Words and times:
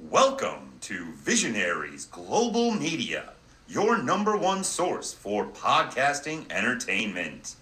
Welcome 0.00 0.74
to 0.82 1.12
Visionaries 1.14 2.04
Global 2.04 2.70
Media, 2.70 3.32
your 3.66 4.00
number 4.00 4.36
one 4.36 4.62
source 4.62 5.12
for 5.12 5.46
podcasting 5.46 6.48
entertainment. 6.52 7.56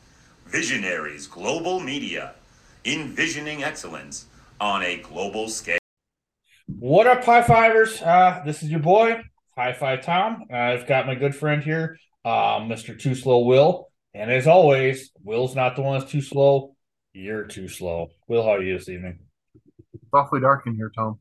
Visionaries 0.45 1.27
Global 1.27 1.81
Media, 1.81 2.35
envisioning 2.85 3.65
excellence 3.65 4.27
on 4.61 4.83
a 4.83 4.99
global 4.99 5.49
scale. 5.49 5.79
What 6.79 7.07
up, 7.07 7.25
high 7.25 7.41
fivers? 7.41 8.03
Uh, 8.03 8.43
this 8.45 8.63
is 8.63 8.69
your 8.69 8.81
boy, 8.81 9.23
High 9.57 9.73
Five 9.73 10.05
Tom. 10.05 10.45
I've 10.53 10.87
got 10.87 11.07
my 11.07 11.15
good 11.15 11.35
friend 11.35 11.65
here, 11.65 11.97
uh, 12.27 12.59
Mr. 12.59 13.01
Too 13.01 13.15
Slow 13.15 13.47
Will. 13.47 13.89
And 14.13 14.31
as 14.31 14.47
always, 14.47 15.11
Will's 15.25 15.57
not 15.57 15.75
the 15.75 15.81
one 15.81 15.99
that's 15.99 16.13
too 16.13 16.21
slow. 16.21 16.77
You're 17.15 17.45
too 17.45 17.67
slow. 17.67 18.09
Will, 18.29 18.43
how 18.43 18.57
are 18.57 18.63
you 18.63 18.77
this 18.77 18.91
evening? 18.91 19.21
It's 19.95 20.05
awfully 20.13 20.43
dark 20.43 20.67
in 20.67 20.75
here, 20.75 20.93
Tom. 20.95 21.19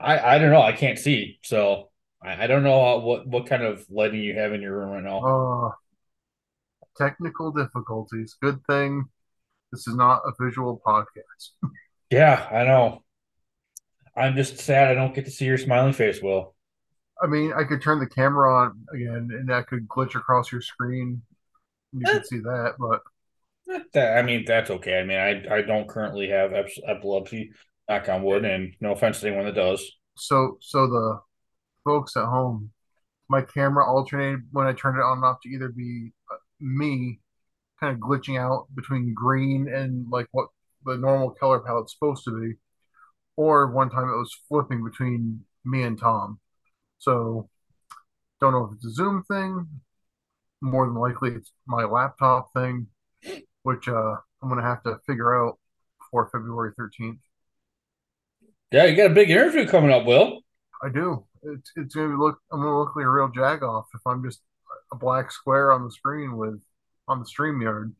I, 0.00 0.36
I 0.36 0.38
don't 0.38 0.52
know. 0.52 0.62
I 0.62 0.72
can't 0.72 0.98
see. 0.98 1.38
So 1.42 1.90
I, 2.22 2.44
I 2.44 2.46
don't 2.46 2.62
know 2.62 2.84
how, 2.84 2.98
what, 3.00 3.26
what 3.26 3.46
kind 3.46 3.62
of 3.62 3.84
lighting 3.90 4.20
you 4.20 4.34
have 4.38 4.52
in 4.52 4.62
your 4.62 4.78
room 4.78 4.90
right 4.90 5.04
now. 5.04 5.20
Uh, 5.66 5.70
technical 6.96 7.52
difficulties. 7.52 8.36
Good 8.40 8.64
thing 8.66 9.08
this 9.72 9.86
is 9.86 9.94
not 9.94 10.22
a 10.24 10.32
visual 10.42 10.80
podcast. 10.86 11.50
yeah, 12.10 12.48
I 12.50 12.64
know. 12.64 13.04
I'm 14.16 14.34
just 14.34 14.58
sad 14.58 14.88
I 14.88 14.94
don't 14.94 15.14
get 15.14 15.26
to 15.26 15.30
see 15.30 15.44
your 15.44 15.58
smiling 15.58 15.92
face, 15.92 16.20
Will. 16.22 16.54
I 17.22 17.26
mean, 17.26 17.52
I 17.52 17.64
could 17.64 17.82
turn 17.82 18.00
the 18.00 18.06
camera 18.06 18.52
on 18.52 18.84
again, 18.92 19.28
and 19.32 19.48
that 19.48 19.66
could 19.66 19.88
glitch 19.88 20.14
across 20.14 20.50
your 20.50 20.60
screen. 20.60 21.22
You 21.92 22.04
could 22.04 22.26
see 22.26 22.38
that, 22.38 22.74
but 22.78 23.02
that, 23.92 24.18
I 24.18 24.22
mean, 24.22 24.44
that's 24.46 24.70
okay. 24.70 24.98
I 24.98 25.04
mean, 25.04 25.18
I 25.18 25.56
I 25.56 25.62
don't 25.62 25.88
currently 25.88 26.28
have 26.28 26.52
epilepsy, 26.86 27.52
knock 27.88 28.08
on 28.08 28.22
wood, 28.22 28.44
and 28.44 28.74
no 28.80 28.92
offense 28.92 29.20
to 29.20 29.28
anyone 29.28 29.46
that 29.46 29.54
does. 29.54 29.90
So, 30.16 30.58
so 30.60 30.86
the 30.86 31.20
folks 31.84 32.16
at 32.16 32.26
home, 32.26 32.70
my 33.28 33.42
camera 33.42 33.86
alternated 33.86 34.40
when 34.52 34.66
I 34.66 34.72
turned 34.72 34.98
it 34.98 35.02
on 35.02 35.18
and 35.18 35.24
off 35.24 35.40
to 35.42 35.48
either 35.48 35.68
be 35.68 36.12
uh, 36.30 36.36
me 36.60 37.20
kind 37.80 37.94
of 37.94 38.00
glitching 38.00 38.38
out 38.38 38.66
between 38.74 39.14
green 39.14 39.68
and 39.72 40.06
like 40.10 40.26
what 40.32 40.48
the 40.84 40.96
normal 40.96 41.30
color 41.30 41.60
palette's 41.60 41.92
supposed 41.92 42.24
to 42.24 42.40
be, 42.40 42.54
or 43.36 43.70
one 43.70 43.90
time 43.90 44.08
it 44.08 44.18
was 44.18 44.36
flipping 44.48 44.84
between 44.84 45.44
me 45.64 45.82
and 45.82 45.98
Tom. 45.98 46.40
So 46.98 47.48
don't 48.40 48.52
know 48.52 48.64
if 48.66 48.76
it's 48.76 48.86
a 48.86 48.90
Zoom 48.90 49.22
thing. 49.24 49.66
More 50.60 50.86
than 50.86 50.96
likely, 50.96 51.30
it's 51.30 51.52
my 51.66 51.84
laptop 51.84 52.52
thing, 52.52 52.88
which 53.62 53.88
uh, 53.88 54.16
I'm 54.42 54.48
gonna 54.48 54.62
have 54.62 54.82
to 54.84 54.98
figure 55.06 55.34
out 55.40 55.58
for 56.10 56.28
February 56.32 56.72
13th. 56.78 57.18
Yeah, 58.70 58.84
you 58.84 58.96
got 58.96 59.10
a 59.10 59.14
big 59.14 59.30
interview 59.30 59.66
coming 59.66 59.90
up, 59.90 60.04
Will. 60.04 60.40
I 60.82 60.90
do. 60.90 61.24
It's 61.42 61.72
it's 61.76 61.94
gonna 61.94 62.18
look. 62.18 62.38
I'm 62.52 62.60
gonna 62.60 62.78
look 62.78 62.94
like 62.96 63.04
a 63.04 63.10
real 63.10 63.28
jagoff 63.28 63.84
if 63.94 64.00
I'm 64.06 64.22
just 64.22 64.40
a 64.92 64.96
black 64.96 65.32
square 65.32 65.72
on 65.72 65.84
the 65.84 65.90
screen 65.90 66.36
with 66.36 66.60
on 67.06 67.20
the 67.20 67.24
StreamYard. 67.24 67.92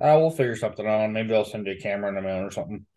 Uh, 0.00 0.18
we'll 0.18 0.30
figure 0.30 0.56
something 0.56 0.86
out. 0.86 1.10
Maybe 1.10 1.34
I'll 1.34 1.44
send 1.44 1.66
you 1.66 1.72
a 1.72 1.76
camera 1.76 2.10
in 2.10 2.16
a 2.16 2.22
minute 2.22 2.44
or 2.44 2.50
something. 2.50 2.86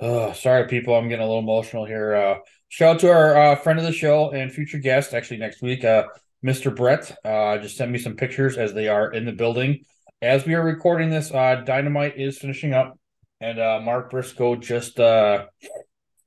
Oh, 0.00 0.32
sorry, 0.32 0.66
people. 0.66 0.96
I'm 0.96 1.08
getting 1.08 1.24
a 1.24 1.28
little 1.28 1.38
emotional 1.38 1.84
here. 1.84 2.16
Uh, 2.16 2.34
shout 2.68 2.96
out 2.96 3.00
to 3.02 3.10
our 3.12 3.36
uh, 3.36 3.54
friend 3.54 3.78
of 3.78 3.84
the 3.84 3.92
show 3.92 4.32
and 4.32 4.50
future 4.50 4.78
guest, 4.78 5.14
actually 5.14 5.36
next 5.36 5.62
week, 5.62 5.84
uh, 5.84 6.04
Mr. 6.44 6.74
Brett. 6.74 7.16
Uh, 7.24 7.58
just 7.58 7.76
sent 7.76 7.92
me 7.92 7.98
some 7.98 8.16
pictures 8.16 8.56
as 8.56 8.74
they 8.74 8.88
are 8.88 9.12
in 9.12 9.26
the 9.26 9.32
building. 9.32 9.84
As 10.20 10.44
we 10.44 10.54
are 10.54 10.64
recording 10.64 11.10
this, 11.10 11.30
uh, 11.30 11.62
Dynamite 11.64 12.18
is 12.18 12.36
finishing 12.36 12.74
up, 12.74 12.98
and 13.42 13.58
uh, 13.58 13.80
Mark 13.82 14.10
Briscoe 14.10 14.56
just, 14.56 14.98
uh, 14.98 15.46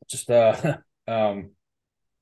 just, 0.09 0.29
uh, 0.29 0.77
um, 1.07 1.51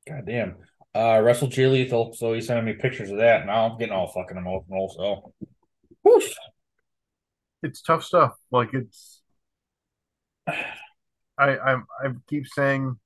goddamn, 0.08 0.58
uh, 0.96 1.20
wrestled 1.22 1.52
Jay 1.52 1.68
Lethal. 1.68 2.14
So 2.14 2.34
he's 2.34 2.48
sending 2.48 2.66
me 2.66 2.74
pictures 2.74 3.10
of 3.10 3.18
that. 3.18 3.46
Now 3.46 3.70
I'm 3.70 3.78
getting 3.78 3.94
all 3.94 4.08
fucking 4.08 4.38
emotional. 4.38 4.94
So, 4.96 5.48
whoosh. 6.04 6.34
It's 7.64 7.82
tough 7.82 8.04
stuff. 8.04 8.34
Like 8.52 8.74
it's. 8.74 9.22
I 11.36 11.58
I 11.58 11.74
I 11.76 12.10
keep 12.30 12.46
saying 12.46 13.00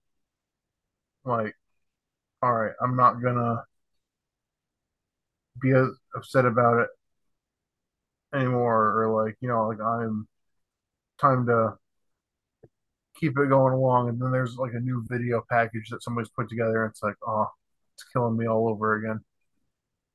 like 1.23 1.55
all 2.41 2.53
right, 2.53 2.73
I'm 2.81 2.95
not 2.95 3.21
gonna 3.21 3.63
be 5.61 5.71
as 5.71 5.87
upset 6.15 6.45
about 6.45 6.81
it 6.81 6.89
anymore 8.33 9.01
or 9.01 9.23
like, 9.25 9.37
you 9.41 9.47
know, 9.47 9.67
like 9.67 9.81
I'm 9.81 10.27
time 11.19 11.45
to 11.47 11.75
keep 13.19 13.37
it 13.37 13.49
going 13.49 13.73
along 13.73 14.09
and 14.09 14.21
then 14.21 14.31
there's 14.31 14.57
like 14.57 14.73
a 14.73 14.79
new 14.79 15.03
video 15.07 15.43
package 15.49 15.89
that 15.89 16.03
somebody's 16.03 16.29
put 16.29 16.49
together 16.49 16.85
it's 16.85 17.03
like, 17.03 17.15
oh, 17.25 17.47
it's 17.95 18.03
killing 18.13 18.37
me 18.37 18.47
all 18.47 18.69
over 18.69 18.95
again. 18.95 19.19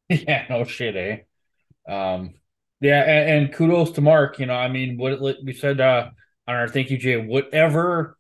Yeah, 0.08 0.44
no 0.50 0.64
shit, 0.64 0.96
eh? 0.96 1.92
Um 1.92 2.34
yeah, 2.80 3.02
and, 3.02 3.44
and 3.44 3.54
kudos 3.54 3.92
to 3.92 4.00
Mark, 4.00 4.38
you 4.38 4.46
know, 4.46 4.54
I 4.54 4.68
mean 4.68 4.98
what 4.98 5.20
we 5.42 5.52
said 5.52 5.80
uh 5.80 6.10
on 6.46 6.56
our 6.56 6.68
thank 6.68 6.90
you, 6.90 6.98
Jay. 6.98 7.16
Whatever 7.16 8.18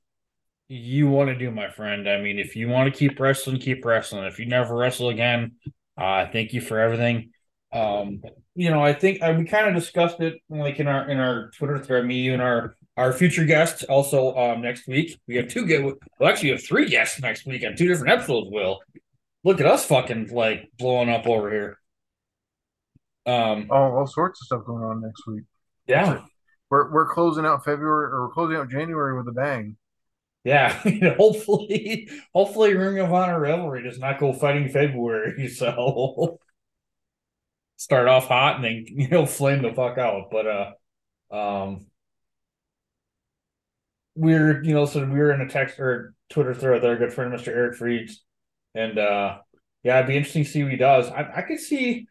you 0.68 1.08
want 1.08 1.28
to 1.28 1.36
do, 1.36 1.50
my 1.50 1.68
friend. 1.70 2.08
I 2.08 2.20
mean, 2.20 2.38
if 2.38 2.56
you 2.56 2.68
want 2.68 2.92
to 2.92 2.98
keep 2.98 3.18
wrestling, 3.20 3.58
keep 3.58 3.84
wrestling. 3.84 4.24
If 4.24 4.38
you 4.38 4.46
never 4.46 4.74
wrestle 4.74 5.10
again, 5.10 5.52
uh, 5.98 6.26
thank 6.32 6.52
you 6.52 6.60
for 6.60 6.78
everything. 6.78 7.30
Um, 7.72 8.22
you 8.54 8.70
know, 8.70 8.82
I 8.82 8.92
think 8.92 9.22
uh, 9.22 9.34
we 9.36 9.44
kind 9.44 9.68
of 9.68 9.74
discussed 9.74 10.20
it 10.20 10.40
like 10.48 10.78
in 10.80 10.86
our 10.86 11.08
in 11.10 11.18
our 11.18 11.50
Twitter 11.50 11.78
thread. 11.78 12.06
Me, 12.06 12.16
you, 12.16 12.32
and 12.32 12.42
our 12.42 12.76
our 12.96 13.12
future 13.12 13.44
guests 13.44 13.84
also 13.84 14.34
um, 14.36 14.60
next 14.60 14.86
week. 14.86 15.18
We 15.26 15.36
have 15.36 15.48
two 15.48 15.66
get. 15.66 15.82
Well, 15.82 15.96
actually, 16.24 16.50
we 16.50 16.56
have 16.56 16.64
three 16.64 16.88
guests 16.88 17.20
next 17.20 17.46
week 17.46 17.64
on 17.64 17.76
two 17.76 17.88
different 17.88 18.12
episodes. 18.12 18.48
Will 18.50 18.80
look 19.44 19.60
at 19.60 19.66
us 19.66 19.84
fucking 19.84 20.28
like 20.28 20.70
blowing 20.78 21.08
up 21.08 21.26
over 21.26 21.50
here. 21.50 21.78
Um, 23.24 23.68
all, 23.70 23.98
all 23.98 24.06
sorts 24.06 24.42
of 24.42 24.46
stuff 24.46 24.66
going 24.66 24.82
on 24.82 25.00
next 25.00 25.26
week. 25.26 25.44
Yeah, 25.86 26.22
we're 26.70 26.92
we're 26.92 27.08
closing 27.08 27.46
out 27.46 27.64
February 27.64 28.12
or 28.12 28.26
we're 28.26 28.34
closing 28.34 28.56
out 28.56 28.70
January 28.70 29.16
with 29.16 29.28
a 29.28 29.32
bang. 29.32 29.76
Yeah, 30.44 30.72
hopefully, 31.16 32.10
hopefully, 32.34 32.74
Ring 32.74 32.98
of 32.98 33.12
Honor 33.12 33.40
Revelry 33.40 33.84
does 33.84 33.98
not 33.98 34.18
go 34.18 34.32
fighting 34.32 34.68
February. 34.68 35.48
So 35.54 36.38
start 37.76 38.06
off 38.06 38.28
hot 38.28 38.56
and 38.56 38.64
then 38.64 38.84
you 38.88 39.08
know 39.08 39.26
flame 39.26 39.62
the 39.62 39.72
fuck 39.72 39.98
out. 39.98 40.30
But 40.30 40.46
uh, 40.46 41.34
um, 41.34 41.86
we're 44.14 44.62
you 44.62 44.74
know 44.74 44.86
so 44.86 45.04
we 45.04 45.18
were 45.18 45.32
in 45.32 45.40
a 45.40 45.48
text 45.48 45.78
or 45.78 46.14
Twitter 46.28 46.54
thread 46.54 46.82
with 46.82 46.84
our 46.84 46.96
good 46.96 47.12
friend 47.12 47.32
Mr. 47.32 47.48
Eric 47.48 47.78
Freeds, 47.78 48.14
and 48.74 48.98
uh, 48.98 49.38
yeah, 49.82 49.96
it'd 49.98 50.08
be 50.08 50.16
interesting 50.16 50.44
to 50.44 50.50
see 50.50 50.62
what 50.62 50.72
he 50.72 50.78
does. 50.78 51.08
I, 51.08 51.30
I 51.36 51.42
could 51.42 51.60
see. 51.60 52.06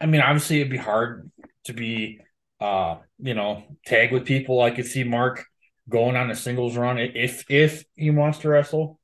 I 0.00 0.06
mean, 0.06 0.20
obviously, 0.20 0.60
it'd 0.60 0.70
be 0.70 0.76
hard 0.76 1.30
to 1.64 1.72
be 1.72 2.20
uh, 2.60 2.96
you 3.18 3.34
know, 3.34 3.64
tag 3.84 4.12
with 4.12 4.24
people. 4.24 4.62
I 4.62 4.70
could 4.70 4.86
see 4.86 5.04
Mark 5.04 5.44
going 5.88 6.16
on 6.16 6.30
a 6.30 6.36
singles 6.36 6.76
run 6.76 6.98
if 6.98 7.44
if 7.50 7.84
he 7.94 8.10
wants 8.10 8.38
to 8.38 8.48
wrestle. 8.48 8.98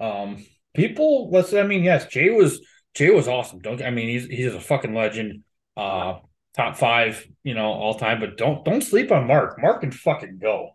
Um, 0.00 0.44
people, 0.74 1.30
let's. 1.30 1.52
I 1.52 1.64
mean, 1.64 1.82
yes, 1.82 2.06
Jay 2.06 2.30
was 2.30 2.60
Jay 2.94 3.10
was 3.10 3.28
awesome. 3.28 3.60
Don't 3.60 3.82
I 3.82 3.90
mean 3.90 4.08
he's 4.08 4.26
he's 4.26 4.54
a 4.54 4.60
fucking 4.60 4.94
legend. 4.94 5.44
Uh, 5.76 6.20
top 6.56 6.76
five, 6.76 7.26
you 7.42 7.54
know, 7.54 7.72
all 7.72 7.94
time. 7.94 8.20
But 8.20 8.36
don't 8.36 8.64
don't 8.64 8.82
sleep 8.82 9.12
on 9.12 9.26
Mark. 9.26 9.60
Mark 9.60 9.80
can 9.80 9.92
fucking 9.92 10.38
go. 10.40 10.73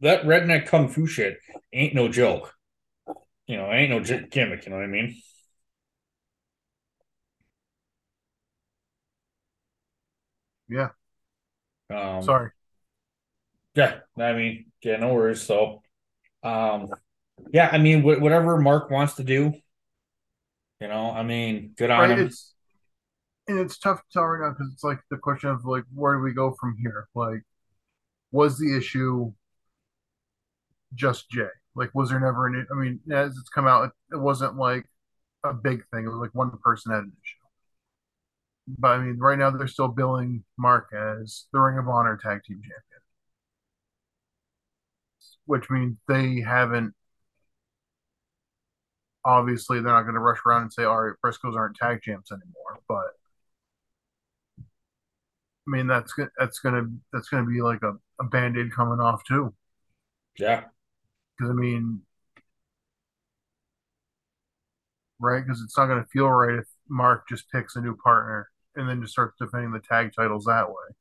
That 0.00 0.24
redneck 0.24 0.66
kung 0.66 0.88
fu 0.88 1.06
shit 1.06 1.38
ain't 1.72 1.94
no 1.94 2.08
joke. 2.08 2.54
You 3.46 3.56
know, 3.56 3.70
ain't 3.70 3.90
no 3.90 4.00
gimmick. 4.00 4.64
You 4.64 4.70
know 4.70 4.76
what 4.76 4.84
I 4.84 4.88
mean? 4.88 5.20
Yeah. 10.68 10.88
Um, 11.90 12.22
Sorry. 12.22 12.50
Yeah, 13.74 14.00
I 14.18 14.32
mean, 14.32 14.66
yeah, 14.82 14.96
no 14.96 15.14
worries. 15.14 15.42
So, 15.42 15.82
um, 16.42 16.88
yeah, 17.52 17.68
I 17.72 17.78
mean, 17.78 18.02
wh- 18.02 18.20
whatever 18.20 18.58
Mark 18.58 18.90
wants 18.90 19.14
to 19.14 19.24
do, 19.24 19.52
you 20.80 20.88
know, 20.88 21.10
I 21.10 21.22
mean, 21.22 21.72
good 21.76 21.90
on 21.90 22.00
right, 22.00 22.18
him. 22.18 22.26
It's, 22.26 22.54
and 23.48 23.58
it's 23.58 23.78
tough 23.78 23.98
to 23.98 24.04
tell 24.12 24.24
right 24.24 24.40
now 24.40 24.50
because 24.50 24.72
it's 24.72 24.84
like 24.84 24.98
the 25.10 25.18
question 25.18 25.50
of 25.50 25.64
like, 25.64 25.84
where 25.94 26.14
do 26.16 26.20
we 26.20 26.32
go 26.32 26.54
from 26.58 26.76
here? 26.80 27.08
Like, 27.14 27.42
was 28.32 28.58
the 28.58 28.76
issue 28.76 29.32
just 30.94 31.30
Jay? 31.30 31.48
Like, 31.74 31.90
was 31.94 32.10
there 32.10 32.20
never 32.20 32.46
an? 32.46 32.66
I 32.70 32.74
mean, 32.74 33.00
as 33.12 33.36
it's 33.38 33.48
come 33.48 33.66
out, 33.66 33.84
it, 33.84 34.14
it 34.16 34.20
wasn't 34.20 34.56
like 34.56 34.86
a 35.44 35.54
big 35.54 35.84
thing. 35.92 36.04
It 36.06 36.08
was 36.10 36.18
like 36.20 36.34
one 36.34 36.52
person 36.62 36.92
had 36.92 37.04
an 37.04 37.12
issue. 37.24 37.36
But 38.78 38.92
I 38.92 38.98
mean, 39.04 39.18
right 39.18 39.38
now 39.38 39.50
they're 39.50 39.66
still 39.68 39.88
billing 39.88 40.44
Mark 40.56 40.92
as 40.94 41.46
the 41.52 41.60
Ring 41.60 41.78
of 41.78 41.88
Honor 41.88 42.16
Tag 42.16 42.42
Team 42.44 42.60
Champion 42.62 43.00
which 45.46 45.68
means 45.68 45.96
they 46.08 46.40
haven't. 46.40 46.94
Obviously, 49.24 49.80
they're 49.80 49.92
not 49.92 50.02
going 50.02 50.14
to 50.14 50.20
rush 50.20 50.38
around 50.46 50.62
and 50.62 50.72
say, 50.72 50.84
"All 50.84 51.02
right, 51.02 51.16
Briscoes 51.24 51.56
aren't 51.56 51.76
tag 51.76 52.00
champs 52.02 52.32
anymore." 52.32 52.80
But 52.88 53.14
I 55.66 55.70
mean, 55.70 55.86
that's 55.86 56.12
that's 56.38 56.58
gonna 56.60 56.84
that's 57.12 57.28
gonna 57.28 57.46
be 57.46 57.60
like 57.62 57.82
a, 57.82 57.94
a 58.20 58.24
band 58.24 58.56
aid 58.56 58.72
coming 58.72 59.00
off 59.00 59.24
too. 59.24 59.54
Yeah. 60.38 60.64
Because 61.40 61.50
I 61.52 61.54
mean, 61.54 62.02
right? 65.18 65.42
Because 65.44 65.60
it's 65.62 65.76
not 65.76 65.86
going 65.86 66.02
to 66.02 66.08
feel 66.08 66.28
right 66.28 66.58
if 66.58 66.66
Mark 66.88 67.28
just 67.28 67.50
picks 67.50 67.76
a 67.76 67.80
new 67.80 67.96
partner 67.96 68.48
and 68.76 68.88
then 68.88 69.00
just 69.00 69.12
starts 69.12 69.36
defending 69.38 69.72
the 69.72 69.80
tag 69.80 70.12
titles 70.16 70.44
that 70.44 70.68
way. 70.68 70.94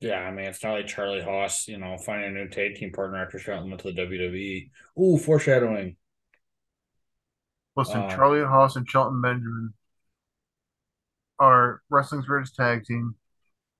Yeah, 0.00 0.20
I 0.20 0.30
mean, 0.30 0.46
it's 0.46 0.62
not 0.62 0.74
like 0.74 0.86
Charlie 0.86 1.22
Haas, 1.22 1.66
you 1.66 1.76
know, 1.76 1.96
finding 1.98 2.30
a 2.30 2.32
new 2.44 2.48
tag 2.48 2.76
team 2.76 2.92
partner 2.92 3.18
after 3.22 3.38
Shelton 3.38 3.68
went 3.70 3.80
to 3.82 3.88
the 3.88 3.94
WWE. 3.94 4.70
Ooh, 5.00 5.18
foreshadowing. 5.18 5.96
Listen, 7.76 8.04
Uh, 8.04 8.06
Charlie 8.06 8.44
Haas 8.44 8.76
and 8.76 8.86
Shelton 8.86 9.22
Benjamin 9.22 9.72
are 11.38 11.82
wrestling's 11.90 12.26
greatest 12.26 12.54
tag 12.54 12.84
team. 12.84 13.14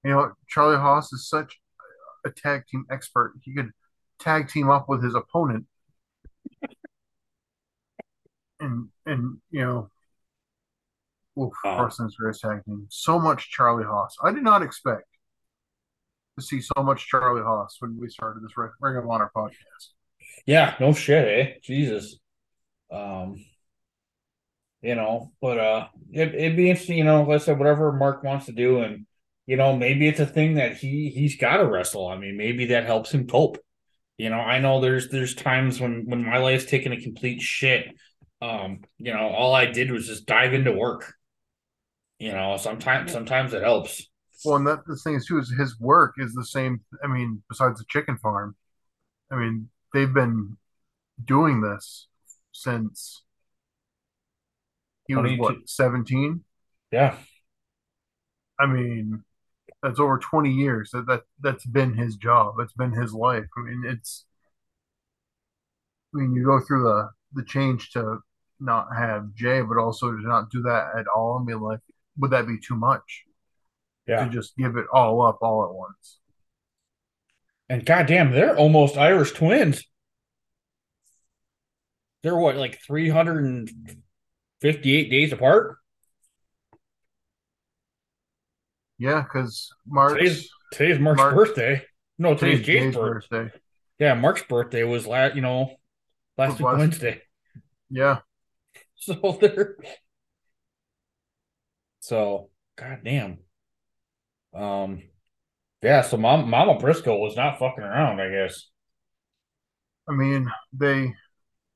You 0.05 0.13
know, 0.13 0.33
Charlie 0.49 0.79
Haas 0.79 1.13
is 1.13 1.29
such 1.29 1.61
a 2.27 2.31
tag 2.31 2.65
team 2.69 2.87
expert. 2.91 3.35
He 3.43 3.55
could 3.55 3.71
tag 4.19 4.49
team 4.49 4.71
up 4.71 4.89
with 4.89 5.03
his 5.03 5.15
opponent, 5.15 5.67
and 8.61 8.89
and 9.07 9.39
you 9.51 9.61
know, 9.61 9.91
oof, 11.39 11.53
Oh. 11.65 11.83
wrestling's 11.83 12.17
greatest 12.17 12.43
tag 12.43 12.65
team. 12.65 12.87
So 12.91 13.19
much 13.19 13.51
Charlie 13.51 13.85
Haas. 13.85 14.17
I 14.23 14.33
did 14.33 14.43
not 14.43 14.63
expect 14.63 15.05
to 16.39 16.45
see 16.45 16.61
so 16.61 16.83
much 16.83 17.07
Charlie 17.09 17.43
Haas 17.43 17.77
when 17.81 17.99
we 17.99 18.09
started 18.09 18.43
this 18.43 18.57
Ring 18.57 18.71
Ring 18.81 18.97
of 18.97 19.09
Honor 19.09 19.31
podcast. 19.35 19.93
Yeah, 20.47 20.75
no 20.81 20.93
shit, 20.93 21.27
eh? 21.29 21.59
Jesus. 21.63 22.19
Um, 22.91 23.45
you 24.83 24.95
know, 24.95 25.33
but 25.41 25.59
uh 25.59 25.89
it, 26.13 26.35
it'd 26.35 26.57
be 26.57 26.71
interesting, 26.71 26.99
you 26.99 27.05
know, 27.05 27.23
like 27.23 27.41
I 27.43 27.45
said, 27.45 27.59
whatever 27.59 27.93
Mark 27.93 28.23
wants 28.25 28.47
to 28.47 28.53
do, 28.53 28.81
and 28.81 29.07
you 29.47 29.57
know, 29.57 29.77
maybe 29.77 30.07
it's 30.09 30.21
a 30.21 30.27
thing 30.27 30.55
that 30.55 30.77
he 30.77 31.11
he's 31.11 31.37
gotta 31.37 31.67
wrestle. 31.67 32.07
I 32.09 32.17
mean, 32.19 32.37
maybe 32.37 32.67
that 32.67 32.85
helps 32.87 33.13
him 33.13 33.27
cope. 33.27 33.59
You 34.19 34.31
know, 34.31 34.41
I 34.41 34.59
know 34.59 34.81
there's 34.81 35.09
there's 35.09 35.35
times 35.35 35.81
when 35.81 36.05
when 36.07 36.25
my 36.25 36.39
life's 36.39 36.65
taken 36.65 36.93
a 36.93 37.01
complete 37.01 37.41
shit. 37.41 37.87
Um, 38.43 38.81
you 38.99 39.13
know, 39.13 39.29
all 39.29 39.55
I 39.55 39.67
did 39.67 39.91
was 39.91 40.07
just 40.07 40.27
dive 40.27 40.55
into 40.55 40.73
work. 40.73 41.15
You 42.19 42.33
know, 42.33 42.57
sometimes 42.57 43.13
sometimes 43.13 43.55
it 43.55 43.63
helps. 43.63 44.09
Well, 44.45 44.57
and 44.57 44.67
that 44.67 44.81
the 44.87 44.97
thing 44.97 45.15
is 45.15 45.27
too 45.27 45.39
is 45.39 45.55
his 45.57 45.79
work 45.79 46.15
is 46.19 46.35
the 46.35 46.45
same. 46.45 46.81
I 47.03 47.07
mean, 47.07 47.43
besides 47.49 47.79
the 47.79 47.87
chicken 47.89 48.19
farm, 48.19 48.57
I 49.31 49.37
mean, 49.37 49.69
they've 49.95 50.13
been 50.13 50.57
doing 51.25 51.61
this 51.61 52.09
since 52.51 53.23
he 55.07 55.15
was 55.15 55.39
what 55.39 55.57
seventeen. 55.67 56.45
Yeah. 56.91 57.17
I 58.59 58.67
mean, 58.67 59.23
that's 59.83 60.01
over 60.01 60.19
twenty 60.19 60.53
years. 60.53 60.91
That 60.93 61.07
that 61.07 61.23
that's 61.41 61.67
been 61.67 61.95
his 61.95 62.17
job. 62.17 62.55
That's 62.59 62.73
been 62.73 62.93
his 62.93 63.13
life. 63.13 63.47
I 63.57 63.61
mean, 63.63 63.85
it's. 63.87 64.25
I 66.15 66.19
mean, 66.19 66.35
you 66.35 66.45
go 66.45 66.61
through 66.61 66.83
the 66.85 67.11
the 67.35 67.45
change 67.45 67.91
to 67.93 68.19
not 68.61 68.89
have 68.97 69.35
Jay, 69.35 69.61
but 69.63 69.79
also 69.79 70.11
to 70.11 70.21
not 70.21 70.51
do 70.51 70.63
that 70.63 70.93
at 70.99 71.07
all. 71.15 71.39
I 71.41 71.45
mean, 71.45 71.61
like, 71.61 71.79
would 72.17 72.31
that 72.33 72.47
be 72.47 72.59
too 72.59 72.75
much 72.77 73.25
Yeah. 74.07 74.25
to 74.25 74.31
just 74.31 74.57
give 74.57 74.77
it 74.77 74.87
all 74.93 75.23
up 75.23 75.39
all 75.43 75.65
at 75.65 75.75
once? 75.75 76.19
And 77.69 77.85
goddamn, 77.85 78.33
they're 78.33 78.57
almost 78.57 78.97
Irish 78.97 79.33
twins. 79.33 79.85
They're 82.23 82.37
what, 82.37 82.57
like 82.57 82.81
358 82.81 85.11
days 85.11 85.33
apart? 85.33 85.77
Yeah, 88.99 89.23
because 89.23 89.73
Mark's 89.87 90.15
Today's 90.15 90.49
today's 90.73 90.99
Mark's 90.99 91.19
Mark- 91.19 91.35
birthday. 91.35 91.83
No, 92.19 92.35
today's 92.35 92.61
today's 92.61 92.67
Jay's 92.67 92.95
birthday. 92.97 93.37
birthday. 93.45 93.59
Yeah, 93.99 94.15
Mark's 94.15 94.43
birthday 94.43 94.83
was 94.85 95.07
last, 95.07 95.35
you 95.37 95.43
know, 95.43 95.77
last 96.37 96.59
week 96.59 96.67
Wednesday. 96.69 97.23
Yeah, 97.91 98.19
So 98.97 99.39
they're 99.41 99.77
so 102.01 102.51
goddamn. 102.77 103.39
Um, 104.55 105.03
yeah. 105.83 106.03
So 106.03 106.17
Mom, 106.17 106.49
Mama 106.51 106.79
Briscoe 106.79 107.19
was 107.19 107.37
not 107.37 107.59
fucking 107.59 107.85
around. 107.85 108.21
I 108.21 108.31
guess. 108.31 108.69
I 110.09 110.13
mean, 110.13 110.51
they 110.73 111.15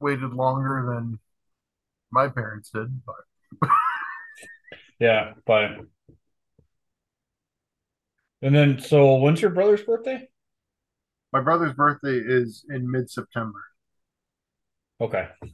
waited 0.00 0.32
longer 0.32 0.92
than 0.94 1.18
my 2.10 2.28
parents 2.28 2.70
did, 2.70 3.00
but 3.04 3.68
Yeah, 4.98 5.34
but. 5.46 5.70
And 8.42 8.54
then, 8.54 8.78
so 8.80 9.16
when's 9.16 9.40
your 9.40 9.50
brother's 9.52 9.82
birthday? 9.82 10.28
my 11.32 11.40
brother's 11.40 11.72
birthday 11.72 12.18
is 12.18 12.64
in 12.68 12.90
mid 12.90 13.10
September. 13.10 13.58
Okay. 15.00 15.28
It's 15.40 15.50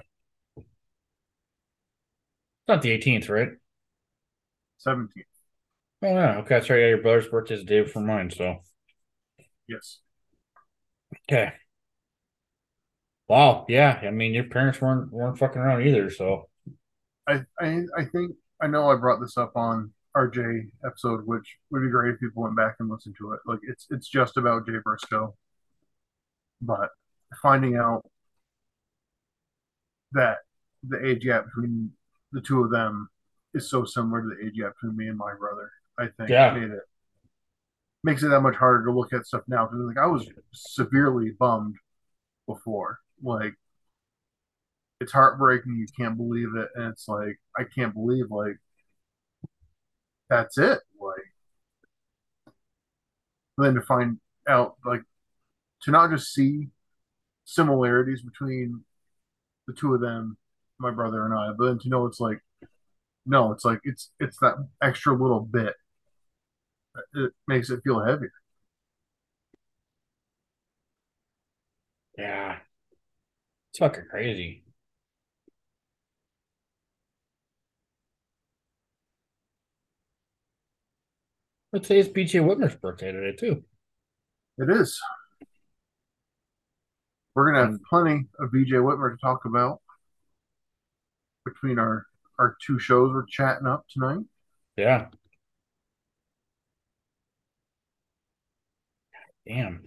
not 2.66 2.82
the 2.82 2.90
18th, 2.90 3.28
right? 3.28 3.50
17th. 4.78 5.26
Oh, 6.02 6.08
yeah. 6.08 6.38
Okay. 6.38 6.48
That's 6.56 6.70
right. 6.70 6.80
Yeah, 6.80 6.88
your 6.88 7.02
brother's 7.02 7.28
birthday 7.28 7.54
is 7.54 7.64
day 7.64 7.80
before 7.82 8.02
mine. 8.02 8.30
So, 8.30 8.58
Yes. 9.68 9.98
okay. 11.28 11.52
Wow. 13.28 13.66
Yeah. 13.68 14.00
I 14.02 14.10
mean, 14.10 14.32
your 14.34 14.44
parents 14.44 14.80
weren't 14.80 15.12
weren't 15.12 15.38
fucking 15.38 15.60
around 15.60 15.86
either. 15.86 16.10
So, 16.10 16.48
I, 17.28 17.42
I 17.60 17.82
I 17.96 18.04
think 18.12 18.32
I 18.60 18.66
know 18.66 18.90
I 18.90 18.96
brought 18.96 19.20
this 19.20 19.36
up 19.36 19.52
on 19.56 19.92
RJ 20.16 20.70
episode, 20.84 21.26
which 21.26 21.56
would 21.70 21.82
be 21.82 21.90
great 21.90 22.14
if 22.14 22.20
people 22.20 22.42
went 22.42 22.56
back 22.56 22.76
and 22.80 22.88
listened 22.88 23.14
to 23.18 23.32
it. 23.32 23.40
Like 23.46 23.60
it's 23.62 23.86
it's 23.90 24.08
just 24.08 24.36
about 24.36 24.66
Jay 24.66 24.78
Briscoe. 24.82 25.34
But 26.60 26.90
finding 27.42 27.76
out 27.76 28.04
that 30.12 30.38
the 30.86 31.04
age 31.06 31.22
gap 31.24 31.44
between 31.46 31.92
the 32.32 32.40
two 32.40 32.64
of 32.64 32.70
them 32.70 33.08
is 33.54 33.70
so 33.70 33.84
similar 33.84 34.22
to 34.22 34.28
the 34.28 34.46
age 34.46 34.56
gap 34.58 34.72
between 34.80 34.96
me 34.96 35.08
and 35.08 35.18
my 35.18 35.34
brother, 35.38 35.70
I 35.98 36.08
think 36.08 36.30
Yeah. 36.30 36.54
made 36.54 36.70
it 36.70 36.82
makes 38.04 38.22
it 38.22 38.28
that 38.28 38.40
much 38.40 38.54
harder 38.54 38.84
to 38.84 38.92
look 38.92 39.12
at 39.12 39.26
stuff 39.26 39.42
now. 39.48 39.66
Because 39.66 39.80
like 39.80 39.98
I 39.98 40.06
was 40.06 40.28
severely 40.52 41.30
bummed 41.38 41.76
before. 42.46 42.98
Like 43.22 43.54
it's 45.00 45.12
heartbreaking. 45.12 45.76
You 45.76 45.86
can't 45.96 46.16
believe 46.16 46.56
it, 46.56 46.68
and 46.74 46.86
it's 46.92 47.06
like 47.08 47.38
I 47.56 47.64
can't 47.64 47.94
believe 47.94 48.30
like 48.30 48.56
that's 50.28 50.58
it. 50.58 50.80
Like 51.00 51.32
then 53.58 53.74
to 53.74 53.82
find 53.82 54.18
out 54.48 54.76
like 54.84 55.02
to 55.82 55.90
not 55.90 56.10
just 56.10 56.32
see 56.34 56.68
similarities 57.44 58.22
between 58.22 58.84
the 59.66 59.74
two 59.74 59.94
of 59.94 60.00
them, 60.00 60.36
my 60.78 60.90
brother 60.90 61.24
and 61.24 61.34
I, 61.34 61.52
but 61.58 61.66
then 61.66 61.78
to 61.80 61.88
know 61.88 62.06
it's 62.06 62.20
like 62.20 62.40
no, 63.26 63.52
it's 63.52 63.64
like 63.64 63.80
it's 63.84 64.10
it's 64.20 64.38
that 64.40 64.56
extra 64.82 65.14
little 65.14 65.40
bit. 65.40 65.74
It 67.14 67.32
makes 67.46 67.70
it 67.70 67.82
feel 67.84 68.00
heavier. 68.00 68.32
yeah. 72.18 72.58
It's 73.70 73.78
fucking 73.78 74.04
crazy. 74.10 74.64
But 81.72 81.82
today's 81.84 82.08
BJ 82.08 82.40
Whitmer's 82.42 82.76
birthday 82.76 83.12
today, 83.12 83.36
too. 83.36 83.62
It 84.58 84.70
is. 84.70 84.98
We're 87.34 87.52
gonna 87.52 87.70
have 87.72 87.80
plenty 87.88 88.26
of 88.40 88.50
BJ 88.50 88.72
Whitmer 88.82 89.10
to 89.12 89.16
talk 89.20 89.44
about 89.44 89.80
between 91.44 91.78
our 91.78 92.06
our 92.38 92.56
two 92.66 92.78
shows 92.78 93.12
we're 93.12 93.26
chatting 93.26 93.66
up 93.66 93.84
tonight. 93.88 94.24
Yeah. 94.76 95.06
Damn. 99.46 99.82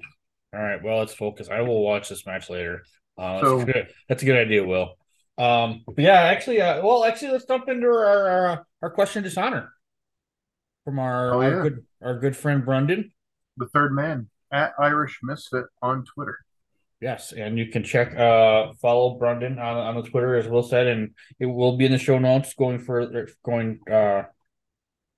All 0.54 0.62
right. 0.62 0.82
Well, 0.84 1.00
let's 1.00 1.14
focus. 1.14 1.50
I 1.50 1.62
will 1.62 1.82
watch 1.84 2.10
this 2.10 2.26
match 2.26 2.50
later. 2.50 2.84
Uh, 3.18 3.34
that's, 3.36 3.44
So- 3.48 3.66
good. 3.66 3.88
that's 4.10 4.24
a 4.24 4.26
good 4.26 4.38
idea, 4.38 4.64
Will. 4.66 4.96
Um, 5.38 5.84
yeah, 5.98 6.22
actually, 6.22 6.62
uh, 6.62 6.86
well, 6.86 7.04
actually, 7.06 7.32
let's 7.32 7.46
jump 7.46 7.68
into 7.70 7.88
our 7.88 8.28
our, 8.30 8.68
our 8.84 8.90
question 8.92 9.24
dishonor 9.24 9.74
from 10.86 11.00
our, 11.00 11.34
Oh, 11.34 11.42
our 11.42 11.64
good 11.64 11.86
our 12.02 12.20
good 12.20 12.36
friend 12.36 12.66
Brendan. 12.66 13.12
The 13.58 13.68
third 13.68 13.94
man 13.94 14.30
at 14.52 14.74
Irish 14.80 15.20
Misfit 15.24 15.66
on 15.82 16.06
Twitter. 16.06 16.40
Yes, 17.00 17.32
and 17.32 17.58
you 17.58 17.68
can 17.68 17.84
check 17.84 18.16
uh 18.16 18.74
follow 18.82 19.18
Brendan 19.18 19.60
on 19.60 19.78
on 19.78 19.96
the 19.96 20.10
Twitter 20.10 20.36
as 20.36 20.48
Will 20.48 20.64
said, 20.64 20.88
and 20.88 21.12
it 21.40 21.48
will 21.48 21.78
be 21.78 21.86
in 21.86 21.92
the 21.92 21.98
show 21.98 22.20
notes 22.20 22.54
going 22.54 22.80
further 22.80 23.28
going 23.44 23.80
uh 23.92 24.24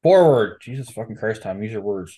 forward. 0.02 0.62
Jesus 0.62 0.90
fucking 0.90 1.16
Christ, 1.16 1.42
Tom, 1.44 1.62
use 1.62 1.72
your 1.72 1.82
words. 1.82 2.18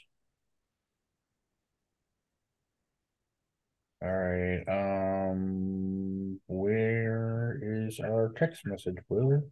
All 4.02 4.10
right. 4.12 5.32
Um, 5.32 6.40
where 6.48 7.60
is 7.62 8.00
our 8.00 8.34
text 8.38 8.66
message, 8.66 8.98
Will? 9.10 9.50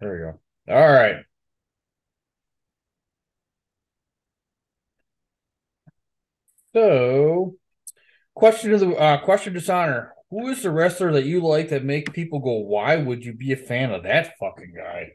There 0.00 0.12
we 0.12 0.72
go. 0.72 0.74
All 0.74 0.92
right. 0.92 1.16
So 6.74 7.56
question 8.34 8.72
of 8.72 8.80
the 8.80 8.94
uh, 8.96 9.18
question 9.18 9.52
dishonor. 9.52 10.14
Who 10.30 10.48
is 10.48 10.62
the 10.62 10.70
wrestler 10.70 11.12
that 11.12 11.24
you 11.24 11.40
like 11.40 11.70
that 11.70 11.84
make 11.84 12.12
people 12.12 12.38
go, 12.38 12.58
"Why 12.58 12.96
would 12.96 13.24
you 13.24 13.32
be 13.32 13.52
a 13.52 13.56
fan 13.56 13.90
of 13.90 14.04
that 14.04 14.34
fucking 14.38 14.74
guy?" 14.76 15.12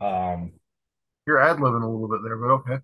Um, 0.00 0.52
You're 1.26 1.40
ad 1.40 1.56
libbing 1.56 1.82
a 1.82 1.86
little 1.86 2.08
bit 2.08 2.20
there, 2.22 2.36
but 2.36 2.50
okay. 2.50 2.78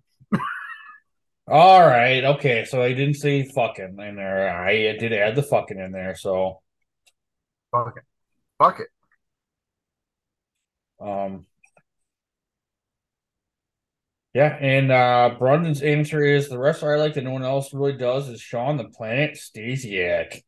all 1.47 1.81
right, 1.85 2.23
okay. 2.23 2.65
So 2.65 2.81
I 2.81 2.93
didn't 2.93 3.15
say 3.15 3.43
fucking 3.43 3.97
in 3.99 4.15
there. 4.15 4.49
I 4.49 4.97
did 4.97 5.13
add 5.13 5.35
the 5.35 5.43
fucking 5.43 5.77
in 5.77 5.91
there. 5.91 6.15
So 6.15 6.61
Fuck 7.71 7.97
it. 7.97 8.03
Fuck 8.57 8.79
it. 8.79 8.87
Um, 10.99 11.45
yeah, 14.33 14.57
and 14.59 14.91
uh 14.91 15.35
Brandon's 15.39 15.81
answer 15.81 16.23
is 16.23 16.49
the 16.49 16.59
wrestler 16.59 16.95
I 16.95 16.99
like 16.99 17.15
that 17.15 17.23
no 17.23 17.31
one 17.31 17.43
else 17.43 17.73
really 17.73 17.97
does 17.97 18.29
is 18.29 18.41
Shawn 18.41 18.77
the 18.77 18.85
Planet 18.85 19.35
Stasiak. 19.37 20.41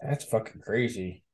That's 0.00 0.24
fucking 0.24 0.60
crazy. 0.60 1.24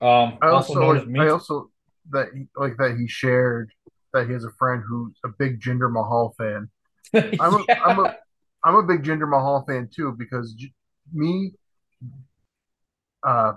Um, 0.00 0.38
I 0.42 0.48
also, 0.48 0.74
also, 0.74 1.06
like. 1.06 1.28
I 1.28 1.28
also 1.30 1.70
that 2.10 2.28
he, 2.34 2.46
like 2.56 2.76
that 2.78 2.96
he 2.98 3.06
shared 3.06 3.70
that 4.12 4.26
he 4.26 4.32
has 4.32 4.44
a 4.44 4.50
friend 4.58 4.82
who's 4.86 5.14
a 5.24 5.28
big 5.38 5.60
Jinder 5.60 5.90
Mahal 5.90 6.34
fan. 6.36 6.68
I'm 7.14 7.54
a, 7.54 7.64
Yeah. 7.68 7.80
I'm 7.84 7.98
a 8.00 8.16
I'm 8.64 8.74
a 8.74 8.82
big 8.82 9.04
Jinder 9.04 9.28
Mahal 9.28 9.64
fan 9.66 9.88
too 9.94 10.14
because 10.18 10.54
J- 10.54 10.72
me 11.12 11.52
uh 13.22 13.52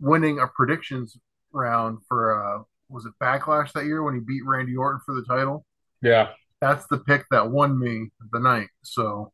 winning 0.00 0.38
a 0.38 0.46
predictions 0.46 1.16
round 1.52 1.98
for 2.08 2.58
uh 2.60 2.62
was 2.92 3.06
it 3.06 3.12
Backlash 3.22 3.72
that 3.72 3.86
year 3.86 4.02
when 4.02 4.14
he 4.14 4.20
beat 4.20 4.42
Randy 4.46 4.76
Orton 4.76 5.00
for 5.04 5.14
the 5.14 5.24
title? 5.24 5.64
yeah, 6.02 6.30
That's 6.60 6.86
the 6.88 6.98
pick 6.98 7.24
that 7.30 7.50
won 7.50 7.78
me 7.78 8.10
the 8.32 8.38
night. 8.40 8.68
So 8.82 9.32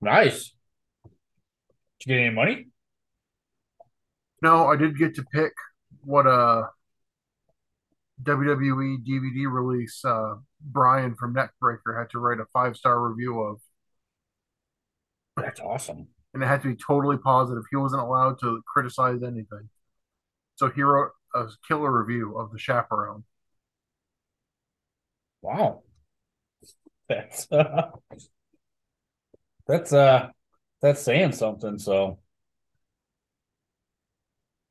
nice. 0.00 0.52
Did 2.00 2.10
you 2.10 2.16
get 2.16 2.20
any 2.26 2.34
money? 2.34 2.66
no, 4.42 4.66
I 4.66 4.76
did 4.76 4.98
get 4.98 5.14
to 5.16 5.24
pick 5.32 5.52
what 6.04 6.26
uh 6.26 6.64
WWE 8.22 8.98
DVD 9.06 9.50
release 9.50 10.04
uh 10.04 10.34
Brian 10.60 11.14
from 11.14 11.34
Neckbreaker 11.34 11.98
had 11.98 12.10
to 12.10 12.18
write 12.18 12.40
a 12.40 12.46
five 12.52 12.76
star 12.76 13.00
review 13.08 13.40
of. 13.42 13.60
That's 15.36 15.60
awesome. 15.60 16.08
and 16.34 16.42
it 16.42 16.46
had 16.46 16.62
to 16.62 16.68
be 16.74 16.76
totally 16.76 17.18
positive. 17.18 17.62
He 17.70 17.76
wasn't 17.76 18.02
allowed 18.02 18.38
to 18.40 18.62
criticize 18.66 19.22
anything. 19.22 19.68
So 20.56 20.70
he 20.70 20.82
wrote 20.82 21.10
a 21.36 21.48
killer 21.68 22.02
review 22.02 22.36
of 22.36 22.52
the 22.52 22.58
chaperone. 22.58 23.24
Wow. 25.42 25.82
That's 27.08 27.50
uh, 27.52 27.90
that's 29.66 29.92
uh 29.92 30.28
that's 30.80 31.02
saying 31.02 31.32
something. 31.32 31.78
So 31.78 32.18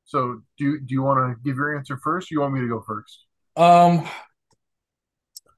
So 0.05 0.41
do 0.57 0.79
do 0.79 0.93
you 0.93 1.01
want 1.01 1.19
to 1.19 1.43
give 1.43 1.57
your 1.57 1.75
answer 1.75 1.97
first? 1.97 2.31
Or 2.31 2.35
you 2.35 2.41
want 2.41 2.53
me 2.53 2.61
to 2.61 2.67
go 2.67 2.83
first? 2.85 3.25
Um, 3.57 4.07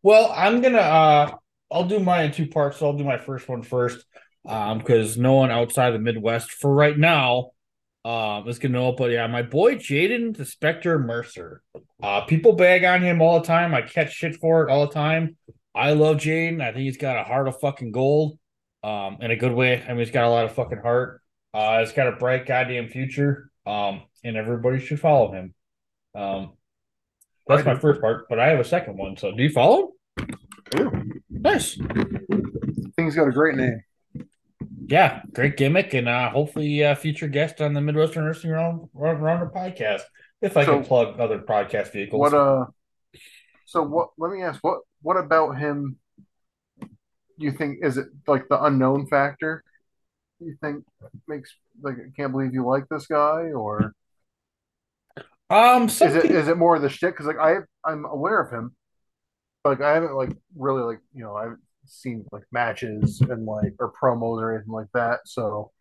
well, 0.02 0.32
I'm 0.36 0.62
gonna 0.62 0.78
uh 0.78 1.32
I'll 1.72 1.84
do 1.88 2.00
mine 2.00 2.28
in 2.28 2.32
two 2.32 2.48
parts. 2.48 2.78
So 2.78 2.88
I'll 2.88 2.98
do 2.98 3.04
my 3.04 3.18
first 3.18 3.48
one 3.50 3.62
first. 3.62 4.06
Um, 4.48 4.78
because 4.78 5.18
no 5.18 5.34
one 5.34 5.52
outside 5.52 5.92
the 5.92 6.00
Midwest 6.00 6.52
for 6.52 6.74
right 6.74 6.98
now 6.98 7.52
um 8.08 8.48
is 8.48 8.60
gonna 8.60 8.74
know. 8.74 8.92
But 8.92 9.12
yeah, 9.12 9.28
my 9.28 9.42
boy 9.42 9.76
Jaden 9.76 10.36
the 10.36 10.46
Spectre 10.46 10.98
Mercer. 11.00 11.62
Uh 12.02 12.22
people 12.22 12.54
bag 12.54 12.84
on 12.84 13.02
him 13.02 13.22
all 13.22 13.40
the 13.40 13.48
time. 13.48 13.74
I 13.74 13.82
catch 13.82 14.14
shit 14.14 14.36
for 14.38 14.68
it 14.68 14.72
all 14.72 14.88
the 14.88 14.94
time. 14.94 15.36
I 15.76 15.94
love 15.94 16.18
Jaden. 16.18 16.62
I 16.62 16.72
think 16.72 16.84
he's 16.84 16.98
got 16.98 17.20
a 17.20 17.24
heart 17.24 17.48
of 17.48 17.60
fucking 17.60 17.92
gold. 17.92 18.40
Um, 18.84 19.18
in 19.22 19.32
a 19.32 19.36
good 19.36 19.52
way. 19.52 19.84
I 19.84 19.90
mean, 19.90 19.98
he's 19.98 20.12
got 20.12 20.26
a 20.26 20.30
lot 20.30 20.46
of 20.46 20.54
fucking 20.54 20.80
heart. 20.80 21.22
Uh, 21.54 21.80
he's 21.80 21.92
got 21.92 22.08
a 22.08 22.14
bright 22.14 22.46
goddamn 22.46 22.88
future. 22.90 23.50
Um, 23.66 24.04
and 24.24 24.38
everybody 24.38 24.80
should 24.80 25.00
follow 25.00 25.32
him. 25.34 25.54
Um, 26.16 26.54
that's 27.48 27.66
my 27.66 27.76
first 27.76 28.00
part, 28.00 28.30
but 28.30 28.40
I 28.40 28.48
have 28.48 28.60
a 28.60 28.64
second 28.64 28.98
one. 28.98 29.18
So 29.18 29.32
do 29.32 29.44
you 29.44 29.50
follow? 29.50 29.92
Nice. 31.30 31.80
I 31.80 31.86
think 31.86 32.94
he's 32.98 33.16
got 33.16 33.28
a 33.28 33.32
great 33.32 33.56
name. 33.56 33.82
Yeah, 34.88 35.22
great 35.34 35.58
gimmick, 35.58 35.94
and 35.94 36.08
uh, 36.08 36.30
hopefully 36.30 36.84
uh, 36.84 36.96
future 36.96 37.28
guest 37.28 37.62
on 37.62 37.74
the 37.74 37.82
Midwestern 37.82 38.24
Nursing 38.24 38.52
Round 38.52 38.88
Rounder 38.94 39.52
podcast. 39.54 40.04
If 40.42 40.56
I 40.56 40.66
can 40.66 40.84
plug 40.86 41.20
other 41.20 41.40
podcast 41.40 41.92
vehicles. 41.92 42.20
What 42.20 42.34
uh 42.34 42.66
so 43.66 43.84
what 43.84 44.10
let 44.18 44.32
me 44.32 44.44
ask 44.44 44.64
what 44.64 44.80
what 45.02 45.18
about 45.18 45.58
him 45.58 45.98
you 47.38 47.52
think 47.52 47.80
is 47.84 47.98
it 47.98 48.08
like 48.28 48.48
the 48.48 48.64
unknown 48.64 49.08
factor? 49.08 49.64
You 50.40 50.56
think 50.62 50.86
makes 51.28 51.54
like 51.82 51.96
I 51.96 52.12
can't 52.16 52.32
believe 52.32 52.54
you 52.54 52.66
like 52.66 52.86
this 52.90 53.08
guy 53.08 53.52
or 53.52 53.94
um, 55.50 55.86
is 55.86 56.02
it 56.02 56.26
it 56.26 56.58
more 56.58 56.76
of 56.76 56.82
the 56.82 56.90
shit? 56.90 57.14
Because 57.14 57.26
like 57.26 57.40
I 57.40 57.58
I'm 57.84 58.06
aware 58.06 58.42
of 58.42 58.52
him, 58.52 58.76
but 59.64 59.72
like 59.72 59.82
I 59.82 59.94
haven't 59.94 60.16
like 60.16 60.32
really 60.56 60.82
like 60.82 61.00
you 61.14 61.24
know 61.24 61.36
I 61.36 61.44
haven't 61.44 61.62
seen 61.90 62.26
like 62.32 62.44
matches 62.52 63.22
and 63.22 63.46
like 63.46 63.74
or 63.80 63.92
promos 63.94 64.42
or 64.42 64.56
anything 64.56 64.74
like 64.74 64.88
that. 64.94 65.22
So 65.26 65.72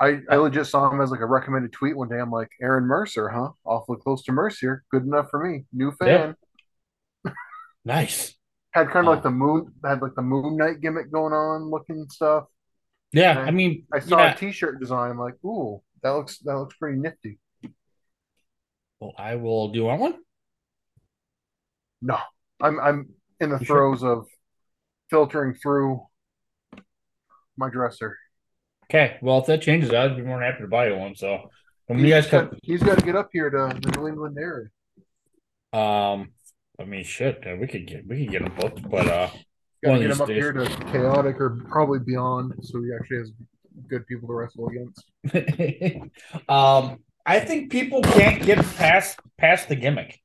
I 0.00 0.20
I 0.30 0.36
legit 0.36 0.66
saw 0.66 0.88
him 0.90 1.00
as 1.00 1.10
like 1.10 1.20
a 1.20 1.26
recommended 1.26 1.72
tweet 1.72 1.96
one 1.96 2.08
day. 2.08 2.18
I'm 2.20 2.30
like 2.30 2.50
Aaron 2.62 2.84
Mercer, 2.84 3.28
huh? 3.28 3.50
Awfully 3.64 3.98
close 4.02 4.22
to 4.24 4.32
Mercer. 4.32 4.84
Good 4.90 5.04
enough 5.04 5.28
for 5.30 5.44
me. 5.44 5.64
New 5.72 5.92
fan. 5.92 6.36
nice. 7.84 8.34
Had 8.72 8.90
kind 8.90 9.06
of 9.06 9.08
Oh. 9.08 9.12
like 9.12 9.22
the 9.22 9.30
moon 9.30 9.72
had 9.84 10.02
like 10.02 10.14
the 10.14 10.22
Moon 10.22 10.56
Knight 10.56 10.80
gimmick 10.80 11.10
going 11.10 11.32
on, 11.32 11.70
looking 11.70 12.06
stuff. 12.08 12.44
Yeah, 13.12 13.38
Okay. 13.38 13.40
I 13.40 13.50
mean, 13.50 13.86
I 13.92 14.00
saw 14.00 14.18
yeah. 14.18 14.34
a 14.34 14.36
T-shirt 14.36 14.80
design. 14.80 15.10
I'm 15.12 15.18
like, 15.18 15.42
ooh, 15.44 15.82
that 16.02 16.10
looks 16.10 16.38
that 16.40 16.56
looks 16.56 16.76
pretty 16.76 16.98
nifty. 16.98 17.38
Well, 19.00 19.12
I 19.18 19.34
will. 19.36 19.68
Do 19.72 19.78
you 19.78 19.84
want 19.86 20.00
one? 20.00 20.14
No, 22.00 22.18
I'm 22.60 22.78
I'm 22.80 23.08
in 23.40 23.50
the 23.50 23.58
You 23.58 23.66
throes 23.66 24.02
of 24.02 24.26
filtering 25.10 25.54
through 25.54 26.02
my 27.56 27.70
dresser. 27.70 28.16
Okay. 28.84 29.18
Well, 29.20 29.38
if 29.38 29.46
that 29.46 29.62
changes, 29.62 29.92
I'd 29.92 30.16
be 30.16 30.22
more 30.22 30.38
than 30.40 30.50
happy 30.50 30.62
to 30.62 30.68
buy 30.68 30.88
you 30.88 30.96
one. 30.96 31.14
So 31.14 31.50
when 31.86 31.98
you 31.98 32.06
He's 32.06 32.14
guys 32.14 32.26
come, 32.26 32.50
he's 32.62 32.82
got 32.82 32.98
to 32.98 33.04
get 33.04 33.16
up 33.16 33.28
here 33.32 33.50
to 33.50 33.78
the 33.80 33.90
New 33.98 34.08
England 34.08 34.36
area. 34.38 34.68
um, 35.72 36.32
I 36.80 36.84
mean, 36.84 37.04
shit, 37.04 37.44
uh, 37.46 37.56
we 37.60 37.66
could 37.66 37.86
get 37.86 38.06
we 38.06 38.24
could 38.24 38.30
get 38.32 38.42
them 38.42 38.54
booked, 38.54 38.88
but 38.88 39.06
uh, 39.08 39.30
Got 39.84 39.92
One 39.92 40.00
get 40.00 40.10
him 40.10 40.20
up 40.20 40.28
days. 40.28 40.36
here 40.36 40.52
to 40.52 40.66
chaotic 40.92 41.40
or 41.40 41.50
probably 41.68 41.98
beyond, 42.00 42.54
so 42.62 42.82
he 42.82 42.90
actually 42.94 43.18
has 43.18 43.32
good 43.88 44.06
people 44.06 44.28
to 44.28 44.34
wrestle 44.34 44.68
against. 44.68 45.04
um, 46.48 46.98
I 47.26 47.40
think 47.40 47.70
people 47.70 48.02
can't 48.02 48.42
get 48.42 48.58
past 48.76 49.18
past 49.38 49.68
the 49.68 49.76
gimmick. 49.76 50.20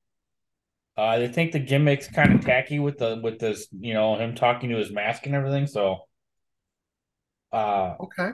Uh, 0.96 1.18
they 1.20 1.28
think 1.28 1.52
the 1.52 1.60
gimmick's 1.60 2.08
kind 2.08 2.34
of 2.34 2.42
tacky 2.42 2.80
with 2.80 2.98
the 2.98 3.20
with 3.24 3.40
this, 3.40 3.68
you 3.72 3.94
know, 3.94 4.16
him 4.18 4.36
talking 4.36 4.70
to 4.70 4.78
his 4.78 4.92
mask 4.92 5.26
and 5.26 5.36
everything. 5.36 5.68
So, 5.68 6.08
uh, 7.52 7.96
Okay, 8.00 8.34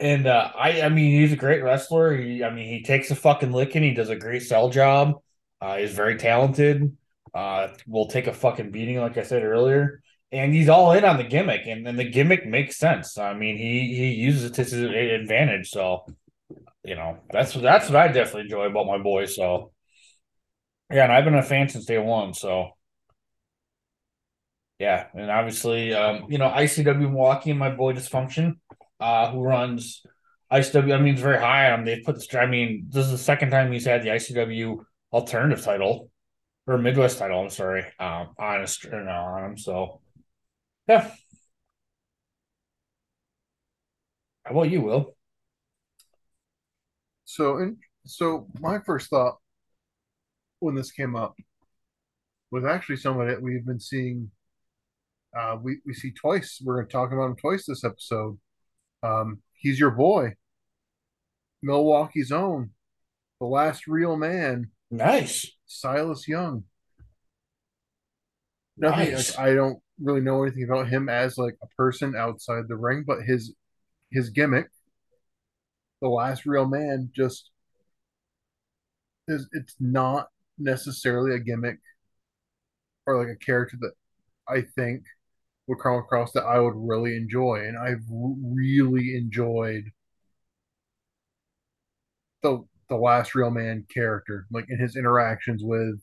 and 0.00 0.26
uh, 0.26 0.50
I, 0.56 0.82
I 0.82 0.88
mean, 0.88 1.20
he's 1.20 1.32
a 1.32 1.36
great 1.36 1.62
wrestler. 1.62 2.16
He, 2.16 2.42
I 2.42 2.50
mean, 2.50 2.68
he 2.68 2.82
takes 2.82 3.10
a 3.10 3.14
fucking 3.14 3.52
licking. 3.52 3.82
He 3.82 3.94
does 3.94 4.08
a 4.10 4.16
great 4.16 4.42
sell 4.42 4.68
job. 4.68 5.14
Uh, 5.60 5.76
he's 5.76 5.92
very 5.92 6.16
talented. 6.16 6.96
Uh, 7.32 7.68
will 7.86 8.08
take 8.08 8.26
a 8.26 8.32
fucking 8.32 8.72
beating, 8.72 8.98
like 8.98 9.16
I 9.16 9.22
said 9.22 9.44
earlier. 9.44 10.02
And 10.32 10.52
he's 10.54 10.68
all 10.68 10.92
in 10.92 11.04
on 11.04 11.18
the 11.18 11.24
gimmick, 11.24 11.66
and, 11.66 11.86
and 11.86 11.98
the 11.98 12.08
gimmick 12.08 12.46
makes 12.46 12.78
sense. 12.78 13.18
I 13.18 13.34
mean, 13.34 13.58
he 13.58 13.94
he 13.94 14.12
uses 14.14 14.44
it 14.44 14.54
to 14.54 14.62
his 14.64 14.72
advantage. 14.72 15.70
So, 15.70 16.06
you 16.84 16.96
know, 16.96 17.18
that's 17.30 17.54
that's 17.54 17.88
what 17.88 17.96
I 17.96 18.08
definitely 18.08 18.42
enjoy 18.42 18.66
about 18.66 18.86
my 18.86 18.98
boy. 18.98 19.26
So, 19.26 19.71
yeah, 20.92 21.04
and 21.04 21.12
I've 21.12 21.24
been 21.24 21.34
a 21.34 21.42
fan 21.42 21.68
since 21.68 21.84
day 21.86 21.98
one. 21.98 22.34
So, 22.34 22.70
yeah, 24.78 25.06
and 25.14 25.30
obviously, 25.30 25.94
um, 25.94 26.26
you 26.28 26.38
know, 26.38 26.48
ICW 26.48 27.00
Milwaukee 27.00 27.50
and 27.50 27.58
my 27.58 27.70
boy 27.70 27.92
Dysfunction, 27.94 28.56
uh, 29.00 29.30
who 29.30 29.40
runs 29.42 30.04
ICW. 30.50 30.94
I 30.94 31.00
mean, 31.00 31.14
it's 31.14 31.22
very 31.22 31.38
high 31.38 31.70
on 31.70 31.80
him. 31.80 31.86
They 31.86 32.00
put 32.00 32.16
this. 32.16 32.34
I 32.34 32.46
mean, 32.46 32.86
this 32.88 33.06
is 33.06 33.12
the 33.12 33.18
second 33.18 33.50
time 33.50 33.72
he's 33.72 33.86
had 33.86 34.02
the 34.02 34.10
ICW 34.10 34.78
alternative 35.12 35.64
title 35.64 36.10
or 36.66 36.78
Midwest 36.78 37.18
title. 37.18 37.40
I'm 37.40 37.50
sorry, 37.50 37.84
um, 37.98 38.34
honest 38.38 38.84
or 38.86 39.04
no, 39.04 39.10
on 39.12 39.44
him. 39.44 39.58
So, 39.58 40.00
yeah. 40.88 41.10
How 44.44 44.52
about 44.52 44.70
you, 44.70 44.80
Will? 44.82 45.16
so 47.24 47.56
and 47.56 47.76
so 48.04 48.46
my 48.60 48.78
first 48.80 49.08
thought 49.10 49.38
when 50.62 50.74
this 50.74 50.92
came 50.92 51.16
up 51.16 51.34
was 52.50 52.64
actually 52.64 52.96
someone 52.96 53.28
that 53.28 53.42
we've 53.42 53.66
been 53.66 53.80
seeing. 53.80 54.30
Uh, 55.36 55.56
we 55.62 55.78
we 55.86 55.94
see 55.94 56.10
twice. 56.10 56.60
We're 56.62 56.76
going 56.76 56.86
to 56.86 56.92
talk 56.92 57.12
about 57.12 57.26
him 57.26 57.36
twice 57.36 57.64
this 57.66 57.84
episode. 57.84 58.38
Um, 59.02 59.42
he's 59.54 59.80
your 59.80 59.90
boy, 59.90 60.34
Milwaukee's 61.62 62.30
own, 62.30 62.70
the 63.40 63.46
last 63.46 63.86
real 63.86 64.16
man, 64.16 64.70
Nice. 64.90 65.50
Silas 65.66 66.28
Young. 66.28 66.64
Nothing. 68.76 69.12
Nice. 69.12 69.36
Like, 69.36 69.48
I 69.48 69.54
don't 69.54 69.78
really 70.00 70.20
know 70.20 70.42
anything 70.42 70.64
about 70.64 70.88
him 70.88 71.08
as 71.08 71.38
like 71.38 71.56
a 71.62 71.66
person 71.78 72.14
outside 72.14 72.64
the 72.68 72.76
ring, 72.76 73.04
but 73.06 73.22
his 73.22 73.54
his 74.10 74.28
gimmick, 74.28 74.68
the 76.02 76.08
last 76.08 76.44
real 76.44 76.66
man, 76.66 77.10
just 77.14 77.50
is 79.28 79.48
it's 79.52 79.74
not 79.80 80.28
necessarily 80.58 81.34
a 81.34 81.38
gimmick 81.40 81.78
or 83.06 83.18
like 83.18 83.34
a 83.34 83.44
character 83.44 83.76
that 83.80 83.92
I 84.48 84.62
think 84.62 85.04
would 85.66 85.78
come 85.80 85.94
across 85.94 86.32
that 86.32 86.44
I 86.44 86.58
would 86.58 86.74
really 86.76 87.16
enjoy, 87.16 87.64
and 87.66 87.78
I've 87.78 88.04
really 88.10 89.16
enjoyed 89.16 89.92
the 92.42 92.64
the 92.88 92.96
last 92.96 93.34
real 93.34 93.50
man 93.50 93.86
character, 93.92 94.46
like 94.50 94.66
in 94.68 94.78
his 94.78 94.96
interactions 94.96 95.62
with, 95.64 96.00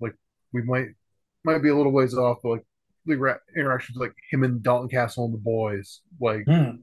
like 0.00 0.14
we 0.52 0.62
might 0.62 0.88
might 1.44 1.58
be 1.62 1.68
a 1.68 1.76
little 1.76 1.92
ways 1.92 2.14
off, 2.14 2.38
but 2.42 2.50
like 2.50 2.64
the 3.06 3.38
interactions 3.56 3.98
like 3.98 4.14
him 4.30 4.44
and 4.44 4.62
Dalton 4.62 4.88
Castle 4.88 5.24
and 5.26 5.34
the 5.34 5.38
boys, 5.38 6.00
like 6.20 6.44
Hmm. 6.46 6.82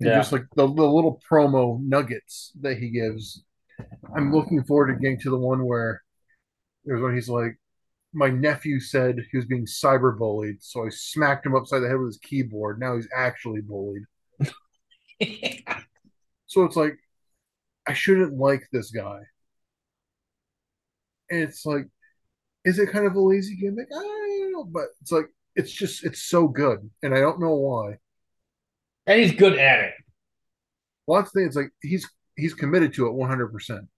Yeah. 0.00 0.18
just 0.18 0.32
like 0.32 0.44
the, 0.56 0.66
the 0.66 0.82
little 0.84 1.20
promo 1.30 1.80
nuggets 1.80 2.52
that 2.60 2.78
he 2.78 2.90
gives. 2.90 3.42
I'm 4.16 4.32
looking 4.32 4.62
forward 4.64 4.94
to 4.94 5.00
getting 5.00 5.20
to 5.20 5.30
the 5.30 5.38
one 5.38 5.64
where 5.64 6.02
there's 6.84 7.02
when 7.02 7.14
he's 7.14 7.28
like, 7.28 7.58
my 8.12 8.28
nephew 8.28 8.80
said 8.80 9.20
he 9.30 9.36
was 9.36 9.46
being 9.46 9.66
cyberbullied, 9.66 10.56
so 10.60 10.84
I 10.84 10.88
smacked 10.90 11.46
him 11.46 11.54
upside 11.54 11.82
the 11.82 11.88
head 11.88 11.98
with 11.98 12.08
his 12.08 12.18
keyboard. 12.18 12.80
Now 12.80 12.96
he's 12.96 13.08
actually 13.14 13.60
bullied. 13.60 14.02
So 16.46 16.64
it's 16.64 16.76
like, 16.76 16.96
I 17.86 17.92
shouldn't 17.92 18.36
like 18.36 18.66
this 18.72 18.90
guy. 18.90 19.20
And 21.30 21.42
it's 21.42 21.64
like, 21.64 21.84
is 22.64 22.80
it 22.80 22.90
kind 22.90 23.06
of 23.06 23.14
a 23.14 23.20
lazy 23.20 23.56
gimmick? 23.56 23.86
I 23.96 24.00
don't 24.00 24.52
know, 24.52 24.64
but 24.64 24.86
it's 25.00 25.12
like, 25.12 25.26
it's 25.54 25.70
just, 25.70 26.04
it's 26.04 26.22
so 26.22 26.48
good. 26.48 26.90
And 27.02 27.14
I 27.14 27.20
don't 27.20 27.40
know 27.40 27.54
why. 27.54 27.98
and 29.06 29.20
he's 29.20 29.32
good 29.32 29.58
at 29.58 29.80
it. 29.80 29.94
Lots 31.06 31.28
of 31.28 31.32
things, 31.32 31.56
like, 31.56 31.70
he's, 31.82 32.08
he's 32.36 32.54
committed 32.54 32.94
to 32.94 33.06
it 33.06 33.12
100%. 33.14 33.88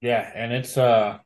Yeah, 0.00 0.30
and 0.34 0.52
it's 0.52 0.76
uh 0.76 1.18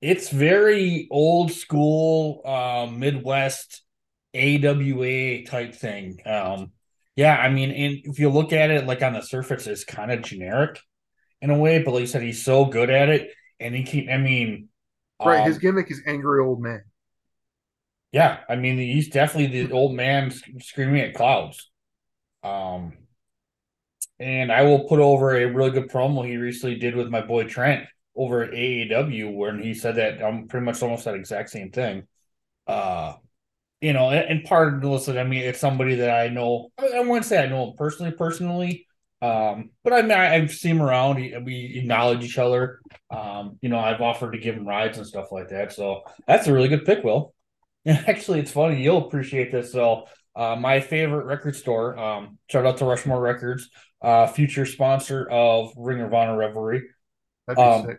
it's 0.00 0.30
very 0.30 1.08
old 1.10 1.52
school 1.52 2.42
uh 2.44 2.86
Midwest 2.90 3.82
AWA 4.34 5.44
type 5.44 5.74
thing. 5.74 6.18
Um 6.26 6.72
yeah, 7.16 7.36
I 7.36 7.50
mean, 7.50 7.70
and 7.70 7.98
if 8.04 8.18
you 8.18 8.30
look 8.30 8.52
at 8.52 8.70
it 8.70 8.86
like 8.86 9.02
on 9.02 9.12
the 9.12 9.20
surface, 9.20 9.66
it's 9.66 9.84
kind 9.84 10.10
of 10.12 10.22
generic 10.22 10.80
in 11.42 11.50
a 11.50 11.58
way, 11.58 11.82
but 11.82 11.92
like 11.92 12.02
you 12.02 12.06
said, 12.08 12.22
he's 12.22 12.44
so 12.44 12.66
good 12.66 12.90
at 12.90 13.08
it 13.10 13.30
and 13.60 13.74
he 13.74 13.84
keep 13.84 14.08
I 14.10 14.18
mean 14.18 14.68
Right. 15.22 15.42
um, 15.42 15.44
His 15.44 15.58
gimmick 15.58 15.90
is 15.90 16.02
angry 16.06 16.40
old 16.42 16.60
man. 16.60 16.84
yeah, 18.12 18.40
I 18.48 18.56
mean 18.56 18.78
he's 18.78 19.08
definitely 19.08 19.64
the 19.66 19.72
old 19.72 19.94
man 19.94 20.30
sc- 20.30 20.48
screaming 20.60 21.00
at 21.02 21.14
clouds. 21.14 21.70
Um 22.44 22.94
and 24.20 24.52
I 24.52 24.62
will 24.62 24.80
put 24.80 25.00
over 25.00 25.34
a 25.34 25.46
really 25.46 25.70
good 25.70 25.88
promo 25.88 26.26
he 26.26 26.36
recently 26.36 26.76
did 26.76 26.94
with 26.94 27.08
my 27.08 27.22
boy 27.22 27.44
Trent 27.44 27.86
over 28.14 28.42
at 28.42 28.52
AEW, 28.52 29.34
where 29.34 29.56
he 29.56 29.72
said 29.72 29.96
that 29.96 30.22
I'm 30.22 30.46
pretty 30.46 30.66
much 30.66 30.82
almost 30.82 31.06
that 31.06 31.14
exact 31.14 31.48
same 31.48 31.70
thing. 31.70 32.06
Uh, 32.66 33.14
you 33.80 33.94
know, 33.94 34.10
and, 34.10 34.28
and 34.28 34.44
part 34.44 34.74
of 34.74 34.84
listen, 34.84 35.16
I 35.16 35.24
mean, 35.24 35.42
it's 35.42 35.58
somebody 35.58 35.96
that 35.96 36.10
I 36.10 36.28
know. 36.28 36.68
I, 36.78 36.88
I 36.96 37.00
wouldn't 37.00 37.24
say 37.24 37.42
I 37.42 37.46
know 37.46 37.70
him 37.70 37.76
personally, 37.78 38.12
personally, 38.12 38.86
um, 39.22 39.70
but 39.82 39.94
I 39.94 40.02
mean, 40.02 40.12
I, 40.12 40.34
I've 40.34 40.52
seen 40.52 40.76
him 40.76 40.82
around. 40.82 41.16
He, 41.16 41.34
we 41.38 41.78
acknowledge 41.78 42.22
each 42.22 42.36
other. 42.36 42.80
Um, 43.10 43.58
you 43.62 43.70
know, 43.70 43.78
I've 43.78 44.02
offered 44.02 44.32
to 44.32 44.38
give 44.38 44.54
him 44.54 44.68
rides 44.68 44.98
and 44.98 45.06
stuff 45.06 45.32
like 45.32 45.48
that. 45.48 45.72
So 45.72 46.02
that's 46.26 46.46
a 46.46 46.52
really 46.52 46.68
good 46.68 46.84
pick, 46.84 47.02
Will. 47.02 47.32
Actually, 47.86 48.40
it's 48.40 48.52
funny. 48.52 48.82
You'll 48.82 49.06
appreciate 49.06 49.50
this. 49.50 49.72
So, 49.72 50.04
uh, 50.36 50.56
my 50.56 50.80
favorite 50.80 51.24
record 51.24 51.56
store. 51.56 51.98
Um, 51.98 52.38
shout 52.50 52.66
out 52.66 52.76
to 52.78 52.84
Rushmore 52.84 53.20
Records 53.20 53.70
uh, 54.02 54.26
future 54.26 54.66
sponsor 54.66 55.28
of 55.28 55.72
Ring 55.76 56.00
of 56.00 56.12
Honor 56.14 56.36
Revelry. 56.36 56.82
Um, 57.56 57.86
sick. 57.86 57.98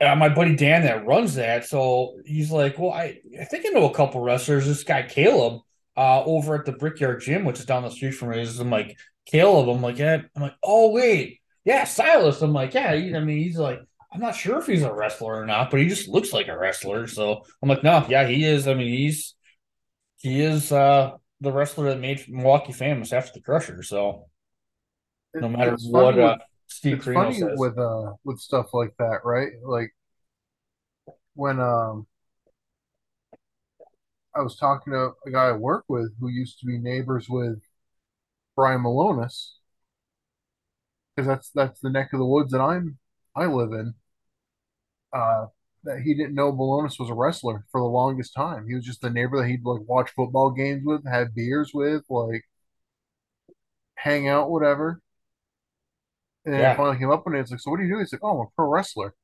Uh, 0.00 0.16
my 0.16 0.28
buddy 0.28 0.56
Dan 0.56 0.82
that 0.82 1.06
runs 1.06 1.36
that, 1.36 1.64
so 1.64 2.16
he's 2.26 2.50
like, 2.50 2.78
"Well, 2.78 2.90
I, 2.92 3.20
I 3.40 3.44
think 3.44 3.64
I 3.64 3.70
know 3.70 3.88
a 3.88 3.94
couple 3.94 4.20
wrestlers. 4.20 4.66
This 4.66 4.84
guy 4.84 5.02
Caleb, 5.02 5.62
uh, 5.96 6.22
over 6.24 6.54
at 6.56 6.64
the 6.64 6.72
Brickyard 6.72 7.20
Gym, 7.20 7.44
which 7.44 7.58
is 7.58 7.66
down 7.66 7.82
the 7.84 7.90
street 7.90 8.12
from 8.12 8.30
me. 8.30 8.46
I'm 8.60 8.70
like, 8.70 8.98
Caleb. 9.26 9.68
I'm 9.68 9.82
like, 9.82 9.98
yeah. 9.98 10.22
I'm 10.36 10.42
like, 10.42 10.54
oh 10.62 10.90
wait, 10.90 11.40
yeah, 11.64 11.84
Silas. 11.84 12.42
I'm 12.42 12.52
like, 12.52 12.74
yeah. 12.74 12.94
He, 12.94 13.14
I 13.14 13.20
mean, 13.20 13.38
he's 13.38 13.58
like, 13.58 13.80
I'm 14.12 14.20
not 14.20 14.34
sure 14.36 14.58
if 14.58 14.66
he's 14.66 14.82
a 14.82 14.92
wrestler 14.92 15.40
or 15.40 15.46
not, 15.46 15.70
but 15.70 15.80
he 15.80 15.88
just 15.88 16.08
looks 16.08 16.32
like 16.32 16.48
a 16.48 16.58
wrestler. 16.58 17.06
So 17.06 17.42
I'm 17.62 17.68
like, 17.68 17.82
no, 17.82 18.04
yeah, 18.08 18.26
he 18.26 18.44
is. 18.44 18.68
I 18.68 18.74
mean, 18.74 18.88
he's 18.88 19.34
he 20.18 20.40
is 20.40 20.72
uh 20.72 21.12
the 21.40 21.52
wrestler 21.52 21.90
that 21.90 22.00
made 22.00 22.24
Milwaukee 22.28 22.72
famous 22.72 23.12
after 23.12 23.32
the 23.34 23.40
Crusher. 23.40 23.82
So 23.82 24.26
no 25.34 25.48
matter 25.48 25.74
it's 25.74 25.86
what 25.86 26.18
uh, 26.18 26.36
Steve 26.66 26.96
it's 26.96 27.06
Corino 27.06 27.14
funny 27.14 27.38
says. 27.38 27.58
with 27.58 27.78
uh 27.78 28.12
with 28.24 28.38
stuff 28.38 28.72
like 28.72 28.94
that, 28.98 29.24
right? 29.24 29.52
Like 29.64 29.94
when 31.34 31.60
um 31.60 32.06
I 34.34 34.40
was 34.42 34.56
talking 34.56 34.92
to 34.92 35.12
a 35.26 35.30
guy 35.30 35.46
I 35.48 35.52
work 35.52 35.84
with 35.88 36.12
who 36.18 36.28
used 36.28 36.58
to 36.60 36.66
be 36.66 36.78
neighbors 36.78 37.28
with 37.28 37.60
Brian 38.56 38.82
Milonas, 38.82 39.52
because 41.14 41.28
that's 41.28 41.50
that's 41.50 41.80
the 41.80 41.90
neck 41.90 42.12
of 42.12 42.18
the 42.18 42.26
woods 42.26 42.52
that 42.52 42.60
I'm 42.60 42.98
I 43.36 43.46
live 43.46 43.72
in. 43.72 43.94
Uh, 45.12 45.46
that 45.84 46.00
he 46.00 46.14
didn't 46.14 46.34
know 46.34 46.52
Milonas 46.52 46.98
was 46.98 47.10
a 47.10 47.14
wrestler 47.14 47.64
for 47.70 47.80
the 47.80 47.86
longest 47.86 48.34
time. 48.34 48.66
He 48.68 48.74
was 48.74 48.84
just 48.84 49.00
the 49.02 49.10
neighbor 49.10 49.38
that 49.40 49.48
he'd 49.48 49.64
like 49.64 49.82
watch 49.88 50.10
football 50.10 50.50
games 50.50 50.82
with, 50.84 51.06
have 51.06 51.34
beers 51.34 51.72
with, 51.74 52.04
like 52.10 52.44
hang 53.96 54.28
out, 54.28 54.50
whatever. 54.50 55.00
And 56.46 56.54
Yeah. 56.54 56.74
Finally 56.76 56.98
came 56.98 57.10
up 57.10 57.26
one 57.26 57.34
day. 57.34 57.40
It's 57.40 57.50
like, 57.50 57.60
so 57.60 57.70
what 57.70 57.78
do 57.78 57.84
you 57.84 57.94
do? 57.94 57.98
He's 57.98 58.12
like, 58.12 58.22
oh, 58.24 58.30
I'm 58.40 58.46
a 58.46 58.50
pro 58.56 58.66
wrestler. 58.68 59.14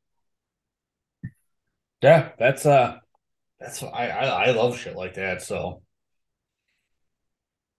Yeah, 2.02 2.32
that's 2.38 2.64
uh 2.66 2.98
that's 3.60 3.82
I 3.82 4.08
I, 4.08 4.26
I 4.48 4.50
love 4.52 4.78
shit 4.78 4.96
like 4.96 5.14
that. 5.14 5.42
So 5.42 5.82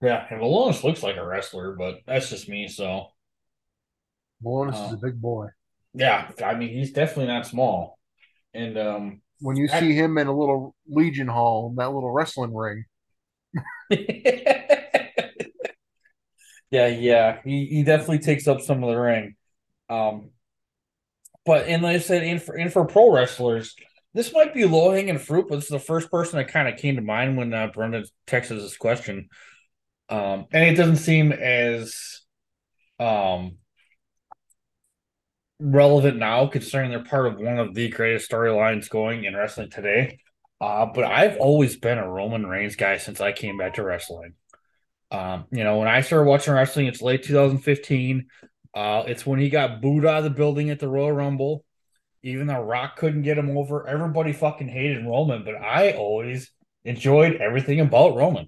yeah, 0.02 0.26
and 0.30 0.42
Milonas 0.42 0.84
looks 0.84 1.04
like 1.04 1.18
a 1.18 1.26
wrestler, 1.26 1.76
but 1.76 2.02
that's 2.08 2.30
just 2.30 2.50
me. 2.50 2.68
So 2.68 3.08
Milonas 4.44 4.84
is 4.84 4.92
Oh. 4.92 4.94
a 4.94 4.98
big 4.98 5.22
boy. 5.22 5.48
yeah, 5.94 6.32
I 6.44 6.56
mean 6.56 6.70
he's 6.70 6.92
definitely 6.94 7.28
not 7.28 7.48
small. 7.48 8.00
And 8.54 8.78
um 8.78 9.22
When 9.40 9.58
you 9.58 9.68
I- 9.72 9.80
see 9.80 9.94
him 9.94 10.18
in 10.18 10.28
a 10.28 10.38
little 10.38 10.76
Legion 10.88 11.28
Hall, 11.28 11.70
in 11.70 11.76
that 11.76 11.92
little 11.94 12.12
wrestling 12.12 12.54
ring, 12.56 12.86
yeah, 16.70 16.88
yeah, 16.88 17.40
he, 17.44 17.66
he 17.66 17.84
definitely 17.84 18.20
takes 18.20 18.48
up 18.48 18.62
some 18.62 18.84
of 18.84 18.90
the 18.90 19.00
ring. 19.00 19.36
Um 19.90 20.32
but 21.46 21.68
and 21.68 21.82
like 21.84 21.96
I 21.96 22.00
said, 22.00 22.24
in 22.24 22.40
for 22.40 22.56
in 22.56 22.70
for 22.70 22.86
pro 22.86 23.12
wrestlers, 23.12 23.76
this 24.14 24.32
might 24.34 24.54
be 24.54 24.66
low 24.66 24.92
hanging 24.92 25.18
fruit, 25.18 25.48
but 25.50 25.56
this 25.56 25.66
is 25.66 25.70
the 25.72 25.80
first 25.80 26.12
person 26.12 26.38
that 26.38 26.50
kind 26.50 26.68
of 26.68 26.78
came 26.78 26.96
to 26.98 27.02
mind 27.02 27.38
when 27.38 27.54
uh, 27.54 27.68
Brenda 27.68 28.04
texted 28.28 28.60
this 28.60 28.78
question. 28.78 29.30
Um, 30.10 30.46
and 30.52 30.66
it 30.66 30.76
doesn't 30.76 30.98
seem 30.98 31.32
as 31.32 32.22
um 33.00 33.58
relevant 35.62 36.18
now, 36.18 36.48
considering 36.48 36.90
they're 36.90 37.04
part 37.04 37.28
of 37.28 37.38
one 37.38 37.60
of 37.60 37.74
the 37.76 37.90
greatest 37.90 38.30
storylines 38.30 38.90
going 38.90 39.24
in 39.26 39.36
wrestling 39.36 39.70
today. 39.70 40.20
Uh, 40.60 40.88
but 40.94 41.06
I've 41.06 41.38
always 41.38 41.78
been 41.78 41.98
a 41.98 42.10
Roman 42.10 42.46
Reigns 42.46 42.76
guy 42.76 42.98
since 42.98 43.22
I 43.22 43.32
came 43.32 43.58
back 43.58 43.76
to 43.76 43.84
wrestling. 43.84 44.34
Um, 45.12 45.46
you 45.52 45.64
know, 45.64 45.80
when 45.80 45.88
I 45.88 46.02
started 46.02 46.30
watching 46.30 46.54
wrestling, 46.54 46.88
it's 46.88 47.02
late 47.02 47.24
2015. 47.24 48.28
Uh, 48.74 49.04
it's 49.08 49.26
when 49.26 49.40
he 49.40 49.50
got 49.50 49.82
booed 49.82 50.06
out 50.06 50.20
of 50.20 50.24
the 50.24 50.30
building 50.30 50.70
at 50.70 50.80
the 50.80 50.90
Royal 50.90 51.12
Rumble. 51.12 51.64
Even 52.24 52.48
though 52.48 52.62
Rock 52.62 52.98
couldn't 52.98 53.24
get 53.24 53.38
him 53.38 53.58
over, 53.58 53.88
everybody 53.88 54.32
fucking 54.32 54.68
hated 54.68 55.06
Roman, 55.06 55.44
but 55.44 55.56
I 55.56 55.94
always 55.94 56.52
enjoyed 56.86 57.38
everything 57.38 57.80
about 57.80 58.16
Roman. 58.16 58.48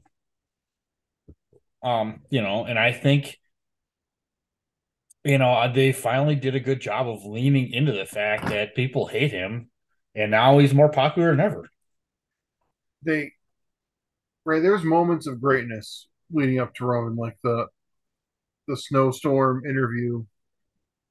Um, 1.81 2.21
you 2.29 2.41
know, 2.41 2.65
and 2.65 2.77
I 2.77 2.91
think 2.91 3.39
you 5.23 5.37
know, 5.37 5.53
uh, 5.53 5.67
they 5.71 5.91
finally 5.91 6.35
did 6.35 6.55
a 6.55 6.59
good 6.59 6.81
job 6.81 7.07
of 7.07 7.25
leaning 7.25 7.71
into 7.71 7.91
the 7.91 8.05
fact 8.05 8.47
that 8.49 8.75
people 8.75 9.07
hate 9.07 9.31
him, 9.31 9.69
and 10.15 10.31
now 10.31 10.57
he's 10.59 10.73
more 10.73 10.89
popular 10.89 11.31
than 11.31 11.39
ever. 11.39 11.69
they 13.03 13.31
right 14.45 14.61
there's 14.61 14.83
moments 14.83 15.27
of 15.27 15.41
greatness 15.41 16.07
leading 16.31 16.59
up 16.59 16.73
to 16.75 16.85
Roman, 16.85 17.15
like 17.15 17.37
the 17.43 17.67
the 18.67 18.77
snowstorm 18.77 19.65
interview, 19.65 20.25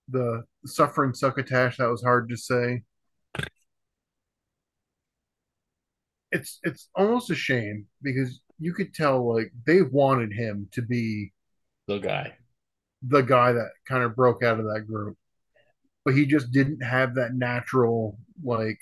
the 0.09 0.45
suffering 0.67 1.15
succotash 1.15 1.79
that 1.79 1.89
was 1.91 2.03
hard 2.03 2.29
to 2.31 2.37
say. 2.37 2.83
It's 6.31 6.59
it's 6.63 6.89
almost 6.95 7.31
a 7.31 7.35
shame 7.35 7.87
because 8.03 8.41
you 8.59 8.73
could 8.75 8.95
tell 8.95 9.35
like 9.35 9.53
they 9.67 9.83
wanted 9.83 10.33
him 10.33 10.69
to 10.73 10.83
be 10.83 11.33
The 11.87 11.99
guy. 11.99 12.37
The 13.03 13.23
guy 13.23 13.53
that 13.53 13.71
kind 13.89 14.03
of 14.03 14.17
broke 14.17 14.43
out 14.43 14.59
of 14.59 14.67
that 14.67 14.87
group. 14.87 15.17
But 16.05 16.15
he 16.15 16.27
just 16.27 16.51
didn't 16.53 16.81
have 16.81 17.15
that 17.15 17.35
natural 17.35 18.19
like 18.43 18.79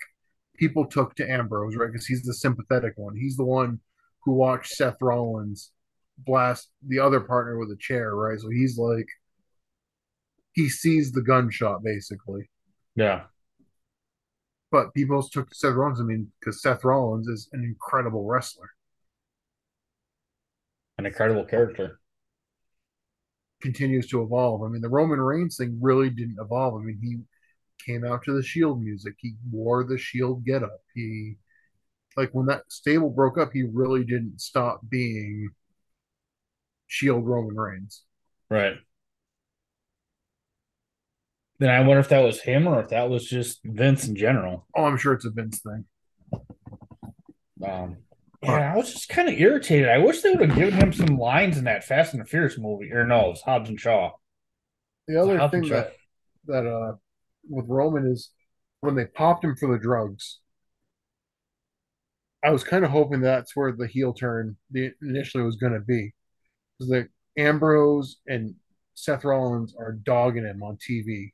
people 0.56 0.86
took 0.86 1.14
to 1.16 1.30
Ambrose, 1.30 1.76
right? 1.76 1.90
Because 1.90 2.06
he's 2.06 2.22
the 2.22 2.34
sympathetic 2.34 2.92
one. 2.96 3.16
He's 3.16 3.36
the 3.36 3.44
one 3.44 3.80
who 4.24 4.32
watched 4.32 4.74
Seth 4.74 4.96
Rollins 5.00 5.72
blast 6.18 6.70
the 6.86 6.98
other 6.98 7.20
partner 7.20 7.58
with 7.58 7.70
a 7.70 7.76
chair, 7.78 8.14
right? 8.14 8.38
So 8.38 8.50
he's 8.50 8.78
like, 8.78 9.06
he 10.52 10.68
sees 10.68 11.12
the 11.12 11.22
gunshot 11.22 11.82
basically. 11.82 12.50
Yeah. 12.94 13.22
But 14.70 14.94
people 14.94 15.22
took 15.22 15.48
to 15.48 15.54
Seth 15.54 15.74
Rollins, 15.74 16.00
I 16.00 16.04
mean, 16.04 16.30
because 16.38 16.62
Seth 16.62 16.84
Rollins 16.84 17.26
is 17.26 17.48
an 17.52 17.64
incredible 17.64 18.24
wrestler. 18.24 18.70
An 20.98 21.06
incredible 21.06 21.44
character. 21.44 21.98
Continues 23.62 24.06
to 24.08 24.22
evolve. 24.22 24.62
I 24.62 24.68
mean, 24.68 24.80
the 24.80 24.88
Roman 24.88 25.20
Reigns 25.20 25.56
thing 25.56 25.78
really 25.80 26.10
didn't 26.10 26.38
evolve. 26.40 26.80
I 26.80 26.84
mean, 26.84 26.98
he 27.02 27.18
came 27.84 28.04
out 28.04 28.22
to 28.24 28.32
the 28.32 28.42
Shield 28.42 28.82
music. 28.82 29.14
He 29.18 29.34
wore 29.50 29.84
the 29.84 29.98
Shield 29.98 30.44
getup. 30.44 30.80
He, 30.94 31.36
like, 32.16 32.30
when 32.32 32.46
that 32.46 32.62
stable 32.68 33.10
broke 33.10 33.38
up, 33.38 33.52
he 33.52 33.62
really 33.62 34.04
didn't 34.04 34.40
stop 34.40 34.80
being 34.88 35.50
Shield 36.86 37.26
Roman 37.26 37.56
Reigns. 37.56 38.02
Right. 38.48 38.74
Then 41.58 41.68
I 41.68 41.80
wonder 41.80 42.00
if 42.00 42.08
that 42.08 42.24
was 42.24 42.40
him 42.40 42.66
or 42.66 42.80
if 42.80 42.88
that 42.88 43.10
was 43.10 43.28
just 43.28 43.60
Vince 43.64 44.08
in 44.08 44.16
general. 44.16 44.66
Oh, 44.74 44.84
I'm 44.84 44.96
sure 44.96 45.12
it's 45.12 45.26
a 45.26 45.30
Vince 45.30 45.60
thing. 45.60 45.84
Um, 47.62 47.98
yeah, 48.42 48.72
I 48.72 48.76
was 48.76 48.92
just 48.92 49.08
kind 49.08 49.28
of 49.28 49.38
irritated. 49.38 49.88
I 49.88 49.98
wish 49.98 50.22
they 50.22 50.30
would 50.30 50.48
have 50.48 50.58
given 50.58 50.74
him 50.74 50.92
some 50.92 51.18
lines 51.18 51.58
in 51.58 51.64
that 51.64 51.84
Fast 51.84 52.14
and 52.14 52.22
the 52.22 52.26
Furious 52.26 52.58
movie. 52.58 52.90
Or 52.92 53.04
no, 53.04 53.30
it's 53.30 53.42
Hobbs 53.42 53.68
and 53.68 53.78
Shaw. 53.78 54.12
The 55.08 55.20
other 55.20 55.38
Hobbs 55.38 55.52
thing 55.52 55.68
that 55.68 55.92
that 56.46 56.66
uh 56.66 56.96
with 57.48 57.66
Roman 57.68 58.06
is 58.06 58.30
when 58.80 58.94
they 58.94 59.04
popped 59.06 59.44
him 59.44 59.56
for 59.56 59.70
the 59.70 59.82
drugs. 59.82 60.38
I 62.42 62.50
was 62.50 62.64
kind 62.64 62.84
of 62.84 62.90
hoping 62.90 63.20
that's 63.20 63.54
where 63.54 63.72
the 63.72 63.86
heel 63.86 64.14
turn 64.14 64.56
the 64.70 64.92
initially 65.02 65.44
was 65.44 65.56
going 65.56 65.74
to 65.74 65.80
be, 65.80 66.14
because 66.78 66.90
the 66.90 67.08
Ambrose 67.36 68.16
and 68.26 68.54
Seth 68.94 69.24
Rollins 69.24 69.74
are 69.78 69.92
dogging 69.92 70.44
him 70.44 70.62
on 70.62 70.78
TV, 70.78 71.32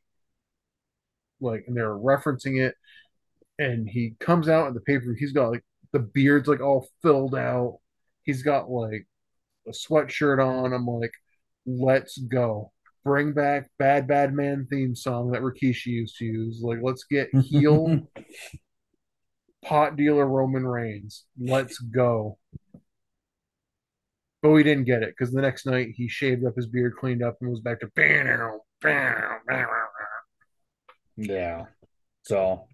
like, 1.40 1.64
and 1.68 1.76
they're 1.76 1.94
referencing 1.94 2.60
it, 2.60 2.74
and 3.58 3.88
he 3.88 4.16
comes 4.18 4.48
out 4.48 4.66
in 4.66 4.74
the 4.74 4.80
paper. 4.80 5.14
He's 5.16 5.32
got 5.32 5.50
like 5.50 5.64
the 5.96 6.02
beard's 6.02 6.46
like 6.46 6.60
all 6.60 6.86
filled 7.00 7.34
out. 7.34 7.78
He's 8.24 8.42
got 8.42 8.68
like 8.68 9.06
a 9.66 9.70
sweatshirt 9.70 10.44
on. 10.46 10.74
I'm 10.74 10.86
like, 10.86 11.14
let's 11.64 12.18
go. 12.18 12.70
Bring 13.02 13.32
back 13.32 13.70
Bad 13.78 14.06
Bad 14.06 14.34
Man 14.34 14.66
theme 14.70 14.94
song 14.94 15.30
that 15.30 15.40
Rikishi 15.40 15.86
used 15.86 16.18
to 16.18 16.26
use. 16.26 16.60
Like, 16.60 16.80
let's 16.82 17.04
get 17.04 17.34
heel 17.44 18.06
pot 19.64 19.96
dealer 19.96 20.26
Roman 20.26 20.66
Reigns. 20.66 21.24
Let's 21.38 21.78
go. 21.78 22.36
But 24.42 24.50
we 24.50 24.62
didn't 24.62 24.84
get 24.84 25.02
it 25.02 25.14
because 25.16 25.32
the 25.32 25.40
next 25.40 25.64
night 25.64 25.94
he 25.94 26.08
shaved 26.08 26.44
up 26.44 26.56
his 26.56 26.66
beard, 26.66 26.96
cleaned 27.00 27.22
up, 27.22 27.38
and 27.40 27.48
was 27.48 27.60
back 27.60 27.80
to 27.80 27.86
bam, 27.96 28.58
bam, 28.82 29.38
bam. 29.46 29.66
Yeah. 31.16 31.64
So, 32.24 32.66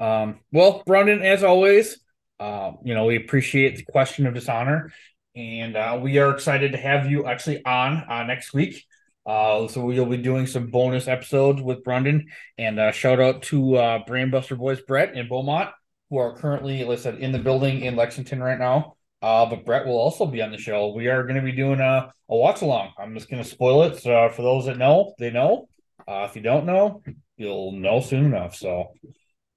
um, 0.00 0.40
well, 0.50 0.82
Brendan, 0.84 1.22
as 1.22 1.44
always, 1.44 2.03
uh, 2.40 2.72
you 2.82 2.94
know, 2.94 3.06
we 3.06 3.16
appreciate 3.16 3.76
the 3.76 3.84
question 3.84 4.26
of 4.26 4.34
dishonor, 4.34 4.92
and 5.36 5.76
uh, 5.76 5.98
we 6.02 6.18
are 6.18 6.30
excited 6.30 6.72
to 6.72 6.78
have 6.78 7.10
you 7.10 7.26
actually 7.26 7.64
on 7.64 8.04
uh, 8.08 8.24
next 8.24 8.52
week. 8.52 8.84
Uh, 9.26 9.66
so 9.68 9.80
we'll 9.80 10.04
be 10.04 10.18
doing 10.18 10.46
some 10.46 10.66
bonus 10.66 11.08
episodes 11.08 11.62
with 11.62 11.82
Brendan, 11.82 12.26
and 12.58 12.78
uh, 12.78 12.92
shout 12.92 13.20
out 13.20 13.42
to 13.44 13.76
uh, 13.76 14.04
Brainbuster 14.04 14.58
Boys 14.58 14.80
Brett 14.82 15.14
and 15.14 15.28
Beaumont, 15.28 15.70
who 16.10 16.18
are 16.18 16.36
currently, 16.36 16.84
said, 16.96 17.18
in 17.18 17.32
the 17.32 17.38
building 17.38 17.80
in 17.82 17.96
Lexington 17.96 18.42
right 18.42 18.58
now. 18.58 18.96
Uh, 19.22 19.46
but 19.46 19.64
Brett 19.64 19.86
will 19.86 19.96
also 19.96 20.26
be 20.26 20.42
on 20.42 20.50
the 20.50 20.58
show. 20.58 20.88
We 20.88 21.08
are 21.08 21.22
going 21.22 21.36
to 21.36 21.42
be 21.42 21.52
doing 21.52 21.80
a, 21.80 22.12
a 22.28 22.36
watch 22.36 22.60
along. 22.60 22.92
I'm 22.98 23.14
just 23.14 23.30
going 23.30 23.42
to 23.42 23.48
spoil 23.48 23.84
it. 23.84 23.98
So 24.02 24.28
for 24.28 24.42
those 24.42 24.66
that 24.66 24.76
know, 24.76 25.14
they 25.18 25.30
know. 25.30 25.66
Uh, 26.06 26.26
if 26.28 26.36
you 26.36 26.42
don't 26.42 26.66
know, 26.66 27.02
you'll 27.38 27.72
know 27.72 28.00
soon 28.00 28.26
enough. 28.26 28.54
So, 28.54 28.92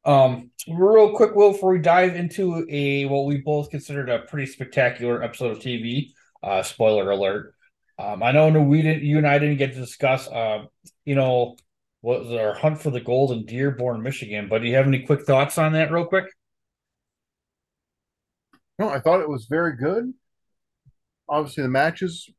um, 0.08 0.52
real 0.68 1.16
quick, 1.16 1.36
Will, 1.36 1.52
before 1.52 1.74
we 1.74 1.80
dive 1.80 2.16
into 2.16 2.66
a 2.70 3.06
what 3.06 3.26
we 3.26 3.38
both 3.38 3.70
considered 3.70 4.10
a 4.10 4.20
pretty 4.20 4.50
spectacular 4.50 5.22
episode 5.22 5.52
of 5.52 5.60
TV. 5.60 6.14
Uh, 6.42 6.64
spoiler 6.64 7.12
alert. 7.12 7.54
Um, 8.00 8.24
I 8.24 8.32
know 8.32 8.50
we 8.62 8.82
didn't, 8.82 9.04
you 9.04 9.18
and 9.18 9.28
I 9.28 9.40
didn't 9.40 9.58
get 9.58 9.74
to 9.74 9.80
discuss, 9.80 10.28
uh, 10.28 10.66
you 11.04 11.16
know, 11.16 11.58
what 12.02 12.22
was 12.22 12.32
our 12.32 12.54
hunt 12.54 12.80
for 12.80 12.92
the 12.92 13.02
golden 13.02 13.46
Dearborn, 13.46 14.02
Michigan. 14.04 14.48
But 14.48 14.62
do 14.62 14.68
you 14.68 14.76
have 14.76 14.88
any 14.88 15.04
quick 15.04 15.24
thoughts 15.24 15.58
on 15.58 15.74
that, 15.74 15.92
real 15.92 16.06
quick? 16.06 16.26
No, 18.80 18.90
I 18.90 19.00
thought 19.00 19.22
it 19.22 19.30
was 19.30 19.48
very 19.48 19.76
good. 19.76 20.14
Obviously, 21.28 21.64
the 21.64 21.70
matches 21.70 22.30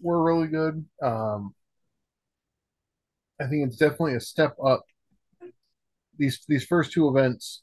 were 0.00 0.22
really 0.22 0.48
good. 0.48 0.84
Um, 1.00 1.54
I 3.40 3.46
think 3.46 3.66
it's 3.66 3.76
definitely 3.76 4.14
a 4.14 4.20
step 4.20 4.56
up. 4.64 4.84
These 6.18 6.44
these 6.48 6.64
first 6.64 6.92
two 6.92 7.08
events, 7.08 7.62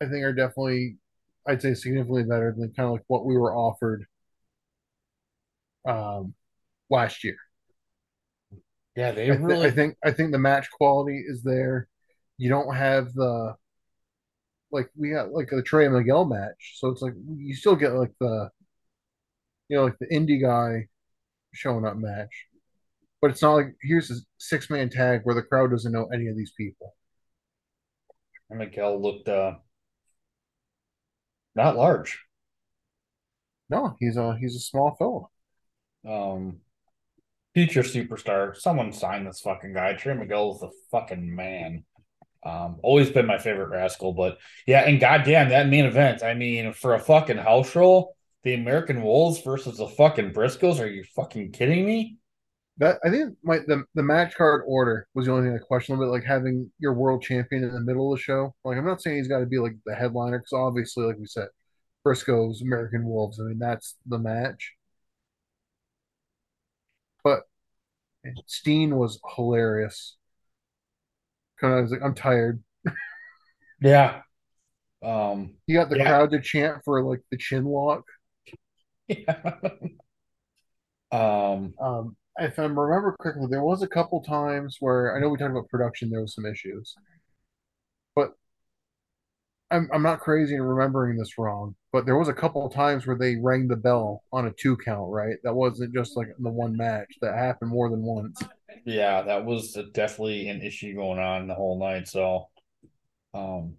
I 0.00 0.06
think, 0.06 0.24
are 0.24 0.32
definitely, 0.32 0.98
I'd 1.46 1.62
say, 1.62 1.74
significantly 1.74 2.24
better 2.24 2.54
than 2.56 2.72
kind 2.72 2.86
of 2.86 2.92
like 2.92 3.04
what 3.06 3.24
we 3.24 3.36
were 3.36 3.54
offered 3.54 4.04
um, 5.86 6.34
last 6.90 7.24
year. 7.24 7.36
Yeah, 8.96 9.12
they 9.12 9.24
I, 9.24 9.36
th- 9.36 9.40
really. 9.40 9.68
I 9.68 9.70
think 9.70 9.96
I 10.04 10.10
think 10.10 10.32
the 10.32 10.38
match 10.38 10.68
quality 10.70 11.22
is 11.26 11.42
there. 11.42 11.88
You 12.38 12.50
don't 12.50 12.74
have 12.74 13.12
the 13.14 13.54
like 14.72 14.90
we 14.96 15.10
got 15.10 15.32
like 15.32 15.48
the 15.50 15.62
Trey 15.62 15.88
Miguel 15.88 16.24
match, 16.24 16.74
so 16.76 16.88
it's 16.88 17.02
like 17.02 17.14
you 17.36 17.54
still 17.54 17.76
get 17.76 17.94
like 17.94 18.12
the 18.20 18.50
you 19.68 19.76
know 19.76 19.84
like 19.84 19.98
the 19.98 20.06
indie 20.06 20.42
guy 20.42 20.86
showing 21.52 21.86
up 21.86 21.96
match, 21.96 22.46
but 23.20 23.30
it's 23.30 23.42
not 23.42 23.54
like 23.54 23.74
here's 23.82 24.10
a 24.10 24.16
six 24.38 24.70
man 24.70 24.90
tag 24.90 25.20
where 25.24 25.34
the 25.34 25.42
crowd 25.42 25.70
doesn't 25.70 25.92
know 25.92 26.08
any 26.12 26.28
of 26.28 26.36
these 26.36 26.52
people. 26.56 26.94
Miguel 28.58 29.00
looked 29.00 29.28
uh, 29.28 29.54
not 31.54 31.76
large. 31.76 32.18
No, 33.68 33.96
he's 34.00 34.16
a 34.16 34.36
he's 34.36 34.56
a 34.56 34.60
small 34.60 34.94
fellow. 34.96 35.30
Um, 36.06 36.58
future 37.54 37.82
superstar. 37.82 38.56
Someone 38.56 38.92
sign 38.92 39.24
this 39.24 39.40
fucking 39.40 39.74
guy. 39.74 39.94
Trey 39.94 40.14
Miguel 40.14 40.54
is 40.54 40.60
the 40.60 40.70
fucking 40.90 41.34
man. 41.34 41.84
Um, 42.42 42.78
always 42.82 43.10
been 43.10 43.26
my 43.26 43.38
favorite 43.38 43.68
rascal, 43.68 44.14
but 44.14 44.38
yeah, 44.66 44.80
and 44.80 44.98
goddamn 44.98 45.50
that 45.50 45.68
main 45.68 45.84
event. 45.84 46.22
I 46.22 46.34
mean, 46.34 46.72
for 46.72 46.94
a 46.94 46.98
fucking 46.98 47.36
house 47.36 47.76
roll, 47.76 48.16
the 48.44 48.54
American 48.54 49.02
Wolves 49.02 49.42
versus 49.42 49.76
the 49.76 49.88
fucking 49.88 50.32
Briscoes. 50.32 50.80
Are 50.80 50.88
you 50.88 51.04
fucking 51.14 51.52
kidding 51.52 51.84
me? 51.84 52.16
That 52.80 52.98
I 53.04 53.10
think 53.10 53.36
my 53.44 53.58
the, 53.60 53.84
the 53.94 54.02
match 54.02 54.34
card 54.36 54.64
order 54.66 55.06
was 55.14 55.26
the 55.26 55.32
only 55.32 55.48
thing 55.50 55.56
I 55.56 55.60
questioned 55.64 55.98
a 55.98 56.00
little 56.00 56.14
bit, 56.14 56.20
like 56.22 56.28
having 56.28 56.72
your 56.80 56.94
world 56.94 57.22
champion 57.22 57.64
in 57.64 57.72
the 57.74 57.80
middle 57.80 58.12
of 58.12 58.18
the 58.18 58.22
show. 58.22 58.54
Like 58.64 58.78
I'm 58.78 58.86
not 58.86 59.02
saying 59.02 59.18
he's 59.18 59.28
got 59.28 59.40
to 59.40 59.46
be 59.46 59.58
like 59.60 59.76
the 59.86 59.94
headliner, 59.94 60.38
because 60.40 60.54
obviously, 60.54 61.04
like 61.06 61.18
we 61.18 61.26
said, 61.26 61.48
Briscoes, 62.06 62.62
American 62.62 63.04
Wolves. 63.06 63.40
I 63.40 63.44
mean, 63.44 63.58
that's 63.60 63.96
the 64.06 64.18
match. 64.18 64.74
But 67.24 67.44
Steen 68.46 68.96
was 68.96 69.20
hilarious. 69.36 70.16
Kind 71.60 71.74
of 71.74 71.82
was 71.84 71.92
like, 71.92 72.02
I'm 72.02 72.14
tired. 72.14 72.62
Yeah. 73.80 74.22
Um. 75.02 75.56
He 75.66 75.74
got 75.74 75.90
the 75.90 75.98
Yeah. 75.98 76.06
crowd 76.06 76.30
to 76.32 76.40
chant 76.40 76.82
for 76.84 77.02
like 77.04 77.22
the 77.30 77.38
chin 77.38 77.64
lock. 77.64 78.04
Yeah. 79.08 79.60
um. 81.12 81.74
Um, 81.80 82.16
if 82.40 82.58
I 82.58 82.62
remember 82.62 83.16
correctly, 83.20 83.46
there 83.50 83.62
was 83.62 83.82
a 83.82 83.88
couple 83.88 84.22
times 84.22 84.76
where 84.80 85.16
I 85.16 85.20
know 85.20 85.28
we 85.28 85.38
talked 85.38 85.50
about 85.50 85.68
production, 85.68 86.10
there 86.10 86.20
was 86.22 86.34
some 86.34 86.46
issues. 86.46 86.94
But 88.14 88.32
I'm 89.70 89.88
I'm 89.92 90.02
not 90.02 90.20
crazy 90.20 90.54
in 90.54 90.62
remembering 90.62 91.16
this 91.16 91.38
wrong, 91.38 91.76
but 91.92 92.06
there 92.06 92.18
was 92.18 92.28
a 92.28 92.34
couple 92.34 92.68
times 92.68 93.06
where 93.06 93.16
they 93.16 93.36
rang 93.36 93.68
the 93.68 93.76
bell 93.76 94.24
on 94.32 94.46
a 94.46 94.52
two 94.52 94.76
count, 94.76 95.10
right? 95.10 95.36
That 95.44 95.54
wasn't 95.54 95.94
just 95.94 96.16
like 96.16 96.28
the 96.38 96.50
one 96.50 96.76
match. 96.76 97.14
That 97.20 97.34
happened 97.36 97.70
more 97.70 97.88
than 97.90 98.02
once. 98.02 98.42
Yeah, 98.84 99.22
that 99.22 99.44
was 99.44 99.76
definitely 99.92 100.48
an 100.48 100.62
issue 100.62 100.94
going 100.94 101.18
on 101.18 101.46
the 101.46 101.54
whole 101.54 101.78
night. 101.78 102.08
So, 102.08 102.48
um, 103.34 103.74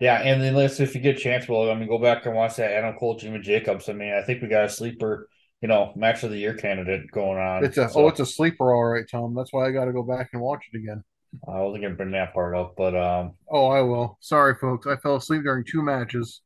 yeah, 0.00 0.20
and 0.20 0.40
then 0.42 0.54
let's 0.54 0.80
if 0.80 0.94
you 0.94 1.00
get 1.00 1.16
a 1.16 1.20
chance, 1.20 1.48
well, 1.48 1.70
I 1.70 1.74
mean, 1.74 1.88
go 1.88 1.98
back 1.98 2.26
and 2.26 2.34
watch 2.34 2.56
that 2.56 2.72
Adam 2.72 2.96
Cole, 2.98 3.16
Jimmy 3.16 3.40
Jacobs. 3.40 3.88
I 3.88 3.92
mean, 3.92 4.12
I 4.12 4.22
think 4.22 4.42
we 4.42 4.48
got 4.48 4.64
a 4.64 4.68
sleeper, 4.68 5.28
you 5.64 5.68
know, 5.68 5.94
match 5.96 6.22
of 6.22 6.30
the 6.30 6.36
year 6.36 6.52
candidate 6.52 7.10
going 7.10 7.38
on. 7.38 7.64
It's 7.64 7.78
a 7.78 7.88
So, 7.88 8.04
oh, 8.04 8.08
it's 8.08 8.20
a 8.20 8.26
sleeper, 8.26 8.74
all 8.74 8.84
right, 8.84 9.06
Tom. 9.10 9.34
That's 9.34 9.50
why 9.50 9.66
I 9.66 9.70
got 9.70 9.86
to 9.86 9.94
go 9.94 10.02
back 10.02 10.28
and 10.34 10.42
watch 10.42 10.62
it 10.70 10.76
again. 10.76 11.02
I 11.48 11.62
wasn't 11.62 11.84
gonna 11.84 11.94
bring 11.94 12.10
that 12.10 12.34
part 12.34 12.54
up, 12.54 12.74
but 12.76 12.94
um, 12.94 13.32
Oh, 13.50 13.68
I 13.68 13.80
will. 13.80 14.18
Sorry, 14.20 14.54
folks. 14.56 14.86
I 14.86 14.96
fell 14.96 15.16
asleep 15.16 15.42
during 15.42 15.64
two 15.64 15.80
matches. 15.80 16.42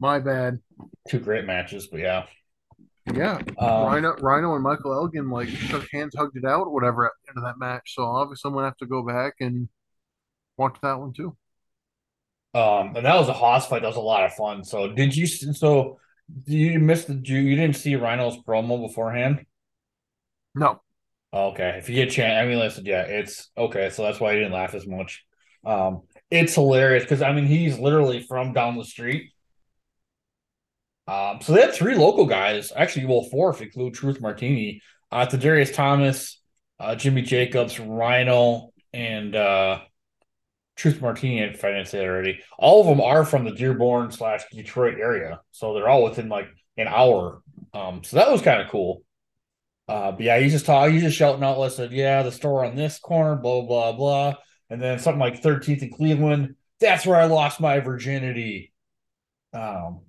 My 0.00 0.18
bad. 0.18 0.58
two 1.08 1.20
great 1.20 1.44
matches. 1.44 1.86
But 1.86 2.00
yeah, 2.00 2.26
Yeah, 3.14 3.38
um, 3.58 3.84
Rhino, 3.86 4.16
Rhino, 4.16 4.54
and 4.56 4.64
Michael 4.64 4.92
Elgin 4.92 5.30
like 5.30 5.48
shook 5.48 5.86
hands, 5.92 6.16
hugged 6.18 6.36
it 6.36 6.44
out, 6.44 6.66
or 6.66 6.74
whatever 6.74 7.06
at 7.06 7.12
the 7.22 7.30
end 7.30 7.38
of 7.38 7.44
that 7.44 7.64
match. 7.64 7.94
So 7.94 8.02
obviously, 8.02 8.48
I'm 8.48 8.54
gonna 8.54 8.66
have 8.66 8.76
to 8.78 8.86
go 8.86 9.06
back 9.06 9.34
and 9.38 9.68
watch 10.56 10.76
that 10.82 10.98
one 10.98 11.12
too. 11.12 11.36
Um, 12.54 12.96
and 12.96 13.06
that 13.06 13.14
was 13.14 13.28
a 13.28 13.34
Haas 13.34 13.66
fight. 13.66 13.82
That 13.82 13.88
was 13.88 13.96
a 13.96 14.00
lot 14.00 14.24
of 14.24 14.32
fun. 14.32 14.64
So 14.64 14.88
did 14.88 15.16
you? 15.16 15.28
So 15.28 16.00
you 16.46 16.78
missed 16.78 17.08
the 17.08 17.14
you, 17.14 17.40
you 17.40 17.56
didn't 17.56 17.76
see 17.76 17.96
Rhino's 17.96 18.36
promo 18.38 18.86
beforehand? 18.86 19.44
No. 20.54 20.80
Okay, 21.32 21.76
if 21.78 21.88
you 21.88 21.94
get 21.94 22.08
a 22.08 22.10
chance, 22.10 22.42
I 22.42 22.46
mean, 22.46 22.58
listen, 22.58 22.86
yeah, 22.86 23.02
it's 23.02 23.50
okay. 23.56 23.90
So 23.90 24.02
that's 24.02 24.18
why 24.18 24.32
you 24.32 24.40
didn't 24.40 24.54
laugh 24.54 24.74
as 24.74 24.86
much. 24.86 25.24
Um, 25.64 26.02
it's 26.30 26.54
hilarious 26.54 27.04
because 27.04 27.22
I 27.22 27.32
mean 27.32 27.46
he's 27.46 27.78
literally 27.78 28.22
from 28.22 28.52
down 28.52 28.76
the 28.76 28.84
street. 28.84 29.32
Um, 31.06 31.40
so 31.40 31.54
they 31.54 31.62
had 31.62 31.72
three 31.72 31.94
local 31.94 32.26
guys, 32.26 32.70
actually, 32.76 33.06
well, 33.06 33.22
four 33.22 33.50
if 33.50 33.60
you 33.60 33.66
include 33.66 33.94
Truth 33.94 34.20
Martini, 34.20 34.82
uh, 35.10 35.24
Darius 35.24 35.72
Thomas, 35.72 36.38
uh, 36.78 36.94
Jimmy 36.94 37.22
Jacobs, 37.22 37.80
Rhino, 37.80 38.72
and 38.92 39.34
uh, 39.34 39.80
Truth 40.78 41.02
Martini. 41.02 41.42
and 41.42 41.56
it 41.56 41.94
already, 41.94 42.40
all 42.56 42.80
of 42.80 42.86
them 42.86 43.00
are 43.00 43.24
from 43.24 43.44
the 43.44 43.50
Dearborn 43.50 44.12
slash 44.12 44.44
Detroit 44.52 44.98
area, 44.98 45.40
so 45.50 45.74
they're 45.74 45.88
all 45.88 46.04
within 46.04 46.28
like 46.28 46.46
an 46.76 46.86
hour. 46.86 47.42
Um, 47.74 48.04
so 48.04 48.16
that 48.16 48.30
was 48.30 48.42
kind 48.42 48.62
of 48.62 48.68
cool. 48.68 49.02
Uh, 49.88 50.12
but 50.12 50.20
yeah, 50.20 50.38
he's 50.38 50.52
just 50.52 50.66
talking, 50.66 50.94
he's 50.94 51.02
just 51.02 51.16
shouting 51.16 51.42
out, 51.42 51.58
listen, 51.58 51.90
yeah, 51.90 52.22
the 52.22 52.30
store 52.30 52.64
on 52.64 52.76
this 52.76 53.00
corner, 53.00 53.34
blah, 53.34 53.62
blah, 53.62 53.92
blah. 53.92 54.34
And 54.70 54.80
then 54.80 55.00
something 55.00 55.18
like 55.18 55.42
13th 55.42 55.82
in 55.82 55.90
Cleveland, 55.90 56.54
that's 56.78 57.04
where 57.04 57.16
I 57.16 57.24
lost 57.24 57.60
my 57.60 57.80
virginity. 57.80 58.72
Um, 59.52 60.02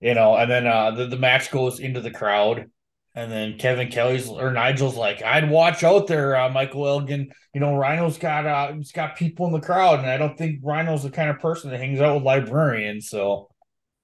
you 0.00 0.14
know, 0.14 0.34
and 0.36 0.50
then 0.50 0.66
uh 0.66 0.90
the, 0.90 1.06
the 1.06 1.16
match 1.16 1.50
goes 1.50 1.78
into 1.78 2.00
the 2.00 2.10
crowd. 2.10 2.70
And 3.16 3.32
then 3.32 3.56
Kevin 3.58 3.88
Kelly's 3.88 4.28
or 4.28 4.52
Nigel's 4.52 4.94
like, 4.94 5.22
I'd 5.22 5.50
watch 5.50 5.82
out 5.82 6.06
there, 6.06 6.36
uh, 6.36 6.50
Michael 6.50 6.86
Elgin. 6.86 7.32
You 7.54 7.60
know, 7.60 7.74
Rhino's 7.74 8.18
got 8.18 8.46
uh 8.46 8.74
he's 8.74 8.92
got 8.92 9.16
people 9.16 9.46
in 9.46 9.52
the 9.52 9.60
crowd, 9.60 10.00
and 10.00 10.08
I 10.08 10.18
don't 10.18 10.36
think 10.36 10.60
Rhino's 10.62 11.02
the 11.02 11.10
kind 11.10 11.30
of 11.30 11.40
person 11.40 11.70
that 11.70 11.80
hangs 11.80 12.00
out 12.00 12.16
with 12.16 12.24
librarians. 12.24 13.08
So 13.08 13.48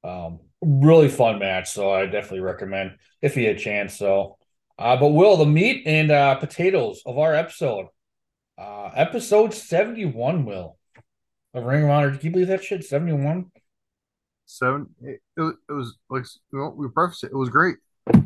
um 0.02 0.40
really 0.62 1.08
fun 1.08 1.38
match. 1.38 1.70
So 1.70 1.92
I 1.92 2.06
definitely 2.06 2.40
recommend 2.40 2.96
if 3.20 3.36
you 3.36 3.46
had 3.46 3.56
a 3.56 3.58
chance. 3.58 3.98
So 3.98 4.38
uh, 4.78 4.96
but 4.96 5.10
Will, 5.10 5.36
the 5.36 5.46
meat 5.46 5.82
and 5.86 6.10
uh, 6.10 6.34
potatoes 6.36 7.02
of 7.04 7.18
our 7.18 7.34
episode, 7.34 7.86
uh, 8.58 8.90
episode 8.94 9.52
71, 9.52 10.44
Will, 10.44 10.78
of 11.54 11.64
Ring 11.64 11.84
of 11.84 11.90
Honor. 11.90 12.16
Can 12.16 12.26
you 12.26 12.30
believe 12.32 12.48
that 12.48 12.64
shit? 12.64 12.84
71? 12.84 13.50
Seven. 14.46 14.88
It, 15.02 15.20
it, 15.36 15.54
was 15.68 15.96
like 16.10 16.24
we 16.52 16.88
prefaced 16.88 17.24
it. 17.24 17.30
It 17.32 17.36
was 17.36 17.48
great. 17.48 17.76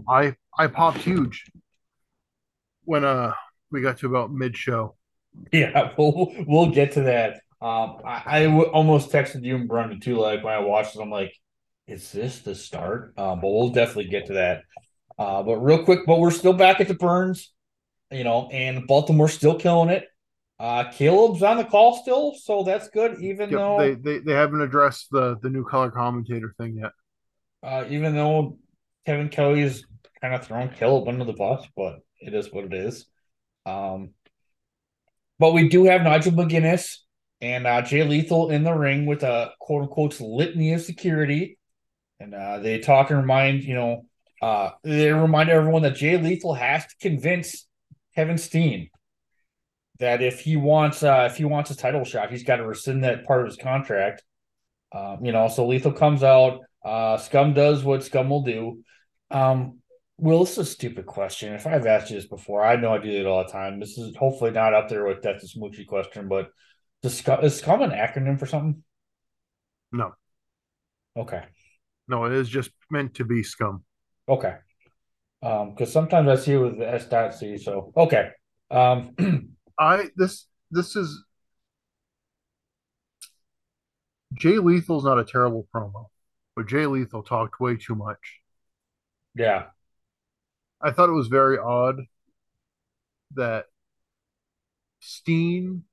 I 0.08 0.34
I 0.58 0.66
popped 0.66 0.98
huge 0.98 1.44
when 2.84 3.04
uh 3.04 3.32
we 3.70 3.80
got 3.80 3.98
to 3.98 4.06
about 4.06 4.32
mid 4.32 4.56
show. 4.56 4.96
Yeah, 5.52 5.92
we'll 5.98 6.32
we'll 6.46 6.70
get 6.70 6.92
to 6.92 7.02
that. 7.02 7.34
Um, 7.60 7.98
I, 8.04 8.22
I 8.26 8.44
w- 8.44 8.64
almost 8.70 9.10
texted 9.10 9.44
you 9.44 9.56
and 9.56 9.68
Brendan 9.68 10.00
too. 10.00 10.16
Like 10.18 10.44
when 10.44 10.52
I 10.54 10.58
watched 10.60 10.96
it, 10.96 11.00
I'm 11.00 11.10
like, 11.10 11.32
"Is 11.86 12.12
this 12.12 12.40
the 12.40 12.54
start?" 12.54 13.14
Uh, 13.16 13.34
but 13.36 13.48
we'll 13.50 13.70
definitely 13.70 14.08
get 14.08 14.26
to 14.26 14.34
that. 14.34 14.62
Uh, 15.18 15.42
but 15.42 15.58
real 15.58 15.84
quick, 15.84 16.00
but 16.06 16.20
we're 16.20 16.30
still 16.30 16.54
back 16.54 16.80
at 16.80 16.88
the 16.88 16.94
Burns, 16.94 17.52
you 18.12 18.24
know, 18.24 18.48
and 18.52 18.86
Baltimore's 18.88 19.34
still 19.34 19.58
killing 19.58 19.90
it. 19.90 20.06
Uh, 20.60 20.90
Caleb's 20.92 21.42
on 21.42 21.58
the 21.58 21.64
call 21.64 21.96
still, 22.02 22.34
so 22.34 22.64
that's 22.64 22.88
good. 22.88 23.20
Even 23.22 23.52
Yep, 23.52 23.64
though 23.76 23.76
they, 23.76 23.94
they 23.94 24.18
they 24.18 24.32
haven't 24.32 24.60
addressed 24.60 25.08
the 25.10 25.36
the 25.42 25.50
new 25.50 25.64
color 25.64 25.90
commentator 25.90 26.54
thing 26.58 26.76
yet. 26.76 26.92
uh, 27.62 27.84
even 27.88 28.14
though 28.14 28.58
Kevin 29.06 29.28
Kelly 29.28 29.62
is 29.62 29.84
kind 30.20 30.34
of 30.34 30.44
throwing 30.44 30.68
Caleb 30.68 31.08
under 31.08 31.24
the 31.24 31.32
bus, 31.32 31.64
but 31.76 32.00
it 32.20 32.34
is 32.34 32.52
what 32.52 32.64
it 32.64 32.74
is. 32.74 33.06
Um, 33.64 34.10
but 35.38 35.52
we 35.52 35.68
do 35.68 35.84
have 35.84 36.02
Nigel 36.02 36.32
McGuinness 36.32 36.98
and 37.40 37.66
uh, 37.66 37.82
Jay 37.82 38.02
Lethal 38.02 38.50
in 38.50 38.64
the 38.64 38.72
ring 38.72 39.06
with 39.06 39.22
a 39.22 39.52
quote 39.60 39.82
unquote 39.82 40.20
litany 40.20 40.72
of 40.72 40.82
security, 40.82 41.58
and 42.18 42.34
uh, 42.34 42.58
they 42.58 42.80
talk 42.80 43.10
and 43.10 43.20
remind 43.20 43.62
you 43.62 43.74
know 43.74 44.06
uh, 44.42 44.70
they 44.82 45.12
remind 45.12 45.50
everyone 45.50 45.82
that 45.82 45.94
Jay 45.94 46.16
Lethal 46.16 46.54
has 46.54 46.84
to 46.86 46.94
convince 47.00 47.66
Kevin 48.14 48.38
Steen 48.38 48.90
that 49.98 50.22
if 50.22 50.40
he 50.40 50.56
wants 50.56 51.02
uh, 51.02 51.28
if 51.30 51.36
he 51.36 51.44
wants 51.44 51.70
a 51.70 51.76
title 51.76 52.04
shot, 52.04 52.30
he's 52.30 52.44
got 52.44 52.56
to 52.56 52.66
rescind 52.66 53.04
that 53.04 53.24
part 53.24 53.40
of 53.40 53.46
his 53.46 53.56
contract. 53.56 54.22
Um, 54.92 55.24
you 55.24 55.32
know, 55.32 55.48
so 55.48 55.66
Lethal 55.66 55.92
comes 55.92 56.22
out. 56.22 56.60
Uh, 56.84 57.16
Scum 57.18 57.52
does 57.52 57.82
what 57.84 58.04
Scum 58.04 58.30
will 58.30 58.42
do. 58.42 58.82
Um, 59.30 59.78
Will, 60.18 60.40
this 60.40 60.52
is 60.52 60.58
a 60.58 60.64
stupid 60.64 61.06
question. 61.06 61.52
If 61.52 61.66
I've 61.66 61.86
asked 61.86 62.10
you 62.10 62.16
this 62.16 62.26
before, 62.26 62.64
I 62.64 62.76
know 62.76 62.94
I 62.94 62.98
do 62.98 63.10
it 63.10 63.26
all 63.26 63.44
the 63.44 63.52
time. 63.52 63.80
This 63.80 63.98
is 63.98 64.16
hopefully 64.16 64.50
not 64.50 64.72
up 64.74 64.88
there 64.88 65.04
with 65.06 65.22
that's 65.22 65.44
a 65.44 65.58
smoochy 65.58 65.86
question, 65.86 66.28
but 66.28 66.50
does 67.02 67.18
Scum, 67.18 67.44
is 67.44 67.58
Scum 67.58 67.82
an 67.82 67.90
acronym 67.90 68.38
for 68.38 68.46
something? 68.46 68.82
No, 69.92 70.14
Okay. 71.16 71.44
no, 72.08 72.24
it 72.24 72.32
is 72.32 72.48
just 72.48 72.70
meant 72.90 73.14
to 73.14 73.24
be 73.24 73.42
scum. 73.42 73.84
Okay. 74.28 74.56
Um, 75.42 75.70
because 75.70 75.92
sometimes 75.92 76.28
I 76.28 76.36
see 76.36 76.54
it 76.54 76.58
with 76.58 76.78
the 76.78 76.88
S 76.88 77.06
dot 77.06 77.34
C. 77.34 77.56
So 77.58 77.92
okay. 77.96 78.30
Um, 78.70 79.14
I 79.78 80.08
this 80.16 80.46
this 80.70 80.96
is 80.96 81.22
Jay 84.34 84.58
Lethal's 84.58 85.04
not 85.04 85.18
a 85.18 85.24
terrible 85.24 85.66
promo, 85.74 86.06
but 86.54 86.66
Jay 86.66 86.86
Lethal 86.86 87.22
talked 87.22 87.60
way 87.60 87.76
too 87.76 87.94
much. 87.94 88.40
Yeah. 89.36 89.64
I 90.80 90.90
thought 90.90 91.08
it 91.08 91.12
was 91.12 91.28
very 91.28 91.58
odd 91.58 92.00
that 93.34 93.66
Steen, 95.00 95.84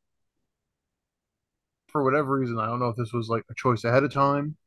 for 1.87 2.03
whatever 2.03 2.37
reason, 2.39 2.57
I 2.57 2.65
don't 2.65 2.79
know 2.79 2.89
if 2.89 2.95
this 2.95 3.13
was 3.13 3.29
like 3.29 3.43
a 3.49 3.53
choice 3.55 3.83
ahead 3.83 4.03
of 4.03 4.13
time. 4.13 4.57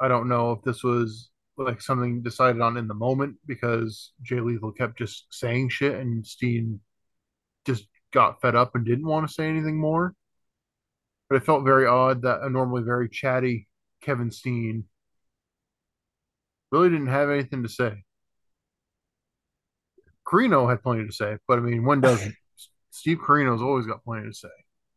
I 0.00 0.08
don't 0.08 0.28
know 0.28 0.52
if 0.52 0.62
this 0.62 0.82
was 0.82 1.30
like 1.56 1.80
something 1.80 2.22
decided 2.22 2.60
on 2.60 2.76
in 2.76 2.88
the 2.88 2.94
moment 2.94 3.36
because 3.46 4.12
Jay 4.22 4.40
Lethal 4.40 4.72
kept 4.72 4.98
just 4.98 5.26
saying 5.30 5.68
shit 5.68 5.94
and 5.94 6.26
Steen 6.26 6.80
just 7.66 7.86
got 8.12 8.40
fed 8.40 8.54
up 8.54 8.74
and 8.74 8.84
didn't 8.84 9.06
want 9.06 9.26
to 9.26 9.32
say 9.34 9.48
anything 9.48 9.78
more. 9.78 10.14
But 11.28 11.36
it 11.36 11.44
felt 11.44 11.64
very 11.64 11.86
odd 11.86 12.22
that 12.22 12.42
a 12.42 12.50
normally 12.50 12.82
very 12.82 13.08
chatty 13.08 13.68
Kevin 14.00 14.30
Steen 14.30 14.84
really 16.74 16.90
didn't 16.90 17.06
have 17.06 17.30
anything 17.30 17.62
to 17.62 17.68
say. 17.68 18.02
Corino 20.26 20.68
had 20.68 20.82
plenty 20.82 21.06
to 21.06 21.12
say, 21.12 21.36
but 21.46 21.58
I 21.58 21.60
mean, 21.62 21.84
when 21.84 22.00
doesn't? 22.00 22.34
Steve 22.90 23.18
Corino's 23.18 23.62
always 23.62 23.86
got 23.86 24.04
plenty 24.04 24.28
to 24.28 24.34
say. 24.34 24.48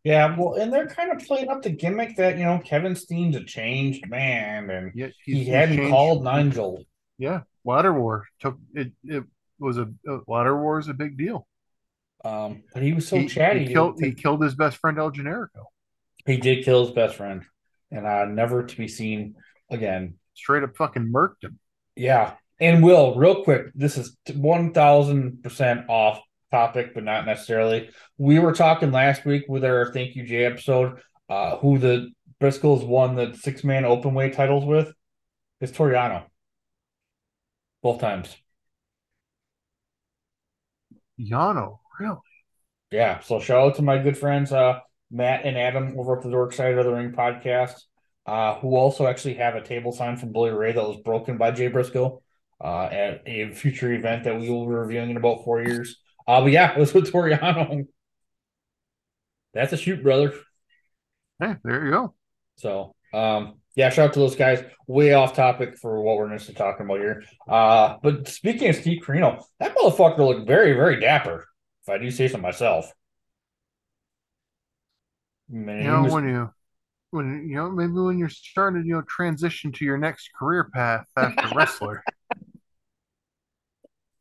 Yeah, 0.03 0.35
well, 0.37 0.55
and 0.55 0.71
they're 0.71 0.87
kind 0.87 1.11
of 1.11 1.25
playing 1.27 1.49
up 1.49 1.61
the 1.61 1.69
gimmick 1.69 2.15
that 2.15 2.37
you 2.37 2.45
know 2.45 2.59
Kevin 2.63 2.95
Steen's 2.95 3.35
a 3.35 3.43
changed 3.43 4.07
man, 4.09 4.69
and 4.69 4.91
Yet 4.95 5.11
he 5.23 5.45
hadn't 5.45 5.77
changed- 5.77 5.91
called 5.91 6.23
Nigel. 6.23 6.83
Yeah, 7.17 7.41
water 7.63 7.93
war 7.93 8.25
took 8.39 8.57
it. 8.73 8.91
It 9.03 9.23
was 9.59 9.77
a 9.77 9.89
water 10.25 10.55
war 10.59 10.79
is 10.79 10.87
a 10.87 10.93
big 10.93 11.17
deal. 11.17 11.47
Um, 12.23 12.63
but 12.73 12.83
he 12.83 12.93
was 12.93 13.07
so 13.07 13.17
he, 13.17 13.27
chatty. 13.27 13.65
He 13.65 13.73
killed, 13.73 13.99
he 13.99 14.13
killed 14.13 14.41
his 14.41 14.55
best 14.55 14.77
friend 14.77 14.97
El 14.97 15.11
Generico. 15.11 15.65
He 16.25 16.37
did 16.37 16.63
kill 16.63 16.85
his 16.85 16.93
best 16.93 17.15
friend, 17.15 17.43
and 17.91 18.05
uh, 18.05 18.25
never 18.25 18.63
to 18.63 18.77
be 18.77 18.87
seen 18.87 19.35
again. 19.69 20.15
Straight 20.35 20.63
up 20.63 20.77
fucking 20.77 21.11
murked 21.11 21.43
him. 21.43 21.59
Yeah, 21.97 22.35
and 22.59 22.83
Will, 22.83 23.15
real 23.15 23.43
quick, 23.43 23.67
this 23.73 23.97
is 23.97 24.15
one 24.33 24.71
thousand 24.71 25.41
percent 25.43 25.89
off 25.89 26.19
topic, 26.51 26.93
but 26.93 27.03
not 27.03 27.25
necessarily. 27.25 27.89
We 28.17 28.39
were 28.39 28.53
talking 28.53 28.91
last 28.91 29.25
week 29.25 29.45
with 29.47 29.65
our 29.65 29.91
Thank 29.91 30.15
You 30.15 30.23
Jay 30.23 30.45
episode, 30.45 31.01
uh, 31.27 31.57
who 31.57 31.79
the 31.79 32.11
Briscoes 32.39 32.85
won 32.85 33.15
the 33.15 33.33
six 33.33 33.63
man 33.63 33.83
open 33.83 34.13
weight 34.13 34.33
titles 34.33 34.63
with. 34.63 34.93
It's 35.59 35.71
Toru 35.71 35.93
Yano. 35.93 36.25
Both 37.81 37.99
times. 37.99 38.35
Yano, 41.19 41.79
really? 41.99 42.17
Yeah. 42.91 43.21
So 43.21 43.39
shout 43.39 43.69
out 43.69 43.75
to 43.77 43.81
my 43.81 43.97
good 43.97 44.17
friends 44.17 44.51
uh 44.51 44.79
Matt 45.09 45.45
and 45.45 45.57
Adam 45.57 45.97
over 45.97 46.17
at 46.17 46.23
the 46.23 46.29
Dork 46.29 46.53
Side 46.53 46.77
of 46.77 46.85
the 46.85 46.93
Ring 46.93 47.11
podcast, 47.11 47.73
uh, 48.27 48.55
who 48.59 48.75
also 48.75 49.07
actually 49.07 49.35
have 49.35 49.55
a 49.55 49.61
table 49.61 49.91
sign 49.91 50.17
from 50.17 50.31
Bully 50.33 50.51
Ray 50.51 50.73
that 50.73 50.83
was 50.87 50.97
broken 50.97 51.37
by 51.37 51.51
Jay 51.51 51.67
Briscoe 51.69 52.21
uh 52.59 52.85
at 52.85 53.21
a 53.27 53.51
future 53.51 53.93
event 53.93 54.23
that 54.23 54.39
we 54.39 54.49
will 54.49 54.65
be 54.65 54.71
reviewing 54.73 55.11
in 55.11 55.17
about 55.17 55.43
four 55.43 55.61
years. 55.61 55.97
Uh 56.27 56.41
but 56.41 56.51
yeah, 56.51 56.71
it 56.75 56.79
was 56.79 56.91
with 56.93 57.11
Toru 57.11 57.31
Yano. 57.31 57.85
That's 59.53 59.73
a 59.73 59.77
shoot, 59.77 60.01
brother. 60.01 60.33
Hey, 61.39 61.55
there 61.63 61.85
you 61.85 61.91
go. 61.91 62.15
So 62.55 62.95
um 63.13 63.59
yeah, 63.75 63.89
shout 63.91 64.07
out 64.09 64.13
to 64.13 64.19
those 64.19 64.35
guys. 64.35 64.63
Way 64.87 65.13
off 65.13 65.35
topic 65.35 65.77
for 65.77 66.01
what 66.01 66.17
we're 66.17 66.29
necessarily 66.29 66.57
talking 66.57 66.85
about 66.87 66.99
here. 66.99 67.23
Uh 67.47 67.97
but 68.01 68.27
speaking 68.27 68.69
of 68.69 68.75
Steve 68.75 69.03
Corino, 69.03 69.43
that 69.59 69.75
motherfucker 69.75 70.17
looked 70.17 70.47
very, 70.47 70.73
very 70.73 70.99
dapper, 70.99 71.45
if 71.83 71.89
I 71.89 71.99
do 71.99 72.09
say 72.09 72.27
so 72.27 72.39
myself. 72.39 72.91
Man, 75.47 75.83
You 75.83 75.91
know 75.91 76.03
was- 76.03 76.13
when 76.13 76.27
you 76.27 76.53
when 77.11 77.47
you 77.47 77.55
know 77.55 77.69
maybe 77.71 77.93
when 77.93 78.17
you're 78.17 78.29
starting 78.29 78.85
you 78.85 78.95
know 78.95 79.03
transition 79.07 79.71
to 79.73 79.85
your 79.85 79.97
next 79.97 80.29
career 80.37 80.69
path 80.73 81.05
after 81.17 81.55
wrestler. 81.55 82.03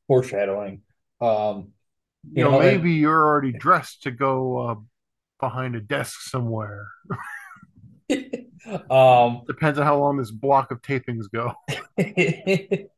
foreshadowing. 0.07 0.83
Um, 1.21 1.73
You 2.33 2.45
know, 2.45 2.59
maybe 2.59 2.93
you're 2.93 3.25
already 3.25 3.53
dressed 3.53 4.05
to 4.05 4.11
go 4.11 4.59
uh, 4.59 4.75
behind 5.41 5.77
a 5.77 5.81
desk 5.81 6.21
somewhere. 6.23 6.89
Um, 8.91 9.43
Depends 9.47 9.79
on 9.79 9.85
how 9.85 9.97
long 9.99 10.17
this 10.17 10.33
block 10.33 10.73
of 10.73 10.83
tapings 10.83 11.27
go. 11.33 11.53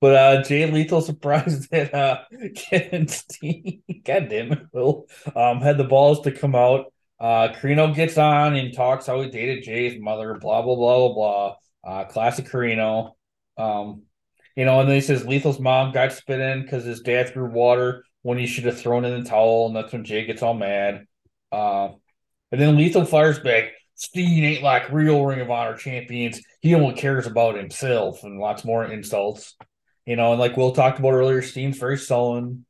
but 0.00 0.14
uh 0.14 0.42
Jay 0.42 0.70
Lethal 0.70 1.02
surprised 1.02 1.70
that 1.70 1.92
uh 1.94 2.20
Kevin 2.54 3.08
Steen, 3.08 3.82
god 4.04 4.30
damn 4.30 4.52
it, 4.52 4.66
Will, 4.72 5.06
um, 5.36 5.60
had 5.60 5.76
the 5.76 5.84
balls 5.84 6.22
to 6.22 6.32
come 6.32 6.54
out. 6.54 6.92
Uh 7.22 7.52
Corino 7.54 7.94
gets 7.94 8.18
on 8.18 8.56
and 8.56 8.74
talks 8.74 9.06
how 9.06 9.20
he 9.20 9.30
dated 9.30 9.62
Jay's 9.62 10.00
mother, 10.00 10.36
blah 10.40 10.60
blah 10.62 10.74
blah 10.74 11.08
blah 11.08 11.14
blah. 11.14 11.56
Uh 11.84 12.04
classic 12.04 12.46
Corino. 12.46 13.12
Um, 13.56 14.02
you 14.56 14.64
know, 14.64 14.80
and 14.80 14.88
then 14.88 14.96
he 14.96 15.00
says 15.00 15.24
Lethal's 15.24 15.60
mom 15.60 15.92
got 15.92 16.12
spit 16.12 16.40
in 16.40 16.62
because 16.62 16.84
his 16.84 17.00
dad 17.00 17.28
threw 17.28 17.48
water 17.48 18.04
when 18.22 18.38
he 18.38 18.46
should 18.46 18.64
have 18.64 18.78
thrown 18.78 19.04
in 19.04 19.22
the 19.22 19.28
towel, 19.28 19.68
and 19.68 19.76
that's 19.76 19.92
when 19.92 20.04
Jay 20.04 20.24
gets 20.24 20.42
all 20.42 20.54
mad. 20.54 21.06
Uh, 21.52 21.90
and 22.50 22.60
then 22.60 22.76
Lethal 22.76 23.04
fires 23.04 23.38
back. 23.38 23.72
Steen 23.94 24.42
ain't 24.42 24.62
like 24.64 24.90
real 24.90 25.24
Ring 25.24 25.40
of 25.40 25.50
Honor 25.50 25.76
champions. 25.76 26.40
He 26.60 26.74
only 26.74 26.94
cares 26.94 27.26
about 27.26 27.56
himself 27.56 28.24
and 28.24 28.40
lots 28.40 28.64
more 28.64 28.84
insults. 28.84 29.54
You 30.06 30.16
know, 30.16 30.32
and 30.32 30.40
like 30.40 30.56
Will 30.56 30.72
talked 30.72 30.98
about 30.98 31.12
earlier, 31.12 31.40
Steen's 31.40 31.78
very 31.78 31.98
sullen, 31.98 32.66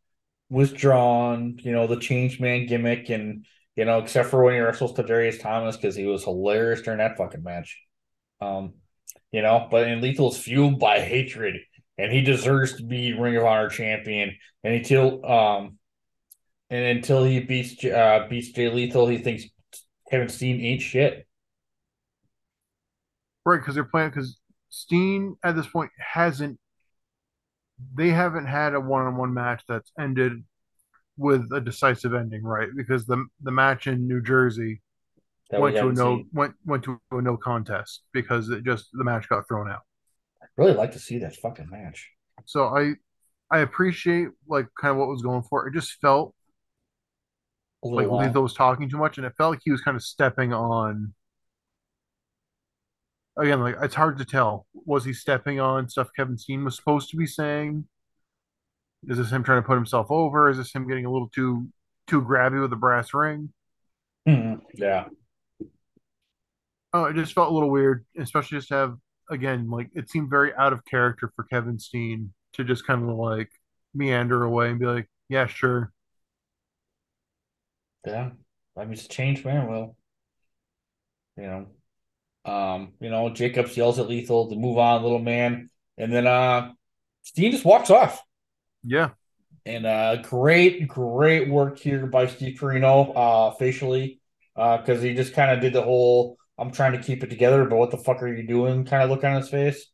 withdrawn, 0.50 1.56
you 1.62 1.72
know, 1.72 1.86
the 1.86 1.96
change 1.96 2.38
man 2.38 2.66
gimmick, 2.66 3.08
and 3.08 3.46
you 3.76 3.84
know, 3.84 3.98
except 3.98 4.28
for 4.30 4.42
when 4.42 4.54
he 4.54 4.60
wrestles 4.60 4.92
Tadarius 4.92 5.40
Thomas 5.40 5.76
because 5.76 5.96
he 5.96 6.04
was 6.04 6.24
hilarious 6.24 6.82
during 6.82 6.98
that 6.98 7.16
fucking 7.16 7.42
match. 7.42 7.80
Um, 8.40 8.74
you 9.30 9.42
know, 9.42 9.68
but 9.70 9.88
in 9.88 10.00
Lethal's 10.00 10.38
fueled 10.38 10.78
by 10.78 11.00
hatred, 11.00 11.56
and 11.96 12.12
he 12.12 12.22
deserves 12.22 12.76
to 12.76 12.84
be 12.84 13.14
Ring 13.14 13.36
of 13.36 13.44
Honor 13.44 13.68
champion. 13.68 14.36
And 14.62 14.74
until 14.74 15.24
um, 15.24 15.78
and 16.70 16.98
until 16.98 17.24
he 17.24 17.40
beats 17.40 17.82
uh 17.84 18.26
beats 18.28 18.50
Jay 18.50 18.68
Lethal, 18.68 19.06
he 19.06 19.18
thinks 19.18 19.44
Kevin 20.10 20.28
Steen 20.28 20.60
ain't 20.60 20.82
shit. 20.82 21.26
Right, 23.44 23.58
because 23.58 23.74
they're 23.74 23.84
playing 23.84 24.10
because 24.10 24.38
Steen 24.68 25.36
at 25.42 25.56
this 25.56 25.66
point 25.66 25.90
hasn't 25.98 26.58
they 27.94 28.10
haven't 28.10 28.46
had 28.46 28.74
a 28.74 28.80
one-on-one 28.80 29.34
match 29.34 29.62
that's 29.66 29.90
ended 29.98 30.44
with 31.22 31.48
a 31.52 31.60
decisive 31.60 32.14
ending, 32.14 32.44
right? 32.44 32.68
Because 32.76 33.06
the 33.06 33.26
the 33.42 33.52
match 33.52 33.86
in 33.86 34.08
New 34.08 34.22
Jersey 34.22 34.82
That 35.50 35.62
went 35.62 35.76
we 35.76 35.76
to 35.76 35.88
a 35.88 35.92
no 35.92 36.22
seen. 36.22 36.28
went 36.32 36.54
went 36.66 36.84
to 36.84 37.00
a 37.12 37.22
no 37.22 37.36
contest 37.36 38.02
because 38.12 38.48
it 38.50 38.64
just 38.64 38.88
the 38.92 39.04
match 39.04 39.28
got 39.28 39.46
thrown 39.48 39.70
out. 39.70 39.82
I 40.42 40.46
really 40.56 40.74
like 40.74 40.92
to 40.92 40.98
see 40.98 41.18
that 41.18 41.36
fucking 41.36 41.68
match. 41.70 42.10
So 42.44 42.66
I 42.66 42.94
I 43.50 43.60
appreciate 43.60 44.28
like 44.48 44.66
kind 44.80 44.92
of 44.92 44.98
what 44.98 45.08
was 45.08 45.22
going 45.22 45.42
for. 45.44 45.66
It 45.68 45.74
just 45.74 45.92
felt 46.00 46.34
like 47.92 48.08
long. 48.08 48.18
Lethal 48.18 48.42
was 48.42 48.54
talking 48.54 48.88
too 48.88 48.98
much, 48.98 49.18
and 49.18 49.26
it 49.26 49.34
felt 49.36 49.52
like 49.52 49.60
he 49.64 49.70
was 49.70 49.80
kind 49.82 49.96
of 49.96 50.02
stepping 50.02 50.52
on. 50.52 51.14
Again, 53.36 53.60
like 53.60 53.76
it's 53.82 53.94
hard 53.94 54.18
to 54.18 54.24
tell. 54.24 54.66
Was 54.74 55.04
he 55.04 55.12
stepping 55.14 55.58
on 55.60 55.88
stuff 55.88 56.10
Kevin 56.14 56.36
Steen 56.38 56.64
was 56.64 56.76
supposed 56.76 57.10
to 57.10 57.16
be 57.16 57.26
saying? 57.26 57.86
Is 59.08 59.18
this 59.18 59.30
him 59.30 59.42
trying 59.42 59.62
to 59.62 59.66
put 59.66 59.74
himself 59.74 60.08
over? 60.10 60.48
Is 60.48 60.58
this 60.58 60.72
him 60.72 60.88
getting 60.88 61.06
a 61.06 61.10
little 61.10 61.28
too 61.28 61.68
too 62.06 62.22
grabby 62.22 62.60
with 62.60 62.70
the 62.70 62.76
brass 62.76 63.14
ring? 63.14 63.52
Mhm. 64.26 64.62
Yeah. 64.74 65.08
Oh, 66.92 67.04
it 67.06 67.14
just 67.14 67.32
felt 67.32 67.50
a 67.50 67.54
little 67.54 67.70
weird, 67.70 68.04
especially 68.18 68.58
just 68.58 68.68
to 68.68 68.74
have 68.74 68.96
again 69.30 69.70
like 69.70 69.88
it 69.94 70.10
seemed 70.10 70.28
very 70.30 70.52
out 70.54 70.72
of 70.72 70.84
character 70.84 71.32
for 71.34 71.44
Kevin 71.44 71.78
Steen 71.78 72.32
to 72.54 72.64
just 72.64 72.86
kind 72.86 73.08
of 73.08 73.16
like 73.16 73.50
meander 73.94 74.44
away 74.44 74.70
and 74.70 74.78
be 74.78 74.86
like, 74.86 75.08
"Yeah, 75.28 75.46
sure." 75.46 75.92
Yeah. 78.06 78.30
I 78.76 78.84
mean, 78.84 78.92
it's 78.94 79.04
a 79.06 79.08
change, 79.08 79.44
man. 79.44 79.66
Well, 79.68 79.96
you 81.36 81.44
know, 81.44 81.66
um, 82.52 82.94
you 83.00 83.10
know, 83.10 83.30
Jacobs 83.30 83.76
yells 83.76 83.98
at 83.98 84.08
Lethal 84.08 84.50
to 84.50 84.56
move 84.56 84.78
on, 84.78 85.02
little 85.02 85.18
man, 85.18 85.70
and 85.98 86.12
then 86.12 86.26
uh, 86.26 86.72
Steen 87.22 87.52
just 87.52 87.64
walks 87.64 87.90
off. 87.90 88.22
Yeah, 88.84 89.10
And 89.64 89.86
uh, 89.86 90.16
great, 90.22 90.88
great 90.88 91.48
work 91.48 91.78
here 91.78 92.06
by 92.06 92.26
Steve 92.26 92.58
Corino, 92.58 93.12
uh, 93.14 93.54
facially, 93.54 94.20
uh, 94.56 94.78
because 94.78 95.02
he 95.02 95.14
just 95.14 95.34
kind 95.34 95.50
of 95.52 95.60
did 95.60 95.72
the 95.72 95.82
whole 95.82 96.36
"I'm 96.58 96.72
trying 96.72 96.92
to 96.92 97.02
keep 97.02 97.22
it 97.22 97.30
together, 97.30 97.64
but 97.66 97.76
what 97.76 97.90
the 97.90 97.98
fuck 97.98 98.22
are 98.22 98.34
you 98.34 98.46
doing?" 98.46 98.84
kind 98.84 99.02
of 99.02 99.10
look 99.10 99.24
on 99.24 99.36
his 99.36 99.48
face. 99.50 99.86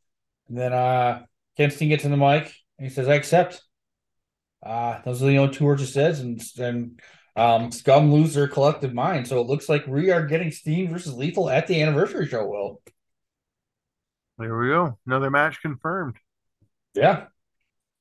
And 0.49 0.57
then 0.59 0.73
uh, 0.73 1.25
Ken 1.57 1.71
Steen 1.71 1.91
gets 1.91 2.05
in 2.05 2.11
the 2.11 2.17
mic 2.17 2.53
and 2.79 2.89
he 2.89 2.91
says, 2.91 3.09
"I 3.09 3.15
accept." 3.15 3.63
Uh, 4.65 5.01
those 5.05 5.23
are 5.23 5.27
the 5.27 5.39
only 5.39 5.55
two 5.55 5.65
words 5.65 5.83
he 5.83 5.87
says, 5.87 6.21
and 6.21 6.41
and 6.59 7.01
um, 7.37 7.71
Scum 7.73 8.13
lose 8.13 8.35
their 8.35 8.49
collective 8.49 8.95
mind. 8.95 9.29
So 9.29 9.41
it 9.41 9.47
looks 9.47 9.69
like 9.69 9.87
we 9.87 10.11
are 10.11 10.27
getting 10.27 10.51
Steen 10.51 10.91
versus 10.91 11.15
Lethal 11.15 11.51
at 11.51 11.67
the 11.67 11.83
anniversary 11.83 12.27
show. 12.27 12.47
Will, 12.49 12.81
there 14.39 14.57
we 14.57 14.69
go. 14.69 14.99
Another 15.07 15.31
match 15.31 15.61
confirmed. 15.61 16.17
yeah. 16.95 17.27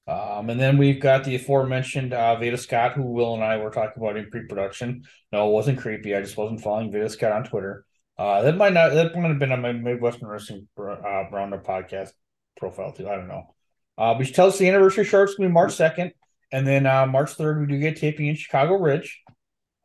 Um, 0.07 0.49
and 0.49 0.59
then 0.59 0.77
we've 0.77 1.01
got 1.01 1.25
the 1.25 1.35
aforementioned 1.35 2.13
uh, 2.13 2.37
Veda 2.37 2.57
Scott, 2.57 2.93
who 2.93 3.03
Will 3.03 3.33
and 3.33 3.43
I 3.43 3.57
were 3.57 3.69
talking 3.69 4.01
about 4.01 4.15
in 4.15 4.29
pre-production. 4.29 5.03
No, 5.33 5.49
it 5.49 5.51
wasn't 5.51 5.79
creepy. 5.79 6.15
I 6.15 6.21
just 6.21 6.37
wasn't 6.37 6.61
following 6.61 6.91
Veda 6.91 7.09
Scott 7.09 7.33
on 7.33 7.43
Twitter. 7.43 7.85
Uh, 8.17 8.41
that 8.43 8.55
might 8.55 8.73
not. 8.73 8.93
That 8.93 9.15
might 9.15 9.27
have 9.27 9.39
been 9.39 9.51
on 9.51 9.61
my 9.61 9.73
Midwestern 9.73 10.29
Wrestling 10.29 10.67
uh, 10.79 11.23
Roundup 11.31 11.65
podcast 11.65 12.11
profile 12.57 12.93
too. 12.93 13.07
I 13.07 13.15
don't 13.15 13.27
know. 13.27 13.53
Uh, 13.97 14.13
but 14.13 14.25
she 14.25 14.33
tells 14.33 14.53
us 14.53 14.59
the 14.59 14.69
anniversary 14.69 15.03
show 15.03 15.23
is 15.23 15.35
going 15.35 15.49
to 15.49 15.49
be 15.49 15.53
March 15.53 15.73
second, 15.73 16.13
and 16.51 16.65
then 16.65 16.85
uh, 16.85 17.05
March 17.05 17.31
third 17.31 17.59
we 17.59 17.67
do 17.67 17.79
get 17.79 17.97
taping 17.97 18.27
in 18.27 18.35
Chicago 18.35 18.75
Ridge. 18.75 19.21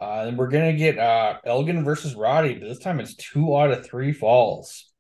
Uh, 0.01 0.25
and 0.27 0.37
we're 0.37 0.49
gonna 0.49 0.73
get 0.73 0.99
uh, 0.99 1.39
Elgin 1.45 1.85
versus 1.85 2.17
Roddy, 2.17 2.55
but 2.55 2.67
this 2.67 2.81
time 2.81 2.99
it's 2.99 3.15
two 3.15 3.57
out 3.57 3.71
of 3.71 3.87
three 3.87 4.13
falls. 4.13 4.93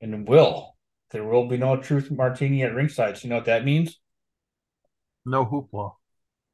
And 0.00 0.26
Will, 0.26 0.76
there 1.12 1.22
will 1.22 1.46
be 1.46 1.58
no 1.58 1.76
truth 1.76 2.10
martini 2.10 2.64
at 2.64 2.74
ringside. 2.74 3.16
So 3.16 3.24
you 3.24 3.30
know 3.30 3.36
what 3.36 3.44
that 3.44 3.64
means? 3.64 4.00
No 5.24 5.44
hoopla. 5.44 5.94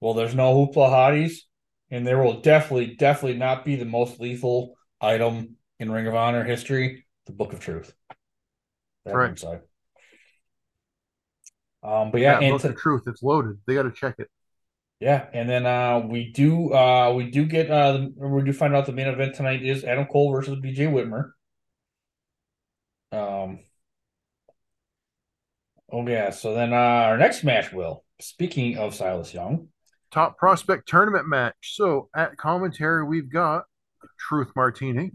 Well, 0.01 0.15
there's 0.15 0.35
no 0.35 0.55
hoopla 0.55 0.91
hotties, 0.91 1.39
and 1.91 2.07
there 2.07 2.23
will 2.23 2.41
definitely, 2.41 2.95
definitely 2.95 3.39
not 3.39 3.65
be 3.65 3.77
the 3.77 3.85
most 3.85 4.21
lethal 4.21 4.77
item 5.01 5.57
in 5.79 5.91
Ring 5.91 6.07
of 6.07 6.15
Honor 6.15 6.45
history, 6.45 7.07
the 7.27 7.33
Book 7.33 7.53
of 7.53 7.61
Truth. 7.61 7.93
That 9.05 9.15
Right. 9.15 9.29
ringside. 9.29 9.63
Um, 11.83 12.11
but 12.11 12.21
yeah, 12.21 12.41
Yeah, 12.41 12.51
book 12.51 12.63
to- 12.63 12.69
of 12.71 12.77
truth. 12.77 13.05
It's 13.07 13.23
loaded. 13.23 13.59
They 13.67 13.75
got 13.75 13.85
to 13.85 13.93
check 13.93 14.17
it. 14.19 14.29
yeah, 15.01 15.29
and 15.33 15.49
then 15.49 15.65
uh 15.65 16.01
we 16.01 16.33
do 16.33 16.75
uh 16.75 17.13
we 17.15 17.31
do 17.31 17.47
get 17.47 17.71
uh 17.71 18.09
we 18.17 18.43
do 18.43 18.53
find 18.53 18.75
out 18.75 18.87
the 18.87 18.93
main 18.93 19.07
event 19.07 19.35
tonight 19.37 19.63
is 19.63 19.85
Adam 19.85 20.07
Cole 20.07 20.33
versus 20.33 20.59
BJ 20.61 20.87
Whitmer. 20.87 21.33
Um 23.13 23.61
oh 25.91 26.07
yeah, 26.07 26.31
so 26.31 26.55
then 26.55 26.73
uh 26.73 26.77
our 26.77 27.17
next 27.19 27.45
match 27.45 27.73
will 27.73 28.05
speaking 28.21 28.77
of 28.79 28.95
Silas 28.95 29.33
Young, 29.33 29.69
Top 30.11 30.39
prospect 30.39 30.89
tournament 30.89 31.29
match. 31.29 31.75
So 31.75 32.09
at 32.17 32.37
commentary, 32.39 33.05
we've 33.05 33.31
got 33.31 33.65
Truth 34.19 34.53
Martini. 34.57 35.13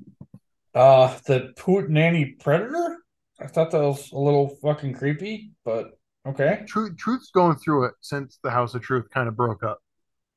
uh 0.75 1.17
the 1.25 1.51
Poot 1.57 1.89
Nanny 1.89 2.35
Predator. 2.39 2.97
I 3.39 3.47
thought 3.47 3.71
that 3.71 3.81
was 3.81 4.11
a 4.11 4.17
little 4.17 4.49
fucking 4.61 4.93
creepy, 4.93 5.51
but 5.65 5.97
okay. 6.27 6.63
Truth, 6.67 6.97
Truth's 6.97 7.31
going 7.31 7.55
through 7.57 7.85
it 7.85 7.93
since 8.01 8.39
the 8.43 8.51
House 8.51 8.75
of 8.75 8.83
Truth 8.83 9.09
kind 9.09 9.27
of 9.27 9.35
broke 9.35 9.63
up. 9.63 9.79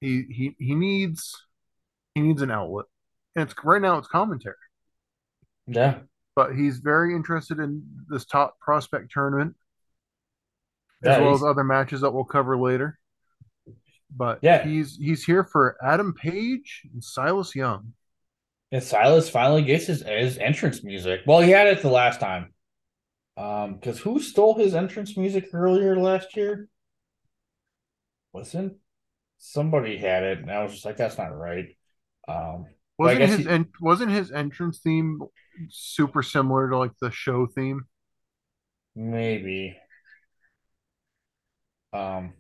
He 0.01 0.25
he 0.31 0.57
he 0.59 0.75
needs 0.75 1.35
he 2.15 2.23
needs 2.23 2.41
an 2.41 2.51
outlet, 2.51 2.87
and 3.35 3.43
it's 3.49 3.55
right 3.63 3.83
now 3.83 3.99
it's 3.99 4.09
commentary. 4.09 4.57
Yeah. 5.67 5.99
But 6.35 6.55
he's 6.55 6.79
very 6.79 7.15
interested 7.15 7.59
in 7.59 7.83
this 8.09 8.25
top 8.25 8.59
prospect 8.61 9.11
tournament, 9.13 9.55
as 11.07 11.19
Yeah, 11.19 11.25
well 11.25 11.35
as 11.35 11.43
other 11.43 11.65
matches 11.65 12.01
that 12.03 12.11
we'll 12.13 12.25
cover 12.25 12.59
later. 12.59 12.99
But 14.15 14.39
Yeah. 14.43 14.65
he's 14.65 14.97
he's 14.97 15.25
here 15.25 15.45
for 15.45 15.77
Adam 15.83 16.15
Page 16.15 16.83
and 16.93 17.03
Silas 17.03 17.55
Young. 17.55 17.93
And 18.73 18.83
Silas 18.83 19.29
finally 19.29 19.63
gets 19.63 19.87
his, 19.87 20.03
his 20.03 20.39
entrance 20.39 20.83
music. 20.83 21.21
Well, 21.27 21.41
he 21.41 21.51
had 21.51 21.67
it 21.69 21.83
the 21.83 21.89
last 21.91 22.21
time. 22.21 22.53
Um, 23.37 23.75
because 23.75 23.99
who 24.01 24.19
stole 24.21 24.55
his 24.55 24.75
entrance 24.75 25.17
music 25.17 25.51
earlier 25.53 25.97
last 25.97 26.37
year? 26.37 26.69
Wasn't 28.33 28.75
somebody 29.39 29.99
had 29.99 30.23
it, 30.25 30.39
and 30.39 30.51
I 30.51 30.63
was 30.63 30.73
just 30.73 30.85
like, 30.85 30.97
that's 30.97 31.19
not 31.19 31.37
right. 31.37 31.77
Um, 32.29 32.67
Wasn't 32.99 33.21
his 33.23 33.39
he- 33.41 33.49
en- 33.49 33.73
wasn't 33.81 34.11
his 34.13 34.33
entrance 34.33 34.79
theme 34.81 35.21
super 35.71 36.23
similar 36.23 36.69
to 36.71 36.79
like 36.79 36.93
the 37.01 37.11
show 37.11 37.47
theme? 37.47 37.87
maybe. 38.95 39.77
Um, 41.97 42.33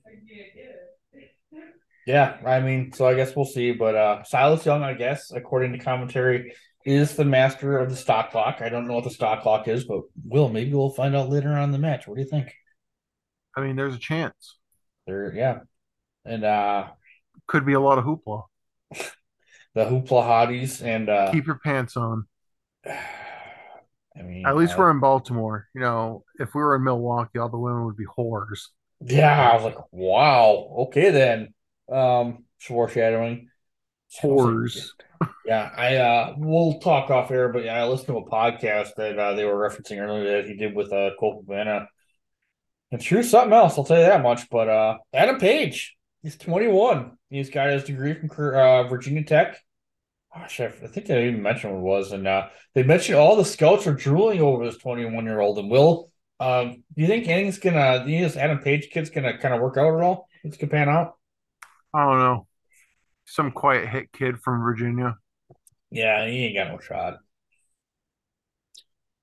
yeah, 2.07 2.39
I 2.47 2.61
mean, 2.61 2.93
so 2.93 3.07
I 3.07 3.15
guess 3.15 3.35
we'll 3.35 3.45
see. 3.45 3.73
But 3.73 3.95
uh 3.97 4.23
Silas 4.23 4.65
Young, 4.65 4.83
I 4.83 4.95
guess, 4.95 5.33
according 5.33 5.73
to 5.73 5.79
commentary, 5.79 6.55
is 6.85 7.17
the 7.17 7.25
master 7.25 7.79
of 7.79 7.91
the 7.91 7.97
stock 7.97 8.31
clock. 8.31 8.59
I 8.61 8.69
don't 8.69 8.87
know 8.87 8.95
what 8.95 9.05
the 9.05 9.11
stock 9.11 9.43
clock 9.43 9.67
is, 9.67 9.85
but 9.85 10.03
Will, 10.25 10.49
maybe 10.49 10.73
we'll 10.73 10.91
find 10.91 11.17
out 11.17 11.29
later 11.29 11.53
on 11.53 11.65
in 11.65 11.73
the 11.73 11.79
match. 11.79 12.07
What 12.07 12.15
do 12.15 12.23
you 12.23 12.29
think? 12.29 12.53
I 13.57 13.61
mean, 13.61 13.75
there's 13.75 13.95
a 13.95 13.99
chance. 13.99 14.57
There, 15.07 15.35
yeah. 15.35 15.61
And 16.25 16.45
uh 16.45 16.89
Could 17.49 17.67
be 17.67 17.73
a 17.73 17.81
lot 17.81 17.99
of 17.99 18.05
hoopla. 18.05 18.45
the 19.75 19.85
hoopla 19.85 20.23
hotties 20.23 20.83
and 20.83 21.09
uh 21.09 21.33
Keep 21.33 21.47
your 21.47 21.59
pants 21.59 21.97
on. 21.97 22.27
I 22.87 24.23
mean, 24.23 24.47
At 24.47 24.57
least 24.57 24.75
uh, 24.75 24.77
we're 24.79 24.91
in 24.93 25.01
Baltimore. 25.01 25.69
You 25.75 25.81
know, 25.83 26.25
if 26.39 26.55
we 26.55 26.63
were 26.63 26.77
in 26.77 26.85
Milwaukee, 26.85 27.39
all 27.39 27.51
the 27.51 27.59
women 27.59 27.85
would 27.85 27.97
be 27.97 28.07
whores. 28.07 28.69
Yeah. 29.01 29.51
I 29.51 29.55
was 29.55 29.65
like, 29.65 29.79
wow, 29.93 30.87
okay 30.87 31.11
then. 31.11 31.55
Um, 31.91 32.45
foreshadowing. 32.59 33.51
Whores. 34.23 34.91
Yeah, 35.45 35.71
I 35.77 35.97
uh 35.97 36.35
we'll 36.37 36.79
talk 36.81 37.11
off 37.11 37.31
air, 37.31 37.49
but 37.49 37.65
yeah, 37.65 37.83
I 37.83 37.87
listened 37.87 38.09
to 38.09 38.19
a 38.19 38.31
podcast 38.31 38.95
that 38.97 39.19
uh, 39.19 39.35
they 39.35 39.45
were 39.45 39.69
referencing 39.69 39.99
earlier 40.01 40.43
that 40.43 40.49
he 40.49 40.57
did 40.57 40.75
with 40.75 40.93
uh 40.93 41.11
Colt 41.19 41.45
Cabana. 41.45 41.89
And 42.93 43.01
true 43.01 43.23
something 43.23 43.53
else, 43.53 43.77
I'll 43.77 43.85
tell 43.85 43.99
you 43.99 44.05
that 44.07 44.23
much. 44.23 44.49
But 44.51 44.69
uh 44.69 44.99
Adam 45.13 45.39
Page, 45.39 45.97
he's 46.23 46.37
21. 46.37 47.19
He's 47.31 47.51
got 47.51 47.71
his 47.71 47.85
degree 47.85 48.15
from 48.15 48.31
uh, 48.55 48.85
Virginia 48.85 49.25
Tech. 49.25 49.59
Gosh, 50.35 50.61
I 50.61 50.69
think 50.69 51.07
they 51.07 51.29
even 51.29 51.43
mentioned 51.43 51.73
what 51.73 51.79
it 51.79 51.83
was, 51.83 52.13
and 52.13 52.27
uh 52.27 52.49
they 52.75 52.83
mentioned 52.83 53.19
all 53.19 53.37
the 53.37 53.45
scouts 53.45 53.87
are 53.87 53.95
drooling 53.95 54.41
over 54.41 54.65
this 54.65 54.79
21 54.79 55.25
year 55.25 55.41
old. 55.41 55.59
And 55.59 55.71
Will, 55.71 56.11
um, 56.39 56.85
do 56.95 57.03
you 57.03 57.09
think 57.09 57.27
anything's 57.29 57.59
gonna 57.59 58.05
do 58.05 58.11
you 58.11 58.21
think 58.21 58.33
this 58.33 58.43
Adam 58.43 58.59
Page 58.59 58.91
kid's 58.91 59.11
gonna 59.11 59.39
kind 59.39 59.55
of 59.55 59.61
work 59.61 59.77
out 59.77 59.97
at 59.97 60.03
all? 60.03 60.29
It's 60.45 60.57
gonna 60.57 60.71
pan 60.71 60.89
out? 60.89 61.17
I 61.95 62.05
don't 62.05 62.19
know. 62.19 62.47
Some 63.25 63.53
quiet 63.53 63.89
hit 63.89 64.13
kid 64.13 64.39
from 64.39 64.63
Virginia. 64.63 65.17
Yeah, 65.91 66.27
he 66.27 66.47
ain't 66.47 66.57
got 66.57 66.69
no 66.69 66.79
shot. 66.79 67.19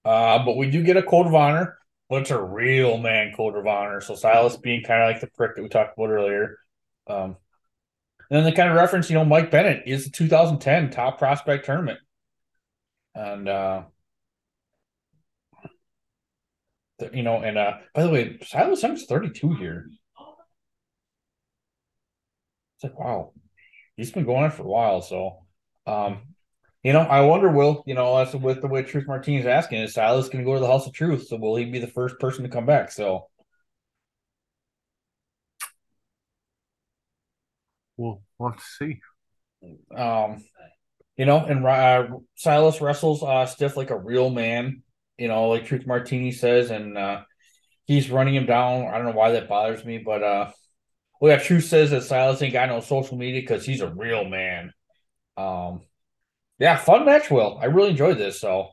Uh, 0.04 0.44
but 0.44 0.58
we 0.58 0.70
do 0.70 0.84
get 0.84 0.98
a 0.98 1.04
code 1.04 1.28
of 1.28 1.36
honor, 1.36 1.78
but 2.10 2.22
it's 2.24 2.32
a 2.32 2.42
real 2.42 2.98
man 2.98 3.34
code 3.34 3.56
of 3.56 3.68
honor. 3.68 4.02
So 4.02 4.16
Silas 4.16 4.58
being 4.58 4.84
kind 4.84 5.02
of 5.04 5.08
like 5.08 5.22
the 5.22 5.28
prick 5.28 5.56
that 5.56 5.62
we 5.62 5.70
talked 5.70 5.98
about 5.98 6.10
earlier. 6.10 6.58
Um, 7.08 7.38
and 8.30 8.38
then 8.38 8.44
they 8.44 8.52
kind 8.52 8.70
of 8.70 8.76
reference, 8.76 9.10
you 9.10 9.16
know, 9.16 9.26
Mike 9.26 9.52
Bennett 9.52 9.84
is 9.86 10.06
the 10.06 10.12
2010 10.12 10.90
top 10.90 11.18
prospect 11.20 11.66
tournament. 11.66 12.00
And 13.16 13.48
uh 13.48 13.84
the, 15.64 15.70
you 17.14 17.24
know, 17.24 17.38
and 17.42 17.58
uh 17.58 17.74
by 17.94 18.04
the 18.04 18.10
way, 18.10 18.40
Silas 18.46 18.84
Young's 18.84 19.06
32 19.06 19.54
here. 19.56 19.88
It's 22.76 22.84
like, 22.84 23.00
wow, 23.00 23.34
he's 23.96 24.12
been 24.12 24.26
going 24.26 24.44
on 24.44 24.52
for 24.52 24.64
a 24.64 24.68
while. 24.68 25.02
So 25.02 25.40
um 25.88 26.22
you 26.84 26.92
know, 26.92 27.00
I 27.00 27.22
wonder, 27.22 27.50
will, 27.50 27.82
you 27.88 27.94
know, 27.96 28.18
that's 28.18 28.34
with 28.36 28.60
the 28.62 28.68
way 28.68 28.84
Truth 28.84 29.08
Martini's 29.08 29.46
asking, 29.46 29.80
is 29.82 29.94
Silas 29.94 30.28
going 30.28 30.44
to 30.44 30.46
go 30.46 30.54
to 30.56 30.60
the 30.60 30.68
House 30.68 30.86
of 30.86 30.92
Truth? 30.94 31.28
So 31.28 31.38
will 31.38 31.56
he 31.56 31.64
be 31.64 31.80
the 31.80 31.88
first 31.88 32.20
person 32.20 32.44
to 32.44 32.50
come 32.50 32.66
back? 32.66 32.92
So 32.92 33.30
We'll, 37.98 38.22
have 38.42 38.58
to 38.58 38.64
see. 38.64 39.00
um 39.96 40.44
you 41.18 41.26
know, 41.26 41.46
and 41.46 41.66
uh, 41.66 42.08
Silas 42.36 42.82
wrestles 42.82 43.24
uh 43.24 43.46
stiff 43.46 43.78
like 43.78 43.92
a 43.92 43.98
real 44.00 44.30
man, 44.30 44.84
you 45.18 45.28
know, 45.28 45.50
like 45.50 45.66
Truth 45.66 45.86
Martini 45.86 46.32
says, 46.32 46.72
and 46.72 46.98
uh 46.98 47.22
he's 47.86 48.10
running 48.10 48.36
him 48.36 48.46
down. 48.46 48.88
I 48.88 48.98
don't 48.98 49.06
know 49.06 49.18
why 49.18 49.32
that 49.32 49.50
bothers 49.50 49.86
me, 49.86 50.00
but 50.00 50.24
uh 50.24 50.52
well 51.20 51.38
yeah, 51.38 51.44
Truth 51.44 51.66
says 51.66 51.92
that 51.92 52.04
Silas 52.04 52.42
ain't 52.42 52.54
got 52.54 52.70
no 52.70 52.80
social 52.80 53.18
media 53.18 53.42
because 53.42 53.66
he's 53.66 53.82
a 53.82 53.90
real 53.90 54.26
man. 54.26 54.74
Um 55.38 55.82
yeah, 56.60 56.78
fun 56.78 57.06
match, 57.06 57.30
Will. 57.30 57.58
I 57.62 57.66
really 57.66 57.90
enjoyed 57.90 58.18
this. 58.18 58.40
So, 58.40 58.70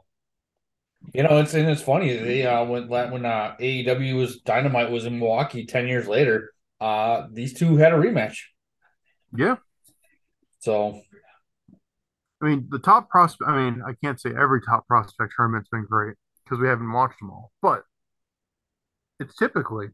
you 1.14 1.22
know, 1.22 1.38
it's 1.38 1.54
and 1.54 1.68
it's 1.68 1.82
funny. 1.82 2.16
They 2.16 2.46
uh 2.46 2.64
when 2.64 2.88
when 2.88 3.26
uh 3.26 3.56
AEW 3.60 4.16
was 4.16 4.40
Dynamite 4.40 4.90
was 4.90 5.04
in 5.06 5.18
Milwaukee 5.18 5.66
ten 5.66 5.88
years 5.88 6.06
later, 6.08 6.52
uh 6.80 7.26
these 7.32 7.54
two 7.54 7.76
had 7.76 7.92
a 7.92 7.96
rematch. 7.96 8.38
Yeah. 9.36 9.56
So 10.60 11.00
I 12.42 12.46
mean, 12.46 12.68
the 12.70 12.78
top 12.78 13.10
prospect, 13.10 13.50
I 13.50 13.70
mean, 13.70 13.82
I 13.86 13.92
can't 14.02 14.18
say 14.18 14.30
every 14.30 14.62
top 14.62 14.86
prospect 14.86 15.34
tournament's 15.36 15.68
been 15.68 15.84
great 15.84 16.16
because 16.50 16.60
we 16.60 16.68
haven't 16.68 16.92
watched 16.92 17.20
them 17.20 17.30
all, 17.30 17.52
but 17.62 17.84
it's 19.20 19.36
typically 19.36 19.88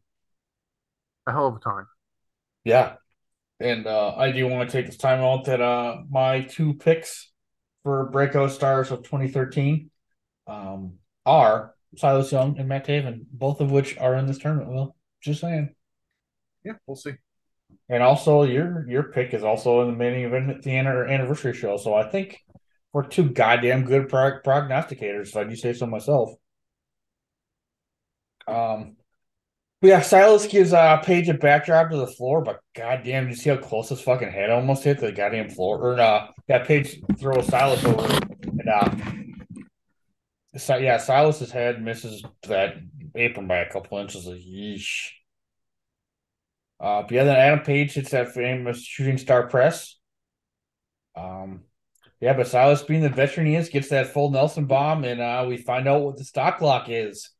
a 1.27 1.33
hell 1.33 1.49
of 1.49 1.57
a 1.57 1.61
time. 1.61 1.87
yeah. 2.65 2.97
And 3.61 3.87
uh 3.87 4.15
I 4.17 4.33
do 4.33 4.47
want 4.49 4.69
to 4.69 4.73
take 4.77 4.87
this 4.87 4.99
time 4.99 5.21
out 5.21 5.47
that 5.47 5.61
uh 5.63 6.03
my 6.11 6.43
two 6.43 6.75
picks 6.75 7.33
for 7.85 8.11
breakout 8.11 8.53
stars 8.53 8.91
of 8.91 9.03
2013 9.03 9.91
um 10.47 10.95
are 11.25 11.75
Silas 11.97 12.33
Young 12.33 12.59
and 12.59 12.69
Matt 12.69 12.87
Taven, 12.87 13.25
both 13.33 13.61
of 13.61 13.71
which 13.71 13.97
are 13.99 14.15
in 14.17 14.27
this 14.27 14.39
tournament. 14.39 14.71
Well, 14.73 14.97
just 15.23 15.41
saying. 15.41 15.75
Yeah, 16.65 16.75
we'll 16.87 16.97
see. 16.97 17.15
And 17.89 18.03
also, 18.03 18.43
your 18.45 18.89
your 18.89 19.05
pick 19.05 19.35
is 19.35 19.45
also 19.45 19.83
in 19.83 19.89
the 19.91 19.97
main 19.97 20.25
event 20.27 20.51
at 20.51 20.63
the 20.63 20.77
anniversary 20.77 21.55
show. 21.55 21.77
So 21.79 21.95
I 21.95 22.09
think 22.11 22.39
we're 22.93 23.07
two 23.07 23.31
goddamn 23.31 23.85
good 23.85 24.09
prog- 24.09 24.43
prognosticators, 24.45 25.29
if 25.29 25.37
I 25.37 25.45
do 25.45 25.57
say 25.57 25.73
so 25.73 25.87
myself. 25.87 26.31
Um, 28.47 28.97
but 29.81 29.89
yeah, 29.89 30.01
Silas 30.01 30.47
gives 30.47 30.73
uh, 30.73 30.99
Page 30.99 31.29
a 31.29 31.35
backdrop 31.35 31.91
to 31.91 31.97
the 31.97 32.07
floor, 32.07 32.43
but 32.43 32.61
goddamn, 32.75 33.29
you 33.29 33.35
see 33.35 33.51
how 33.51 33.57
close 33.57 33.91
his 33.91 34.01
fucking 34.01 34.31
head 34.31 34.51
almost 34.51 34.85
hit 34.85 34.99
the 34.99 35.13
goddamn 35.13 35.51
floor? 35.51 35.79
Or 35.79 36.01
uh, 36.01 36.29
yeah, 36.49 36.65
Page 36.65 37.01
throws 37.19 37.47
Silas 37.47 37.85
over, 37.85 38.21
and 38.43 38.69
uh, 38.69 38.91
so, 40.57 40.77
yeah, 40.77 40.97
Silas's 40.97 41.51
head 41.51 41.83
misses 41.83 42.23
that 42.49 42.77
apron 43.15 43.47
by 43.47 43.59
a 43.59 43.71
couple 43.71 43.99
inches. 43.99 44.27
Like, 44.27 44.39
yeesh. 44.39 45.11
Uh, 46.81 47.03
but 47.03 47.11
yeah, 47.11 47.25
then 47.25 47.37
Adam 47.37 47.65
Page 47.65 47.93
hits 47.93 48.11
that 48.11 48.33
famous 48.33 48.83
shooting 48.83 49.19
star 49.19 49.49
press. 49.49 49.99
Um, 51.15 51.65
yeah, 52.21 52.33
but 52.33 52.47
Silas, 52.47 52.83
being 52.83 53.03
the 53.03 53.09
veteran 53.09 53.47
he 53.47 53.57
is, 53.57 53.69
gets 53.69 53.89
that 53.91 54.13
full 54.13 54.31
Nelson 54.31 54.67
bomb, 54.67 55.05
and 55.05 55.21
uh, 55.21 55.45
we 55.47 55.59
find 55.59 55.87
out 55.87 56.03
what 56.03 56.17
the 56.17 56.25
stock 56.25 56.61
lock 56.61 56.87
is. 56.89 57.31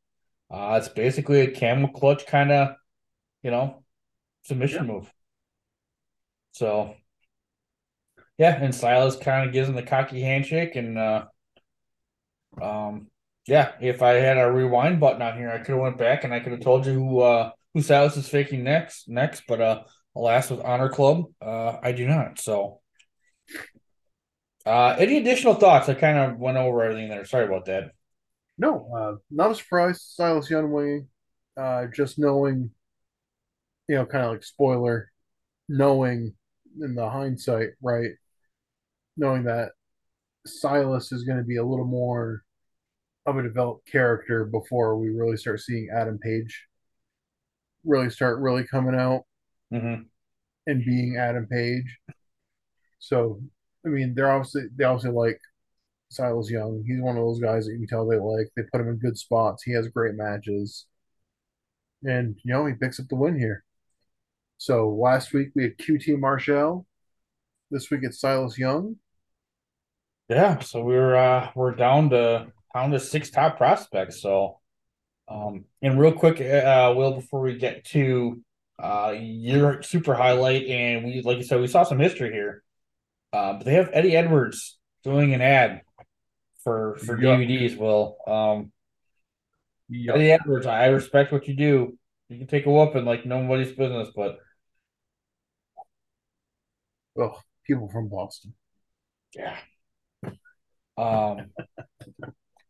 Uh, 0.49 0.75
it's 0.79 0.89
basically 0.89 1.41
a 1.41 1.51
camel 1.51 1.89
clutch 1.89 2.25
kind 2.25 2.51
of, 2.51 2.75
you 3.43 3.51
know, 3.51 3.83
submission 4.43 4.85
Yeah. 4.85 4.93
move. 4.93 5.13
So, 6.51 6.95
yeah, 8.37 8.55
and 8.61 8.73
Silas 8.73 9.15
kind 9.17 9.47
of 9.47 9.53
gives 9.53 9.67
him 9.69 9.75
the 9.75 9.83
cocky 9.83 10.21
handshake, 10.21 10.75
and 10.75 10.97
uh, 10.97 11.25
um, 12.61 13.07
yeah, 13.47 13.73
if 13.81 14.01
I 14.01 14.13
had 14.13 14.37
a 14.37 14.51
rewind 14.51 14.99
button 14.99 15.21
on 15.21 15.37
here, 15.37 15.49
I 15.49 15.59
could 15.59 15.69
have 15.73 15.79
went 15.79 15.97
back 15.97 16.23
and 16.23 16.33
I 16.33 16.39
could 16.39 16.51
have 16.51 16.61
told 16.61 16.85
you 16.85 16.93
who 16.93 17.19
uh 17.21 17.51
who 17.73 17.81
Silas 17.81 18.17
is 18.17 18.27
faking 18.27 18.63
next 18.63 19.07
next, 19.07 19.43
but 19.47 19.61
uh 19.61 19.83
alas 20.15 20.49
with 20.49 20.59
Honor 20.61 20.89
Club, 20.89 21.25
uh 21.41 21.77
I 21.81 21.91
do 21.93 22.07
not. 22.07 22.39
So 22.39 22.81
uh 24.65 24.95
any 24.99 25.17
additional 25.17 25.55
thoughts? 25.55 25.89
I 25.89 25.93
kind 25.93 26.17
of 26.17 26.37
went 26.37 26.57
over 26.57 26.83
everything 26.83 27.09
there. 27.09 27.25
Sorry 27.25 27.45
about 27.45 27.65
that. 27.65 27.91
No, 28.57 28.89
uh, 28.95 29.15
not 29.29 29.51
a 29.51 29.55
surprise. 29.55 30.01
Silas 30.01 30.49
Youngway, 30.49 31.05
uh, 31.55 31.85
just 31.93 32.17
knowing, 32.17 32.71
you 33.87 33.95
know, 33.95 34.05
kind 34.05 34.25
of 34.25 34.31
like 34.31 34.43
spoiler, 34.43 35.11
knowing 35.69 36.33
in 36.81 36.95
the 36.95 37.09
hindsight, 37.09 37.69
right? 37.81 38.11
Knowing 39.15 39.43
that 39.43 39.71
Silas 40.45 41.11
is 41.11 41.23
going 41.23 41.37
to 41.37 41.43
be 41.43 41.57
a 41.57 41.65
little 41.65 41.85
more 41.85 42.43
of 43.25 43.37
a 43.37 43.43
developed 43.43 43.91
character 43.91 44.45
before 44.45 44.97
we 44.97 45.09
really 45.09 45.37
start 45.37 45.59
seeing 45.59 45.89
Adam 45.93 46.17
Page 46.17 46.67
really 47.85 48.09
start 48.09 48.39
really 48.39 48.63
coming 48.65 48.95
out 48.95 49.23
Mm-hmm. 49.73 50.03
and 50.67 50.85
being 50.85 51.17
Adam 51.17 51.45
Page. 51.45 51.97
So, 52.99 53.41
I 53.85 53.89
mean, 53.89 54.15
they're 54.15 54.31
obviously 54.31 54.67
they 54.77 54.85
obviously 54.85 55.11
like 55.11 55.41
Silas 56.09 56.49
Young. 56.49 56.83
He's 56.85 57.01
one 57.01 57.17
of 57.17 57.23
those 57.23 57.39
guys 57.39 57.65
that 57.65 57.73
you 57.73 57.79
can 57.79 57.87
tell 57.87 58.07
they 58.07 58.17
like. 58.17 58.49
They 58.55 58.63
put 58.71 58.81
him 58.81 58.89
in 58.89 58.97
good 58.97 59.17
spots. 59.17 59.63
He 59.63 59.73
has 59.73 59.87
great 59.87 60.15
matches, 60.15 60.85
and 62.03 62.35
you 62.43 62.53
know 62.53 62.65
he 62.65 62.73
picks 62.73 62.99
up 62.99 63.07
the 63.09 63.15
win 63.15 63.37
here. 63.37 63.63
So 64.57 64.89
last 64.89 65.33
week 65.33 65.49
we 65.55 65.63
had 65.63 65.77
QT 65.77 66.19
Marshall. 66.19 66.85
This 67.71 67.91
week 67.91 68.01
it's 68.03 68.19
Silas 68.19 68.57
Young. 68.57 68.97
Yeah, 70.29 70.59
so 70.59 70.83
we're 70.83 71.15
uh 71.15 71.51
we're 71.55 71.75
down 71.75 72.09
to 72.11 72.47
down 72.73 72.91
to 72.91 72.99
six 72.99 73.29
top 73.29 73.57
prospects. 73.57 74.21
So 74.21 74.59
um 75.27 75.65
and 75.81 75.99
real 75.99 76.13
quick, 76.13 76.41
uh 76.41 76.93
Will, 76.95 77.13
before 77.15 77.41
we 77.41 77.57
get 77.57 77.85
to 77.85 78.41
uh 78.81 79.15
your 79.17 79.81
super 79.83 80.13
highlight 80.15 80.65
and 80.67 81.05
we 81.05 81.21
like 81.21 81.37
you 81.37 81.43
said, 81.43 81.61
we 81.61 81.67
saw 81.67 81.83
some 81.83 81.99
history 81.99 82.31
here. 82.31 82.63
Uh, 83.33 83.53
but 83.53 83.65
they 83.65 83.73
have 83.73 83.89
Eddie 83.93 84.15
Edwards 84.15 84.77
doing 85.03 85.33
an 85.33 85.41
ad 85.41 85.81
for 86.67 86.95
for 86.97 87.17
Yuck. 87.17 87.47
DVDs. 87.47 87.77
Will 87.77 88.17
um. 88.27 88.71
Eddie 89.89 90.31
Edwards, 90.31 90.65
I 90.65 90.87
respect 90.87 91.31
what 91.31 91.47
you 91.47 91.55
do. 91.55 91.97
You 92.27 92.37
can 92.37 92.47
take 92.47 92.65
a 92.65 92.69
whooping 92.69 93.05
like 93.05 93.25
nobody's 93.25 93.71
business, 93.71 94.09
but 94.13 94.37
Ugh, 97.17 97.35
people 97.65 97.87
from 97.89 98.09
Boston. 98.09 98.53
yeah. 99.33 99.57
Um, 100.97 101.51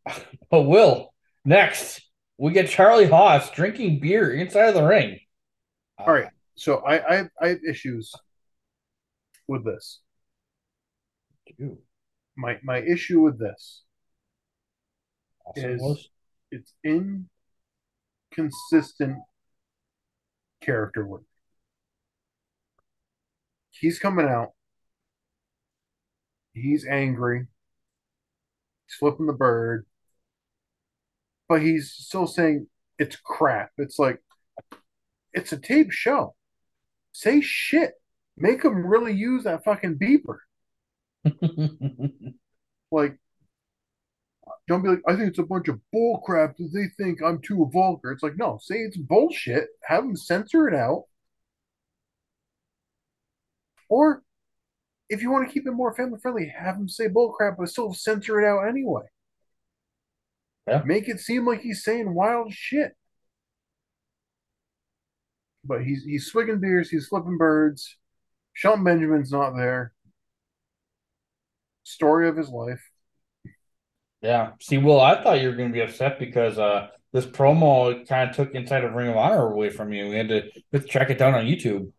but 0.50 0.62
Will 0.62 1.12
next 1.44 2.02
we 2.36 2.52
get 2.52 2.68
Charlie 2.68 3.06
Haas 3.06 3.50
drinking 3.50 3.98
beer 3.98 4.32
inside 4.32 4.68
of 4.68 4.74
the 4.74 4.84
ring. 4.84 5.18
All 5.98 6.12
right. 6.12 6.28
So 6.54 6.76
I 6.78 7.18
I, 7.18 7.30
I 7.40 7.48
have 7.48 7.58
issues 7.68 8.14
with 9.48 9.64
this. 9.64 10.00
Uh, 11.60 11.74
My 12.36 12.58
my 12.62 12.78
issue 12.78 13.20
with 13.22 13.40
this. 13.40 13.82
Is- 15.56 16.08
it's 16.50 16.72
inconsistent 18.32 19.18
character 20.62 21.06
work. 21.06 21.22
He's 23.70 23.98
coming 23.98 24.26
out. 24.26 24.52
He's 26.54 26.86
angry. 26.86 27.46
He's 28.86 28.94
flipping 28.98 29.26
the 29.26 29.32
bird. 29.32 29.86
But 31.48 31.62
he's 31.62 31.92
still 31.92 32.26
saying 32.26 32.66
it's 32.98 33.16
crap. 33.16 33.70
It's 33.78 33.98
like 33.98 34.20
it's 35.32 35.52
a 35.52 35.58
tape 35.58 35.92
show. 35.92 36.34
Say 37.12 37.40
shit. 37.40 37.92
Make 38.36 38.64
him 38.64 38.86
really 38.86 39.12
use 39.14 39.44
that 39.44 39.64
fucking 39.64 39.98
beeper. 39.98 40.38
Like, 42.90 43.18
don't 44.68 44.82
be 44.82 44.90
like, 44.90 45.02
I 45.08 45.16
think 45.16 45.30
it's 45.30 45.38
a 45.38 45.44
bunch 45.44 45.68
of 45.68 45.80
bull 45.92 46.20
crap 46.24 46.56
that 46.58 46.70
they 46.72 46.88
think 47.02 47.20
I'm 47.22 47.40
too 47.40 47.68
vulgar. 47.72 48.12
It's 48.12 48.22
like, 48.22 48.36
no, 48.36 48.58
say 48.62 48.76
it's 48.76 48.96
bullshit. 48.98 49.68
Have 49.84 50.04
them 50.04 50.16
censor 50.16 50.68
it 50.68 50.74
out. 50.74 51.04
Or 53.88 54.22
if 55.08 55.22
you 55.22 55.30
want 55.30 55.48
to 55.48 55.52
keep 55.52 55.66
it 55.66 55.72
more 55.72 55.94
family 55.94 56.18
friendly, 56.20 56.52
have 56.56 56.76
them 56.76 56.88
say 56.88 57.08
bull 57.08 57.32
crap, 57.32 57.56
but 57.58 57.70
still 57.70 57.94
censor 57.94 58.40
it 58.40 58.46
out 58.46 58.68
anyway. 58.68 59.04
Yeah. 60.66 60.82
Make 60.84 61.08
it 61.08 61.20
seem 61.20 61.46
like 61.46 61.62
he's 61.62 61.82
saying 61.82 62.12
wild 62.12 62.52
shit. 62.52 62.92
But 65.64 65.82
he's 65.82 66.04
he's 66.04 66.26
swigging 66.26 66.60
beers, 66.60 66.90
he's 66.90 67.08
flipping 67.08 67.38
birds. 67.38 67.96
Shelton 68.52 68.84
Benjamin's 68.84 69.32
not 69.32 69.56
there. 69.56 69.92
Story 71.84 72.28
of 72.28 72.36
his 72.36 72.50
life. 72.50 72.82
Yeah. 74.22 74.52
See, 74.60 74.78
Will, 74.78 75.00
I 75.00 75.22
thought 75.22 75.40
you 75.40 75.48
were 75.48 75.54
going 75.56 75.68
to 75.68 75.72
be 75.74 75.80
upset 75.80 76.18
because 76.18 76.58
uh, 76.58 76.88
this 77.12 77.26
promo 77.26 78.06
kind 78.08 78.28
of 78.30 78.36
took 78.36 78.54
inside 78.54 78.84
of 78.84 78.92
Ring 78.94 79.08
of 79.08 79.16
Honor 79.16 79.50
away 79.52 79.70
from 79.70 79.92
you. 79.92 80.08
We 80.08 80.16
had 80.16 80.28
to, 80.28 80.42
we 80.54 80.62
had 80.78 80.82
to 80.82 80.88
track 80.88 81.10
it 81.10 81.18
down 81.18 81.34
on 81.34 81.44
YouTube. 81.44 81.92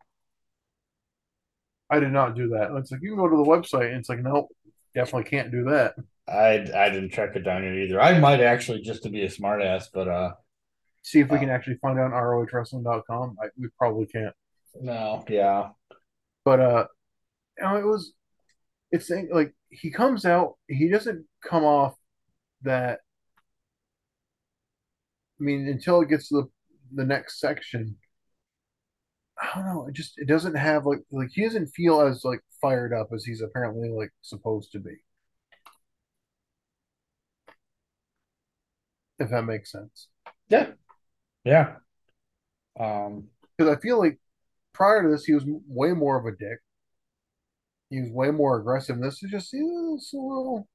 I 1.89 1.99
did 1.99 2.11
not 2.11 2.35
do 2.35 2.49
that. 2.49 2.71
It's 2.77 2.91
like 2.91 3.01
you 3.01 3.09
can 3.11 3.17
go 3.17 3.27
to 3.27 3.37
the 3.37 3.43
website 3.43 3.87
and 3.87 3.97
it's 3.97 4.09
like, 4.09 4.19
nope, 4.19 4.49
definitely 4.93 5.29
can't 5.29 5.51
do 5.51 5.63
that. 5.65 5.95
I 6.27 6.59
I 6.75 6.89
didn't 6.89 7.09
track 7.11 7.35
it 7.35 7.39
down 7.39 7.63
yet 7.63 7.73
either. 7.73 7.99
I 7.99 8.19
might 8.19 8.41
actually 8.41 8.81
just 8.81 9.01
to 9.03 9.09
be 9.09 9.23
a 9.23 9.29
smartass, 9.29 9.85
but 9.93 10.07
uh, 10.07 10.33
See 11.01 11.21
if 11.21 11.29
we 11.31 11.37
Oh. 11.37 11.39
can 11.39 11.49
actually 11.49 11.77
find 11.77 11.97
out 11.97 12.11
on 12.13 12.21
ROHWrestling.com. 12.21 13.37
I, 13.41 13.47
we 13.57 13.69
probably 13.79 14.05
can't. 14.05 14.35
no, 14.79 15.23
yeah, 15.27 15.69
But 16.45 16.59
uh 16.59 16.85
you 17.57 17.63
know, 17.63 17.77
it 17.77 17.85
was 17.85 18.13
it's 18.91 19.09
like 19.31 19.53
he 19.69 19.89
comes 19.89 20.25
out, 20.25 20.57
he 20.67 20.89
doesn't 20.89 21.25
come 21.43 21.63
off 21.63 21.95
that 22.63 22.99
I 25.39 25.43
mean, 25.43 25.67
until 25.67 26.01
it 26.01 26.09
gets 26.09 26.29
to 26.29 26.35
the 26.35 26.49
the 26.91 27.05
next 27.05 27.39
section. 27.39 27.97
I 29.41 29.55
don't 29.55 29.65
know. 29.65 29.87
It 29.87 29.93
just 29.93 30.17
it 30.17 30.27
doesn't 30.27 30.55
have 30.55 30.85
like 30.85 30.99
like 31.11 31.29
he 31.33 31.43
doesn't 31.43 31.67
feel 31.67 32.01
as 32.01 32.23
like 32.25 32.41
fired 32.61 32.93
up 32.93 33.09
as 33.13 33.23
he's 33.25 33.41
apparently 33.41 33.89
like 33.89 34.11
supposed 34.21 34.71
to 34.73 34.79
be. 34.79 34.97
If 39.19 39.29
that 39.29 39.43
makes 39.43 39.71
sense. 39.71 40.07
yeah, 40.49 40.71
yeah. 41.43 41.77
Um, 42.79 43.29
because 43.57 43.75
I 43.75 43.79
feel 43.81 43.99
like 43.99 44.19
prior 44.73 45.03
to 45.03 45.09
this, 45.09 45.25
he 45.25 45.33
was 45.33 45.45
way 45.67 45.93
more 45.93 46.17
of 46.17 46.25
a 46.25 46.31
dick. 46.35 46.59
He 47.89 48.01
was 48.01 48.09
way 48.11 48.31
more 48.31 48.59
aggressive. 48.59 48.99
This 48.99 49.21
is 49.23 49.31
just 49.31 49.53
yeah, 49.53 49.93
it's 49.95 50.13
a 50.13 50.17
little. 50.17 50.67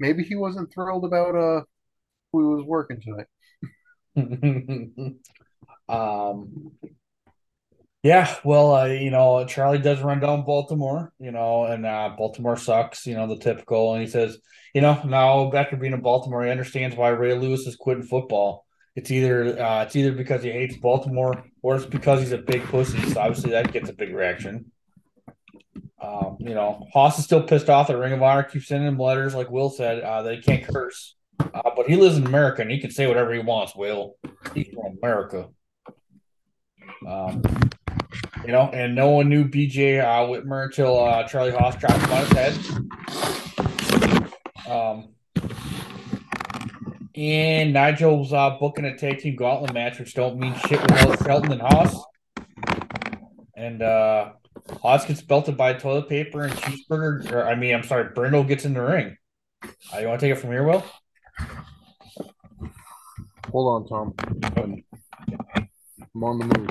Maybe 0.00 0.24
he 0.24 0.34
wasn't 0.34 0.72
thrilled 0.72 1.04
about 1.04 1.36
uh 1.36 1.62
who 2.32 2.40
he 2.40 2.54
was 2.56 2.64
working 2.64 3.00
tonight. 3.00 3.26
um, 5.88 6.72
yeah. 8.02 8.34
Well, 8.44 8.74
uh, 8.74 8.86
you 8.86 9.10
know, 9.10 9.44
Charlie 9.44 9.78
does 9.78 10.00
run 10.00 10.20
down 10.20 10.44
Baltimore, 10.44 11.12
you 11.18 11.30
know, 11.32 11.64
and 11.64 11.84
uh, 11.84 12.14
Baltimore 12.16 12.56
sucks, 12.56 13.06
you 13.06 13.14
know, 13.14 13.26
the 13.26 13.38
typical. 13.38 13.94
And 13.94 14.02
he 14.02 14.08
says, 14.08 14.38
you 14.74 14.80
know, 14.80 15.02
now 15.04 15.52
after 15.52 15.76
being 15.76 15.92
in 15.92 16.00
Baltimore, 16.00 16.44
he 16.44 16.50
understands 16.50 16.96
why 16.96 17.10
Ray 17.10 17.34
Lewis 17.34 17.66
is 17.66 17.76
quitting 17.76 18.04
football. 18.04 18.64
It's 18.96 19.10
either 19.10 19.60
uh, 19.62 19.84
it's 19.84 19.96
either 19.96 20.12
because 20.12 20.42
he 20.42 20.50
hates 20.50 20.76
Baltimore 20.76 21.44
or 21.62 21.76
it's 21.76 21.86
because 21.86 22.20
he's 22.20 22.32
a 22.32 22.38
big 22.38 22.62
pussy. 22.64 23.00
So 23.10 23.20
obviously 23.20 23.52
that 23.52 23.72
gets 23.72 23.88
a 23.90 23.94
big 23.94 24.14
reaction. 24.14 24.72
Um, 26.02 26.36
you 26.40 26.54
know, 26.54 26.86
Haas 26.92 27.18
is 27.18 27.24
still 27.24 27.42
pissed 27.42 27.68
off 27.68 27.88
that 27.88 27.98
Ring 27.98 28.12
of 28.12 28.22
Honor 28.22 28.42
keeps 28.42 28.68
sending 28.68 28.88
him 28.88 28.98
letters, 28.98 29.34
like 29.34 29.50
Will 29.50 29.68
said, 29.68 30.02
uh, 30.02 30.22
that 30.22 30.34
he 30.34 30.40
can't 30.40 30.64
curse. 30.64 31.14
Uh, 31.38 31.70
but 31.76 31.86
he 31.86 31.96
lives 31.96 32.16
in 32.16 32.26
America 32.26 32.62
and 32.62 32.70
he 32.70 32.78
can 32.78 32.90
say 32.90 33.06
whatever 33.06 33.32
he 33.32 33.38
wants. 33.38 33.74
Will 33.74 34.16
he's 34.54 34.68
from 34.68 34.98
America. 35.02 35.48
Um, 37.06 37.42
you 38.44 38.52
know, 38.52 38.70
and 38.72 38.94
no 38.94 39.10
one 39.10 39.28
knew 39.28 39.44
BJ 39.44 40.00
uh, 40.00 40.26
Whitmer 40.26 40.64
until 40.64 41.02
uh, 41.02 41.26
Charlie 41.28 41.52
Haas 41.52 41.76
dropped 41.76 42.00
him 42.00 42.12
on 42.12 42.24
his 42.24 42.32
head. 42.32 42.58
Um, 44.68 45.08
and 47.14 47.72
Nigel's 47.72 48.32
uh, 48.32 48.56
booking 48.58 48.84
a 48.86 48.96
tag 48.96 49.18
team 49.18 49.36
gauntlet 49.36 49.74
match, 49.74 49.98
which 49.98 50.14
don't 50.14 50.38
mean 50.38 50.54
shit 50.66 50.80
without 50.80 51.22
Shelton 51.22 51.52
and 51.52 51.60
Haas. 51.60 52.02
And 53.56 53.82
uh, 53.82 54.32
Haas 54.82 55.04
gets 55.04 55.22
belted 55.22 55.56
by 55.56 55.74
toilet 55.74 56.08
paper 56.08 56.42
and 56.42 56.52
cheeseburger. 56.52 57.30
Or, 57.32 57.44
I 57.44 57.54
mean, 57.54 57.74
I'm 57.74 57.82
sorry, 57.82 58.10
Brindle 58.14 58.44
gets 58.44 58.64
in 58.64 58.74
the 58.74 58.82
ring. 58.82 59.16
Uh, 59.62 59.98
you 59.98 60.08
want 60.08 60.20
to 60.20 60.26
take 60.26 60.36
it 60.36 60.40
from 60.40 60.50
here, 60.50 60.64
Will? 60.64 60.84
Hold 63.50 63.88
on, 63.88 63.88
Tom. 63.88 64.14
I'm 66.14 66.24
on 66.24 66.38
the 66.38 66.44
move. 66.58 66.70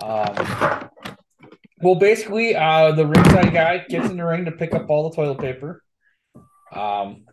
Um, 0.00 0.90
well, 1.80 1.94
basically, 1.96 2.54
uh, 2.56 2.92
the 2.92 3.06
ringside 3.06 3.52
guy 3.52 3.84
gets 3.88 4.08
in 4.08 4.16
the 4.16 4.24
ring 4.24 4.44
to 4.46 4.52
pick 4.52 4.74
up 4.74 4.88
all 4.88 5.08
the 5.08 5.16
toilet 5.16 5.38
paper. 5.38 5.82
Um, 6.72 7.24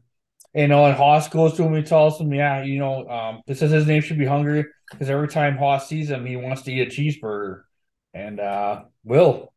you 0.53 0.67
know, 0.67 0.86
and 0.86 0.95
Haas 0.95 1.28
goes 1.28 1.55
to 1.57 1.63
him 1.63 1.73
and 1.73 1.86
tells 1.86 2.19
him, 2.19 2.34
"Yeah, 2.34 2.63
you 2.63 2.80
know, 2.80 3.07
um, 3.09 3.41
this 3.45 3.59
says 3.59 3.71
his 3.71 3.86
name 3.86 4.01
should 4.01 4.17
be 4.17 4.26
hungry 4.26 4.65
because 4.89 5.09
every 5.09 5.28
time 5.28 5.57
Haas 5.57 5.88
sees 5.89 6.09
him, 6.09 6.26
he 6.26 6.38
wants 6.38 6.61
to 6.63 6.71
eat 6.71 6.88
a 6.88 6.91
cheeseburger." 6.91 7.64
And 8.16 8.39
uh, 8.39 8.84
Will, 9.03 9.53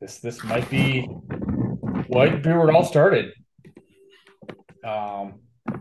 this 0.00 0.18
this 0.20 0.42
might 0.42 0.68
be 0.70 1.02
what 1.02 2.44
where 2.44 2.68
it 2.68 2.74
all 2.74 2.84
started. 2.84 3.32
Um, 4.82 5.34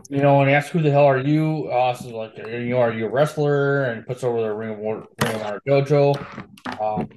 you 0.10 0.22
know, 0.22 0.42
and 0.42 0.50
he 0.50 0.56
asks, 0.56 0.70
"Who 0.72 0.82
the 0.82 0.92
hell 0.92 1.06
are 1.06 1.18
you?" 1.18 1.70
Haas 1.72 2.02
is 2.02 2.12
like, 2.12 2.38
"You 2.38 2.78
are 2.78 2.92
you 2.92 3.06
a 3.06 3.10
wrestler?" 3.10 3.86
And 3.86 4.06
puts 4.06 4.26
over 4.26 4.42
the 4.42 4.54
ring 4.54 4.72
of 4.72 4.80
War- 4.80 5.08
ring 5.24 5.42
of 5.42 5.62
dojo. 5.66 6.18
Um, 6.82 7.10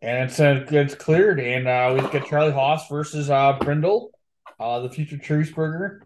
and 0.00 0.30
it's 0.30 0.38
uh, 0.38 0.64
it's 0.70 0.94
cleared, 0.94 1.40
and 1.40 1.66
uh, 1.66 1.92
we 1.92 2.08
get 2.10 2.28
Charlie 2.28 2.52
Haas 2.52 2.88
versus 2.88 3.30
uh, 3.30 3.58
Brindle, 3.60 4.12
uh, 4.60 4.78
the 4.78 4.90
future 4.90 5.16
cheeseburger, 5.16 6.02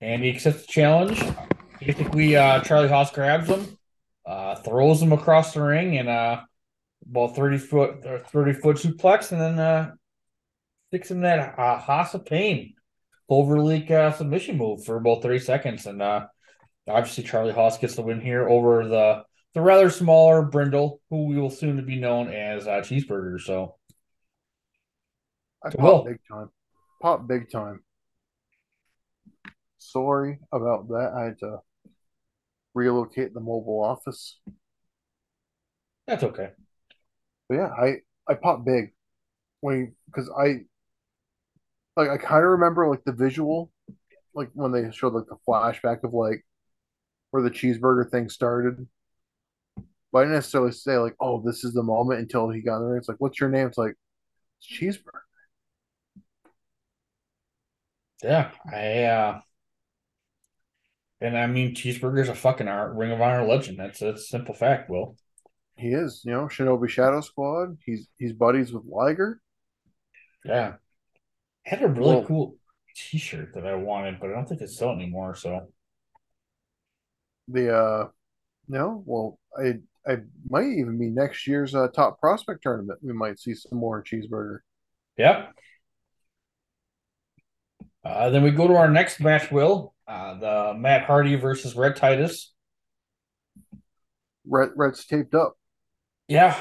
and 0.00 0.22
he 0.22 0.30
accepts 0.30 0.66
the 0.66 0.72
challenge. 0.72 1.20
Basically, 1.80 2.36
uh, 2.36 2.60
Charlie 2.60 2.88
Haas 2.88 3.10
grabs 3.10 3.48
him, 3.48 3.76
uh, 4.24 4.54
throws 4.54 5.02
him 5.02 5.12
across 5.12 5.52
the 5.52 5.62
ring, 5.62 5.98
and 5.98 6.08
uh, 6.08 6.42
about 7.10 7.36
thirty 7.36 7.58
foot 7.58 8.04
or 8.04 8.18
thirty 8.18 8.52
foot 8.52 8.76
suplex, 8.76 9.32
and 9.32 9.40
then 9.40 9.58
uh, 9.58 9.92
sticks 10.88 11.10
him 11.10 11.20
that 11.22 11.58
uh, 11.58 11.78
Haas 11.78 12.14
of 12.14 12.24
pain 12.24 12.74
overleak 13.30 13.90
uh, 13.90 14.12
submission 14.12 14.58
move 14.58 14.84
for 14.84 14.96
about 14.96 15.22
thirty 15.22 15.38
seconds, 15.38 15.86
and 15.86 16.02
uh, 16.02 16.26
obviously 16.88 17.24
Charlie 17.24 17.52
Haas 17.52 17.78
gets 17.78 17.96
the 17.96 18.02
win 18.02 18.20
here 18.20 18.48
over 18.48 18.86
the 18.86 19.22
the 19.54 19.60
rather 19.60 19.90
smaller 19.90 20.42
Brindle, 20.42 21.00
who 21.10 21.26
we 21.26 21.38
will 21.38 21.50
soon 21.50 21.76
to 21.76 21.82
be 21.82 21.96
known 21.96 22.28
as 22.32 22.66
uh, 22.66 22.80
Cheeseburger. 22.80 23.40
So 23.40 23.76
I 25.64 25.70
pop 25.70 25.80
Will. 25.80 26.04
big 26.04 26.18
time. 26.30 26.48
Pop 27.00 27.26
big 27.26 27.50
time. 27.50 27.82
Sorry 29.78 30.38
about 30.52 30.88
that. 30.88 31.12
I 31.14 31.24
had 31.24 31.38
to 31.40 31.58
relocate 32.74 33.34
the 33.34 33.40
mobile 33.40 33.82
office. 33.84 34.38
that's 36.06 36.22
okay. 36.22 36.50
But 37.48 37.56
yeah, 37.56 37.68
I 37.68 37.96
I 38.28 38.34
pop 38.34 38.64
big 38.64 38.92
when 39.60 39.94
because 40.06 40.30
I 40.38 40.66
like 41.96 42.10
I 42.10 42.16
kind 42.18 42.44
of 42.44 42.50
remember 42.52 42.88
like 42.88 43.04
the 43.04 43.12
visual, 43.12 43.70
like 44.34 44.50
when 44.54 44.72
they 44.72 44.90
showed 44.92 45.14
like 45.14 45.26
the 45.28 45.36
flashback 45.48 46.04
of 46.04 46.14
like 46.14 46.44
where 47.30 47.42
the 47.42 47.50
cheeseburger 47.50 48.10
thing 48.10 48.28
started. 48.28 48.86
But 50.12 50.18
I 50.18 50.22
didn't 50.22 50.34
necessarily 50.36 50.72
say 50.72 50.98
like, 50.98 51.16
oh, 51.20 51.42
this 51.44 51.64
is 51.64 51.72
the 51.72 51.82
moment 51.82 52.20
until 52.20 52.50
he 52.50 52.60
got 52.60 52.80
there. 52.80 52.96
It's 52.96 53.08
like, 53.08 53.20
what's 53.20 53.40
your 53.40 53.48
name? 53.48 53.66
It's 53.68 53.78
like, 53.78 53.94
it's 54.58 54.68
cheeseburger. 54.98 55.20
Yeah, 58.22 58.52
I 58.72 59.02
uh, 59.04 59.40
and 61.20 61.38
I 61.38 61.46
mean 61.46 61.74
Cheeseburger's 61.74 62.28
a 62.28 62.34
fucking 62.34 62.68
art, 62.68 62.94
Ring 62.94 63.12
of 63.12 63.20
Honor 63.20 63.46
legend. 63.46 63.78
That's 63.78 64.02
a 64.02 64.16
simple 64.18 64.54
fact. 64.54 64.90
Will 64.90 65.16
He 65.76 65.88
is, 65.88 66.22
you 66.24 66.32
know, 66.32 66.44
Shinobi 66.46 66.88
Shadow 66.88 67.20
Squad. 67.20 67.78
He's 67.84 68.08
he's 68.18 68.32
buddies 68.32 68.72
with 68.72 68.84
Liger. 68.86 69.40
yeah, 70.44 70.74
had 71.64 71.82
a 71.82 71.88
really 71.88 72.16
Well- 72.16 72.24
cool. 72.26 72.56
T-shirt 72.94 73.54
that 73.54 73.66
I 73.66 73.74
wanted, 73.74 74.20
but 74.20 74.28
I 74.28 74.34
don't 74.34 74.46
think 74.46 74.60
it's 74.60 74.74
still 74.76 74.90
anymore. 74.90 75.34
So 75.34 75.72
The 77.48 77.74
uh 77.74 78.08
no, 78.68 79.02
well, 79.06 79.38
I 79.58 79.78
I 80.06 80.18
might 80.50 80.66
even 80.66 80.98
be 80.98 81.08
next 81.08 81.46
year's 81.46 81.74
uh, 81.74 81.88
top 81.88 82.20
prospect 82.20 82.62
tournament. 82.62 82.98
We 83.02 83.14
might 83.14 83.38
see 83.38 83.54
some 83.54 83.78
more 83.78 84.02
cheeseburger. 84.04 84.58
Yep. 85.16 85.52
Uh, 88.04 88.30
then 88.30 88.42
we 88.42 88.50
go 88.50 88.66
to 88.68 88.74
our 88.76 88.90
next 88.90 89.20
match, 89.20 89.50
Will. 89.50 89.94
Uh, 90.06 90.34
the 90.38 90.74
Matt 90.78 91.04
Hardy 91.04 91.36
versus 91.36 91.74
Rhett 91.76 91.96
Titus. 91.96 92.52
Rhett 94.44 94.70
Rhett's 94.76 95.06
taped 95.06 95.34
up. 95.34 95.56
Yeah. 96.32 96.58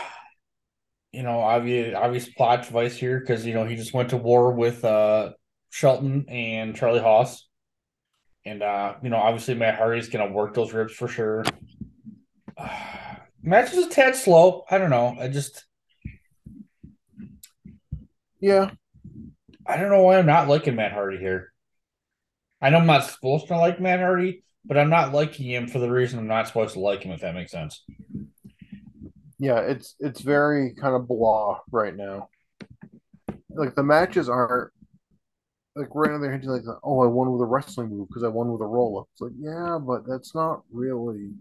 You 1.14 1.24
know, 1.24 1.40
obvious 1.40 1.96
obvious 1.96 2.28
plot 2.28 2.66
device 2.66 2.98
here 2.98 3.22
because 3.22 3.46
you 3.46 3.54
know 3.54 3.64
he 3.64 3.78
just 3.78 3.94
went 3.94 4.10
to 4.10 4.18
war 4.18 4.52
with 4.52 4.84
uh 4.84 5.32
Shelton 5.70 6.26
and 6.28 6.76
Charlie 6.76 7.00
Haas. 7.00 7.48
And 8.46 8.62
uh, 8.62 8.96
you 9.02 9.10
know, 9.10 9.16
obviously 9.16 9.56
Matt 9.56 9.78
Hardy's 9.78 10.10
gonna 10.10 10.30
work 10.30 10.54
those 10.54 10.74
ribs 10.74 10.92
for 10.92 11.08
sure. 11.08 11.46
Uh, 12.58 13.16
match 13.42 13.72
is 13.72 13.88
a 13.88 13.90
tad 13.90 14.18
slow. 14.18 14.66
I 14.70 14.78
don't 14.78 14.90
know. 14.90 15.16
I 15.18 15.30
just 15.30 15.64
Yeah, 18.42 18.72
I 19.66 19.78
don't 19.78 19.90
know 19.90 20.04
why 20.04 20.20
I'm 20.20 20.26
not 20.26 20.50
liking 20.50 20.76
Matt 20.76 20.92
Hardy 20.92 21.18
here. 21.18 21.54
I 22.62 22.72
know 22.72 22.80
I'm 22.80 22.88
not 22.88 23.06
supposed 23.06 23.48
to 23.48 23.56
like 23.56 23.80
Matt 23.80 24.02
Hardy, 24.02 24.44
but 24.66 24.78
I'm 24.78 24.90
not 24.90 25.14
liking 25.14 25.46
him 25.46 25.70
for 25.70 25.80
the 25.80 25.90
reason 25.90 26.20
I'm 26.20 26.28
not 26.28 26.48
supposed 26.48 26.74
to 26.74 26.82
like 26.82 27.04
him, 27.04 27.14
if 27.14 27.22
that 27.22 27.36
makes 27.36 27.54
sense. 27.54 27.86
Yeah, 29.42 29.62
it's 29.62 29.96
it's 30.00 30.22
very 30.22 30.76
kind 30.76 30.96
of 30.96 31.08
blah 31.08 31.62
right 31.72 31.96
now. 31.96 32.30
Like 33.50 33.74
the 33.74 33.82
matches 33.82 34.30
aren't 34.30 34.72
like 35.76 35.88
right 35.96 36.12
now 36.12 36.20
they're 36.20 36.32
hinting 36.32 36.52
like, 36.52 36.62
oh, 36.84 37.02
I 37.02 37.08
won 37.08 37.32
with 37.32 37.42
a 37.42 37.46
wrestling 37.46 37.90
move 37.90 38.08
because 38.08 38.24
I 38.24 38.28
won 38.28 38.52
with 38.52 38.62
a 38.62 38.68
roll 38.68 39.00
up. 39.00 39.08
It's 39.14 39.22
like, 39.22 39.32
yeah, 39.40 39.80
but 39.82 40.06
that's 40.08 40.36
not 40.36 40.62
really 40.72 41.32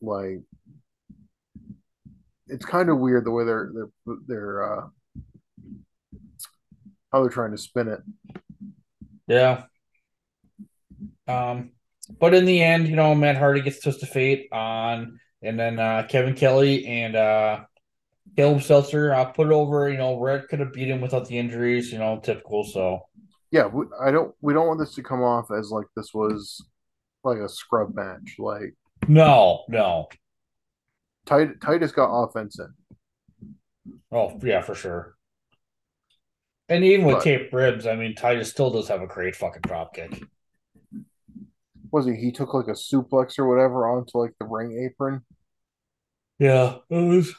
like 0.00 0.42
it's 2.46 2.64
kind 2.64 2.88
of 2.88 3.00
weird 3.00 3.24
the 3.24 3.32
way 3.32 3.44
they're 3.44 3.72
they're 3.74 4.16
they're 4.28 4.78
uh 4.78 4.86
how 7.10 7.22
they're 7.22 7.30
trying 7.30 7.50
to 7.50 7.58
spin 7.58 7.88
it. 7.88 8.00
Yeah. 9.26 9.64
Um, 11.26 11.72
but 12.20 12.34
in 12.34 12.44
the 12.44 12.62
end, 12.62 12.88
you 12.88 12.96
know, 12.96 13.14
Matt 13.14 13.36
Hardy 13.36 13.60
gets 13.60 13.80
Twist 13.80 14.02
of 14.02 14.08
Fate 14.08 14.48
on, 14.52 15.18
and 15.42 15.58
then 15.58 15.78
uh, 15.78 16.06
Kevin 16.08 16.34
Kelly 16.34 16.86
and 16.86 17.16
uh, 17.16 17.60
Caleb 18.36 18.62
Seltzer 18.62 19.12
uh, 19.14 19.24
put 19.26 19.48
it 19.48 19.52
over. 19.52 19.88
You 19.90 19.98
know, 19.98 20.18
Rhett 20.20 20.48
could 20.48 20.60
have 20.60 20.72
beat 20.72 20.88
him 20.88 21.00
without 21.00 21.26
the 21.28 21.38
injuries. 21.38 21.92
You 21.92 21.98
know, 21.98 22.20
typical. 22.22 22.64
So 22.64 23.00
Yeah, 23.50 23.66
we, 23.66 23.86
I 24.00 24.10
don't 24.10 24.34
we 24.40 24.52
don't 24.54 24.66
want 24.66 24.80
this 24.80 24.94
to 24.94 25.02
come 25.02 25.22
off 25.22 25.50
as 25.50 25.70
like 25.70 25.86
this 25.96 26.12
was 26.14 26.64
like 27.24 27.38
a 27.38 27.48
scrub 27.48 27.94
match. 27.94 28.36
Like 28.38 28.74
no, 29.08 29.64
no. 29.68 30.08
Tit- 31.26 31.60
Titus 31.60 31.92
got 31.92 32.06
offense 32.12 32.58
in. 32.58 33.54
Oh 34.12 34.38
yeah, 34.42 34.60
for 34.62 34.74
sure. 34.74 35.14
And 36.68 36.84
even 36.84 37.06
with 37.06 37.16
But- 37.16 37.24
taped 37.24 37.52
ribs, 37.52 37.86
I 37.86 37.94
mean, 37.96 38.14
Titus 38.14 38.50
still 38.50 38.70
does 38.70 38.88
have 38.88 39.02
a 39.02 39.06
great 39.06 39.36
fucking 39.36 39.62
drop 39.62 39.94
kick. 39.94 40.20
Was 41.96 42.04
he? 42.04 42.14
He 42.14 42.30
took 42.30 42.52
like 42.52 42.68
a 42.68 42.72
suplex 42.72 43.38
or 43.38 43.48
whatever 43.48 43.88
onto 43.88 44.18
like 44.18 44.34
the 44.38 44.44
ring 44.44 44.78
apron. 44.84 45.22
Yeah, 46.38 46.74
it 46.90 46.94
was. 46.94 47.34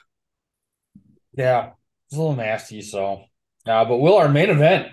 Yeah, 1.36 1.74
it's 2.08 2.18
a 2.18 2.20
little 2.20 2.36
nasty. 2.36 2.82
So, 2.82 3.26
uh, 3.68 3.86
but 3.86 3.98
will 3.98 4.18
our 4.18 4.28
main 4.28 4.50
event? 4.50 4.88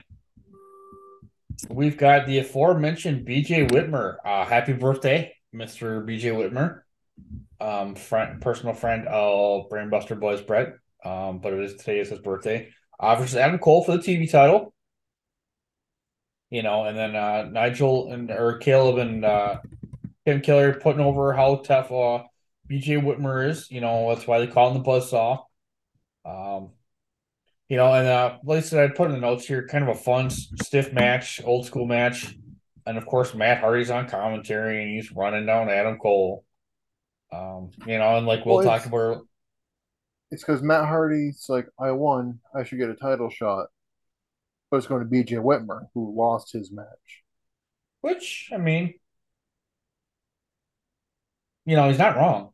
We've 1.71 1.97
got 1.97 2.27
the 2.27 2.41
aforementioned 2.41 3.27
BJ 3.27 3.71
Whitmer. 3.71 4.17
Uh, 4.23 4.45
happy 4.45 4.75
birthday, 4.75 5.33
Mister 5.51 6.03
BJ 6.03 6.35
Whitmer. 6.35 6.81
Um, 7.59 7.95
friend, 7.95 8.43
personal 8.43 8.75
friend 8.75 9.09
of 9.09 9.71
Brainbuster 9.71 10.21
Boys 10.21 10.43
Brett. 10.43 10.75
Um, 11.03 11.39
but 11.39 11.55
it 11.55 11.61
is 11.61 11.77
today 11.77 12.01
is 12.01 12.11
his 12.11 12.19
birthday. 12.19 12.69
Uh, 13.01 13.27
Adam 13.35 13.59
Cole 13.59 13.83
for 13.83 13.97
the 13.97 14.03
TV 14.03 14.31
title. 14.31 14.74
You 16.51 16.63
know, 16.63 16.85
and 16.85 16.97
then 16.97 17.17
uh, 17.17 17.45
Nigel 17.51 18.13
and 18.13 18.31
or 18.31 18.59
Caleb 18.59 18.99
and 18.99 19.25
uh, 19.25 19.59
Tim 20.27 20.41
Keller 20.43 20.75
putting 20.75 21.03
over 21.03 21.33
how 21.35 21.57
tough 21.57 21.93
uh, 21.93 22.25
BJ 22.71 22.99
Whitmer 22.99 23.49
is. 23.49 23.71
You 23.71 23.81
know, 23.81 24.15
that's 24.15 24.27
why 24.27 24.41
they 24.41 24.47
call 24.49 24.73
him 24.73 24.83
the 24.83 24.89
Buzzsaw. 24.89 25.45
Um, 26.25 26.73
you 27.69 27.77
know, 27.77 27.93
and 27.95 28.07
uh, 28.07 28.39
like 28.45 28.59
I 28.59 28.61
said, 28.61 28.91
I 28.91 28.95
put 28.95 29.07
in 29.09 29.13
the 29.15 29.21
notes 29.21 29.47
here, 29.47 29.67
kind 29.67 29.85
of 29.89 29.97
a 29.97 30.01
fun, 30.01 30.31
stiff 30.31 30.93
match, 30.93 31.41
old 31.45 31.67
school 31.67 31.87
match. 31.87 32.37
And 32.87 32.99
of 32.99 33.07
course, 33.07 33.35
Matt 33.35 33.61
Hardy's 33.61 33.91
on 33.91 34.09
commentary 34.09 34.83
and 34.83 34.93
he's 34.95 35.13
running 35.13 35.47
down 35.47 35.71
Adam 35.71 35.99
Cole. 35.99 36.45
Um, 37.33 37.71
you 37.87 37.99
know, 37.99 38.19
and 38.19 38.27
like 38.27 38.47
we'll 38.47 38.59
Well, 38.59 38.61
talk 38.61 38.87
about 38.87 39.27
It's 40.31 40.43
because 40.43 40.63
Matt 40.63 40.85
Hardy's 40.87 41.47
like, 41.49 41.67
I 41.79 41.93
won. 41.93 42.41
I 42.55 42.65
should 42.65 42.79
get 42.79 42.91
a 42.91 42.95
title 42.95 43.31
shot. 43.31 43.69
But 44.75 44.79
it's 44.79 44.89
going 44.89 45.09
to 45.09 45.09
BJ 45.09 45.35
Whitmer, 45.41 45.87
who 45.95 46.13
lost 46.17 46.53
his 46.53 46.73
match. 46.73 47.23
which, 48.01 48.51
I 48.53 48.57
mean, 48.57 48.95
you 51.65 51.77
know, 51.77 51.87
he's 51.89 51.99
not 51.99 52.17
wrong. 52.17 52.51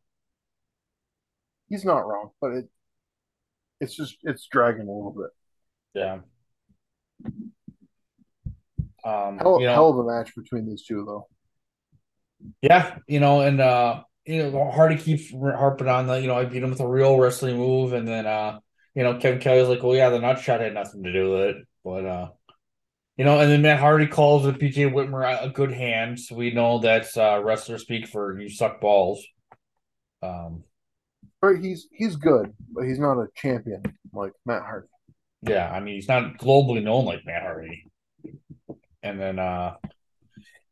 He's 1.70 1.82
not 1.82 2.06
wrong, 2.06 2.32
but 2.42 2.52
it 2.52 2.68
it's 3.80 3.96
just 3.96 4.18
it's 4.24 4.46
dragging 4.52 4.86
a 4.86 4.92
little 4.92 5.12
bit. 5.16 5.30
Yeah. 5.94 6.18
Um, 9.02 9.38
Hell, 9.38 9.58
you 9.62 9.66
know, 9.66 9.72
hell 9.72 9.88
of 9.88 9.96
a 9.96 10.04
match 10.04 10.34
between 10.36 10.66
these 10.66 10.84
two, 10.84 11.06
though. 11.06 11.26
Yeah, 12.60 12.98
you 13.08 13.18
know, 13.18 13.40
and 13.40 13.62
uh, 13.62 14.02
you 14.26 14.42
know, 14.50 14.70
Hardy 14.70 14.96
keeps 14.96 15.30
harping 15.32 15.88
on 15.88 16.06
the, 16.06 16.20
you 16.20 16.26
know, 16.26 16.36
I 16.36 16.44
beat 16.44 16.62
him 16.62 16.68
with 16.68 16.80
a 16.80 16.86
real 16.86 17.18
wrestling 17.18 17.56
move, 17.56 17.94
and 17.94 18.06
then 18.06 18.26
uh, 18.26 18.60
you 18.94 19.04
know, 19.04 19.16
Kevin 19.16 19.40
Kelly's 19.40 19.68
like, 19.68 19.82
well, 19.82 19.96
yeah, 19.96 20.10
the 20.10 20.18
nut 20.18 20.38
shot 20.38 20.60
had 20.60 20.74
nothing 20.74 21.02
to 21.04 21.12
do 21.14 21.30
with 21.30 21.40
it, 21.56 21.56
but 21.84 22.04
uh, 22.04 22.28
you 23.16 23.24
know, 23.24 23.40
and 23.40 23.50
then 23.50 23.62
Matt 23.62 23.80
Hardy 23.80 24.06
calls 24.06 24.46
it 24.46 24.58
BJ 24.58 24.90
Whitmer 24.92 25.44
a- 25.44 25.50
good 25.50 25.72
hand, 25.72 26.18
so 26.20 26.34
we 26.36 26.52
know 26.52 26.78
that's 26.78 27.16
uh, 27.16 27.40
wrestler 27.44 27.78
speak 27.78 28.08
for 28.08 28.38
you 28.40 28.48
suck 28.48 28.80
balls. 28.80 29.24
Um, 30.22 30.64
Right, 31.42 31.58
he's 31.62 31.88
he's 31.92 32.16
good, 32.16 32.52
but 32.72 32.84
he's 32.84 32.98
not 32.98 33.18
a 33.18 33.28
champion 33.34 33.82
like 34.12 34.32
Matt 34.44 34.62
Hardy. 34.62 34.88
yeah, 35.42 35.70
I 35.70 35.80
mean, 35.80 35.94
he's 35.94 36.08
not 36.08 36.38
globally 36.38 36.82
known 36.82 37.04
like 37.04 37.24
Matt 37.24 37.42
Hardy. 37.42 37.84
And 39.02 39.20
then 39.20 39.38
uh 39.38 39.76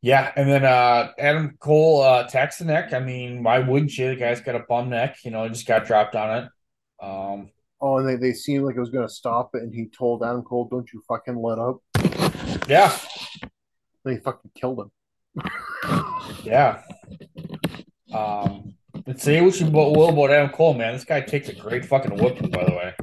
yeah, 0.01 0.33
and 0.37 0.49
then 0.49 0.65
uh 0.65 1.13
Adam 1.19 1.57
Cole 1.59 2.03
uh 2.03 2.25
attacks 2.27 2.59
the 2.59 2.65
neck. 2.67 2.93
I 2.93 3.01
mean, 3.01 3.43
why 3.43 3.59
wouldn't 3.61 3.97
you? 3.97 4.11
The 4.11 4.17
guy's 4.17 4.41
got 4.41 4.55
a 4.57 4.65
bum 4.69 4.91
neck, 4.91 5.19
you 5.25 5.31
know, 5.31 5.45
he 5.45 5.51
just 5.51 5.67
got 5.67 5.87
dropped 5.87 6.15
on 6.15 6.45
it. 6.45 6.51
Um 7.05 7.51
Oh, 7.81 7.99
and 7.99 8.09
they, 8.09 8.17
they 8.17 8.33
seemed 8.33 8.65
like 8.65 8.77
it 8.77 8.81
was 8.81 8.91
going 8.91 9.07
to 9.07 9.13
stop 9.13 9.51
it, 9.55 9.63
and 9.63 9.73
he 9.73 9.87
told 9.87 10.23
Adam 10.23 10.43
Cole, 10.43 10.69
"Don't 10.71 10.93
you 10.93 11.03
fucking 11.07 11.37
let 11.37 11.59
up." 11.59 11.81
yeah, 12.69 12.97
he 14.05 14.17
fucking 14.17 14.51
killed 14.55 14.81
him. 14.81 14.91
yeah. 16.43 16.83
Um 18.13 18.75
and 19.07 19.21
say 19.21 19.41
what 19.41 19.59
you 19.61 19.67
will 19.67 19.95
will 19.95 20.09
about 20.09 20.31
Adam 20.31 20.51
Cole, 20.51 20.75
man. 20.75 20.95
This 20.95 21.05
guy 21.05 21.21
takes 21.21 21.49
a 21.49 21.55
great 21.55 21.85
fucking 21.85 22.17
whooping, 22.17 22.51
by 22.51 22.65
the 22.65 22.73
way. 22.73 22.95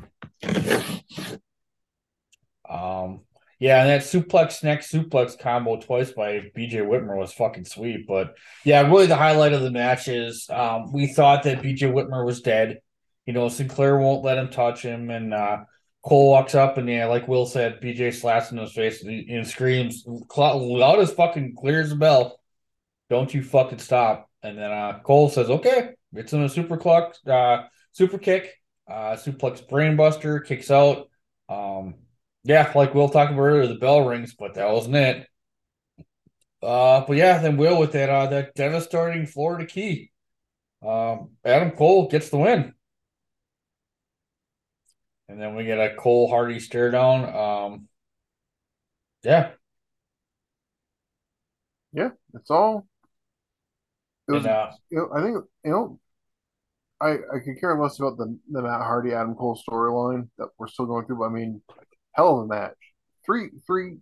Um 2.70 3.22
yeah, 3.60 3.82
and 3.82 3.90
that 3.90 4.02
suplex 4.02 4.64
next 4.64 4.92
suplex 4.92 5.40
combo 5.40 5.80
twice 5.80 6.12
by 6.12 6.52
BJ 6.56 6.86
Whitmer 6.86 7.18
was 7.18 7.32
fucking 7.32 7.66
sweet. 7.66 8.06
But 8.06 8.36
yeah, 8.66 8.82
really 8.82 9.06
the 9.06 9.16
highlight 9.16 9.54
of 9.54 9.62
the 9.62 9.72
match 9.72 10.10
is 10.10 10.50
um, 10.50 10.92
we 10.92 11.08
thought 11.08 11.44
that 11.44 11.62
BJ 11.62 11.92
Whitmer 11.92 12.26
was 12.26 12.42
dead. 12.42 12.80
You 13.26 13.34
know, 13.34 13.50
Sinclair 13.50 13.98
won't 13.98 14.24
let 14.24 14.38
him 14.38 14.50
touch 14.50 14.82
him, 14.82 15.10
and 15.10 15.34
uh, 15.34 15.66
Cole 16.04 16.32
walks 16.32 16.54
up 16.54 16.78
and 16.78 16.88
yeah, 16.88 17.08
like 17.08 17.28
Will 17.28 17.46
said, 17.46 17.82
BJ 17.82 18.14
slaps 18.14 18.52
in 18.52 18.58
his 18.58 18.74
face 18.74 19.04
and, 19.04 19.30
and 19.30 19.48
screams 19.48 20.06
loud 20.06 21.00
as 21.00 21.12
fucking 21.14 21.56
clear 21.56 21.82
as 21.82 21.92
a 21.92 21.96
bell. 21.96 22.40
Don't 23.10 23.34
you 23.34 23.44
fucking 23.44 23.80
stop! 23.80 24.30
And 24.44 24.58
then 24.58 24.72
uh, 24.72 25.00
Cole 25.04 25.30
says, 25.30 25.50
"Okay." 25.50 25.96
it's 26.18 26.34
him 26.34 26.44
a 26.44 26.50
super 26.50 26.78
clock, 26.78 27.16
uh, 27.28 27.64
super 27.92 28.18
kick, 28.18 28.54
uh, 28.90 29.16
suplex 29.16 29.68
brainbuster, 29.68 30.46
kicks 30.46 30.72
out. 30.72 31.10
Um, 31.50 31.96
yeah, 32.44 32.72
like 32.76 32.94
Will 32.94 33.10
talked 33.10 33.32
about 33.32 33.42
earlier, 33.42 33.68
the 33.68 33.76
bell 33.76 34.06
rings, 34.06 34.36
but 34.38 34.54
that 34.56 34.70
wasn't 34.70 34.96
it. 34.96 35.28
Uh, 36.62 37.04
but 37.06 37.18
yeah, 37.18 37.40
then 37.40 37.58
Will 37.58 37.80
with 37.80 37.92
that 37.92 38.10
uh 38.10 38.28
that 38.28 38.56
devastating 38.56 39.26
Florida 39.26 39.66
key. 39.66 40.12
Um, 40.86 41.32
Adam 41.44 41.72
Cole 41.72 42.08
gets 42.08 42.30
the 42.30 42.38
win. 42.38 42.74
And 45.28 45.42
then 45.42 45.56
we 45.56 45.66
get 45.66 45.80
a 45.80 45.96
Cole 45.96 46.30
Hardy 46.30 46.60
stare 46.60 46.92
down. 46.92 47.36
Um, 47.36 47.88
yeah, 49.24 49.52
Yeah, 51.94 52.10
that's 52.34 52.52
all. 52.52 52.88
It 54.28 54.34
was, 54.34 54.46
and 54.46 54.54
uh, 54.54 54.72
you 54.90 54.98
know, 54.98 55.10
I 55.16 55.22
think 55.24 55.46
you 55.64 55.72
know, 55.72 56.00
I 57.02 57.12
I 57.34 57.40
could 57.44 57.60
care 57.60 57.80
less 57.80 58.00
about 58.00 58.18
the 58.18 58.38
the 58.52 58.62
Matt 58.62 58.82
Hardy 58.82 59.14
Adam 59.14 59.36
Cole 59.36 59.60
storyline 59.68 60.30
that 60.38 60.50
we're 60.58 60.68
still 60.68 60.86
going 60.86 61.06
through. 61.06 61.20
But 61.20 61.26
I 61.26 61.30
mean, 61.30 61.62
hell 62.14 62.40
of 62.40 62.46
a 62.46 62.48
match. 62.48 62.76
three 63.26 63.50
three. 63.66 63.98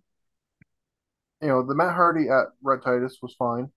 You 1.41 1.47
know, 1.49 1.63
the 1.63 1.75
Matt 1.75 1.93
Hardy 1.93 2.29
at 2.29 2.47
Rhett 2.63 2.83
Titus 2.83 3.19
was 3.21 3.35
fine, 3.37 3.71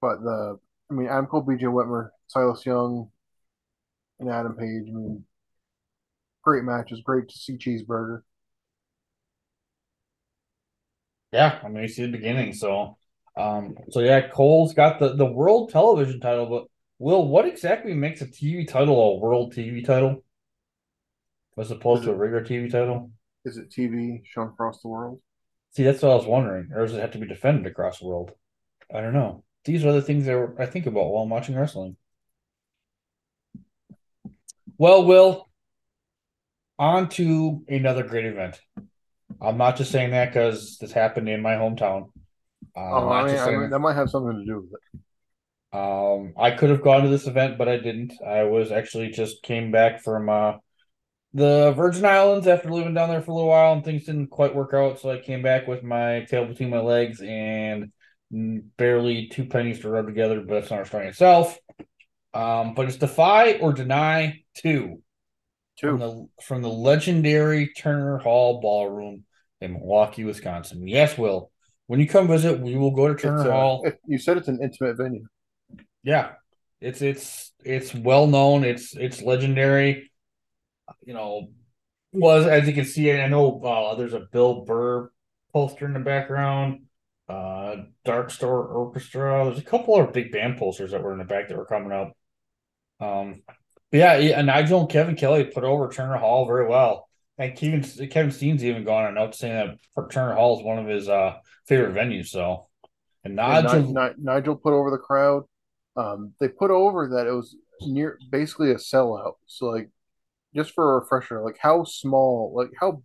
but 0.00 0.20
the 0.22 0.58
I 0.90 0.94
mean, 0.94 1.08
Adam 1.08 1.26
Cole, 1.26 1.44
BJ 1.44 1.62
Whitmer, 1.62 2.10
Silas 2.26 2.64
Young, 2.66 3.10
and 4.18 4.30
Adam 4.30 4.54
Page. 4.54 4.88
I 4.88 4.92
mean, 4.92 5.24
great 6.42 6.64
matches. 6.64 7.00
Great 7.04 7.28
to 7.28 7.38
see 7.38 7.56
Cheeseburger. 7.56 8.22
Yeah, 11.32 11.60
I 11.62 11.68
mean, 11.68 11.82
you 11.82 11.88
see 11.88 12.02
the 12.02 12.08
beginning. 12.08 12.52
So, 12.52 12.96
um, 13.36 13.76
so 13.90 14.00
yeah, 14.00 14.28
Cole's 14.28 14.74
got 14.74 14.98
the 14.98 15.14
the 15.14 15.26
world 15.26 15.70
television 15.70 16.20
title, 16.20 16.46
but 16.46 16.64
Will, 16.98 17.26
what 17.26 17.46
exactly 17.46 17.94
makes 17.94 18.20
a 18.20 18.26
TV 18.26 18.66
title 18.66 19.00
a 19.00 19.18
world 19.18 19.54
TV 19.54 19.84
title 19.84 20.24
as 21.56 21.70
opposed 21.70 22.04
to 22.04 22.10
a 22.10 22.14
regular 22.14 22.44
TV 22.44 22.70
title? 22.70 23.10
Is 23.44 23.56
it 23.56 23.70
TV 23.70 24.22
shown 24.24 24.48
across 24.48 24.82
the 24.82 24.88
world? 24.88 25.20
See, 25.70 25.84
that's 25.84 26.02
what 26.02 26.12
I 26.12 26.16
was 26.16 26.26
wondering. 26.26 26.70
Or 26.74 26.84
does 26.84 26.94
it 26.94 27.00
have 27.00 27.12
to 27.12 27.18
be 27.18 27.26
defended 27.26 27.66
across 27.66 28.00
the 28.00 28.06
world? 28.06 28.32
I 28.92 29.00
don't 29.00 29.14
know. 29.14 29.44
These 29.64 29.84
are 29.84 29.92
the 29.92 30.02
things 30.02 30.26
that 30.26 30.56
I 30.58 30.66
think 30.66 30.86
about 30.86 31.10
while 31.10 31.22
I'm 31.22 31.30
watching 31.30 31.54
wrestling. 31.54 31.96
Well, 34.78 35.04
Will, 35.04 35.49
on 36.80 37.10
to 37.10 37.62
another 37.68 38.02
great 38.02 38.24
event. 38.24 38.58
I'm 39.40 39.58
not 39.58 39.76
just 39.76 39.92
saying 39.92 40.12
that 40.12 40.32
because 40.32 40.78
this 40.78 40.92
happened 40.92 41.28
in 41.28 41.42
my 41.42 41.54
hometown. 41.54 42.08
Uh, 42.74 42.80
oh, 42.80 43.08
I 43.10 43.26
mean, 43.26 43.36
I 43.36 43.50
mean, 43.50 43.70
that 43.70 43.78
might 43.78 43.96
have 43.96 44.08
something 44.08 44.38
to 44.38 44.44
do 44.44 44.60
with 44.60 44.72
it. 44.72 45.78
Um, 45.78 46.32
I 46.38 46.50
could 46.52 46.70
have 46.70 46.82
gone 46.82 47.02
to 47.02 47.08
this 47.08 47.26
event, 47.26 47.58
but 47.58 47.68
I 47.68 47.76
didn't. 47.76 48.14
I 48.26 48.44
was 48.44 48.72
actually 48.72 49.10
just 49.10 49.42
came 49.42 49.70
back 49.70 50.02
from 50.02 50.28
uh, 50.30 50.54
the 51.34 51.72
Virgin 51.72 52.06
Islands 52.06 52.46
after 52.46 52.70
living 52.70 52.94
down 52.94 53.10
there 53.10 53.20
for 53.20 53.30
a 53.30 53.34
little 53.34 53.50
while, 53.50 53.74
and 53.74 53.84
things 53.84 54.06
didn't 54.06 54.28
quite 54.28 54.54
work 54.54 54.72
out. 54.72 55.00
So 55.00 55.10
I 55.10 55.18
came 55.18 55.42
back 55.42 55.68
with 55.68 55.82
my 55.82 56.26
tail 56.30 56.46
between 56.46 56.70
my 56.70 56.80
legs 56.80 57.20
and 57.20 57.92
barely 58.30 59.28
two 59.28 59.44
pennies 59.44 59.80
to 59.80 59.90
rub 59.90 60.06
together. 60.06 60.40
But 60.40 60.54
that's 60.54 60.70
not 60.70 60.80
our 60.80 60.86
story 60.86 61.08
itself. 61.08 61.58
Um, 62.32 62.74
but 62.74 62.86
it's 62.86 62.96
defy 62.96 63.54
or 63.54 63.72
deny 63.72 64.42
two. 64.54 65.02
Two 65.80 65.88
from 65.88 65.98
the 65.98 66.28
from 66.42 66.62
the 66.62 66.68
legendary 66.68 67.68
Turner 67.68 68.18
Hall 68.18 68.60
Ballroom 68.60 69.24
in 69.60 69.72
Milwaukee, 69.72 70.24
Wisconsin. 70.24 70.86
Yes, 70.86 71.16
Will. 71.16 71.50
When 71.86 72.00
you 72.00 72.06
come 72.06 72.28
visit, 72.28 72.60
we 72.60 72.76
will 72.76 72.90
go 72.90 73.08
to 73.08 73.14
Turner 73.14 73.50
Hall. 73.50 73.86
You 74.06 74.18
said 74.18 74.36
it's 74.36 74.48
an 74.48 74.60
intimate 74.62 74.96
venue. 74.96 75.26
Yeah, 76.02 76.32
it's 76.80 77.00
it's 77.00 77.52
it's 77.64 77.94
well 77.94 78.26
known. 78.26 78.64
It's 78.64 78.94
it's 78.94 79.22
legendary. 79.22 80.10
You 81.04 81.14
know, 81.14 81.48
was 82.12 82.46
as 82.46 82.66
you 82.66 82.74
can 82.74 82.84
see, 82.84 83.10
I 83.12 83.28
know 83.28 83.62
uh, 83.62 83.94
there's 83.94 84.12
a 84.12 84.26
Bill 84.32 84.64
Burr 84.64 85.10
poster 85.52 85.86
in 85.86 85.94
the 85.94 86.00
background. 86.00 86.82
Uh, 87.28 87.76
Dark 88.04 88.30
Star 88.30 88.64
Orchestra. 88.64 89.44
There's 89.44 89.58
a 89.58 89.62
couple 89.62 89.96
of 89.96 90.12
big 90.12 90.32
band 90.32 90.58
posters 90.58 90.90
that 90.90 91.02
were 91.02 91.12
in 91.12 91.18
the 91.18 91.24
back 91.24 91.48
that 91.48 91.56
were 91.56 91.64
coming 91.64 91.92
up. 91.92 92.12
Um, 93.00 93.42
yeah, 93.92 94.16
yeah, 94.18 94.40
Nigel 94.42 94.80
and 94.80 94.88
Kevin 94.88 95.16
Kelly 95.16 95.44
put 95.44 95.64
over 95.64 95.88
Turner 95.88 96.16
Hall 96.16 96.46
very 96.46 96.66
well. 96.68 97.08
And 97.38 97.56
Kevin 97.56 97.82
Kevin 98.08 98.30
Steen's 98.30 98.64
even 98.64 98.84
gone 98.84 99.06
on 99.06 99.14
note 99.14 99.34
saying 99.34 99.78
that 99.96 100.10
Turner 100.10 100.34
Hall 100.34 100.58
is 100.58 100.64
one 100.64 100.78
of 100.78 100.86
his 100.86 101.08
uh, 101.08 101.36
favorite 101.66 101.94
venues. 101.94 102.26
So, 102.26 102.68
and 103.24 103.34
Nigel, 103.36 103.92
yeah, 103.92 104.10
Nigel 104.18 104.56
put 104.56 104.74
over 104.74 104.90
the 104.90 104.98
crowd. 104.98 105.44
Um, 105.96 106.34
they 106.38 106.48
put 106.48 106.70
over 106.70 107.08
that 107.08 107.26
it 107.26 107.32
was 107.32 107.56
near 107.80 108.18
basically 108.30 108.70
a 108.70 108.76
sellout. 108.76 109.34
So 109.46 109.66
like, 109.66 109.90
just 110.54 110.72
for 110.72 110.96
a 110.96 111.00
refresher, 111.00 111.42
like 111.42 111.56
how 111.58 111.84
small, 111.84 112.52
like 112.54 112.70
how, 112.78 113.02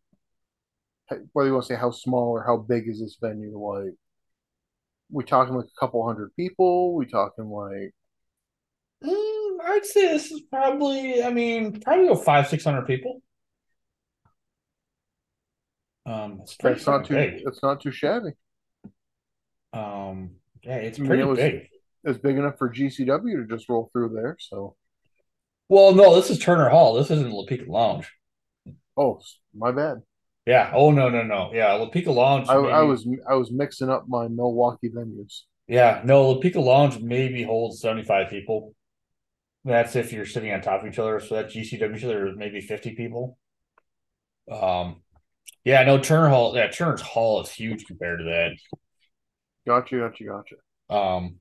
whether 1.31 1.47
you 1.47 1.53
want 1.53 1.65
to 1.65 1.73
say 1.73 1.79
how 1.79 1.91
small 1.91 2.31
or 2.31 2.43
how 2.43 2.57
big 2.57 2.87
is 2.87 2.99
this 2.99 3.17
venue? 3.19 3.57
Like, 3.57 3.93
we 5.09 5.23
talking 5.23 5.55
like 5.55 5.65
a 5.65 5.79
couple 5.79 6.05
hundred 6.05 6.35
people? 6.35 6.93
We 6.93 7.05
talking 7.05 7.45
like? 7.45 7.93
Mm, 9.05 9.57
I'd 9.63 9.85
say 9.85 10.07
this 10.09 10.31
is 10.31 10.41
probably. 10.49 11.23
I 11.23 11.29
mean, 11.29 11.79
probably 11.81 12.07
go 12.07 12.15
five 12.15 12.47
six 12.47 12.63
hundred 12.63 12.87
people. 12.87 13.21
Um, 16.05 16.39
it's, 16.41 16.55
it's 16.63 16.87
not 16.87 17.05
too. 17.05 17.15
Big. 17.15 17.41
It's 17.45 17.61
not 17.63 17.81
too 17.81 17.91
shabby. 17.91 18.31
Um, 19.73 20.31
yeah, 20.63 20.77
it's 20.77 20.97
pretty 20.97 21.13
I 21.13 21.15
mean, 21.17 21.25
it 21.25 21.29
was, 21.29 21.39
big 21.39 21.67
is 22.05 22.17
big 22.17 22.37
enough 22.37 22.57
for 22.57 22.69
GCW 22.69 23.47
to 23.47 23.55
just 23.55 23.67
roll 23.67 23.89
through 23.91 24.09
there. 24.09 24.37
So, 24.39 24.75
well, 25.67 25.93
no, 25.93 26.15
this 26.15 26.29
is 26.29 26.39
Turner 26.39 26.69
Hall. 26.69 26.93
This 26.93 27.11
isn't 27.11 27.31
LaPica 27.31 27.67
Lounge. 27.67 28.11
Oh, 28.95 29.19
my 29.53 29.71
bad. 29.71 30.03
Yeah. 30.45 30.71
Oh 30.75 30.91
no, 30.91 31.09
no, 31.09 31.23
no. 31.23 31.51
Yeah, 31.53 31.69
LaPica 31.69 32.13
Lounge. 32.13 32.47
I, 32.49 32.53
I 32.53 32.81
was 32.83 33.07
I 33.27 33.33
was 33.33 33.51
mixing 33.51 33.89
up 33.89 34.05
my 34.07 34.27
Milwaukee 34.27 34.89
venues. 34.89 35.41
Yeah, 35.67 36.01
no, 36.05 36.35
LaPica 36.35 36.63
Lounge 36.63 36.99
maybe 36.99 37.41
holds 37.41 37.81
seventy 37.81 38.03
five 38.03 38.29
people. 38.29 38.74
That's 39.65 39.95
if 39.95 40.13
you're 40.13 40.27
sitting 40.27 40.53
on 40.53 40.61
top 40.61 40.83
of 40.83 40.87
each 40.87 40.99
other. 40.99 41.19
So 41.19 41.35
that 41.35 41.49
GCW, 41.49 41.99
there's 42.01 42.37
maybe 42.37 42.61
fifty 42.61 42.93
people. 42.95 43.37
Um, 44.49 45.01
yeah, 45.63 45.83
no, 45.83 45.97
Turner 45.97 46.29
Hall. 46.29 46.55
Yeah, 46.55 46.67
Turner's 46.67 47.01
Hall 47.01 47.41
is 47.41 47.49
huge 47.49 47.85
compared 47.85 48.19
to 48.19 48.25
that. 48.25 48.51
Gotcha, 49.65 49.97
gotcha, 49.97 50.23
gotcha. 50.23 50.55
Um, 50.95 51.37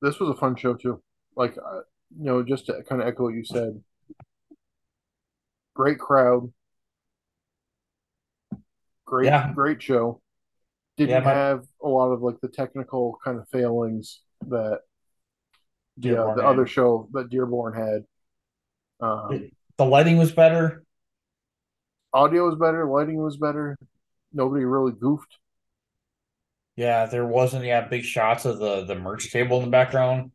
this 0.00 0.18
was 0.18 0.30
a 0.30 0.34
fun 0.34 0.56
show 0.56 0.74
too. 0.74 1.02
Like, 1.36 1.58
uh, 1.58 1.80
you 2.18 2.24
know, 2.24 2.42
just 2.42 2.66
to 2.66 2.82
kind 2.88 3.02
of 3.02 3.08
echo 3.08 3.24
what 3.24 3.34
you 3.34 3.44
said. 3.44 3.82
Great 5.74 5.98
crowd. 5.98 6.50
Great, 9.04 9.26
yeah. 9.26 9.52
great 9.52 9.82
show. 9.82 10.22
Didn't 10.96 11.10
yeah, 11.10 11.20
my... 11.20 11.30
have 11.30 11.66
a 11.82 11.88
lot 11.88 12.12
of 12.12 12.22
like 12.22 12.40
the 12.40 12.48
technical 12.48 13.18
kind 13.22 13.38
of 13.38 13.46
failings 13.50 14.20
that 14.48 14.80
Dearborn 15.98 16.28
yeah 16.28 16.34
the 16.34 16.42
had. 16.42 16.50
other 16.50 16.66
show 16.66 17.08
that 17.12 17.30
Dearborn 17.30 17.74
had. 17.74 18.04
Um, 19.00 19.50
the 19.76 19.84
lighting 19.84 20.16
was 20.16 20.32
better. 20.32 20.84
Audio 22.12 22.46
was 22.46 22.56
better. 22.56 22.86
Lighting 22.86 23.22
was 23.22 23.36
better. 23.36 23.76
Nobody 24.32 24.64
really 24.64 24.92
goofed. 24.92 25.38
Yeah, 26.76 27.06
there 27.06 27.26
wasn't 27.26 27.64
yeah 27.64 27.82
big 27.82 28.04
shots 28.04 28.44
of 28.44 28.58
the 28.58 28.84
the 28.84 28.94
merch 28.94 29.30
table 29.32 29.58
in 29.58 29.64
the 29.64 29.70
background. 29.70 30.32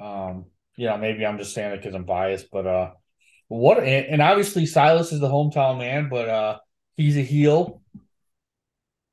Um, 0.00 0.46
yeah, 0.76 0.96
maybe 0.96 1.24
I'm 1.24 1.38
just 1.38 1.54
saying 1.54 1.72
it 1.72 1.76
because 1.78 1.94
I'm 1.94 2.04
biased, 2.04 2.50
but 2.50 2.66
uh, 2.66 2.90
what 3.48 3.78
and 3.82 4.22
obviously 4.22 4.66
Silas 4.66 5.12
is 5.12 5.20
the 5.20 5.28
hometown 5.28 5.78
man, 5.78 6.08
but 6.08 6.28
uh, 6.28 6.58
he's 6.96 7.16
a 7.16 7.22
heel. 7.22 7.82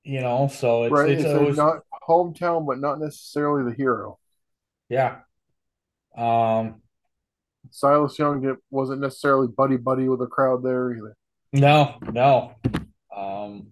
You 0.03 0.22
know, 0.22 0.47
so 0.47 0.84
it's, 0.84 0.91
right. 0.91 1.12
it's 1.12 1.24
so 1.24 1.39
always, 1.39 1.57
not 1.57 1.82
hometown, 2.07 2.66
but 2.66 2.80
not 2.80 2.99
necessarily 2.99 3.70
the 3.70 3.76
hero. 3.76 4.18
Yeah. 4.92 5.20
Um, 6.18 6.82
Silas 7.70 8.20
Young 8.20 8.58
wasn't 8.70 9.00
necessarily 9.00 9.48
buddy 9.48 9.78
buddy 9.78 10.10
with 10.10 10.20
the 10.20 10.28
crowd 10.28 10.64
there 10.64 10.92
either. 10.92 11.16
No, 11.54 11.96
no. 12.12 12.56
Um, 13.16 13.68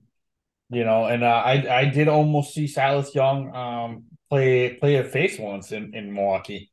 you 0.70 0.86
know, 0.86 1.06
and 1.08 1.26
uh, 1.26 1.44
I 1.46 1.80
I 1.80 1.86
did 1.86 2.08
almost 2.08 2.54
see 2.54 2.68
Silas 2.68 3.14
Young 3.14 3.54
um 3.54 4.06
play 4.30 4.76
play 4.76 4.96
a 4.96 5.04
face 5.04 5.38
once 5.38 5.74
in 5.74 5.94
in 5.94 6.14
Milwaukee, 6.14 6.72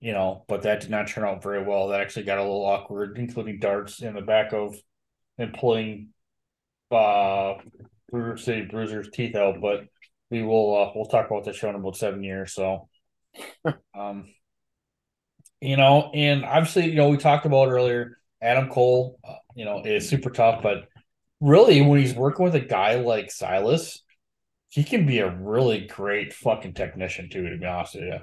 you 0.00 0.12
know, 0.12 0.44
but 0.46 0.62
that 0.62 0.80
did 0.82 0.90
not 0.90 1.08
turn 1.08 1.24
out 1.24 1.42
very 1.42 1.64
well. 1.64 1.88
That 1.88 2.02
actually 2.02 2.24
got 2.24 2.36
a 2.36 2.42
little 2.42 2.66
awkward, 2.66 3.16
including 3.16 3.60
darts 3.60 4.02
in 4.02 4.12
the 4.12 4.20
back 4.20 4.52
of 4.52 4.76
and 5.38 5.54
pulling 5.54 6.08
uh 6.90 7.54
Brewer 8.10 8.36
City 8.36 8.66
Bruiser's 8.70 9.08
teeth 9.10 9.36
out. 9.36 9.62
But 9.62 9.86
we 10.30 10.42
will 10.42 10.76
uh, 10.76 10.92
we'll 10.94 11.06
talk 11.06 11.30
about 11.30 11.46
the 11.46 11.54
show 11.54 11.70
in 11.70 11.76
about 11.76 11.96
seven 11.96 12.22
years. 12.22 12.52
So, 12.52 12.89
um, 13.94 14.26
you 15.60 15.76
know, 15.76 16.10
and 16.14 16.44
obviously, 16.44 16.86
you 16.86 16.96
know, 16.96 17.08
we 17.08 17.16
talked 17.16 17.46
about 17.46 17.68
earlier. 17.68 18.18
Adam 18.42 18.70
Cole, 18.70 19.18
uh, 19.22 19.34
you 19.54 19.66
know, 19.66 19.82
is 19.84 20.08
super 20.08 20.30
tough, 20.30 20.62
but 20.62 20.88
really 21.40 21.82
when 21.82 22.00
he's 22.00 22.14
working 22.14 22.44
with 22.44 22.54
a 22.54 22.60
guy 22.60 22.94
like 22.94 23.30
Silas, 23.30 24.02
he 24.68 24.82
can 24.82 25.04
be 25.04 25.18
a 25.18 25.30
really 25.30 25.86
great 25.86 26.32
fucking 26.32 26.74
technician 26.74 27.28
too, 27.28 27.48
to 27.50 27.58
be 27.58 27.66
honest 27.66 27.96
with 27.96 28.04
you. 28.04 28.18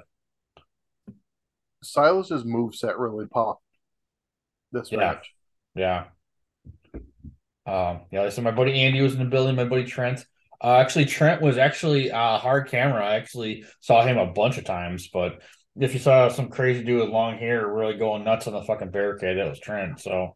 Silas's 1.82 2.44
move 2.44 2.74
set 2.74 2.98
really 2.98 3.26
popped 3.26 3.62
this 4.72 4.90
yeah. 4.90 4.98
match. 4.98 5.32
Yeah. 5.74 6.04
Um, 7.66 8.00
yeah, 8.10 8.28
so 8.30 8.42
my 8.42 8.50
buddy 8.50 8.80
Andy 8.80 9.02
was 9.02 9.12
in 9.12 9.18
the 9.20 9.26
building, 9.26 9.54
my 9.54 9.64
buddy 9.64 9.84
Trent. 9.84 10.24
Uh, 10.62 10.76
actually, 10.76 11.04
Trent 11.04 11.40
was 11.40 11.56
actually 11.56 12.10
uh, 12.10 12.38
hard 12.38 12.68
camera. 12.68 13.04
I 13.04 13.14
actually 13.14 13.64
saw 13.80 14.04
him 14.04 14.18
a 14.18 14.32
bunch 14.32 14.58
of 14.58 14.64
times, 14.64 15.08
but 15.12 15.40
if 15.78 15.94
you 15.94 16.00
saw 16.00 16.28
some 16.28 16.48
crazy 16.48 16.82
dude 16.82 17.00
with 17.00 17.10
long 17.10 17.38
hair 17.38 17.66
really 17.66 17.96
going 17.96 18.24
nuts 18.24 18.46
on 18.46 18.52
the 18.52 18.64
fucking 18.64 18.90
barricade, 18.90 19.38
that 19.38 19.48
was 19.48 19.60
Trent. 19.60 20.00
So 20.00 20.34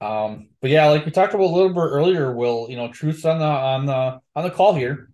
um, 0.00 0.50
but 0.60 0.70
yeah, 0.70 0.86
like 0.86 1.04
we 1.04 1.10
talked 1.10 1.34
about 1.34 1.44
a 1.44 1.54
little 1.54 1.70
bit 1.70 1.80
earlier, 1.80 2.32
Will 2.32 2.66
you 2.70 2.76
know 2.76 2.90
Truth's 2.92 3.24
on 3.24 3.38
the 3.38 3.44
on 3.44 3.86
the 3.86 4.20
on 4.36 4.44
the 4.44 4.50
call 4.50 4.74
here 4.74 5.10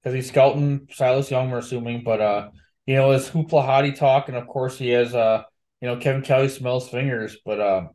because 0.00 0.14
he's 0.14 0.28
scouting 0.28 0.88
Silas 0.92 1.30
Young, 1.30 1.50
we're 1.50 1.58
assuming. 1.58 2.04
But 2.04 2.20
uh, 2.20 2.50
you 2.86 2.94
know, 2.94 3.10
his 3.10 3.28
hoopla 3.28 3.66
hottie 3.66 3.96
talk, 3.96 4.28
and 4.28 4.36
of 4.36 4.46
course 4.46 4.78
he 4.78 4.90
has 4.90 5.14
uh, 5.14 5.42
you 5.80 5.88
know, 5.88 5.96
Kevin 5.96 6.22
Kelly 6.22 6.48
smells 6.48 6.88
fingers, 6.88 7.38
but 7.44 7.58
uh, 7.58 7.88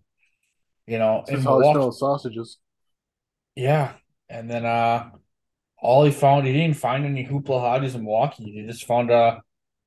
you 0.88 1.00
know, 1.00 1.24
and 1.30 1.42
Milwaukee, 1.42 1.96
sausages. 1.96 2.58
Yeah, 3.56 3.94
and 4.28 4.50
then 4.50 4.66
uh, 4.66 5.12
all 5.82 6.04
he 6.04 6.12
found 6.12 6.46
he 6.46 6.54
didn't 6.54 6.78
find 6.78 7.06
any 7.06 7.26
hoopla 7.26 7.48
hotties 7.62 7.96
in 7.96 8.04
Milwaukee. 8.04 8.52
He 8.52 8.64
just 8.66 8.86
found 8.86 9.10
a 9.12 9.42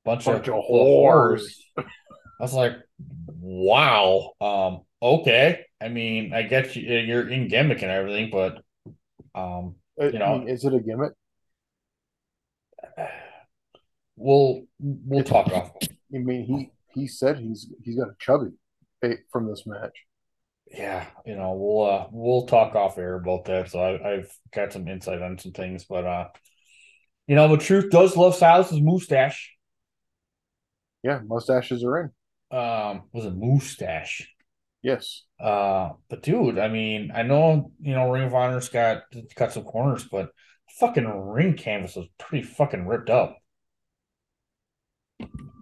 bunch, 0.05 0.25
Bunch 0.25 0.47
of, 0.47 0.55
of 0.55 0.63
whores. 0.69 1.43
I 1.77 1.83
was 2.39 2.53
like, 2.53 2.73
wow. 3.39 4.31
Um, 4.41 4.81
okay. 5.01 5.65
I 5.81 5.87
mean, 5.89 6.33
I 6.33 6.43
get 6.43 6.75
you, 6.75 6.81
you're 6.97 7.27
in 7.29 7.47
gimmick 7.47 7.81
and 7.81 7.91
everything, 7.91 8.29
but 8.31 8.61
um, 9.35 9.75
I 10.01 10.05
You 10.05 10.19
know- 10.19 10.39
mean, 10.39 10.49
is 10.49 10.65
it 10.65 10.73
a 10.73 10.79
gimmick? 10.79 11.13
we'll 14.15 14.63
we'll 14.79 15.23
talk 15.23 15.47
off. 15.51 15.71
I 15.83 16.17
mean, 16.17 16.43
he 16.45 16.71
he 16.93 17.07
said 17.07 17.39
he's 17.39 17.67
he's 17.83 17.97
got 17.97 18.09
a 18.09 18.15
chubby 18.19 18.51
from 19.31 19.47
this 19.47 19.65
match. 19.65 19.93
Yeah, 20.73 21.05
you 21.25 21.35
know, 21.35 21.53
we'll 21.53 21.89
uh 21.89 22.07
we'll 22.11 22.47
talk 22.47 22.75
off 22.75 22.97
air 22.97 23.15
about 23.15 23.45
that. 23.45 23.69
So 23.69 23.79
I, 23.79 24.13
I've 24.13 24.37
got 24.53 24.73
some 24.73 24.87
insight 24.87 25.21
on 25.21 25.37
some 25.37 25.51
things, 25.51 25.85
but 25.85 26.05
uh, 26.05 26.27
you 27.27 27.35
know, 27.35 27.47
the 27.49 27.57
truth 27.63 27.91
does 27.91 28.17
love 28.17 28.35
Silas's 28.35 28.81
mustache. 28.81 29.55
Yeah, 31.03 31.19
mustaches 31.25 31.83
are 31.83 31.99
in. 31.99 32.57
Um, 32.57 33.09
was 33.11 33.25
it 33.25 33.35
mustache? 33.35 34.27
Yes, 34.81 35.23
Uh, 35.39 35.93
but 36.09 36.23
dude, 36.23 36.57
I 36.59 36.67
mean, 36.69 37.11
I 37.13 37.23
know 37.23 37.71
you 37.79 37.93
know 37.93 38.09
Ring 38.11 38.23
of 38.23 38.33
Honor's 38.33 38.69
got 38.69 39.03
cut 39.35 39.51
some 39.51 39.63
corners, 39.63 40.05
but 40.05 40.29
fucking 40.79 41.05
ring 41.07 41.55
canvas 41.55 41.95
was 41.95 42.07
pretty 42.17 42.43
fucking 42.45 42.87
ripped 42.87 43.09
up. 43.09 43.37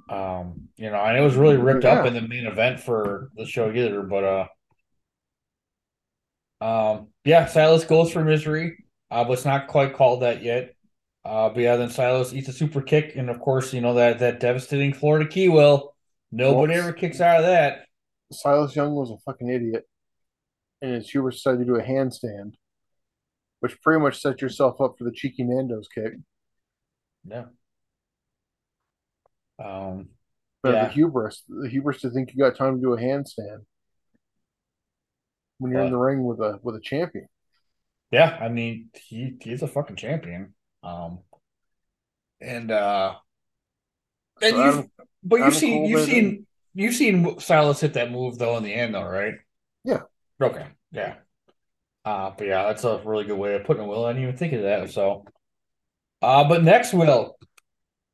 Um, 0.09 0.67
you 0.75 0.89
know, 0.89 0.97
and 0.97 1.17
it 1.17 1.21
was 1.21 1.35
really 1.35 1.57
ripped 1.57 1.85
up 1.85 2.05
in 2.05 2.13
the 2.13 2.21
main 2.21 2.45
event 2.45 2.81
for 2.81 3.29
the 3.35 3.45
show 3.45 3.71
either, 3.71 4.01
but 4.03 4.23
uh, 4.23 4.47
um, 6.61 7.07
yeah, 7.25 7.45
Silas 7.45 7.83
goes 7.85 8.11
for 8.11 8.23
misery, 8.23 8.85
uh, 9.09 9.23
but 9.23 9.33
it's 9.33 9.45
not 9.45 9.67
quite 9.67 9.93
called 9.95 10.21
that 10.21 10.43
yet. 10.43 10.75
Uh, 11.25 11.49
but 11.49 11.59
yeah, 11.59 11.75
then 11.75 11.89
Silas 11.89 12.33
eats 12.33 12.49
a 12.49 12.53
super 12.53 12.81
kick, 12.81 13.15
and 13.15 13.29
of 13.29 13.39
course, 13.39 13.73
you 13.73 13.81
know 13.81 13.93
that 13.95 14.19
that 14.19 14.39
devastating 14.39 14.93
Florida 14.93 15.27
key 15.29 15.49
will. 15.49 15.95
Nobody 16.31 16.73
ever 16.75 16.93
kicks 16.93 17.21
out 17.21 17.39
of 17.39 17.45
that. 17.45 17.85
Silas 18.31 18.75
Young 18.75 18.95
was 18.95 19.11
a 19.11 19.17
fucking 19.25 19.49
idiot, 19.49 19.85
and 20.81 20.95
his 20.95 21.09
Hubert 21.09 21.31
decided 21.31 21.59
to 21.59 21.65
do 21.65 21.75
a 21.75 21.83
handstand, 21.83 22.53
which 23.59 23.79
pretty 23.81 24.01
much 24.01 24.21
set 24.21 24.41
yourself 24.41 24.79
up 24.81 24.97
for 24.97 25.03
the 25.03 25.11
cheeky 25.11 25.43
Nando's 25.43 25.87
kick. 25.87 26.13
Yeah. 27.23 27.45
Um, 29.59 30.09
But 30.63 30.73
Yeah. 30.73 30.85
the 30.85 30.93
hubris, 30.93 31.43
the 31.47 31.69
hubris 31.69 32.01
to 32.01 32.09
think 32.11 32.33
you 32.33 32.37
got 32.39 32.55
time 32.55 32.75
to 32.75 32.81
do 32.81 32.93
a 32.93 32.97
handstand 32.97 33.65
when 35.61 35.71
you're 35.71 35.81
in 35.81 35.91
the 35.91 35.97
ring 35.97 36.23
with 36.23 36.39
a 36.39 36.59
with 36.63 36.75
a 36.75 36.79
champion. 36.81 37.27
yeah, 38.11 38.37
I 38.41 38.49
mean, 38.49 38.89
he 38.95 39.35
he's 39.41 39.61
a 39.61 39.67
fucking 39.67 39.95
champion. 39.95 40.53
Um, 40.83 41.19
and 42.41 42.71
uh, 42.71 43.15
and 44.41 44.55
So 44.55 44.63
you, 44.63 44.69
Adam- 44.69 44.91
but 45.23 45.35
you've 45.37 45.55
seen 45.55 45.85
you've 45.85 46.05
seen 46.05 46.47
you've 46.73 46.95
seen 46.95 47.39
Silas 47.39 47.79
hit 47.79 47.93
that 47.93 48.11
move 48.11 48.37
though 48.39 48.57
in 48.57 48.63
the 48.63 48.73
end 48.73 48.95
though, 48.95 49.03
right? 49.03 49.35
Yeah. 49.83 50.01
Okay. 50.41 50.65
Yeah. 50.91 51.15
Uh, 52.03 52.31
but 52.35 52.47
yeah, 52.47 52.63
that's 52.63 52.83
a 52.83 52.99
really 53.05 53.25
good 53.25 53.37
way 53.37 53.53
of 53.53 53.63
putting 53.63 53.83
it. 53.83 53.87
Will 53.87 54.05
I 54.05 54.13
didn't 54.13 54.23
even 54.23 54.37
think 54.37 54.53
of 54.53 54.63
that. 54.63 54.89
So, 54.89 55.25
uh, 56.23 56.49
but 56.49 56.63
next, 56.63 56.93
Will, 56.93 57.37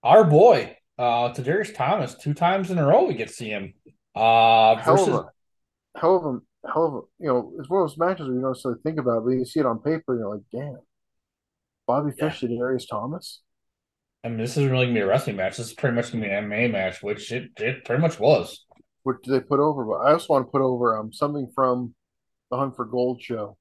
our 0.03 0.25
boy, 0.25 0.75
uh, 0.99 1.29
Tadarius 1.33 1.73
Thomas, 1.73 2.13
two 2.15 2.33
times 2.33 2.69
in 2.69 2.77
a 2.79 2.85
row 2.85 3.05
we 3.05 3.13
get 3.13 3.29
to 3.29 3.33
see 3.33 3.49
him. 3.49 3.73
Uh, 4.13 4.75
versus 4.83 5.07
a, 5.95 5.99
hell 6.67 6.85
of 6.85 6.93
a, 6.93 6.95
hell 6.95 6.99
of 6.99 7.03
a, 7.05 7.07
you 7.19 7.27
know, 7.27 7.53
it's 7.59 7.69
one 7.69 7.81
of 7.83 7.89
those 7.89 7.97
matches 7.97 8.27
where 8.27 8.35
you 8.35 8.41
don't 8.41 8.51
necessarily 8.51 8.81
think 8.83 8.99
about 8.99 9.19
it, 9.19 9.23
but 9.25 9.31
you 9.31 9.45
see 9.45 9.59
it 9.59 9.65
on 9.65 9.79
paper 9.79 10.13
and 10.13 10.19
you're 10.21 10.35
like, 10.35 10.43
damn, 10.51 10.79
Bobby 11.87 12.11
Yeah. 12.15 12.29
Fish 12.29 12.41
Tadarius 12.41 12.87
Thomas. 12.87 13.41
I 14.23 14.29
mean, 14.29 14.37
this 14.37 14.51
isn't 14.57 14.69
really 14.71 14.85
gonna 14.85 14.95
be 14.95 15.01
a 15.01 15.07
wrestling 15.07 15.37
match. 15.37 15.57
This 15.57 15.67
is 15.67 15.73
pretty 15.73 15.95
much 15.95 16.11
gonna 16.11 16.25
be 16.25 16.31
an 16.31 16.45
MMA 16.45 16.67
match, 16.71 17.01
which 17.01 17.31
it, 17.31 17.51
it 17.57 17.85
pretty 17.85 18.01
much 18.01 18.19
was. 18.19 18.65
What 19.03 19.23
do 19.23 19.31
they 19.31 19.39
put 19.39 19.59
over? 19.59 19.85
But 19.85 20.01
I 20.05 20.11
also 20.13 20.33
want 20.33 20.47
to 20.47 20.51
put 20.51 20.61
over 20.61 20.97
um 20.97 21.11
something 21.13 21.51
from 21.55 21.95
the 22.51 22.57
Hunt 22.57 22.75
for 22.75 22.85
Gold 22.85 23.21
show. 23.21 23.57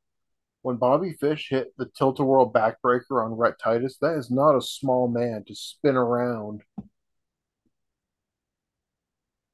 When 0.63 0.77
Bobby 0.79 1.15
Fish 1.15 1.49
hit 1.51 1.75
the 1.79 1.87
tilt 1.87 2.21
a 2.21 2.25
whirl 2.25 2.53
backbreaker 2.53 3.25
on 3.25 3.35
Rhett 3.35 3.59
Titus, 3.63 3.99
that 4.03 4.17
is 4.19 4.31
not 4.31 4.57
a 4.57 4.63
small 4.63 5.09
man 5.09 5.45
to 5.49 5.55
spin 5.55 5.97
around 5.97 6.63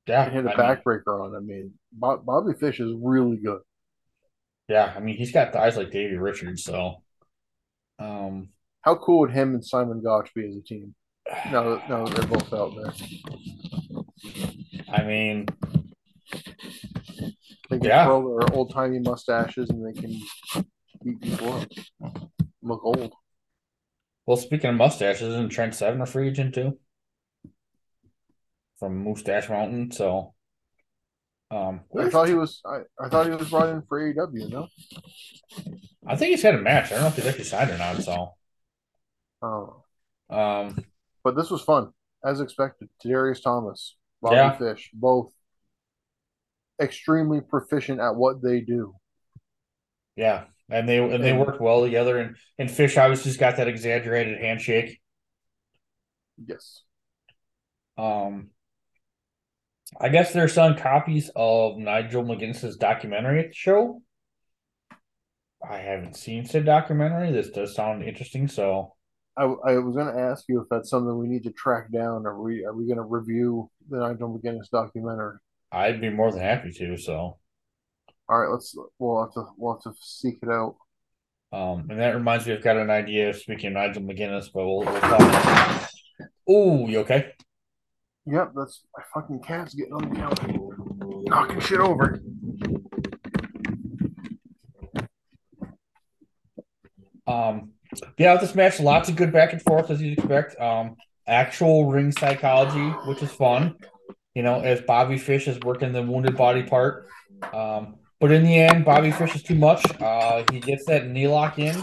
Yeah, 0.06 0.24
and 0.24 0.32
hit 0.32 0.46
a 0.46 0.50
I 0.50 0.56
mean, 0.56 0.76
backbreaker 0.76 1.20
on. 1.24 1.34
I 1.36 1.40
mean, 1.40 1.74
Bob, 1.92 2.24
Bobby 2.24 2.52
Fish 2.58 2.80
is 2.80 2.92
really 3.00 3.36
good. 3.36 3.60
yeah, 4.68 4.92
I 4.96 5.00
mean, 5.00 5.16
he's 5.16 5.32
got 5.32 5.52
thighs 5.52 5.76
like 5.76 5.90
Davey 5.90 6.16
Richards, 6.16 6.64
so 6.64 7.02
um, 7.98 8.48
How 8.82 8.96
cool 8.96 9.20
would 9.20 9.32
him 9.32 9.54
and 9.54 9.64
Simon 9.64 10.02
Gotch 10.02 10.32
be 10.34 10.46
as 10.48 10.56
a 10.56 10.62
team? 10.62 10.94
No, 11.50 11.80
no, 11.88 12.06
they're 12.06 12.26
both 12.26 12.52
out 12.52 12.72
there. 12.76 12.92
I 14.92 15.02
mean, 15.04 15.46
They 17.70 17.78
can 17.78 17.84
Yeah. 17.84 18.04
twirl 18.04 18.38
their 18.38 18.52
old 18.54 18.72
timey 18.72 18.98
mustaches 18.98 19.70
and 19.70 19.86
they 19.86 19.98
can 19.98 20.18
beat 21.04 21.20
people 21.20 21.52
up. 21.52 21.68
Look 22.62 22.84
old. 22.84 23.12
well, 24.26 24.36
speaking 24.36 24.70
of 24.70 24.76
mustaches, 24.76 25.22
isn't 25.28 25.50
Trent 25.50 25.74
Seven 25.74 26.00
a 26.00 26.06
free 26.06 26.28
agent 26.28 26.54
too? 26.54 26.78
From 28.78 29.04
Mustache 29.04 29.48
Mountain, 29.48 29.92
so 29.92 30.31
um, 31.52 31.80
I 31.98 32.08
thought 32.08 32.28
he 32.28 32.34
was. 32.34 32.60
I, 32.64 32.80
I 33.00 33.08
thought 33.08 33.26
he 33.26 33.32
was 33.32 33.50
brought 33.50 33.68
in 33.68 33.82
for 33.82 34.00
AEW. 34.00 34.50
No, 34.50 34.68
I 36.06 36.16
think 36.16 36.30
he's 36.30 36.42
had 36.42 36.54
a 36.54 36.58
match. 36.58 36.86
I 36.86 36.94
don't 36.94 37.02
know 37.02 37.08
if 37.08 37.16
he's 37.16 37.26
actually 37.26 37.44
signed 37.44 37.70
or 37.70 37.78
not. 37.78 38.02
So, 38.02 38.34
oh, 39.42 39.84
um, 40.30 40.84
but 41.22 41.36
this 41.36 41.50
was 41.50 41.62
fun 41.62 41.92
as 42.24 42.40
expected. 42.40 42.88
Darius 43.02 43.40
Thomas, 43.40 43.96
Bobby 44.22 44.36
Yeah. 44.36 44.56
Fish, 44.56 44.90
both 44.94 45.32
extremely 46.80 47.40
proficient 47.40 48.00
at 48.00 48.16
what 48.16 48.42
they 48.42 48.60
do. 48.60 48.94
yeah, 50.16 50.44
and 50.70 50.88
they 50.88 50.98
and 50.98 51.22
they 51.22 51.32
worked 51.32 51.60
well 51.60 51.82
together. 51.82 52.18
And 52.18 52.36
and 52.58 52.70
Fish 52.70 52.96
obviously 52.96 53.30
just 53.30 53.40
got 53.40 53.56
that 53.56 53.68
exaggerated 53.68 54.38
handshake. 54.40 55.00
Yes, 56.44 56.82
Um, 57.98 58.51
I 60.00 60.08
guess 60.08 60.32
they're 60.32 60.48
selling 60.48 60.76
copies 60.78 61.30
of 61.36 61.76
Nigel 61.78 62.24
McGuinness's 62.24 62.76
documentary 62.76 63.40
at 63.40 63.48
the 63.48 63.54
show. 63.54 64.02
I 65.68 65.78
haven't 65.78 66.16
seen 66.16 66.44
said 66.44 66.64
documentary. 66.64 67.30
This 67.30 67.50
does 67.50 67.74
sound 67.74 68.02
interesting, 68.02 68.48
so 68.48 68.94
I, 69.36 69.44
I 69.44 69.78
was 69.78 69.94
going 69.94 70.12
to 70.12 70.20
ask 70.20 70.44
you 70.48 70.60
if 70.60 70.68
that's 70.68 70.90
something 70.90 71.16
we 71.16 71.28
need 71.28 71.44
to 71.44 71.52
track 71.52 71.90
down. 71.92 72.26
Are 72.26 72.40
we 72.40 72.64
are 72.64 72.74
we 72.74 72.86
going 72.86 72.96
to 72.98 73.04
review 73.04 73.70
the 73.88 73.98
Nigel 73.98 74.38
McGuinness 74.38 74.70
documentary? 74.70 75.38
I'd 75.70 76.00
be 76.00 76.10
more 76.10 76.30
than 76.32 76.40
happy 76.40 76.72
to. 76.72 76.96
So, 76.96 77.38
All 78.28 78.40
right, 78.40 78.50
let's 78.50 78.76
we'll 78.98 79.22
have 79.22 79.32
to 79.34 79.44
we'll 79.56 79.74
have 79.74 79.82
to 79.84 79.92
seek 80.00 80.38
it 80.42 80.48
out. 80.48 80.76
um, 81.52 81.86
and 81.90 82.00
that 82.00 82.14
reminds 82.14 82.46
me, 82.46 82.54
I've 82.54 82.62
got 82.62 82.76
an 82.76 82.90
idea. 82.90 83.30
Of 83.30 83.36
speaking 83.36 83.68
of 83.68 83.74
Nigel 83.74 84.02
McGuinness, 84.02 84.48
but 84.52 84.64
we'll, 84.66 84.80
we'll 84.80 85.00
talk. 85.00 85.90
Oh, 86.48 86.88
you 86.88 86.98
okay? 87.00 87.32
Yep, 88.26 88.52
that's 88.54 88.84
my 88.96 89.02
fucking 89.12 89.40
cat's 89.40 89.74
getting 89.74 89.92
on 89.94 90.08
the 90.08 90.14
counter, 90.14 90.48
knocking 91.28 91.60
shit 91.60 91.80
over. 91.80 92.20
Um, 97.26 97.72
yeah, 98.18 98.32
with 98.32 98.42
this 98.42 98.54
match, 98.54 98.80
lots 98.80 99.08
of 99.08 99.16
good 99.16 99.32
back 99.32 99.52
and 99.52 99.60
forth 99.62 99.90
as 99.90 100.00
you'd 100.00 100.18
expect. 100.18 100.60
Um, 100.60 100.96
actual 101.26 101.90
ring 101.90 102.12
psychology, 102.12 102.90
which 103.08 103.22
is 103.22 103.30
fun. 103.32 103.74
You 104.34 104.42
know, 104.42 104.60
as 104.60 104.80
Bobby 104.82 105.18
Fish 105.18 105.48
is 105.48 105.58
working 105.60 105.92
the 105.92 106.02
wounded 106.02 106.36
body 106.36 106.62
part. 106.62 107.08
Um, 107.52 107.96
but 108.20 108.30
in 108.30 108.44
the 108.44 108.54
end, 108.54 108.84
Bobby 108.84 109.10
Fish 109.10 109.34
is 109.34 109.42
too 109.42 109.56
much. 109.56 109.84
Uh, 110.00 110.44
he 110.50 110.60
gets 110.60 110.84
that 110.86 111.08
knee 111.08 111.26
lock 111.26 111.58
in, 111.58 111.76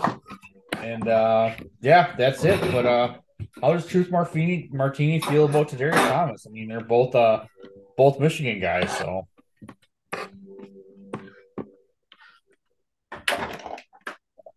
and 0.77 1.07
uh, 1.07 1.53
yeah, 1.81 2.15
that's 2.17 2.43
it. 2.45 2.59
But 2.71 2.85
uh, 2.85 3.17
how 3.61 3.73
does 3.73 3.85
Truth 3.85 4.11
Martini 4.11 4.69
Martini 4.71 5.19
feel 5.19 5.45
about 5.45 5.69
Tadarius 5.69 5.95
Thomas? 6.09 6.45
I 6.47 6.51
mean, 6.51 6.67
they're 6.67 6.81
both 6.81 7.15
uh, 7.15 7.45
both 7.97 8.19
Michigan 8.19 8.59
guys, 8.59 8.95
so. 8.97 9.27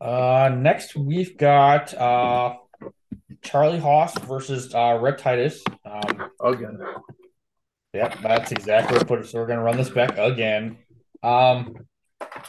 Uh, 0.01 0.51
next 0.57 0.97
we've 0.97 1.37
got 1.37 1.95
uh 1.95 2.57
Charlie 3.43 3.79
Haas 3.79 4.19
versus 4.19 4.75
uh 4.75 4.99
Rhett 5.01 5.19
Titus. 5.19 5.63
Um, 5.85 6.31
Again, 6.41 6.81
yep, 7.93 8.19
that's 8.21 8.51
exactly 8.51 8.99
what 8.99 9.07
put 9.07 9.21
it. 9.21 9.27
So 9.29 9.39
we're 9.39 9.47
gonna 9.47 9.63
run 9.63 9.77
this 9.77 9.91
back 9.91 10.19
again. 10.19 10.79
Um, 11.23 11.77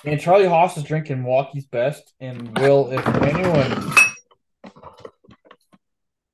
and 0.03 0.19
Charlie 0.19 0.47
Haas 0.47 0.77
is 0.77 0.84
drinking 0.84 1.21
Milwaukee's 1.21 1.67
best. 1.67 2.13
And 2.19 2.57
will 2.57 2.91
if 2.91 3.05
anyone 3.21 3.93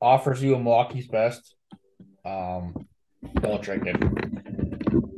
offers 0.01 0.41
you 0.41 0.55
a 0.55 0.59
Milwaukee's 0.59 1.07
best, 1.07 1.55
um, 2.25 2.73
don't 3.41 3.61
drink 3.61 3.85
it. 3.85 3.99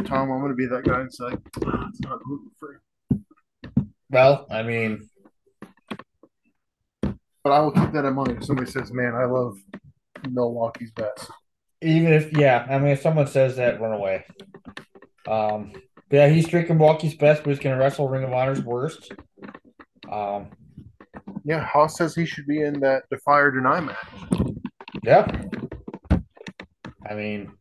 Tom, 0.05 0.31
I'm 0.31 0.39
going 0.39 0.51
to 0.51 0.55
be 0.55 0.65
that 0.67 0.83
guy 0.83 1.01
and 1.01 1.13
say 1.13 1.25
"Ah, 1.65 1.87
it's 1.89 2.01
not 2.01 2.21
gluten 2.23 2.51
free. 2.59 2.77
Well, 4.09 4.45
I 4.49 4.63
mean, 4.63 5.09
But 7.43 7.53
I 7.53 7.59
will 7.61 7.71
keep 7.71 7.91
that 7.93 8.05
in 8.05 8.13
mind. 8.13 8.31
If 8.31 8.45
somebody 8.45 8.69
says, 8.69 8.91
"Man, 8.91 9.15
I 9.15 9.25
love 9.25 9.57
Milwaukee's 10.29 10.91
best," 10.91 11.31
Even 11.81 12.13
if, 12.13 12.31
yeah, 12.37 12.67
I 12.69 12.77
mean, 12.77 12.89
if 12.89 13.01
someone 13.01 13.25
says 13.25 13.55
that, 13.55 13.81
run 13.81 13.93
away. 13.93 14.23
Um, 15.27 15.73
but 16.09 16.17
yeah, 16.17 16.27
he's 16.27 16.47
drinking 16.47 16.77
Milwaukee's 16.77 17.15
best, 17.15 17.43
but 17.43 17.49
he's 17.49 17.59
going 17.59 17.75
to 17.75 17.81
wrestle 17.81 18.07
Ring 18.07 18.23
of 18.23 18.31
Honor's 18.31 18.61
worst. 18.61 19.11
Um, 20.11 20.51
yeah, 21.43 21.65
Haas 21.65 21.97
says 21.97 22.13
he 22.13 22.25
should 22.25 22.45
be 22.45 22.61
in 22.61 22.81
that 22.81 23.03
Defy 23.09 23.39
or 23.39 23.51
Deny 23.51 23.79
match. 23.79 24.60
Yeah. 25.03 25.25
I 27.09 27.13
mean, 27.15 27.51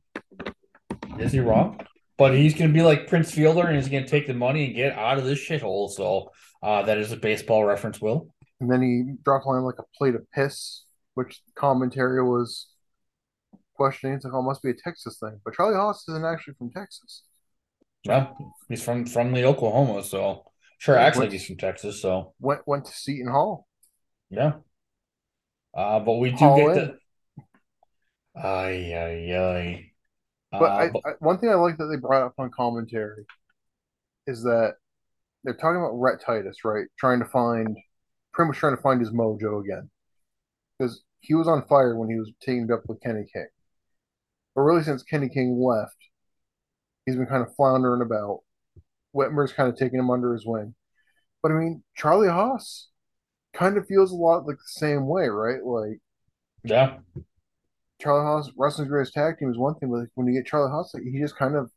is 1.19 1.33
he 1.33 1.41
wrong? 1.41 1.81
But 2.19 2.35
he's 2.35 2.55
going 2.55 2.69
to 2.71 2.75
be 2.75 2.83
like 2.83 3.07
Prince 3.09 3.31
Fielder, 3.33 3.67
and 3.67 3.77
he's 3.77 3.89
going 3.89 4.05
to 4.05 4.09
take 4.11 4.27
the 4.27 4.35
money 4.35 4.67
and 4.67 4.75
get 4.77 4.93
out 4.97 5.19
of 5.19 5.25
this 5.25 5.39
shithole. 5.39 5.91
So 5.91 6.31
uh, 6.63 6.83
that 6.83 6.99
is 6.99 7.13
a 7.13 7.17
baseball 7.17 7.65
reference, 7.65 8.01
Will. 8.01 8.29
And 8.61 8.71
then 8.71 8.83
he 8.83 9.15
dropped 9.25 9.47
line 9.47 9.63
like 9.63 9.79
a 9.79 9.85
plate 9.97 10.15
of 10.15 10.31
piss, 10.33 10.85
which 11.15 11.41
commentary 11.55 12.23
was 12.23 12.69
questioning. 13.75 14.17
It's 14.17 14.25
like, 14.27 14.35
oh, 14.35 14.41
it 14.41 14.43
must 14.43 14.63
be 14.63 14.71
a 14.71 14.75
Texas 14.75 15.19
thing. 15.19 15.41
But 15.45 15.55
Charlie 15.55 15.77
Haas 15.77 16.05
isn't 16.09 16.25
actually 16.25 16.55
from 16.59 16.71
Texas. 16.71 17.23
Yeah, 18.05 18.29
he's 18.69 18.83
from 18.83 19.07
from 19.07 19.33
the 19.33 19.45
Oklahoma, 19.45 20.03
so 20.03 20.45
sure 20.79 20.97
Yeah, 20.97 21.03
acts 21.05 21.17
what- 21.17 21.25
like 21.25 21.33
he's 21.33 21.47
from 21.47 21.57
Texas. 21.57 22.01
So 22.03 22.35
Went 22.39 22.61
went 22.67 22.85
to 22.87 22.93
Seton 22.93 23.31
Hall. 23.31 23.67
yeah. 24.31 24.53
Uh, 25.75 26.01
but 26.01 26.15
we 26.15 26.31
do 26.31 26.37
Haul 26.37 26.57
get 26.57 26.69
in. 26.69 26.75
the. 26.75 26.99
Ay 28.43 28.95
ay 28.95 29.35
ay. 29.35 29.93
But, 30.53 30.63
Uh, 30.63 30.75
I, 30.75 30.89
but- 30.91 31.03
I, 31.07 31.11
one 31.21 31.39
thing 31.39 31.51
I 31.51 31.55
like 31.55 31.79
that 31.79 31.87
they 31.87 31.97
brought 31.97 32.25
up 32.25 32.35
on 32.39 32.51
commentary 32.51 33.25
is 34.27 34.43
that 34.43 34.75
they're 35.45 35.55
talking 35.55 35.81
about 35.81 35.95
Rhett 36.01 36.21
Titus, 36.21 36.65
right? 36.65 36.87
Trying 36.99 37.21
to 37.21 37.25
find, 37.27 37.77
pretty 38.33 38.49
much 38.49 38.59
trying 38.59 38.77
to 38.77 38.83
find 38.83 39.01
his 39.01 39.11
mojo 39.11 39.61
again, 39.65 39.91
because 40.79 41.03
he 41.21 41.35
was 41.35 41.49
on 41.49 41.67
fire 41.67 41.97
when 41.97 42.11
he 42.11 42.19
was 42.19 42.33
teamed 42.43 42.71
up 42.71 42.83
with 42.89 43.01
Kenny 43.01 43.25
King. 43.33 43.47
But 44.55 44.63
really, 44.63 44.83
since 44.83 45.03
Kenny 45.03 45.29
King 45.29 45.59
left, 45.61 45.97
he's 47.07 47.17
been 47.17 47.27
kind 47.27 47.43
of 47.47 47.55
floundering 47.57 48.03
about. 48.03 48.41
Whitmer's 49.15 49.53
kind 49.53 49.69
of 49.69 49.77
taking 49.77 49.99
him 49.99 50.11
under 50.11 50.33
his 50.33 50.47
wing. 50.47 50.75
But 51.43 51.53
I 51.53 51.55
mean, 51.55 51.83
Charlie 51.97 52.29
Haas 52.29 52.89
kind 53.53 53.77
of 53.77 53.87
feels 53.87 54.13
a 54.13 54.17
lot 54.17 54.47
like 54.47 54.57
the 54.57 54.63
same 54.67 55.07
way, 55.09 55.29
right? 55.29 55.65
Like 55.65 56.01
yeah, 56.63 56.99
Charlie 58.01 58.25
Haas, 58.25 58.51
wrestling's 58.57 58.91
greatest 58.91 59.15
tag 59.15 59.39
team 59.39 59.51
is 59.51 59.59
one 59.59 59.75
thing, 59.77 59.91
but 59.91 59.99
like, 60.01 60.09
when 60.15 60.27
you 60.27 60.35
get 60.35 60.47
Charlie 60.47 60.71
Haas, 60.71 60.93
like, 60.95 61.03
he 61.05 61.19
just 61.21 61.37
kind 61.37 61.55
of 61.57 61.71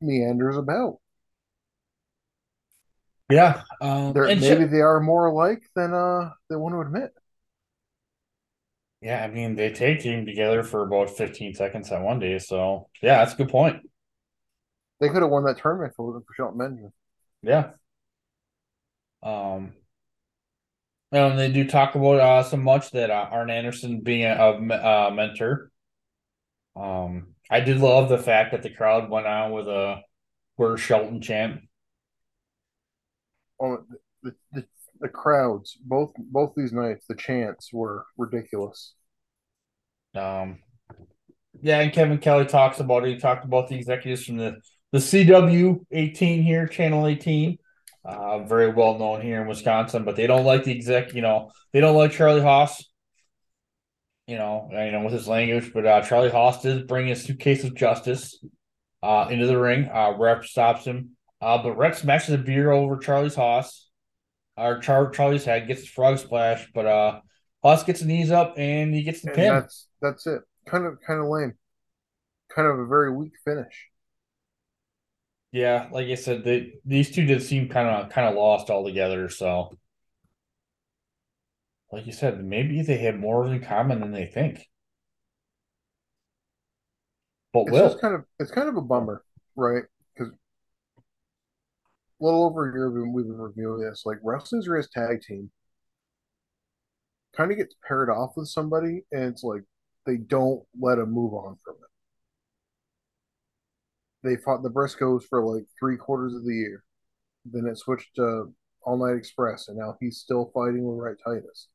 meanders 0.00 0.56
about. 0.56 0.98
yeah. 3.30 3.62
Um, 3.80 4.12
maybe 4.14 4.40
shit- 4.40 4.70
they 4.70 4.80
are 4.80 5.00
more 5.00 5.26
alike 5.26 5.62
than 5.76 5.92
uh 5.94 6.30
they 6.48 6.56
want 6.56 6.74
to 6.74 6.80
admit. 6.80 7.12
yeah. 9.00 9.22
I 9.24 9.28
mean, 9.28 9.54
they 9.54 9.70
tag 9.70 10.00
team 10.00 10.26
together 10.26 10.62
for 10.62 10.82
about 10.82 11.10
fifteen 11.10 11.54
seconds 11.54 11.90
that 11.90 12.02
one 12.02 12.18
day. 12.18 12.38
So 12.38 12.88
yeah, 13.02 13.18
that's 13.18 13.34
a 13.34 13.36
good 13.36 13.48
point. 13.50 13.88
They 15.00 15.08
could 15.08 15.22
have 15.22 15.30
won 15.30 15.44
that 15.44 15.58
tournament 15.58 15.92
if 15.92 15.98
it 15.98 16.02
wasn't 16.02 16.26
for 16.26 16.34
Shelton 16.34 16.58
Benjamin. 16.58 16.92
Yeah. 17.42 17.70
Um. 19.22 19.72
And 21.10 21.38
they 21.38 21.50
do 21.50 21.66
talk 21.66 21.94
about 21.94 22.20
uh 22.20 22.42
so 22.42 22.56
much 22.56 22.90
that 22.90 23.10
uh, 23.10 23.28
Arn 23.30 23.50
Anderson 23.50 24.00
being 24.00 24.24
a, 24.24 24.34
a 24.34 24.52
uh, 24.52 25.10
mentor. 25.14 25.70
Um, 26.76 27.34
I 27.50 27.60
did 27.60 27.78
love 27.78 28.08
the 28.08 28.18
fact 28.18 28.52
that 28.52 28.62
the 28.62 28.70
crowd 28.70 29.08
went 29.10 29.26
on 29.26 29.52
with 29.52 29.68
a 29.68 30.02
"Where's 30.56 30.80
Shelton" 30.80 31.20
chant. 31.22 31.62
Oh, 33.60 33.84
the, 34.22 34.34
the 34.52 34.64
the 35.00 35.08
crowds, 35.08 35.76
both 35.80 36.12
both 36.18 36.52
these 36.56 36.72
nights, 36.72 37.06
the 37.06 37.14
chants 37.14 37.72
were 37.72 38.04
ridiculous. 38.16 38.94
Um, 40.14 40.58
yeah, 41.60 41.80
and 41.80 41.92
Kevin 41.92 42.18
Kelly 42.18 42.46
talks 42.46 42.80
about 42.80 43.04
it. 43.06 43.14
He 43.14 43.18
talked 43.18 43.44
about 43.44 43.68
the 43.68 43.76
executives 43.76 44.24
from 44.24 44.36
the 44.36 44.56
the 44.92 44.98
CW 44.98 45.84
eighteen 45.90 46.42
here, 46.42 46.66
Channel 46.66 47.06
eighteen, 47.06 47.58
uh, 48.08 48.40
very 48.40 48.72
well 48.72 48.98
known 48.98 49.20
here 49.22 49.42
in 49.42 49.48
Wisconsin, 49.48 50.04
but 50.04 50.16
they 50.16 50.26
don't 50.26 50.44
like 50.44 50.64
the 50.64 50.74
exec. 50.76 51.14
You 51.14 51.22
know, 51.22 51.52
they 51.72 51.80
don't 51.80 51.96
like 51.96 52.12
Charlie 52.12 52.42
Haas. 52.42 52.84
You 54.26 54.36
know, 54.36 54.68
you 54.70 54.92
know 54.92 55.04
with 55.04 55.14
his 55.14 55.26
language, 55.28 55.72
but 55.72 55.86
uh, 55.86 56.02
Charlie 56.02 56.30
Haas 56.30 56.60
did 56.62 56.86
bring 56.86 57.06
his 57.06 57.22
suitcase 57.22 57.64
of 57.64 57.74
justice 57.74 58.38
uh, 59.02 59.28
into 59.30 59.46
the 59.46 59.58
ring. 59.58 59.88
Uh, 59.92 60.14
Rep 60.18 60.44
stops 60.44 60.84
him, 60.84 61.16
uh, 61.40 61.62
but 61.62 61.78
Rep 61.78 61.94
smashes 61.96 62.34
a 62.34 62.38
beer 62.38 62.70
over 62.70 62.98
Charlie's 62.98 63.34
Haas, 63.34 63.88
or 64.56 64.80
Char- 64.80 65.10
Charlie's 65.10 65.46
head, 65.46 65.66
gets 65.66 65.80
his 65.80 65.88
frog 65.88 66.18
splash, 66.18 66.68
but 66.74 66.86
uh, 66.86 67.20
Haas 67.62 67.84
gets 67.84 68.00
his 68.00 68.08
knees 68.08 68.30
up 68.30 68.54
and 68.58 68.94
he 68.94 69.02
gets 69.02 69.22
the 69.22 69.28
And 69.28 69.36
pin. 69.36 69.48
that's 69.48 69.88
that's 70.02 70.26
it. 70.26 70.42
Kind 70.66 70.84
of 70.86 70.98
kind 71.06 71.20
of 71.20 71.26
lame. 71.26 71.54
Kind 72.54 72.68
of 72.68 72.78
a 72.78 72.86
very 72.86 73.12
weak 73.14 73.32
finish. 73.44 73.87
Yeah, 75.52 75.88
like 75.90 76.08
I 76.08 76.14
said, 76.14 76.44
they 76.44 76.74
these 76.84 77.10
two 77.10 77.24
did 77.24 77.42
seem 77.42 77.68
kind 77.68 77.88
of 77.88 78.10
kind 78.10 78.28
of 78.28 78.34
lost 78.34 78.68
altogether. 78.70 79.28
So, 79.30 79.78
like 81.90 82.06
you 82.06 82.12
said, 82.12 82.44
maybe 82.44 82.82
they 82.82 82.98
have 82.98 83.16
more 83.16 83.46
in 83.46 83.62
common 83.62 84.00
than 84.00 84.12
they 84.12 84.26
think. 84.26 84.66
But 87.52 87.62
It's 87.62 87.70
Will, 87.70 87.98
kind 87.98 88.14
of 88.14 88.24
it's 88.38 88.50
kind 88.50 88.68
of 88.68 88.76
a 88.76 88.82
bummer, 88.82 89.24
right? 89.56 89.84
Because 90.14 90.32
a 92.20 92.24
little 92.24 92.44
over 92.44 92.68
a 92.68 92.72
year 92.74 92.90
we've 92.90 93.02
been, 93.04 93.12
we've 93.12 93.26
been 93.26 93.38
reviewing 93.38 93.80
this. 93.80 94.02
Like 94.04 94.18
wrestlers 94.22 94.68
wrestling's 94.68 94.68
greatest 94.68 94.92
tag 94.92 95.22
team 95.22 95.50
kind 97.34 97.50
of 97.50 97.56
gets 97.56 97.74
paired 97.86 98.10
off 98.10 98.32
with 98.36 98.48
somebody, 98.48 99.04
and 99.12 99.24
it's 99.24 99.42
like 99.42 99.62
they 100.04 100.16
don't 100.16 100.62
let 100.78 100.96
them 100.96 101.10
move 101.12 101.32
on 101.32 101.56
from 101.64 101.76
it. 101.76 101.87
They 104.22 104.36
fought 104.36 104.62
the 104.62 104.70
Briscoes 104.70 105.24
for 105.24 105.44
like 105.44 105.64
three 105.78 105.96
quarters 105.96 106.34
of 106.34 106.44
the 106.44 106.54
year. 106.54 106.84
Then 107.44 107.66
it 107.66 107.78
switched 107.78 108.16
to 108.16 108.52
All 108.82 108.98
Night 108.98 109.16
Express, 109.16 109.68
and 109.68 109.78
now 109.78 109.96
he's 110.00 110.18
still 110.18 110.50
fighting 110.54 110.84
with 110.84 110.98
Rhett 110.98 111.16
Titus. 111.24 111.68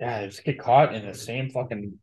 yeah, 0.00 0.20
they 0.20 0.26
just 0.26 0.44
get 0.44 0.58
caught 0.58 0.94
in 0.94 1.06
the 1.06 1.14
same 1.14 1.50
fucking 1.50 1.98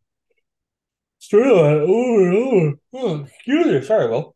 storyline 1.21 1.81
over 1.81 2.27
and 2.27 2.37
over. 2.37 2.75
Oh, 2.93 3.23
excuse 3.25 3.65
me, 3.65 3.81
sorry, 3.81 4.09
Will. 4.09 4.35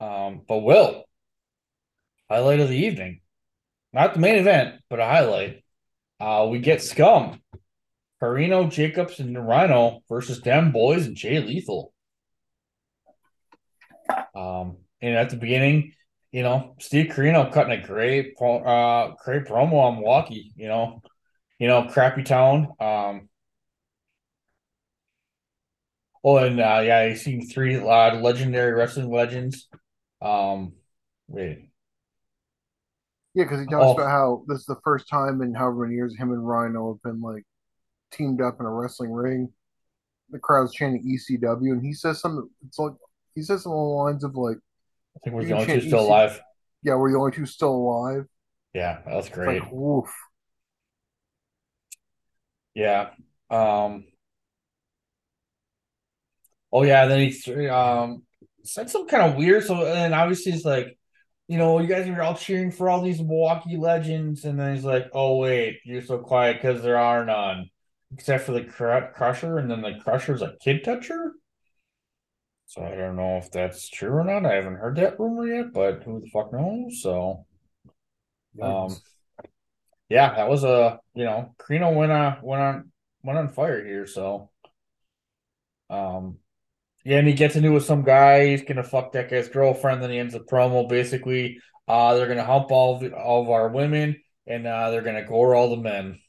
Um, 0.00 0.42
but 0.46 0.58
Will, 0.58 1.04
highlight 2.30 2.60
of 2.60 2.68
the 2.68 2.76
evening, 2.76 3.20
not 3.92 4.12
the 4.14 4.20
main 4.20 4.36
event, 4.36 4.80
but 4.90 5.00
a 5.00 5.04
highlight. 5.04 5.64
Uh, 6.20 6.48
we 6.50 6.58
get 6.58 6.82
Scum, 6.82 7.40
Corino, 8.24 8.70
Jacobs, 8.70 9.20
and 9.20 9.46
Rhino 9.46 10.00
versus 10.08 10.40
Dem 10.40 10.72
Boys 10.72 11.06
and 11.06 11.14
Jay 11.14 11.40
Lethal. 11.40 11.92
Um, 14.34 14.78
and 15.02 15.14
at 15.14 15.30
the 15.30 15.36
beginning, 15.36 15.92
you 16.32 16.42
know, 16.42 16.74
Steve 16.80 17.12
Corino 17.12 17.52
cutting 17.52 17.78
a 17.78 17.86
great, 17.86 18.34
uh, 18.40 19.12
great 19.22 19.44
promo 19.44 19.74
on 19.74 19.96
Milwaukee. 19.96 20.52
You 20.56 20.68
know, 20.68 21.02
you 21.58 21.68
know, 21.68 21.84
crappy 21.84 22.22
town. 22.22 22.68
Um, 22.80 23.28
oh, 26.24 26.38
and 26.38 26.58
uh, 26.60 26.80
yeah, 26.82 27.06
you 27.06 27.16
seen 27.16 27.46
three 27.46 27.76
uh, 27.76 28.16
legendary 28.16 28.72
wrestling 28.72 29.10
legends. 29.12 29.68
Um, 30.22 30.72
wait, 31.28 31.68
Yeah, 33.34 33.44
because 33.44 33.60
he 33.60 33.66
talks 33.66 33.84
Oh. 33.84 33.92
about 33.92 34.10
how 34.10 34.44
this 34.48 34.60
is 34.60 34.66
the 34.66 34.80
first 34.82 35.08
time 35.08 35.42
in 35.42 35.54
however 35.54 35.80
many 35.80 35.94
years 35.96 36.16
him 36.16 36.32
and 36.32 36.46
Rhino 36.46 36.94
have 36.94 37.02
been 37.02 37.20
like 37.20 37.44
teamed 38.14 38.40
up 38.40 38.56
in 38.60 38.66
a 38.66 38.70
wrestling 38.70 39.12
ring. 39.12 39.50
The 40.30 40.38
crowd's 40.38 40.72
chanting 40.72 41.02
ECW, 41.02 41.72
and 41.72 41.84
he 41.84 41.92
says 41.92 42.20
something. 42.20 42.48
It's 42.66 42.78
like 42.78 42.94
he 43.34 43.42
says 43.42 43.62
something 43.62 43.76
along 43.76 44.06
the 44.06 44.12
lines 44.12 44.24
of 44.24 44.34
like, 44.36 44.56
I 45.16 45.18
think 45.22 45.36
we're 45.36 45.44
the 45.44 45.52
only 45.52 45.66
two 45.66 45.80
still 45.80 46.00
EC 46.00 46.06
alive. 46.06 46.40
"Yeah, 46.82 46.94
we're 46.96 47.12
the 47.12 47.18
only 47.18 47.32
two 47.32 47.46
still 47.46 47.74
alive." 47.74 48.26
Yeah, 48.72 49.00
that's 49.06 49.28
great. 49.28 49.62
like, 49.62 49.70
woof. 49.72 50.12
Yeah. 52.74 53.10
Um. 53.50 54.04
Oh 56.72 56.82
yeah. 56.82 57.06
Then 57.06 57.30
he 57.30 57.68
um 57.68 58.24
said 58.64 58.90
some 58.90 59.06
kind 59.06 59.30
of 59.30 59.36
weird. 59.36 59.64
So 59.64 59.86
and 59.86 60.14
obviously 60.14 60.52
it's 60.52 60.64
like, 60.64 60.98
you 61.46 61.58
know, 61.58 61.78
you 61.78 61.86
guys 61.86 62.08
are 62.08 62.22
all 62.22 62.34
cheering 62.34 62.70
for 62.72 62.88
all 62.88 63.02
these 63.02 63.20
Milwaukee 63.20 63.76
legends, 63.76 64.44
and 64.44 64.58
then 64.58 64.74
he's 64.74 64.84
like, 64.84 65.06
"Oh 65.12 65.36
wait, 65.38 65.80
you're 65.84 66.02
so 66.02 66.18
quiet 66.18 66.56
because 66.60 66.82
there 66.82 66.98
are 66.98 67.24
none, 67.24 67.68
except 68.14 68.44
for 68.44 68.52
the 68.52 68.64
Cru- 68.64 69.12
Crusher." 69.14 69.58
And 69.58 69.70
then 69.70 69.82
the 69.82 69.98
Crusher's 70.02 70.42
a 70.42 70.56
kid 70.62 70.84
toucher. 70.84 71.32
So 72.66 72.82
I 72.82 72.94
don't 72.94 73.16
know 73.16 73.36
if 73.36 73.50
that's 73.50 73.88
true 73.88 74.10
or 74.12 74.24
not. 74.24 74.46
I 74.46 74.54
haven't 74.54 74.76
heard 74.76 74.96
that 74.96 75.20
rumor 75.20 75.46
yet, 75.46 75.72
but 75.72 76.02
who 76.04 76.20
the 76.20 76.28
fuck 76.30 76.52
knows? 76.52 77.02
So. 77.02 77.46
Um, 78.60 78.96
yeah, 80.08 80.34
that 80.36 80.48
was 80.48 80.64
a 80.64 81.00
you 81.14 81.24
know, 81.24 81.54
Corino 81.58 81.94
went 81.94 82.12
on 82.12 82.38
went 82.42 82.62
on 82.62 82.92
went 83.22 83.38
on 83.38 83.48
fire 83.48 83.84
here. 83.84 84.06
So, 84.06 84.50
um, 85.90 86.38
yeah, 87.04 87.18
and 87.18 87.28
he 87.28 87.34
gets 87.34 87.56
into 87.56 87.72
with 87.72 87.84
some 87.84 88.04
guy. 88.04 88.46
He's 88.48 88.62
gonna 88.62 88.82
fuck 88.84 89.12
that 89.12 89.30
guy's 89.30 89.48
girlfriend. 89.48 90.02
Then 90.02 90.10
he 90.10 90.18
ends 90.18 90.34
the 90.34 90.40
promo 90.40 90.88
basically 90.88 91.60
Uh, 91.86 92.14
they're 92.14 92.28
gonna 92.28 92.44
hump 92.44 92.70
all 92.70 92.96
of, 93.04 93.12
all 93.12 93.42
of 93.42 93.50
our 93.50 93.68
women, 93.68 94.16
and 94.46 94.66
uh, 94.66 94.90
they're 94.90 95.02
gonna 95.02 95.26
gore 95.26 95.54
all 95.54 95.70
the 95.70 95.82
men. 95.82 96.20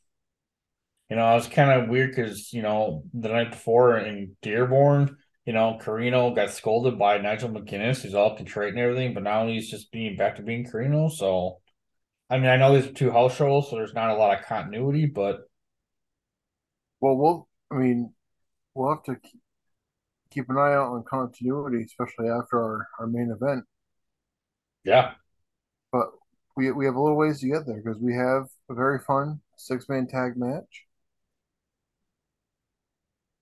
You 1.10 1.16
know, 1.18 1.32
it 1.32 1.36
was 1.36 1.47
kind 1.47 1.70
of 1.72 1.89
weird 1.89 2.12
because 2.16 2.51
you 2.53 2.62
know 2.62 3.03
the 3.14 3.30
night 3.30 3.51
before 3.51 3.97
in 3.97 4.36
Dearborn, 4.41 5.18
you 5.45 5.53
know, 5.53 5.78
Corino 5.82 6.36
got 6.36 6.51
scolded 6.51 6.97
by 6.97 7.18
Nigel 7.20 7.49
McGuinness, 7.49 8.01
who's 8.01 8.16
all 8.16 8.36
contrite 8.36 8.70
and 8.70 8.80
everything, 8.80 9.14
but 9.14 9.24
now 9.24 9.47
he's 9.47 9.70
just 9.70 9.91
being 9.91 10.18
back 10.18 10.36
to 10.38 10.41
being 10.43 10.66
Corino. 10.66 11.12
So, 11.12 11.60
I 12.30 12.38
mean, 12.38 12.49
I 12.49 12.58
know 12.58 12.76
these 12.76 12.89
are 12.89 12.93
two 12.93 13.12
house 13.12 13.36
shows, 13.38 13.70
so 13.70 13.78
there's 13.78 13.93
not 13.95 14.12
a 14.12 14.16
lot 14.16 14.38
of 14.39 14.45
continuity, 14.45 15.06
but 15.08 15.41
Well, 16.99 17.16
we'll. 17.18 17.47
I 17.72 17.76
mean, 17.76 18.14
we'll 18.76 18.89
have 18.93 19.03
to 19.06 19.16
keep, 19.16 19.41
keep 20.32 20.49
an 20.49 20.58
eye 20.58 20.74
out 20.74 20.93
on 20.93 21.03
continuity, 21.03 21.84
especially 21.84 22.30
after 22.30 22.62
our, 22.62 22.88
our 22.99 23.08
main 23.08 23.32
event. 23.32 23.66
yeah, 24.84 25.14
But 25.91 26.12
we 26.56 26.72
we 26.72 26.86
have 26.86 26.95
a 26.95 27.01
little 27.01 27.18
ways 27.18 27.39
to 27.39 27.47
get 27.47 27.66
there 27.66 27.82
because 27.82 27.97
we 27.99 28.14
have 28.14 28.47
a 28.70 28.76
very 28.76 28.99
fun 28.99 29.41
six 29.58 29.89
man 29.89 30.08
tag 30.08 30.38
match. 30.38 30.86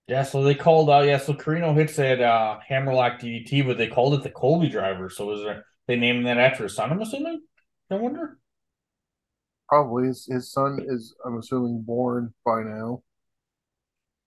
Yeah. 0.08 0.24
So 0.24 0.44
they 0.44 0.56
called 0.56 0.90
out, 0.90 1.06
yeah. 1.06 1.18
So 1.18 1.34
Corino 1.34 1.74
hits 1.76 1.96
that 1.96 2.22
uh, 2.22 2.60
hammerlock 2.68 3.20
DDT, 3.20 3.66
but 3.66 3.78
they 3.78 3.88
called 3.88 4.14
it 4.16 4.24
the 4.24 4.30
Colby 4.30 4.70
driver. 4.70 5.10
So 5.10 5.28
was 5.28 5.42
there 5.42 5.66
they 5.88 5.96
naming 5.96 6.24
that 6.24 6.38
after 6.38 6.64
his 6.64 6.76
son? 6.76 6.92
I'm 6.92 7.02
assuming. 7.02 7.42
I 7.90 7.96
wonder. 7.96 8.38
Probably 9.70 10.08
his 10.08 10.28
his 10.30 10.52
son 10.52 10.80
is, 10.88 11.16
I'm 11.26 11.38
assuming, 11.38 11.82
born 11.82 12.34
by 12.46 12.64
now. 12.64 13.04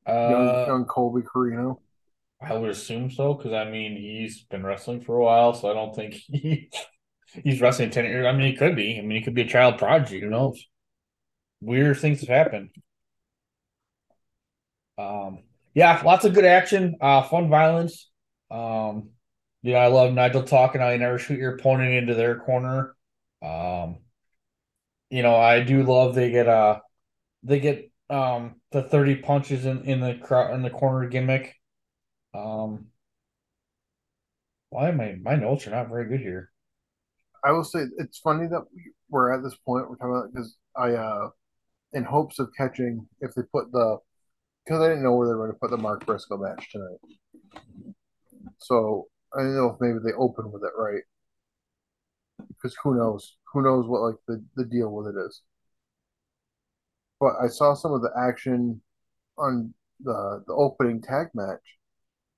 Uh, 0.06 0.28
young 0.30 0.66
young 0.66 0.84
Colby 0.86 1.22
Corino. 1.22 1.80
I 2.40 2.54
would 2.54 2.70
assume 2.70 3.10
so 3.10 3.34
because 3.34 3.52
I 3.52 3.64
mean 3.70 3.96
he's 3.96 4.42
been 4.44 4.64
wrestling 4.64 5.00
for 5.00 5.16
a 5.16 5.24
while, 5.24 5.54
so 5.54 5.70
I 5.70 5.74
don't 5.74 5.94
think 5.94 6.14
he 6.32 6.70
he's 7.44 7.60
wrestling 7.60 7.90
ten 7.90 8.04
years. 8.04 8.26
I 8.26 8.32
mean, 8.32 8.46
he 8.50 8.56
could 8.56 8.76
be. 8.76 8.98
I 8.98 9.02
mean, 9.02 9.18
he 9.18 9.22
could 9.22 9.34
be 9.34 9.42
a 9.42 9.48
child 9.48 9.78
prodigy. 9.78 10.20
Who 10.20 10.30
knows? 10.30 10.64
Weird 11.60 11.98
things 11.98 12.20
have 12.20 12.28
happened. 12.28 12.70
Um, 14.98 15.40
yeah, 15.76 16.00
lots 16.02 16.24
of 16.24 16.32
good 16.32 16.46
action, 16.46 16.96
uh, 17.02 17.22
fun 17.22 17.50
violence. 17.50 18.08
Um, 18.50 19.10
yeah, 19.62 19.76
I 19.76 19.88
love 19.88 20.14
Nigel 20.14 20.42
talking 20.42 20.80
you 20.80 20.96
never 20.96 21.18
shoot 21.18 21.38
your 21.38 21.56
opponent 21.56 21.92
into 21.92 22.14
their 22.14 22.38
corner. 22.38 22.96
Um, 23.42 23.98
you 25.10 25.22
know, 25.22 25.36
I 25.36 25.60
do 25.60 25.82
love 25.82 26.14
they 26.14 26.30
get 26.30 26.48
uh 26.48 26.80
they 27.42 27.60
get 27.60 27.90
um 28.08 28.56
the 28.72 28.82
30 28.82 29.16
punches 29.16 29.66
in, 29.66 29.84
in 29.84 30.00
the 30.00 30.14
crowd 30.14 30.54
in 30.54 30.62
the 30.62 30.70
corner 30.70 31.08
gimmick. 31.08 31.54
Um 32.34 32.86
why 34.70 34.88
am 34.88 35.00
I 35.00 35.16
my 35.22 35.36
notes 35.36 35.66
are 35.66 35.70
not 35.70 35.88
very 35.88 36.08
good 36.08 36.20
here. 36.20 36.50
I 37.44 37.52
will 37.52 37.64
say 37.64 37.80
it's 37.98 38.18
funny 38.18 38.46
that 38.48 38.62
we- 38.74 38.92
we're 39.10 39.32
at 39.32 39.42
this 39.42 39.54
point 39.56 39.88
we're 39.90 39.96
talking 39.96 40.16
about 40.16 40.32
because 40.32 40.56
I 40.74 40.92
uh 40.94 41.30
in 41.92 42.04
hopes 42.04 42.38
of 42.38 42.50
catching 42.56 43.08
if 43.20 43.34
they 43.34 43.42
put 43.52 43.72
the 43.72 43.98
because 44.66 44.82
I 44.82 44.88
didn't 44.88 45.04
know 45.04 45.14
where 45.14 45.28
they 45.28 45.34
were 45.34 45.46
going 45.46 45.52
to 45.52 45.58
put 45.58 45.70
the 45.70 45.76
Mark 45.76 46.04
Briscoe 46.04 46.38
match 46.38 46.70
tonight. 46.72 46.98
So 48.58 49.06
I 49.32 49.42
don't 49.42 49.54
know 49.54 49.70
if 49.70 49.80
maybe 49.80 49.98
they 50.04 50.12
open 50.12 50.50
with 50.50 50.64
it 50.64 50.72
right. 50.76 51.02
Because 52.48 52.76
who 52.82 52.96
knows? 52.96 53.36
Who 53.52 53.62
knows 53.62 53.86
what 53.86 54.00
like 54.00 54.16
the, 54.26 54.44
the 54.56 54.64
deal 54.64 54.90
with 54.90 55.14
it 55.14 55.18
is. 55.18 55.42
But 57.20 57.34
I 57.40 57.46
saw 57.46 57.74
some 57.74 57.92
of 57.92 58.02
the 58.02 58.10
action 58.18 58.80
on 59.38 59.72
the 60.00 60.42
the 60.46 60.52
opening 60.52 61.00
tag 61.00 61.28
match. 61.34 61.62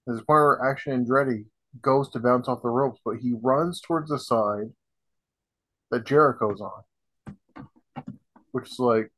There's 0.07 0.21
one 0.27 0.37
where 0.37 0.71
Action 0.71 1.05
Andretti 1.05 1.47
goes 1.83 2.11
to 2.11 2.21
bounce 2.21 2.49
off 2.49 2.63
the 2.63 2.69
ropes, 2.69 3.01
but 3.05 3.17
he 3.21 3.35
runs 3.43 3.81
towards 3.81 4.11
the 4.11 4.19
side 4.19 4.73
that 5.91 6.07
Jericho's 6.07 6.61
on. 6.61 7.67
Which 8.53 8.71
is 8.71 8.79
like, 8.79 9.11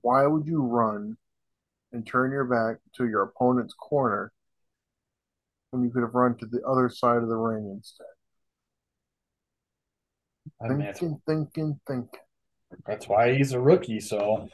why 0.00 0.26
would 0.26 0.46
you 0.46 0.62
run 0.62 1.16
and 1.92 2.06
turn 2.06 2.30
your 2.32 2.44
back 2.44 2.76
to 2.96 3.06
your 3.06 3.22
opponent's 3.22 3.74
corner 3.74 4.32
when 5.70 5.82
you 5.84 5.90
could 5.90 6.02
have 6.02 6.14
run 6.14 6.36
to 6.38 6.46
the 6.46 6.62
other 6.66 6.88
side 6.88 7.22
of 7.22 7.28
the 7.28 7.36
ring 7.36 7.70
instead? 7.74 8.06
I 10.62 10.68
Thinking, 10.68 11.20
thinking, 11.26 11.80
thinking. 11.86 12.20
that's 12.86 13.08
why 13.08 13.34
he's 13.34 13.52
a 13.52 13.60
rookie, 13.60 14.00
so 14.00 14.48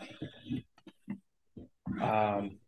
um 2.00 2.58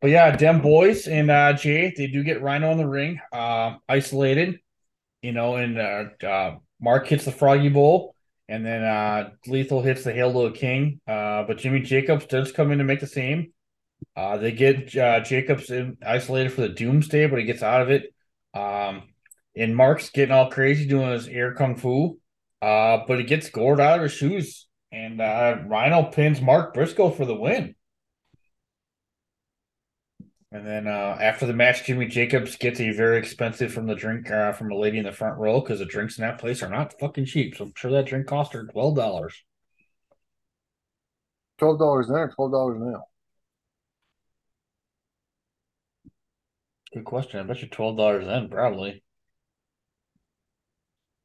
but 0.00 0.10
yeah, 0.10 0.34
Dem 0.36 0.60
Boys 0.60 1.06
and 1.06 1.30
uh 1.30 1.52
Jay, 1.52 1.92
they 1.96 2.06
do 2.06 2.22
get 2.24 2.42
Rhino 2.42 2.70
in 2.72 2.78
the 2.78 2.86
ring, 2.88 3.20
uh 3.32 3.76
isolated, 3.88 4.58
you 5.22 5.32
know, 5.32 5.56
and 5.56 5.78
uh, 5.78 6.04
uh 6.26 6.56
Mark 6.80 7.06
hits 7.08 7.24
the 7.24 7.32
Froggy 7.32 7.68
Bow, 7.68 8.14
and 8.48 8.64
then 8.64 8.82
uh 8.82 9.30
Lethal 9.46 9.82
hits 9.82 10.04
the 10.04 10.12
the 10.12 10.52
King. 10.54 11.00
Uh 11.06 11.44
but 11.44 11.58
Jimmy 11.58 11.80
Jacobs 11.80 12.26
does 12.26 12.52
come 12.52 12.72
in 12.72 12.78
to 12.78 12.84
make 12.84 13.00
the 13.00 13.06
same. 13.06 13.52
Uh 14.16 14.36
they 14.36 14.52
get 14.52 14.96
uh 14.96 15.20
Jacobs 15.20 15.70
in, 15.70 15.96
isolated 16.06 16.50
for 16.52 16.62
the 16.62 16.68
Doomsday, 16.68 17.26
but 17.26 17.38
he 17.38 17.44
gets 17.44 17.62
out 17.62 17.82
of 17.82 17.90
it. 17.90 18.12
Um 18.54 19.02
and 19.56 19.76
Mark's 19.76 20.10
getting 20.10 20.34
all 20.34 20.50
crazy 20.50 20.86
doing 20.86 21.10
his 21.10 21.28
air 21.28 21.54
kung 21.54 21.76
fu. 21.76 22.18
Uh, 22.60 23.04
but 23.06 23.18
he 23.18 23.24
gets 23.24 23.50
gored 23.50 23.80
out 23.80 23.98
of 23.98 24.02
his 24.02 24.12
shoes. 24.12 24.68
And 24.92 25.20
uh 25.20 25.58
Rhino 25.66 26.04
pins 26.04 26.40
Mark 26.40 26.74
Briscoe 26.74 27.10
for 27.10 27.24
the 27.24 27.34
win. 27.34 27.74
And 30.50 30.66
then 30.66 30.86
uh, 30.86 31.18
after 31.20 31.44
the 31.44 31.52
match, 31.52 31.84
Jimmy 31.84 32.06
Jacobs 32.06 32.56
gets 32.56 32.80
a 32.80 32.90
very 32.90 33.18
expensive 33.18 33.70
from 33.70 33.86
the 33.86 33.94
drink 33.94 34.30
uh, 34.30 34.52
from 34.52 34.72
a 34.72 34.76
lady 34.76 34.96
in 34.96 35.04
the 35.04 35.12
front 35.12 35.38
row 35.38 35.60
because 35.60 35.78
the 35.78 35.84
drinks 35.84 36.16
in 36.16 36.22
that 36.22 36.38
place 36.38 36.62
are 36.62 36.70
not 36.70 36.98
fucking 36.98 37.26
cheap. 37.26 37.54
So 37.56 37.66
I'm 37.66 37.72
sure 37.76 37.90
that 37.90 38.06
drink 38.06 38.26
cost 38.26 38.54
her 38.54 38.64
twelve 38.64 38.96
dollars. 38.96 39.44
Twelve 41.58 41.78
dollars 41.78 42.08
then 42.08 42.16
or 42.16 42.30
twelve 42.30 42.52
dollars 42.52 42.80
now? 42.80 43.04
Good 46.92 47.04
question. 47.04 47.40
I 47.40 47.42
bet 47.42 47.62
you 47.62 47.68
twelve 47.68 47.96
dollars 47.96 48.26
then 48.26 48.48
probably 48.48 49.02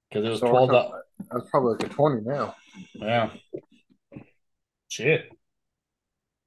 because 0.10 0.26
it 0.26 0.30
was 0.30 0.40
So 0.40 0.50
twelve 0.50 0.70
dollars. 0.70 1.04
That's 1.32 1.50
probably 1.50 1.74
like 1.74 1.84
a 1.84 1.90
twenty 1.90 2.22
now. 2.22 2.56
Yeah. 2.96 3.32
Shit. 4.90 5.30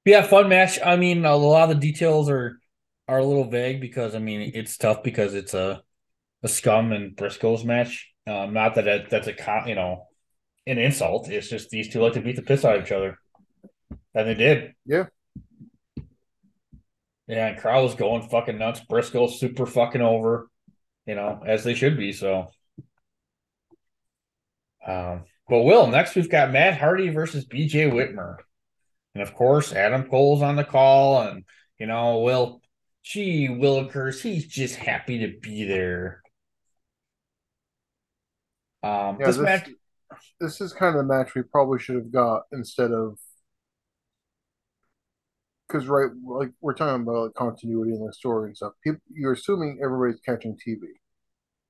Yeah, 0.05 0.21
fun 0.21 0.47
match. 0.47 0.79
I 0.83 0.95
mean, 0.95 1.25
a 1.25 1.35
lot 1.35 1.69
of 1.69 1.75
the 1.75 1.87
details 1.87 2.29
are 2.29 2.59
are 3.07 3.19
a 3.19 3.25
little 3.25 3.49
vague 3.49 3.81
because 3.81 4.15
I 4.15 4.19
mean 4.19 4.51
it's 4.53 4.77
tough 4.77 5.03
because 5.03 5.33
it's 5.33 5.53
a 5.53 5.81
a 6.43 6.47
scum 6.47 6.91
and 6.91 7.15
Briscoes 7.15 7.65
match. 7.65 8.11
Um, 8.27 8.53
not 8.53 8.75
that 8.75 8.87
it, 8.87 9.09
that's 9.09 9.27
a 9.27 9.33
con, 9.33 9.67
you 9.67 9.75
know 9.75 10.07
an 10.67 10.77
insult. 10.77 11.29
It's 11.29 11.49
just 11.49 11.69
these 11.69 11.89
two 11.89 12.01
like 12.01 12.13
to 12.13 12.21
beat 12.21 12.35
the 12.35 12.41
piss 12.41 12.65
out 12.65 12.75
of 12.75 12.83
each 12.85 12.91
other, 12.91 13.17
and 14.13 14.27
they 14.27 14.33
did. 14.33 14.73
Yeah. 14.85 15.05
Yeah, 17.27 17.47
and 17.47 17.59
crowd 17.59 17.83
was 17.83 17.95
going 17.95 18.27
fucking 18.29 18.57
nuts. 18.57 18.79
Briscoe's 18.79 19.39
super 19.39 19.65
fucking 19.65 20.01
over, 20.01 20.49
you 21.05 21.15
know, 21.15 21.41
as 21.45 21.63
they 21.63 21.73
should 21.73 21.97
be. 21.97 22.13
So, 22.13 22.51
um, 24.85 25.25
but 25.49 25.63
Will 25.63 25.87
next 25.87 26.15
we've 26.15 26.29
got 26.29 26.51
Matt 26.51 26.79
Hardy 26.79 27.09
versus 27.09 27.45
BJ 27.45 27.91
Whitmer. 27.91 28.37
And 29.13 29.21
of 29.21 29.33
course, 29.33 29.73
Adam 29.73 30.09
Cole's 30.09 30.41
on 30.41 30.55
the 30.55 30.63
call, 30.63 31.21
and 31.21 31.43
you 31.79 31.87
know, 31.87 32.19
Will, 32.19 32.61
gee, 33.03 33.47
Willikers, 33.49 34.21
he's 34.21 34.47
just 34.47 34.75
happy 34.75 35.19
to 35.19 35.39
be 35.41 35.63
there. 35.63 36.21
Um, 38.83 39.17
Yeah, 39.19 39.25
this 39.25 39.37
this, 39.37 39.43
match, 39.43 39.69
this 40.39 40.61
is 40.61 40.71
kind 40.71 40.95
of 40.95 41.01
the 41.05 41.13
match 41.13 41.35
we 41.35 41.41
probably 41.41 41.79
should 41.79 41.95
have 41.95 42.11
got 42.11 42.43
instead 42.51 42.91
of 42.91 43.17
because 45.67 45.87
right, 45.87 46.09
like 46.25 46.51
we're 46.61 46.73
talking 46.73 47.03
about 47.03 47.25
like, 47.25 47.33
continuity 47.33 47.93
in 47.93 48.05
the 48.05 48.13
story 48.13 48.49
and 48.49 48.57
stuff. 48.57 48.73
People, 48.83 49.01
you're 49.13 49.33
assuming 49.33 49.79
everybody's 49.83 50.21
catching 50.21 50.55
TV. 50.55 50.79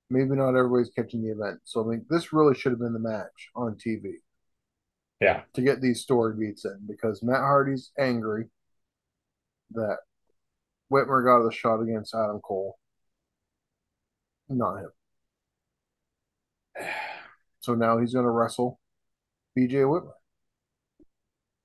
Maybe 0.10 0.36
not 0.36 0.56
everybody's 0.56 0.92
catching 0.96 1.24
the 1.24 1.32
event. 1.32 1.60
So 1.64 1.84
I 1.84 1.88
mean, 1.88 2.06
this 2.10 2.32
really 2.32 2.56
should 2.56 2.72
have 2.72 2.80
been 2.80 2.94
the 2.94 3.00
match 3.00 3.50
on 3.56 3.76
TV 3.76 4.14
yeah, 5.20 5.42
to 5.54 5.62
get 5.62 5.82
these 5.82 6.02
story 6.02 6.36
beats 6.38 6.66
in 6.66 6.80
because 6.88 7.24
Matt 7.24 7.40
Hardy's 7.40 7.92
angry 7.98 8.46
that 9.72 9.98
Whitmer 10.92 11.26
got 11.26 11.44
the 11.44 11.52
shot 11.52 11.82
against 11.82 12.14
Adam 12.14 12.40
Cole. 12.40 12.78
Not 14.50 14.78
him. 14.80 14.92
So 17.60 17.76
now 17.76 17.98
he's 17.98 18.14
going 18.14 18.24
to 18.24 18.32
wrestle 18.32 18.80
BJ 19.58 19.84
Whitmer. 19.84 20.14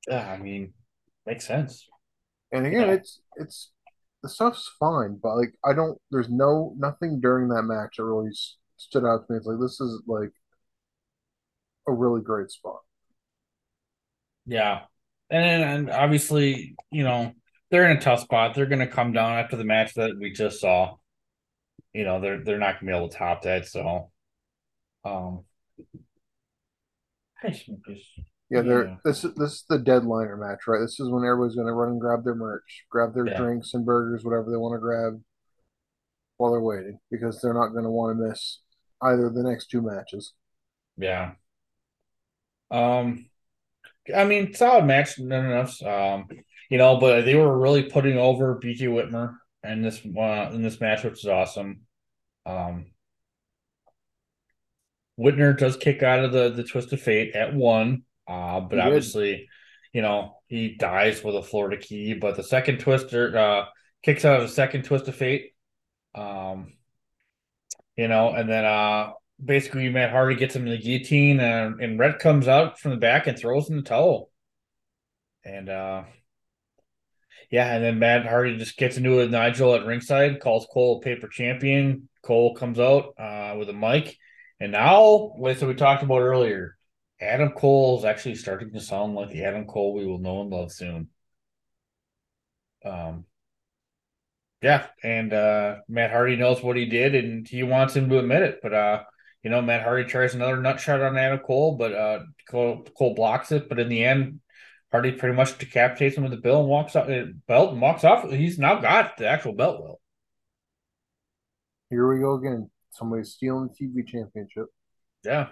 yeah, 0.09 0.32
I 0.32 0.36
mean, 0.36 0.72
makes 1.24 1.46
sense. 1.46 1.86
And 2.52 2.66
again, 2.66 2.88
Yeah. 2.88 2.92
it's 2.94 3.20
it's 3.36 3.72
the 4.22 4.28
stuff's 4.28 4.70
fine, 4.78 5.18
but 5.22 5.36
like 5.36 5.54
I 5.64 5.72
don't. 5.72 5.98
There's 6.10 6.28
no 6.30 6.74
nothing 6.78 7.20
during 7.20 7.48
that 7.48 7.62
match 7.62 7.96
that 7.96 8.04
really 8.04 8.30
stood 8.76 9.04
out 9.04 9.26
to 9.26 9.32
me. 9.32 9.38
It's 9.38 9.46
like 9.46 9.58
this 9.60 9.80
is 9.80 10.02
like 10.06 10.32
a 11.88 11.92
really 11.92 12.20
great 12.22 12.50
spot. 12.50 12.80
Yeah, 14.46 14.82
and 15.30 15.62
and 15.62 15.90
obviously, 15.90 16.76
you 16.90 17.04
know, 17.04 17.32
they're 17.70 17.90
in 17.90 17.96
a 17.96 18.00
tough 18.00 18.20
spot. 18.20 18.54
They're 18.54 18.66
going 18.66 18.78
to 18.80 18.86
come 18.86 19.12
down 19.12 19.32
after 19.38 19.56
the 19.56 19.64
match 19.64 19.94
that 19.94 20.16
we 20.18 20.30
just 20.32 20.60
saw. 20.60 20.96
You 21.92 22.04
know, 22.04 22.20
they're 22.20 22.42
they're 22.44 22.58
not 22.58 22.74
going 22.80 22.86
to 22.86 22.92
be 22.92 22.96
able 22.96 23.08
to 23.08 23.16
top 23.18 23.42
that. 23.42 23.66
So, 23.66 24.10
um, 25.04 25.44
I 27.42 27.50
just- 27.50 27.66
just- 27.88 28.20
Yeah, 28.52 28.60
they're 28.60 28.84
Yeah. 28.84 28.96
this 29.04 29.24
is 29.24 29.34
this 29.34 29.52
is 29.52 29.64
the 29.68 29.78
deadliner 29.78 30.38
match, 30.38 30.66
right? 30.66 30.80
This 30.80 31.00
is 31.00 31.08
when 31.08 31.24
everybody's 31.24 31.56
gonna 31.56 31.72
run 31.72 31.92
and 31.92 32.00
grab 32.00 32.22
their 32.22 32.34
merch, 32.34 32.84
grab 32.90 33.14
their 33.14 33.26
Yeah. 33.26 33.38
drinks 33.38 33.72
and 33.72 33.86
burgers, 33.86 34.24
whatever 34.24 34.50
they 34.50 34.56
want 34.58 34.74
to 34.74 34.78
grab 34.80 35.22
while 36.36 36.52
they're 36.52 36.60
waiting, 36.60 37.00
because 37.10 37.40
they're 37.40 37.54
not 37.54 37.68
gonna 37.68 37.90
want 37.90 38.18
to 38.18 38.28
miss 38.28 38.60
either 39.00 39.26
of 39.26 39.34
the 39.34 39.42
next 39.42 39.68
two 39.68 39.80
matches. 39.80 40.34
Yeah. 40.98 41.34
Um, 42.70 43.30
I 44.14 44.24
mean, 44.24 44.52
solid 44.54 44.84
match 44.84 45.18
nonetheless. 45.18 45.82
Um, 45.82 46.28
you 46.68 46.76
know, 46.78 46.98
but 46.98 47.24
they 47.24 47.34
were 47.34 47.56
really 47.58 47.84
putting 47.84 48.18
over 48.18 48.58
BJ 48.58 48.86
Whitmer 48.88 49.38
in 49.62 49.80
this 49.82 50.04
uh, 50.04 50.50
in 50.52 50.62
this 50.62 50.80
match, 50.80 51.04
which 51.04 51.20
is 51.24 51.26
awesome. 51.26 51.86
Um, 52.44 52.92
Whitmer 55.18 55.56
does 55.56 55.76
kick 55.76 56.02
out 56.02 56.24
of 56.24 56.32
the 56.32 56.50
the 56.50 56.64
twist 56.64 56.92
of 56.92 57.00
fate 57.00 57.34
at 57.34 57.54
one, 57.54 58.04
uh, 58.28 58.61
but 58.61 58.78
He 58.78 58.81
obviously, 58.81 59.49
you 59.93 60.03
know, 60.03 60.39
he 60.47 60.77
dies 60.77 61.23
with 61.23 61.36
a 61.36 61.43
Florida 61.43 61.77
key. 61.77 62.15
But 62.15 62.36
the 62.36 62.43
second 62.43 62.78
twister 62.78 63.36
uh 63.36 63.65
kicks 64.03 64.24
out 64.24 64.40
of 64.40 64.49
the 64.49 64.55
second 64.55 64.85
twist 64.85 65.09
of 65.09 65.16
fate. 65.16 65.53
Um, 66.15 66.73
you 67.97 68.09
know, 68.09 68.31
and 68.31 68.49
then 68.49 68.65
uh 68.65 69.12
basically 69.43 69.89
Matt 69.89 70.11
Hardy 70.11 70.36
gets 70.36 70.55
him 70.55 70.66
in 70.66 70.70
the 70.73 70.78
guillotine 70.78 71.40
and, 71.40 71.81
and 71.81 71.99
Rhett 71.99 72.19
comes 72.20 72.49
out 72.49 72.78
from 72.78 72.93
the 72.93 72.97
back 72.97 73.27
and 73.27 73.39
throws 73.39 73.69
in 73.69 73.77
the 73.77 73.82
towel. 73.82 74.31
And 75.44 75.69
uh 75.69 76.05
yeah, 77.51 77.74
and 77.74 77.85
then 77.85 77.99
Matt 77.99 78.24
Hardy 78.24 78.57
just 78.57 78.78
gets 78.78 78.97
into 78.97 79.12
it 79.12 79.16
with 79.16 79.31
Nigel 79.31 79.74
at 79.74 79.85
ringside, 79.85 80.40
calls 80.40 80.66
Cole 80.73 80.99
a 80.99 81.05
paper 81.05 81.28
champion. 81.28 82.09
Cole 82.23 82.55
comes 82.55 82.78
out 82.78 83.15
uh 83.19 83.57
with 83.59 83.69
a 83.69 83.73
mic. 83.73 84.16
And 84.61 84.73
now, 84.73 85.32
like 85.39 85.61
we 85.61 85.74
talked 85.74 86.05
about 86.05 86.20
earlier, 86.20 86.77
Adam 87.23 87.51
Cole 87.51 87.99
is 87.99 88.05
actually 88.05 88.35
starting 88.35 88.73
to 88.73 88.81
sound 88.81 89.15
like 89.15 89.31
the 89.31 89.44
Adam 89.44 89.66
Cole 89.66 89.94
we 89.94 90.07
will 90.07 90.19
know 90.19 90.43
and 90.43 90.51
love 90.51 90.73
soon. 90.73 91.09
Um 92.85 93.24
yeah, 94.61 94.86
and 95.03 95.32
uh 95.32 95.77
Matt 95.89 96.11
Hardy 96.11 96.36
knows 96.36 96.62
what 96.62 96.77
he 96.77 96.86
did 96.86 97.15
and 97.15 97.47
he 97.47 97.62
wants 97.62 97.94
him 97.94 98.09
to 98.09 98.19
admit 98.19 98.43
it. 98.43 98.61
But 98.62 98.74
uh, 98.74 99.03
you 99.43 99.51
know, 99.51 99.62
Matt 99.62 99.82
Hardy 99.82 100.05
tries 100.05 100.35
another 100.35 100.57
nut 100.57 100.81
shot 100.81 101.01
on 101.01 101.16
Adam 101.16 101.39
Cole, 101.40 101.77
but 101.77 101.93
uh 101.93 102.20
Cole, 102.51 102.85
Cole 102.97 103.15
blocks 103.15 103.53
it, 103.53 103.69
but 103.69 103.78
in 103.78 103.89
the 103.89 104.05
end, 104.05 104.40
Hardy 104.90 105.12
pretty 105.12 105.35
much 105.35 105.59
decapitates 105.59 106.16
him 106.16 106.24
with 106.24 106.32
the 106.32 106.39
bill 106.39 106.61
and 106.61 106.69
walks 106.69 106.94
off 106.97 107.09
uh, 107.09 107.24
belt 107.49 107.73
and 107.73 107.81
walks 107.81 108.05
off. 108.05 108.31
He's 108.31 108.59
now 108.59 108.81
got 108.81 109.16
the 109.16 109.27
actual 109.27 109.55
belt 109.55 109.81
well. 109.81 110.01
Here 111.89 112.07
we 112.12 112.20
go 112.20 112.35
again. 112.35 112.70
Somebody's 112.90 113.32
stealing 113.32 113.69
the 113.69 113.86
TV 113.86 114.07
championship. 114.07 114.66
Yeah. 115.24 115.49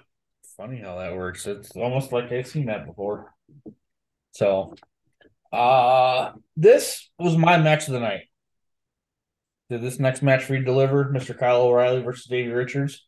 Funny 0.61 0.77
how 0.77 0.99
that 0.99 1.16
works. 1.16 1.47
It's 1.47 1.74
almost 1.74 2.12
like 2.12 2.31
I've 2.31 2.47
seen 2.47 2.66
that 2.66 2.85
before. 2.85 3.32
So 4.32 4.74
uh 5.51 6.32
this 6.55 7.09
was 7.19 7.35
my 7.35 7.57
match 7.57 7.87
of 7.87 7.95
the 7.95 8.01
night. 8.01 8.24
Did 9.70 9.81
this 9.81 9.99
next 9.99 10.20
match 10.20 10.51
read 10.51 10.66
delivered, 10.66 11.15
Mr. 11.15 11.37
Kyle 11.37 11.62
O'Reilly 11.62 12.03
versus 12.03 12.27
Davey 12.27 12.51
Richards? 12.51 13.07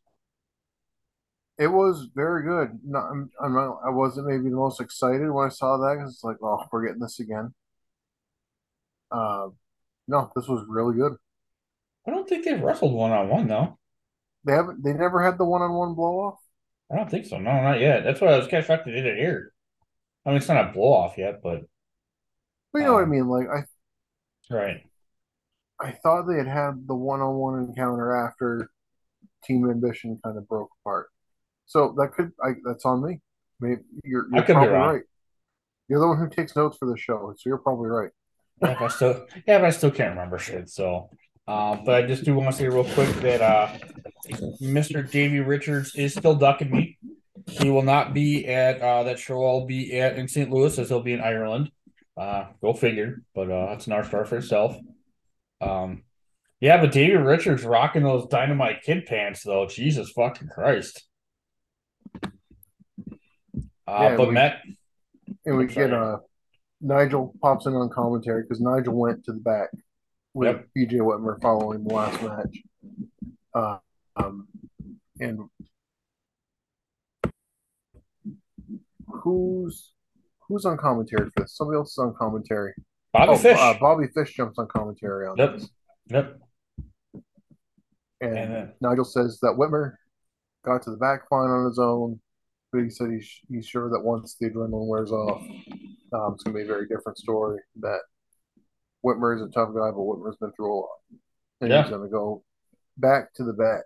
It 1.59 1.67
was 1.67 2.09
very 2.15 2.43
good. 2.43 2.71
I'm, 2.97 3.31
I'm 3.39 3.53
not, 3.53 3.81
I 3.85 3.91
wasn't 3.91 4.29
maybe 4.29 4.49
the 4.49 4.57
most 4.57 4.81
excited 4.81 5.31
when 5.31 5.45
I 5.45 5.51
saw 5.51 5.77
that 5.77 5.97
because 5.99 6.15
it's 6.15 6.25
like, 6.25 6.39
oh, 6.43 6.65
we're 6.73 6.87
getting 6.87 7.03
this 7.03 7.21
again. 7.21 7.53
Uh, 9.11 9.49
no, 10.09 10.33
this 10.35 10.49
was 10.49 10.65
really 10.67 10.97
good. 10.97 11.17
I 12.07 12.13
don't 12.13 12.27
think 12.27 12.47
they've 12.47 12.63
wrestled 12.63 12.95
one 12.95 13.13
on 13.13 13.29
one 13.29 13.47
though. 13.47 13.79
They 14.45 14.53
haven't. 14.53 14.83
They 14.83 14.95
never 14.95 15.23
had 15.23 15.37
the 15.37 15.45
one-on-one 15.45 15.95
blow 15.95 16.19
off. 16.19 16.42
I 16.93 16.97
don't 16.97 17.11
think 17.11 17.27
so. 17.27 17.39
No, 17.39 17.61
not 17.61 17.81
yet. 17.81 18.05
That's 18.05 18.21
why 18.21 18.29
I 18.29 18.37
was 18.37 18.47
kind 18.47 18.61
of 18.61 18.67
shocked 18.67 18.85
they 18.85 18.93
did 18.93 19.07
it 19.07 19.19
here. 19.19 19.53
I 20.27 20.31
mean, 20.31 20.39
it's 20.39 20.49
not 20.49 20.71
a 20.71 20.73
blow 20.73 20.93
off 20.95 21.19
yet, 21.19 21.43
but 21.43 21.63
But 22.73 22.81
you 22.81 22.85
know 22.87 22.95
what 22.95 23.05
I 23.05 23.05
Um, 23.05 23.11
mean. 23.11 23.29
Like 23.29 23.49
I, 23.49 23.65
right. 24.51 24.85
I 25.81 25.93
thought 25.93 26.23
they 26.29 26.37
had 26.39 26.47
had 26.47 26.87
the 26.87 26.95
one-on-one 26.95 27.59
encounter 27.65 28.15
after 28.15 28.71
Team 29.45 29.71
Ambition 29.71 30.21
kind 30.25 30.39
of 30.39 30.49
broke 30.49 30.71
apart. 30.83 31.11
So 31.67 31.95
that 31.99 32.13
could. 32.15 32.33
I, 32.45 32.53
that's 32.65 32.85
on 32.87 33.05
me. 33.07 33.21
Maybe 33.61 33.83
you're, 34.05 34.29
I 34.33 34.37
you're 34.37 34.45
could 34.45 34.61
be 34.61 34.67
probably 34.67 34.69
right. 34.69 35.03
You're 35.89 36.01
the 36.01 36.09
one 36.09 36.19
who 36.19 36.29
takes 36.29 36.57
notes 36.57 36.79
for 36.79 36.87
the 36.91 36.99
show, 36.99 37.35
so 37.37 37.43
you're 37.49 37.59
probably 37.59 37.91
right. 37.91 38.11
Yeah, 38.61 38.75
but 38.79 38.85
I 38.85 38.89
still, 38.89 39.27
yeah, 39.47 39.59
but 39.59 39.67
I 39.67 39.71
still 39.71 39.91
can't 39.91 40.11
remember 40.11 40.39
shit. 40.39 40.69
So, 40.71 41.11
um, 41.49 41.85
but 41.85 41.95
I 41.97 42.07
just 42.07 42.25
do 42.25 42.35
want 42.35 42.51
to 42.53 42.57
say 42.57 42.69
real 42.69 42.85
quick 42.85 43.09
that 43.17 43.41
uh, 43.41 43.69
Mr. 44.63 45.09
Davey 45.09 45.41
Richards 45.41 45.95
is 45.97 46.15
still 46.15 46.35
ducking 46.35 46.71
me. 46.71 46.99
He 47.49 47.71
will 47.71 47.83
not 47.83 48.15
be 48.15 48.47
at 48.47 48.81
uh, 48.81 49.03
that 49.05 49.19
show. 49.19 49.45
I'll 49.45 49.67
be 49.67 49.99
at 49.99 50.17
in 50.17 50.29
St. 50.29 50.51
Louis, 50.51 50.79
as 50.79 50.89
he'll 50.89 51.03
be 51.03 51.13
in 51.13 51.21
Ireland. 51.21 51.71
Uh, 52.17 52.45
go 52.61 52.73
figure. 52.73 53.23
But 53.35 53.51
uh, 53.51 53.67
that's 53.71 53.87
an 53.87 53.93
art 53.95 54.07
star 54.07 54.25
for 54.25 54.37
itself. 54.37 54.77
Um, 55.61 56.03
yeah, 56.61 56.81
but 56.81 56.93
Davey 56.93 57.17
Richards 57.17 57.65
rocking 57.65 58.05
those 58.05 58.29
dynamite 58.29 58.83
kid 58.83 59.07
pants 59.07 59.43
though. 59.43 59.67
Jesus 59.67 60.11
fucking 60.13 60.49
Christ. 60.49 61.03
Uh, 62.25 62.29
Yeah, 63.89 64.17
but 64.17 64.29
we- 64.29 64.35
Matt, 64.35 64.59
And 65.45 65.57
we 65.59 65.67
get 65.67 65.93
uh 65.93 66.19
Nigel 66.81 67.35
pops 67.41 67.67
in 67.67 67.75
on 67.75 67.89
commentary 67.91 68.43
because 68.43 68.61
Nigel 68.61 68.95
went 68.95 69.25
to 69.25 69.33
the 69.33 69.41
back 69.41 69.71
with 70.35 70.49
Yep. 70.49 70.67
BJ 70.77 70.93
Whitmer 71.01 71.41
following 71.41 71.85
the 71.85 71.95
last 71.95 72.23
match. 72.23 72.59
Uh, 73.55 73.79
um, 74.17 74.49
and 75.21 75.39
who's 79.07 79.93
who's 80.49 80.65
on 80.65 80.77
commentary 80.79 81.27
for 81.31 81.43
this? 81.43 81.57
Somebody 81.57 81.77
else 81.77 81.93
is 81.93 81.99
on 81.99 82.15
commentary. 82.19 82.73
Bobby 83.13 83.33
oh, 83.33 83.37
Fish. 83.37 83.59
Uh, 83.59 83.75
Bobby 83.79 84.07
Fish 84.15 84.35
jumps 84.35 84.59
on 84.59 84.67
commentary 84.69 85.27
on 85.27 85.37
Yep. 85.37 85.53
this, 85.55 85.69
yep. 86.09 86.39
and, 88.21 88.39
And 88.39 88.55
then- 88.55 88.73
Nigel 88.81 89.05
says 89.05 89.39
that 89.43 89.57
Whitmer 89.59 89.95
got 90.65 90.83
to 90.83 90.91
the 90.91 90.97
back 90.97 91.29
fine 91.29 91.51
on 91.51 91.67
his 91.67 91.79
own, 91.79 92.21
but 92.73 92.83
he 92.83 92.89
said 92.91 93.11
he's 93.11 93.31
he's 93.49 93.67
sure 93.67 93.91
that 93.91 94.01
once 94.01 94.37
the 94.41 94.49
adrenaline 94.49 94.87
wears 94.89 95.13
off, 95.13 95.43
um, 96.15 96.35
it's 96.35 96.43
gonna 96.43 96.57
be 96.57 96.63
a 96.63 96.67
very 96.67 96.87
different 96.89 97.19
story. 97.19 97.61
That 97.81 98.01
Whitmer 99.05 99.37
is 99.37 99.43
a 99.43 99.49
tough 99.49 99.69
guy, 99.75 99.91
but 99.91 99.99
Whitmer's 99.99 100.37
been 100.37 100.53
through 100.53 100.73
a 100.73 100.79
lot, 100.81 100.89
and 101.61 101.71
Yeah. 101.71 101.83
he's 101.83 101.91
gonna 101.91 102.09
go 102.09 102.45
back 102.97 103.33
to 103.35 103.45
the 103.45 103.53
back. 103.53 103.85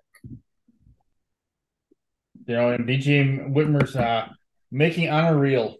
You 2.46 2.54
know, 2.54 2.70
and 2.70 2.86
BJ 2.86 3.40
Whitmer's 3.52 3.96
uh, 3.96 4.28
making 4.70 5.10
honor 5.10 5.38
real. 5.38 5.76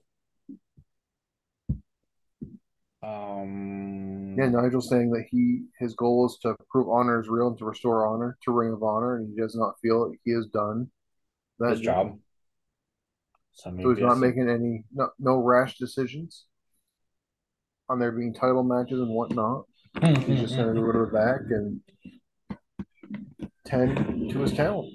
Um, 3.02 4.34
Yeah, 4.36 4.48
Nigel's 4.48 4.88
saying 4.88 5.10
that 5.10 5.26
he 5.30 5.66
his 5.78 5.94
goal 5.94 6.26
is 6.26 6.38
to 6.42 6.56
prove 6.68 6.88
honor 6.88 7.20
is 7.20 7.28
real 7.28 7.48
and 7.48 7.58
to 7.58 7.64
restore 7.64 8.06
honor 8.06 8.36
to 8.42 8.52
Ring 8.52 8.72
of 8.72 8.82
Honor, 8.82 9.16
and 9.16 9.28
he 9.28 9.36
does 9.40 9.54
not 9.54 9.78
feel 9.80 10.08
that 10.10 10.18
he 10.24 10.32
has 10.32 10.46
done 10.46 10.90
that 11.58 11.70
his 11.70 11.80
job. 11.80 12.18
So, 13.52 13.70
So 13.70 13.90
he's 13.94 14.00
not 14.00 14.18
making 14.18 14.48
any 14.50 14.84
no, 14.92 15.10
no 15.18 15.36
rash 15.38 15.78
decisions 15.78 16.46
on 17.88 17.98
there 17.98 18.12
being 18.12 18.34
title 18.34 18.62
matches 18.62 19.00
and 19.00 19.08
whatnot. 19.10 19.64
He's 20.02 20.40
just 20.40 20.56
going 20.56 20.74
to 20.74 20.80
go 20.80 20.92
to 20.92 21.06
the 21.06 21.12
back 21.12 21.40
and 21.50 21.80
tend 23.64 24.30
to 24.30 24.38
his 24.40 24.52
talent. 24.52 24.92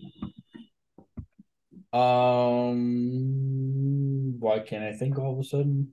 Um, 1.93 3.19
why 4.39 4.59
can't 4.59 4.83
I 4.83 4.93
think 4.93 5.17
all 5.17 5.33
of 5.33 5.39
a 5.39 5.43
sudden? 5.43 5.91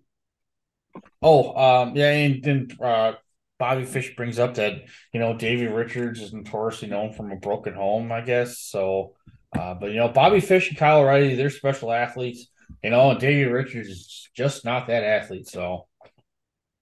Oh, 1.21 1.57
um, 1.57 1.97
yeah, 1.97 2.11
and 2.11 2.43
then 2.43 2.69
uh, 2.83 3.15
Bobby 3.59 3.85
Fish 3.85 4.15
brings 4.15 4.39
up 4.39 4.55
that 4.55 4.85
you 5.13 5.19
know 5.19 5.37
Davey 5.37 5.67
Richards 5.67 6.21
is 6.21 6.33
notoriously 6.33 6.89
known 6.89 7.13
from 7.13 7.33
a 7.33 7.37
broken 7.37 7.75
home, 7.75 8.13
I 8.13 8.21
guess. 8.21 8.59
So, 8.59 9.15
uh, 9.59 9.75
but 9.75 9.91
you 9.91 9.97
know 9.97 10.09
Bobby 10.09 10.41
Fish 10.41 10.69
and 10.69 10.79
Kyle 10.79 11.01
O'Reilly, 11.01 11.35
they're 11.35 11.51
special 11.51 11.93
athletes. 11.93 12.47
You 12.83 12.91
know, 12.91 13.11
and 13.11 13.19
Davey 13.19 13.51
Richards 13.51 13.89
is 13.89 14.29
just 14.37 14.65
not 14.65 14.87
that 14.87 15.03
athlete. 15.03 15.49
So, 15.49 15.88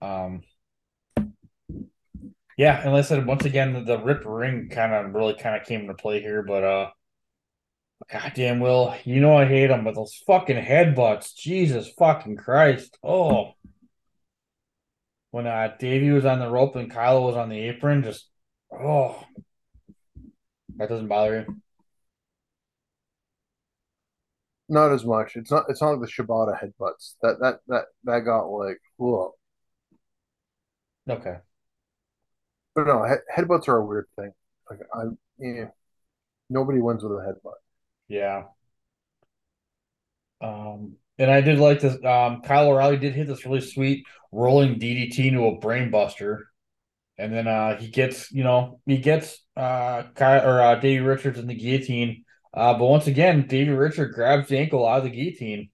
um, 0.01 0.43
yeah, 2.57 2.81
and 2.83 2.93
like 2.93 3.05
I 3.05 3.09
said, 3.09 3.27
once 3.27 3.45
again, 3.45 3.85
the, 3.85 3.99
rip 3.99 4.23
ring 4.25 4.69
kind 4.71 4.95
of 4.95 5.15
really 5.15 5.35
kind 5.35 5.61
of 5.61 5.67
came 5.67 5.83
into 5.83 5.95
play 5.95 6.21
here, 6.21 6.43
but 6.43 6.65
uh. 6.65 6.91
Goddamn, 8.13 8.61
Will, 8.61 8.95
you 9.05 9.21
know 9.21 9.37
I 9.37 9.47
hate 9.47 9.71
him, 9.71 9.83
but 9.83 9.95
those 9.95 10.23
fucking 10.27 10.63
headbutts, 10.63 11.35
Jesus 11.35 11.89
fucking 11.99 12.37
Christ. 12.37 12.99
Oh. 13.03 13.53
When 15.31 15.47
uh 15.47 15.75
Davey 15.79 16.11
was 16.11 16.27
on 16.27 16.39
the 16.39 16.49
rope 16.51 16.77
and 16.77 16.91
Kylo 16.93 17.23
was 17.23 17.37
on 17.37 17.49
the 17.49 17.59
apron, 17.59 18.03
just 18.03 18.29
oh 18.71 19.25
that 20.77 20.89
doesn't 20.89 21.09
bother 21.09 21.47
you. 21.49 21.57
Not 24.69 24.93
as 24.93 25.05
much. 25.05 25.37
It's 25.37 25.51
not. 25.51 25.65
It's 25.69 25.81
not 25.81 25.99
like 25.99 26.01
the 26.01 26.07
Shibata 26.07 26.59
headbutts. 26.59 27.15
That 27.23 27.39
that 27.41 27.61
that 27.69 27.85
that 28.05 28.21
got 28.21 28.47
like 28.47 28.81
whoa. 28.97 29.35
Okay. 31.09 31.37
But 32.75 32.87
no, 32.87 33.05
head, 33.05 33.21
headbutts 33.35 33.69
are 33.69 33.79
a 33.79 33.85
weird 33.85 34.07
thing. 34.17 34.33
Like 34.71 34.81
I, 34.93 35.03
yeah, 35.39 35.67
nobody 36.51 36.81
wins 36.81 37.03
with 37.03 37.13
a 37.13 37.17
headbutt. 37.17 37.55
Yeah. 38.09 38.45
Um, 40.41 40.97
and 41.19 41.31
I 41.31 41.41
did 41.41 41.59
like 41.59 41.81
this. 41.81 41.95
Um, 42.05 42.43
Kyle 42.43 42.69
O'Reilly 42.69 42.99
did 42.99 43.15
hit 43.15 43.27
this 43.29 43.47
really 43.47 43.61
sweet 43.61 44.07
rolling 44.33 44.79
DDT 44.79 45.27
into 45.27 45.47
a 45.47 45.59
brainbuster, 45.59 46.41
and 47.17 47.33
then 47.33 47.49
uh, 47.49 47.79
he 47.79 47.89
gets, 47.89 48.31
you 48.33 48.45
know, 48.45 48.81
he 48.85 48.99
gets 48.99 49.39
uh, 49.57 50.05
Kyle 50.15 50.47
or 50.47 50.61
uh, 50.61 50.75
Davey 50.75 51.01
Richards 51.01 51.39
in 51.39 51.47
the 51.47 51.55
guillotine. 51.55 52.25
Uh, 52.53 52.75
but 52.75 52.87
once 52.87 53.07
again, 53.07 53.47
Davey 53.47 53.71
Richard 53.71 54.13
grabs 54.13 54.49
the 54.49 54.59
ankle 54.59 54.87
out 54.87 54.99
of 54.99 55.05
the 55.05 55.11
guillotine. 55.11 55.71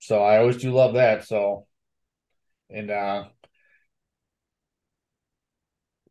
So 0.00 0.22
I 0.22 0.38
always 0.38 0.56
do 0.56 0.72
love 0.72 0.94
that. 0.94 1.26
So, 1.26 1.66
and 2.68 2.90
uh, 2.90 3.24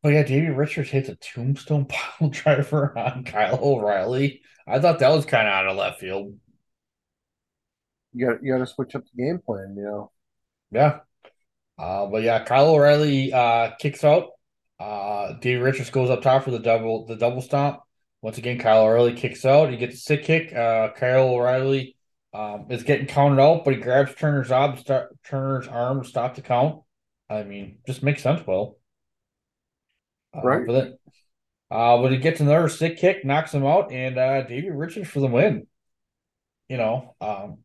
but 0.01 0.09
yeah, 0.09 0.23
Davey 0.23 0.49
Richards 0.49 0.89
hits 0.89 1.09
a 1.09 1.15
tombstone 1.15 1.85
pile 1.89 2.29
driver 2.29 2.97
on 2.97 3.23
Kyle 3.23 3.59
O'Reilly. 3.61 4.41
I 4.67 4.79
thought 4.79 4.99
that 4.99 5.09
was 5.09 5.25
kind 5.25 5.47
of 5.47 5.53
out 5.53 5.67
of 5.67 5.77
left 5.77 5.99
field. 5.99 6.35
You 8.13 8.27
got 8.27 8.43
you 8.43 8.53
got 8.53 8.59
to 8.59 8.67
switch 8.67 8.95
up 8.95 9.03
the 9.03 9.23
game 9.23 9.39
plan. 9.45 9.75
You 9.77 9.83
know. 9.83 10.11
Yeah. 10.71 10.99
Uh, 11.77 12.07
but 12.07 12.23
yeah, 12.23 12.43
Kyle 12.43 12.69
O'Reilly 12.69 13.31
uh, 13.31 13.71
kicks 13.79 14.03
out. 14.03 14.31
Uh, 14.79 15.33
Davey 15.39 15.61
Richards 15.61 15.89
goes 15.89 16.09
up 16.09 16.21
top 16.21 16.43
for 16.43 16.51
the 16.51 16.59
double 16.59 17.05
the 17.05 17.15
double 17.15 17.41
stomp. 17.41 17.79
Once 18.21 18.37
again, 18.37 18.59
Kyle 18.59 18.83
O'Reilly 18.83 19.13
kicks 19.13 19.45
out. 19.45 19.69
He 19.69 19.77
gets 19.77 19.95
a 19.95 19.99
sick 19.99 20.23
kick. 20.23 20.53
Uh, 20.53 20.89
Kyle 20.91 21.29
O'Reilly 21.29 21.95
um, 22.33 22.67
is 22.69 22.83
getting 22.83 23.07
counted 23.07 23.41
out, 23.41 23.63
but 23.63 23.73
he 23.73 23.79
grabs 23.79 24.13
Turner's 24.15 24.51
arm, 24.51 24.77
start, 24.77 25.15
Turner's 25.23 25.67
arm 25.67 26.03
to 26.03 26.07
stop 26.07 26.35
the 26.35 26.41
count. 26.41 26.81
I 27.29 27.43
mean, 27.43 27.77
just 27.87 28.03
makes 28.03 28.21
sense, 28.21 28.45
Will. 28.45 28.78
Right. 30.43 30.65
But, 30.65 30.73
then, 30.73 30.97
uh, 31.71 32.01
but 32.01 32.11
he 32.11 32.17
gets 32.17 32.39
another 32.39 32.69
sick 32.69 32.97
kick, 32.97 33.25
knocks 33.25 33.53
him 33.53 33.65
out, 33.65 33.91
and 33.91 34.17
uh, 34.17 34.43
Davey 34.43 34.69
Richards 34.69 35.09
for 35.09 35.19
the 35.19 35.27
win. 35.27 35.67
You 36.67 36.77
know, 36.77 37.15
um, 37.19 37.59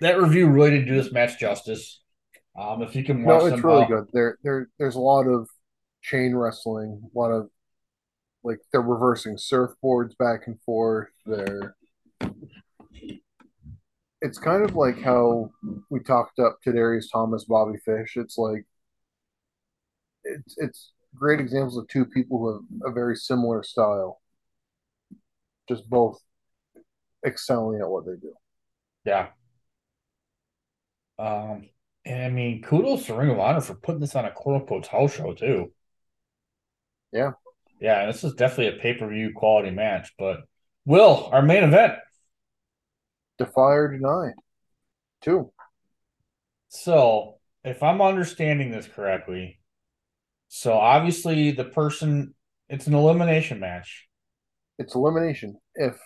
that 0.00 0.20
review 0.20 0.48
really 0.48 0.70
didn't 0.70 0.88
do 0.88 1.00
this 1.02 1.12
match 1.12 1.38
justice. 1.38 2.00
Um, 2.58 2.82
if 2.82 2.96
you 2.96 3.04
can 3.04 3.22
watch 3.22 3.40
No, 3.40 3.46
it's 3.46 3.56
them, 3.56 3.66
really 3.66 3.84
uh, 3.84 3.88
good. 3.88 4.08
There, 4.12 4.38
there, 4.42 4.68
there's 4.78 4.94
a 4.94 5.00
lot 5.00 5.26
of 5.26 5.48
chain 6.02 6.34
wrestling, 6.34 7.02
a 7.14 7.18
lot 7.18 7.30
of 7.30 7.50
like 8.42 8.60
they're 8.72 8.80
reversing 8.80 9.36
surfboards 9.36 10.16
back 10.16 10.46
and 10.46 10.58
forth. 10.62 11.08
They're 11.26 11.74
it's 14.22 14.38
kind 14.38 14.64
of 14.64 14.74
like 14.74 15.00
how 15.02 15.50
we 15.90 16.00
talked 16.00 16.38
up 16.38 16.58
Tadarius 16.64 17.06
Thomas, 17.12 17.44
Bobby 17.44 17.78
Fish. 17.84 18.16
It's 18.16 18.38
like 18.38 18.64
it's 20.24 20.54
it's 20.58 20.92
great 21.16 21.40
examples 21.40 21.76
of 21.76 21.88
two 21.88 22.04
people 22.04 22.38
who 22.38 22.52
have 22.52 22.90
a 22.90 22.94
very 22.94 23.16
similar 23.16 23.62
style, 23.62 24.20
just 25.68 25.88
both 25.88 26.20
excelling 27.24 27.80
at 27.80 27.88
what 27.88 28.06
they 28.06 28.16
do. 28.20 28.32
Yeah. 29.04 29.28
Um, 31.18 31.68
and 32.04 32.22
I 32.22 32.28
mean, 32.28 32.62
kudos 32.62 33.06
to 33.06 33.14
Ring 33.14 33.30
of 33.30 33.38
Honor 33.38 33.60
for 33.60 33.74
putting 33.74 34.00
this 34.00 34.14
on 34.14 34.24
a 34.24 34.30
quote 34.30 34.62
unquote 34.62 34.86
house 34.86 35.14
show 35.14 35.34
too. 35.34 35.72
Yeah. 37.12 37.32
Yeah, 37.80 38.06
this 38.06 38.24
is 38.24 38.34
definitely 38.34 38.78
a 38.78 38.80
pay 38.80 38.94
per 38.94 39.08
view 39.08 39.32
quality 39.34 39.70
match. 39.70 40.12
But 40.18 40.40
Will, 40.86 41.28
our 41.32 41.42
main 41.42 41.64
event. 41.64 41.94
Defy 43.38 43.60
or 43.60 43.92
deny, 43.92 44.30
two. 45.20 45.52
So, 46.68 47.38
if 47.64 47.82
I'm 47.82 48.00
understanding 48.00 48.70
this 48.70 48.86
correctly, 48.86 49.58
so 50.48 50.72
obviously 50.74 51.50
the 51.50 51.64
person, 51.64 52.34
it's 52.68 52.86
an 52.86 52.94
elimination 52.94 53.60
match. 53.60 54.06
It's 54.78 54.94
elimination. 54.94 55.58
If 55.74 55.96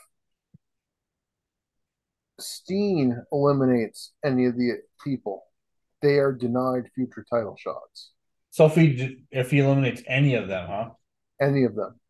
Steen 2.38 3.20
eliminates 3.32 4.12
any 4.24 4.46
of 4.46 4.56
the 4.56 4.78
people, 5.04 5.44
they 6.02 6.18
are 6.18 6.32
denied 6.32 6.84
future 6.94 7.24
title 7.28 7.56
shots. 7.58 8.12
So 8.50 8.66
if 8.66 8.74
he 8.74 9.24
if 9.30 9.50
he 9.50 9.58
eliminates 9.58 10.02
any 10.06 10.34
of 10.34 10.48
them, 10.48 10.66
huh? 10.68 10.90
Any 11.40 11.64
of 11.64 11.74
them. 11.74 12.00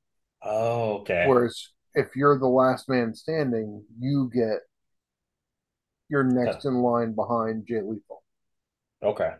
Oh, 0.42 1.00
okay. 1.00 1.26
Whereas 1.26 1.68
if 1.94 2.08
you're 2.14 2.38
the 2.38 2.46
last 2.46 2.88
man 2.88 3.14
standing, 3.14 3.84
you 3.98 4.30
get 4.32 4.60
you're 6.08 6.24
next 6.24 6.64
in 6.64 6.74
line 6.74 7.14
behind 7.14 7.66
Jay 7.68 7.80
Lethal, 7.82 8.22
Okay. 9.02 9.30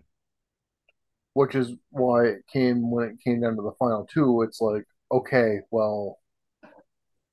Which 1.35 1.55
is 1.55 1.73
why 1.91 2.25
it 2.27 2.47
came 2.53 2.91
when 2.91 3.09
it 3.09 3.21
came 3.23 3.41
down 3.41 3.57
to 3.57 3.63
the 3.63 3.73
final 3.79 4.07
two. 4.13 4.43
It's 4.43 4.61
like, 4.61 4.85
okay, 5.13 5.61
well, 5.71 6.19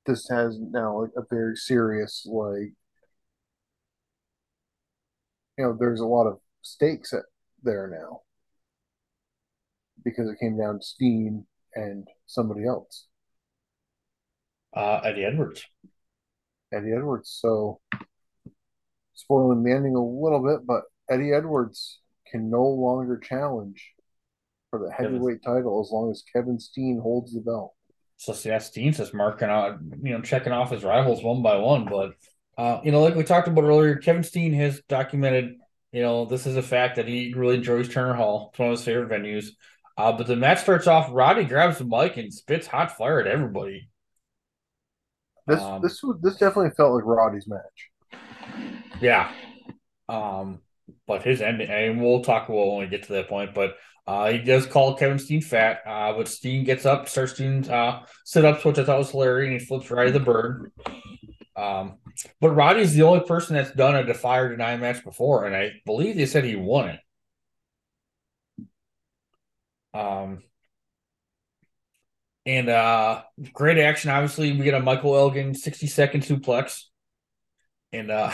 this 0.06 0.28
has 0.28 0.58
now 0.58 1.02
like 1.02 1.10
a 1.16 1.22
very 1.28 1.56
serious 1.56 2.26
like, 2.26 2.72
you 5.56 5.64
know, 5.64 5.76
there's 5.78 6.00
a 6.00 6.06
lot 6.06 6.26
of 6.26 6.38
stakes 6.62 7.12
at 7.12 7.24
there 7.62 7.88
now 7.88 8.20
because 10.04 10.30
it 10.30 10.38
came 10.40 10.56
down 10.56 10.78
to 10.78 10.84
Steen 10.84 11.44
and 11.74 12.06
somebody 12.26 12.66
else, 12.66 13.06
Uh, 14.74 15.00
Eddie 15.04 15.24
Edwards. 15.24 15.64
Eddie 16.72 16.92
Edwards. 16.92 17.30
So, 17.40 17.80
spoiling 19.14 19.62
the 19.64 19.72
ending 19.72 19.96
a 19.96 20.02
little 20.02 20.40
bit, 20.42 20.66
but 20.66 20.82
Eddie 21.10 21.32
Edwards 21.32 22.00
can 22.30 22.50
no 22.50 22.64
longer 22.64 23.18
challenge 23.18 23.92
for 24.70 24.78
the 24.78 24.92
heavyweight 24.92 25.42
title 25.42 25.80
as 25.80 25.90
long 25.90 26.10
as 26.10 26.22
Kevin 26.32 26.60
Steen 26.60 27.00
holds 27.02 27.32
the 27.32 27.40
belt. 27.40 27.74
So 28.16 28.34
yeah, 28.44 28.58
Steen's 28.58 28.98
just 28.98 29.14
marking 29.14 29.48
out, 29.48 29.78
you 30.02 30.12
know, 30.12 30.20
checking 30.20 30.52
off 30.52 30.70
his 30.70 30.84
rivals 30.84 31.22
one 31.22 31.42
by 31.42 31.56
one. 31.56 31.84
But 31.84 32.14
uh, 32.60 32.80
you 32.84 32.90
know, 32.90 33.00
like 33.00 33.14
we 33.14 33.22
talked 33.22 33.48
about 33.48 33.64
earlier, 33.64 33.96
Kevin 33.96 34.24
Steen 34.24 34.52
has 34.54 34.80
documented, 34.88 35.56
you 35.92 36.02
know, 36.02 36.24
this 36.24 36.46
is 36.46 36.56
a 36.56 36.62
fact 36.62 36.96
that 36.96 37.06
he 37.06 37.32
really 37.34 37.54
enjoys 37.54 37.88
Turner 37.88 38.14
Hall. 38.14 38.48
It's 38.50 38.58
one 38.58 38.68
of 38.70 38.78
his 38.78 38.84
favorite 38.84 39.10
venues. 39.10 39.50
Uh, 39.96 40.12
but 40.12 40.26
the 40.26 40.36
match 40.36 40.60
starts 40.60 40.86
off. 40.86 41.08
Roddy 41.10 41.44
grabs 41.44 41.78
the 41.78 41.84
mic 41.84 42.16
and 42.16 42.32
spits 42.32 42.66
hot 42.66 42.96
fire 42.96 43.20
at 43.20 43.26
everybody. 43.26 43.88
This 45.46 45.60
Um, 45.60 45.80
this 45.80 46.02
this 46.20 46.36
definitely 46.36 46.70
felt 46.76 46.94
like 46.94 47.04
Roddy's 47.04 47.48
match. 47.48 47.90
Yeah. 49.00 49.32
Um, 50.08 50.60
but 51.08 51.22
his 51.22 51.40
ending, 51.40 51.68
and 51.68 52.00
we'll 52.00 52.22
talk 52.22 52.48
about 52.48 52.68
when 52.68 52.80
we 52.80 52.86
get 52.86 53.04
to 53.04 53.14
that 53.14 53.28
point. 53.28 53.54
But 53.54 53.76
uh, 54.06 54.30
he 54.30 54.38
does 54.38 54.66
call 54.66 54.94
Kevin 54.94 55.18
Steen 55.18 55.40
fat. 55.40 55.80
Uh, 55.84 56.12
but 56.12 56.28
Steen 56.28 56.64
gets 56.64 56.86
up, 56.86 57.08
starts 57.08 57.32
doing 57.32 57.68
uh, 57.68 58.04
sit 58.24 58.44
ups, 58.44 58.64
which 58.64 58.78
I 58.78 58.84
thought 58.84 58.98
was 58.98 59.10
hilarious, 59.10 59.50
and 59.50 59.60
he 59.60 59.66
flips 59.66 59.90
right 59.90 60.06
of 60.06 60.12
the 60.12 60.20
bird. 60.20 60.70
Um, 61.56 61.96
but 62.40 62.50
Roddy's 62.50 62.94
the 62.94 63.02
only 63.02 63.26
person 63.26 63.56
that's 63.56 63.72
done 63.72 63.96
a 63.96 64.04
defy 64.04 64.38
or 64.38 64.50
deny 64.50 64.76
match 64.76 65.02
before, 65.02 65.46
and 65.46 65.56
I 65.56 65.72
believe 65.84 66.16
they 66.16 66.26
said 66.26 66.44
he 66.44 66.54
won 66.54 66.90
it. 66.90 67.00
Um, 69.92 70.42
and 72.46 72.68
uh, 72.68 73.22
great 73.52 73.78
action. 73.78 74.10
Obviously, 74.10 74.52
we 74.52 74.64
get 74.64 74.74
a 74.74 74.80
Michael 74.80 75.16
Elgin 75.16 75.54
60 75.54 75.86
second 75.86 76.22
suplex. 76.22 76.84
And 77.92 78.10
uh, 78.10 78.32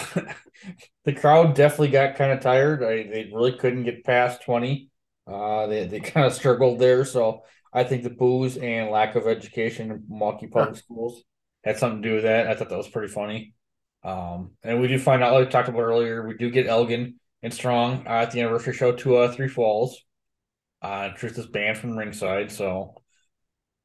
the 1.05 1.13
crowd 1.13 1.55
definitely 1.55 1.91
got 1.91 2.17
kind 2.17 2.33
of 2.33 2.41
tired. 2.41 2.83
I, 2.83 3.05
they 3.05 3.31
really 3.33 3.53
couldn't 3.53 3.85
get 3.85 4.05
past 4.05 4.43
20. 4.43 4.91
Uh, 5.27 5.67
they, 5.67 5.87
they 5.87 6.01
kind 6.01 6.27
of 6.27 6.33
struggled 6.33 6.79
there. 6.79 7.05
So 7.05 7.43
I 7.73 7.85
think 7.85 8.03
the 8.03 8.11
booze 8.11 8.57
and 8.57 8.91
lack 8.91 9.17
of 9.17 9.27
education 9.27 9.91
in 9.91 10.05
Milwaukee 10.09 10.47
public 10.47 10.77
schools 10.77 11.23
had 11.65 11.79
something 11.79 12.03
to 12.03 12.09
do 12.09 12.15
with 12.17 12.25
that. 12.25 12.47
I 12.47 12.55
thought 12.55 12.69
that 12.69 12.77
was 12.77 12.89
pretty 12.89 13.13
funny. 13.13 13.55
Um, 14.03 14.53
and 14.63 14.81
we 14.81 14.89
do 14.89 14.99
find 14.99 15.23
out, 15.23 15.33
like 15.33 15.47
we 15.47 15.51
talked 15.51 15.69
about 15.69 15.81
earlier, 15.81 16.27
we 16.27 16.35
do 16.35 16.51
get 16.51 16.67
Elgin 16.67 17.19
and 17.43 17.53
Strong 17.53 18.07
uh, 18.07 18.11
at 18.11 18.31
the 18.31 18.41
anniversary 18.41 18.75
show 18.75 18.93
to 18.93 19.17
uh, 19.17 19.33
Three 19.33 19.49
Falls. 19.49 19.99
Uh, 20.83 21.09
Truth 21.11 21.39
is 21.39 21.47
banned 21.47 21.79
from 21.79 21.97
ringside. 21.97 22.53
So, 22.53 23.03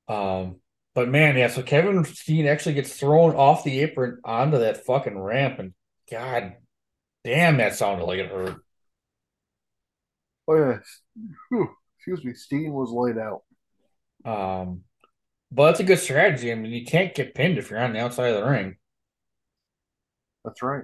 um, 0.09 0.57
but 0.99 1.07
man, 1.07 1.37
yeah. 1.37 1.47
So 1.47 1.63
Kevin 1.63 2.03
Steen 2.03 2.45
actually 2.45 2.75
gets 2.75 2.93
thrown 2.93 3.33
off 3.33 3.63
the 3.63 3.79
apron 3.79 4.19
onto 4.25 4.57
that 4.57 4.85
fucking 4.85 5.17
ramp, 5.17 5.57
and 5.57 5.73
God 6.11 6.57
damn, 7.23 7.55
that 7.55 7.75
sounded 7.75 8.03
like 8.03 8.19
it 8.19 8.29
hurt. 8.29 8.57
Oh 10.49 10.55
yeah, 10.57 10.79
Whew. 11.47 11.69
excuse 11.95 12.25
me. 12.25 12.33
Steen 12.33 12.73
was 12.73 12.91
laid 12.91 13.17
out. 13.17 13.43
Um, 14.25 14.81
but 15.53 15.71
it's 15.71 15.79
a 15.79 15.85
good 15.85 15.99
strategy. 15.99 16.51
I 16.51 16.55
mean, 16.55 16.73
you 16.73 16.83
can't 16.83 17.15
get 17.15 17.33
pinned 17.33 17.57
if 17.57 17.69
you're 17.69 17.79
on 17.79 17.93
the 17.93 18.01
outside 18.01 18.33
of 18.33 18.43
the 18.43 18.49
ring. 18.49 18.75
That's 20.43 20.61
right. 20.61 20.83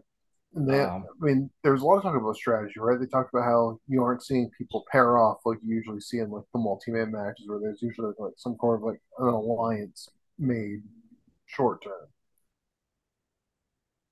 And 0.56 0.70
they, 0.70 0.82
Um, 0.82 1.06
I 1.08 1.26
mean, 1.26 1.50
there's 1.64 1.82
a 1.82 1.86
lot 1.86 1.98
of 1.98 2.04
talk 2.04 2.16
about 2.16 2.36
strategy, 2.38 2.80
right? 2.80 3.00
They 3.00 3.08
talked 3.08 3.34
about 3.34 3.46
how 3.46 3.80
you 3.88 4.04
aren't 4.04 4.24
seeing 4.24 4.50
people 4.58 4.86
pair 4.92 5.18
off 5.18 5.40
like 5.46 5.60
you 5.64 5.76
usually 5.76 6.00
see 6.02 6.20
in 6.20 6.30
like 6.32 6.46
the 6.54 6.60
multi-man 6.60 7.12
matches, 7.12 7.48
where 7.48 7.60
there's 7.60 7.82
usually 7.82 8.14
like 8.20 8.34
some 8.38 8.58
kind 8.62 8.76
of 8.76 8.82
like 8.84 9.02
an 9.20 9.28
alliance 9.28 10.10
made 10.40 10.84
short 11.48 11.84
term. 11.84 12.08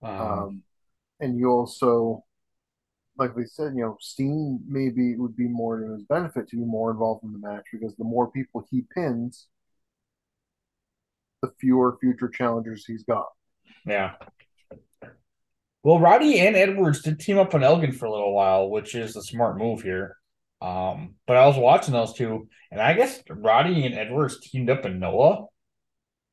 um, 0.02 0.20
Um, 0.20 0.64
and 1.20 1.38
you 1.38 1.50
also, 1.50 2.24
like 3.18 3.36
they 3.36 3.46
said, 3.46 3.74
you 3.76 3.82
know, 3.82 3.98
Steen 4.02 4.62
maybe 4.68 5.16
would 5.18 5.36
be 5.36 5.48
more 5.48 5.80
to 5.80 5.94
his 5.94 6.04
benefit 6.04 6.50
to 6.50 6.58
be 6.58 6.64
more 6.66 6.92
involved 6.92 7.24
in 7.24 7.34
the 7.34 7.40
match 7.40 7.66
because 7.72 7.96
the 7.98 8.04
more 8.06 8.32
people 8.32 8.66
he 8.72 8.84
pins, 8.96 9.48
the 11.44 11.54
fewer 11.60 11.96
future 12.02 12.28
challengers 12.28 12.86
he's 12.88 13.04
got. 13.04 13.28
yeah. 13.86 14.14
Well, 15.84 16.00
Roddy 16.00 16.40
and 16.40 16.56
Edwards 16.56 17.02
did 17.02 17.20
team 17.20 17.38
up 17.38 17.54
on 17.54 17.64
Elgin 17.64 17.92
for 17.92 18.06
a 18.06 18.12
little 18.12 18.34
while, 18.34 18.70
which 18.70 18.96
is 18.96 19.16
a 19.16 19.22
smart 19.22 19.58
move 19.58 19.82
here. 19.82 20.16
Um, 20.62 21.16
but 21.28 21.36
I 21.36 21.46
was 21.46 21.58
watching 21.58 21.94
those 21.94 22.14
two, 22.14 22.48
and 22.72 22.82
I 22.82 22.94
guess 22.94 23.22
Roddy 23.30 23.86
and 23.86 23.94
Edwards 23.94 24.40
teamed 24.40 24.70
up 24.70 24.86
in 24.86 25.00
Noah. 25.00 25.48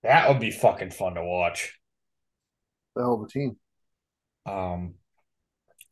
That 0.05 0.29
would 0.29 0.39
be 0.39 0.53
fucking 0.53 0.93
fun 0.93 1.15
to 1.15 1.25
watch. 1.25 1.77
The 2.95 3.03
hell 3.03 3.15
of 3.15 3.23
a 3.23 3.29
team. 3.29 3.57
Um, 4.47 4.95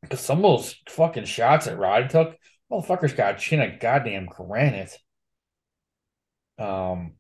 because 0.03 0.21
some 0.21 0.39
of 0.39 0.43
those 0.43 0.77
fucking 0.89 1.25
shots 1.25 1.67
that 1.67 1.79
Roddy 1.79 2.07
took, 2.07 2.37
motherfuckers 2.71 3.17
got 3.17 3.35
a 3.35 3.39
chin 3.39 3.61
of 3.61 3.81
goddamn 3.81 4.27
granite. 4.27 4.97
Um, 6.59 7.15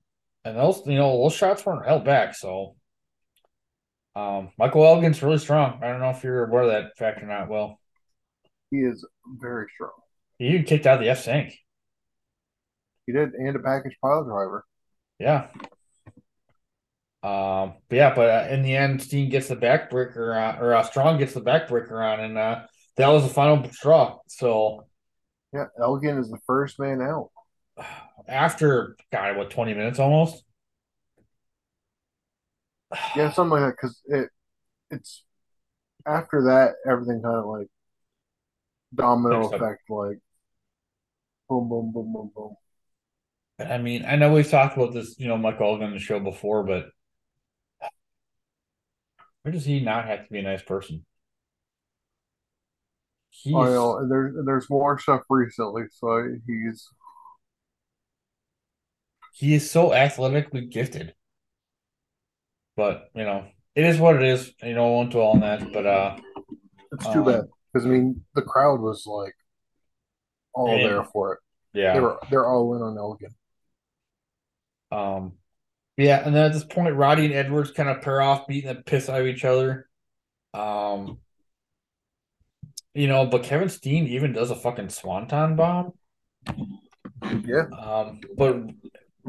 and 0.44 0.56
those, 0.56 0.82
you 0.86 0.94
know, 0.94 1.22
those 1.22 1.34
shots 1.34 1.66
weren't 1.66 1.86
held 1.86 2.04
back. 2.04 2.36
So, 2.36 2.76
um, 4.18 4.50
Michael 4.58 4.84
Elgin's 4.84 5.22
really 5.22 5.38
strong. 5.38 5.78
I 5.82 5.88
don't 5.88 6.00
know 6.00 6.10
if 6.10 6.24
you're 6.24 6.46
aware 6.46 6.62
of 6.62 6.70
that 6.70 6.96
fact 6.96 7.22
or 7.22 7.26
not. 7.26 7.48
Well, 7.48 7.78
He 8.70 8.78
is 8.78 9.06
very 9.40 9.66
strong. 9.74 9.92
he 10.38 10.48
even 10.48 10.64
kicked 10.64 10.86
out 10.86 10.94
of 10.94 11.00
the 11.00 11.10
F-Cinq. 11.10 11.54
He 13.06 13.12
did, 13.12 13.32
and 13.34 13.56
a 13.56 13.60
package 13.60 13.96
pile 14.02 14.24
driver. 14.24 14.64
Yeah. 15.18 15.48
Um, 17.22 17.74
but 17.88 17.96
yeah, 17.96 18.14
but 18.14 18.28
uh, 18.30 18.54
in 18.54 18.62
the 18.62 18.76
end, 18.76 19.02
Steen 19.02 19.28
gets 19.28 19.48
the 19.48 19.56
backbreaker 19.56 20.36
on, 20.36 20.62
or 20.62 20.74
uh, 20.74 20.82
Strong 20.82 21.18
gets 21.18 21.34
the 21.34 21.40
backbreaker 21.40 22.00
on, 22.04 22.20
and 22.20 22.38
uh, 22.38 22.60
that 22.96 23.08
was 23.08 23.22
the 23.24 23.28
final 23.32 23.68
straw. 23.72 24.18
So 24.28 24.86
Yeah, 25.52 25.64
Elgin 25.80 26.18
is 26.18 26.30
the 26.30 26.38
first 26.46 26.78
man 26.78 27.00
out. 27.00 27.30
after 28.28 28.96
God, 29.10 29.36
what 29.36 29.50
twenty 29.50 29.74
minutes 29.74 29.98
almost? 29.98 30.44
Yeah, 33.16 33.30
something 33.32 33.60
like 33.60 33.70
that. 33.70 33.76
Because 33.76 34.00
it, 34.06 34.28
it's 34.90 35.24
after 36.06 36.42
that, 36.44 36.74
everything 36.90 37.22
kind 37.22 37.36
of 37.36 37.46
like 37.46 37.68
domino 38.94 39.46
up. 39.46 39.54
effect, 39.54 39.82
like 39.88 40.18
boom, 41.48 41.68
boom, 41.68 41.92
boom, 41.92 42.12
boom, 42.12 42.30
boom. 42.34 42.56
I 43.58 43.78
mean, 43.78 44.04
I 44.04 44.16
know 44.16 44.32
we've 44.32 44.48
talked 44.48 44.76
about 44.76 44.94
this, 44.94 45.18
you 45.18 45.26
know, 45.26 45.36
Mike 45.36 45.60
Elgin 45.60 45.86
on 45.86 45.92
the 45.92 45.98
show 45.98 46.20
before, 46.20 46.62
but 46.64 46.86
where 49.42 49.52
does 49.52 49.64
he 49.64 49.80
not 49.80 50.06
have 50.06 50.26
to 50.26 50.32
be 50.32 50.38
a 50.38 50.42
nice 50.42 50.62
person? 50.62 51.04
He's, 53.30 53.54
oh, 53.54 53.60
I 53.60 53.66
know, 53.66 54.08
there's 54.08 54.34
there's 54.44 54.70
more 54.70 54.98
stuff 54.98 55.22
recently, 55.28 55.84
so 55.92 56.36
he's 56.46 56.88
he 59.34 59.54
is 59.54 59.70
so 59.70 59.92
athletically 59.94 60.66
gifted. 60.66 61.14
But, 62.78 63.10
you 63.12 63.24
know, 63.24 63.44
it 63.74 63.84
is 63.84 63.98
what 63.98 64.14
it 64.14 64.22
is. 64.22 64.52
You 64.62 64.74
know, 64.74 64.86
I 64.86 64.90
won't 64.90 65.10
dwell 65.10 65.30
on 65.30 65.40
that. 65.40 65.72
But 65.72 65.84
uh 65.84 66.16
it's 66.92 67.04
too 67.12 67.18
Um, 67.18 67.24
bad 67.24 67.44
because 67.72 67.84
I 67.84 67.88
mean 67.88 68.24
the 68.36 68.42
crowd 68.42 68.80
was 68.80 69.04
like 69.04 69.34
all 70.54 70.70
And- 70.70 70.84
there 70.84 71.02
for 71.04 71.32
it. 71.34 71.38
yeah. 71.72 71.94
They 71.94 72.00
were 72.00 72.18
they're 72.30 72.46
all 72.46 72.76
in 72.76 72.82
on 72.82 72.96
Elgin. 72.96 73.34
Um, 74.92 75.32
yeah, 75.96 76.24
and 76.24 76.34
then 76.34 76.44
at 76.46 76.52
this 76.52 76.62
point, 76.64 76.94
Roddy 76.94 77.24
and 77.26 77.34
Edwards 77.34 77.72
kind 77.72 77.88
of 77.88 78.00
pair 78.00 78.20
off, 78.22 78.46
beating 78.46 78.72
the 78.72 78.80
piss 78.80 79.08
out 79.08 79.20
of 79.20 79.26
each 79.26 79.44
other. 79.44 79.88
Um, 80.54 81.18
you 82.94 83.08
know, 83.08 83.26
but 83.26 83.42
Kevin 83.42 83.68
Steen 83.68 84.06
even 84.06 84.32
does 84.32 84.50
a 84.52 84.56
fucking 84.56 84.88
swanton 84.90 85.56
bomb. 85.56 85.92
Yeah, 87.44 87.64
Um, 87.76 88.20
but 88.36 88.56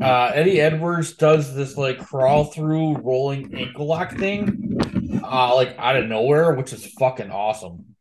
uh, 0.01 0.31
Eddie 0.33 0.61
Edwards 0.61 1.13
does 1.13 1.55
this 1.55 1.77
like 1.77 1.99
crawl 1.99 2.45
through 2.45 2.97
rolling 2.97 3.53
ankle 3.55 3.87
lock 3.87 4.17
thing, 4.17 5.21
uh, 5.23 5.55
like 5.55 5.75
out 5.77 5.97
of 5.97 6.07
nowhere, 6.07 6.53
which 6.53 6.73
is 6.73 6.85
fucking 6.99 7.31
awesome. 7.31 7.95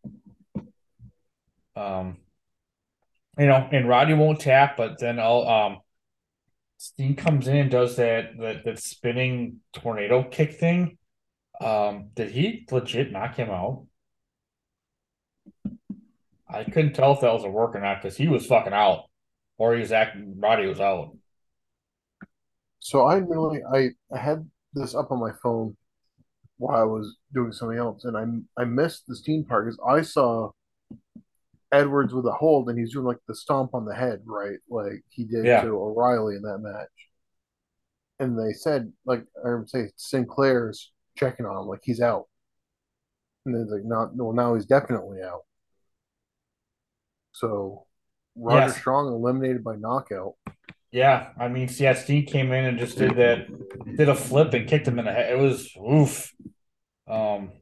Um, 1.77 2.19
you 3.39 3.47
know, 3.47 3.69
and 3.71 3.89
Roddy 3.89 4.15
won't 4.15 4.41
tap, 4.41 4.77
but 4.77 4.99
then 4.99 5.19
I'll 5.19 5.49
um, 5.49 5.79
Steen 6.81 7.17
comes 7.17 7.49
in 7.49 7.57
and 7.57 7.71
does 7.71 7.97
that 7.97 8.39
that 8.39 8.65
that 8.65 8.79
spinning 8.79 9.61
tornado 9.73 10.23
kick 10.23 10.55
thing. 10.55 10.97
Um, 11.61 12.11
did 12.15 12.31
he 12.31 12.67
legit 12.71 13.11
knock 13.11 13.35
him 13.35 13.51
out? 13.51 13.87
I 16.49 16.63
couldn't 16.63 16.93
tell 16.93 17.13
if 17.13 17.21
that 17.21 17.33
was 17.33 17.43
a 17.43 17.51
work 17.51 17.75
or 17.75 17.81
not 17.81 18.01
because 18.01 18.17
he 18.17 18.29
was 18.29 18.47
fucking 18.47 18.73
out, 18.73 19.07
or 19.59 19.75
he 19.75 19.81
was 19.81 19.91
acting. 19.91 20.37
Roddy 20.39 20.67
was 20.67 20.81
out. 20.81 21.17
So 22.81 23.07
I 23.07 23.17
really 23.17 23.61
I, 23.73 23.91
had 24.17 24.49
this 24.73 24.95
up 24.95 25.11
on 25.11 25.21
my 25.21 25.33
phone 25.43 25.77
while 26.59 26.81
I 26.81 26.85
was 26.85 27.17
doing 27.35 27.53
something 27.53 27.79
else, 27.79 28.05
and 28.05 28.17
I 28.17 28.61
I 28.63 28.65
missed 28.65 29.07
the 29.07 29.17
Steen 29.17 29.45
part 29.45 29.67
because 29.67 29.81
I 29.87 30.03
saw 30.03 30.51
Edwards 31.73 32.15
with 32.15 32.27
a 32.27 32.33
hold, 32.33 32.69
and 32.69 32.79
he's 32.79 32.93
doing 32.93 33.07
like 33.07 33.19
the 33.27 33.35
stomp 33.35 33.75
on 33.75 33.85
the 33.85 33.95
head, 33.95 34.23
right, 34.27 34.59
like 34.71 35.03
he 35.09 35.25
did 35.25 35.45
Yeah. 35.45 35.63
to 35.63 35.69
O'Reilly 35.69 36.37
in 36.37 36.43
that 36.43 36.59
match. 36.59 36.89
And 38.21 38.39
they 38.39 38.53
said 38.53 38.93
like 39.05 39.25
I 39.45 39.55
would 39.55 39.69
say 39.71 39.91
Sinclair's 39.97 40.93
checking 41.17 41.47
on 41.47 41.63
him, 41.63 41.69
like 41.69 41.81
he's 41.83 42.01
out, 42.01 42.29
and 43.45 43.55
they're 43.55 43.77
like 43.79 43.85
not 43.85 44.15
well 44.17 44.33
now 44.33 44.55
he's 44.55 44.67
definitely 44.67 45.23
out. 45.23 45.43
So 47.33 47.87
Roger 48.37 48.69
Yes. 48.69 48.77
Strong 48.79 49.09
eliminated 49.13 49.63
by 49.65 49.77
knockout. 49.77 50.35
Yeah, 50.91 51.29
I 51.39 51.49
mean, 51.49 51.69
Steen 51.69 52.25
came 52.27 52.51
in 52.53 52.65
and 52.65 52.79
just 52.79 52.97
did 52.97 53.17
that, 53.17 53.47
did 53.97 54.09
a 54.09 54.15
flip 54.15 54.55
and 54.55 54.67
kicked 54.67 54.89
him 54.89 54.99
in 54.99 55.05
the 55.05 55.13
head. 55.13 55.33
It 55.33 55.39
was 55.39 55.71
oof. 55.77 56.33
Um, 57.07 57.53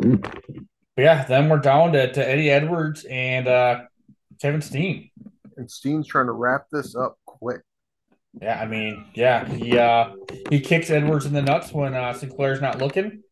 but 0.00 0.32
yeah, 0.96 1.24
then 1.24 1.48
we're 1.48 1.58
down 1.58 1.92
to, 1.92 2.10
to 2.12 2.28
Eddie 2.28 2.50
Edwards 2.50 3.04
and 3.04 3.46
uh, 3.46 3.82
Kevin 4.40 4.62
Steen. 4.62 5.10
And 5.56 5.70
Steen's 5.70 6.06
trying 6.06 6.26
to 6.26 6.32
wrap 6.32 6.66
this 6.70 6.96
up 6.96 7.18
quick. 7.26 7.62
Yeah, 8.40 8.60
I 8.60 8.66
mean, 8.66 9.06
yeah, 9.14 9.48
he 9.48 9.76
uh 9.76 10.12
he 10.50 10.60
kicks 10.60 10.90
Edwards 10.90 11.26
in 11.26 11.32
the 11.32 11.42
nuts 11.42 11.72
when 11.72 11.94
uh 11.94 12.12
Sinclair's 12.12 12.60
not 12.60 12.78
looking. 12.78 13.22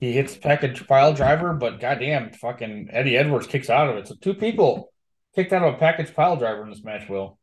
He 0.00 0.12
hits 0.12 0.34
the 0.34 0.40
package 0.40 0.86
pile 0.86 1.12
driver, 1.12 1.52
but 1.52 1.78
goddamn, 1.78 2.32
fucking 2.32 2.88
Eddie 2.90 3.16
Edwards 3.16 3.46
kicks 3.46 3.70
out 3.70 3.88
of 3.88 3.96
it. 3.96 4.08
So 4.08 4.16
two 4.20 4.34
people 4.34 4.92
kicked 5.34 5.52
out 5.52 5.62
of 5.62 5.74
a 5.74 5.78
package 5.78 6.14
pile 6.14 6.36
driver 6.36 6.64
in 6.64 6.70
this 6.70 6.82
match. 6.82 7.08
Will 7.08 7.38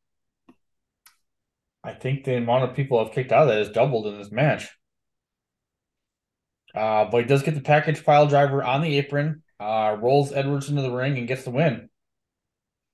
I 1.84 1.93
think 1.93 2.23
the 2.23 2.38
amount 2.38 2.64
of 2.64 2.76
people 2.76 3.03
have 3.03 3.14
kicked 3.14 3.31
out 3.31 3.43
of 3.43 3.47
that 3.49 3.57
has 3.57 3.69
doubled 3.69 4.07
in 4.07 4.18
this 4.18 4.31
match. 4.31 4.69
Uh, 6.73 7.05
but 7.05 7.19
he 7.19 7.27
does 7.27 7.43
get 7.43 7.55
the 7.55 7.61
package 7.61 8.03
pile 8.03 8.27
driver 8.27 8.64
on 8.64 8.81
the 8.81 8.97
apron, 8.97 9.43
uh, 9.60 9.95
rolls 9.99 10.31
Edwards 10.31 10.69
into 10.69 10.81
the 10.81 10.91
ring 10.91 11.18
and 11.18 11.27
gets 11.27 11.43
the 11.43 11.51
win. 11.51 11.89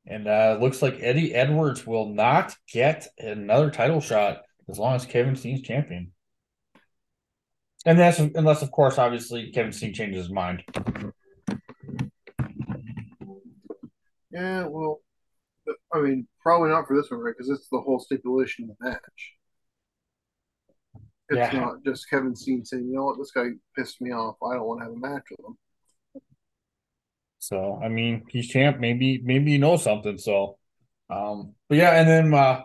And 0.06 0.28
uh, 0.28 0.58
looks 0.60 0.82
like 0.82 0.98
Eddie 1.02 1.36
Edwards 1.36 1.86
will 1.86 2.10
not 2.10 2.56
get 2.72 3.08
another 3.18 3.70
title 3.70 4.02
shot 4.02 4.42
as 4.68 4.80
long 4.80 4.96
as 4.96 5.06
Kevin 5.06 5.36
Steen's 5.36 5.62
champion. 5.62 6.12
And 7.86 7.98
that's 7.98 8.20
unless, 8.20 8.62
of 8.62 8.72
course, 8.72 8.98
obviously 8.98 9.52
Kevin 9.52 9.72
Steen 9.72 9.94
changes 9.94 10.24
his 10.24 10.32
mind. 10.32 10.64
Yeah, 14.32 14.66
well, 14.66 15.00
I 15.94 16.00
mean, 16.00 16.28
probably 16.50 16.70
not 16.70 16.88
for 16.88 16.98
this 16.98 17.12
one, 17.12 17.20
right? 17.20 17.36
Because 17.38 17.52
it's 17.52 17.70
the 17.70 17.80
whole 17.80 18.00
stipulation 18.00 18.68
of 18.72 18.76
the 18.80 18.90
match. 18.90 19.34
It's 21.30 21.54
Yeah. 21.54 21.60
not 21.60 21.84
just 21.86 22.10
Kevin 22.10 22.36
Steen 22.36 22.66
saying, 22.66 22.88
you 22.88 22.96
know 22.96 23.06
what, 23.06 23.20
this 23.20 23.30
guy 23.30 23.50
pissed 23.78 24.02
me 24.02 24.12
off. 24.12 24.38
I 24.42 24.56
don't 24.56 24.66
want 24.66 24.80
to 24.80 24.86
have 24.86 24.94
a 24.94 24.98
match 24.98 25.26
with 25.30 25.46
him. 25.46 25.58
So 27.38 27.80
I 27.84 27.88
mean, 27.88 28.26
he's 28.30 28.48
champ. 28.48 28.80
Maybe 28.80 29.22
maybe 29.24 29.52
he 29.52 29.58
knows 29.60 29.84
something. 29.84 30.18
So, 30.18 30.58
um, 31.12 31.54
but 31.68 31.78
yeah, 31.78 31.92
and 32.00 32.10
then 32.10 32.34
uh, 32.34 32.64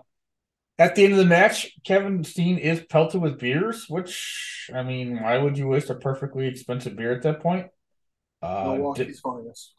at 0.79 0.95
the 0.95 1.05
end 1.05 1.13
of 1.13 1.19
the 1.19 1.27
match, 1.27 1.71
Kevin 1.85 2.25
Steen 2.25 2.57
is 2.57 2.83
pelted 2.89 3.21
with 3.21 3.39
beers. 3.39 3.87
Which 3.91 4.71
I 4.75 4.83
mean, 4.83 5.23
why 5.23 5.37
would 5.37 5.59
you 5.59 5.69
waste 5.69 5.91
a 5.91 5.95
perfectly 5.95 6.47
expensive 6.47 6.97
beer 6.97 7.13
at 7.13 7.23
that 7.23 7.41
point? 7.41 7.67
Uh, 8.41 8.65
Milwaukee's 8.65 9.21
finest. 9.21 9.75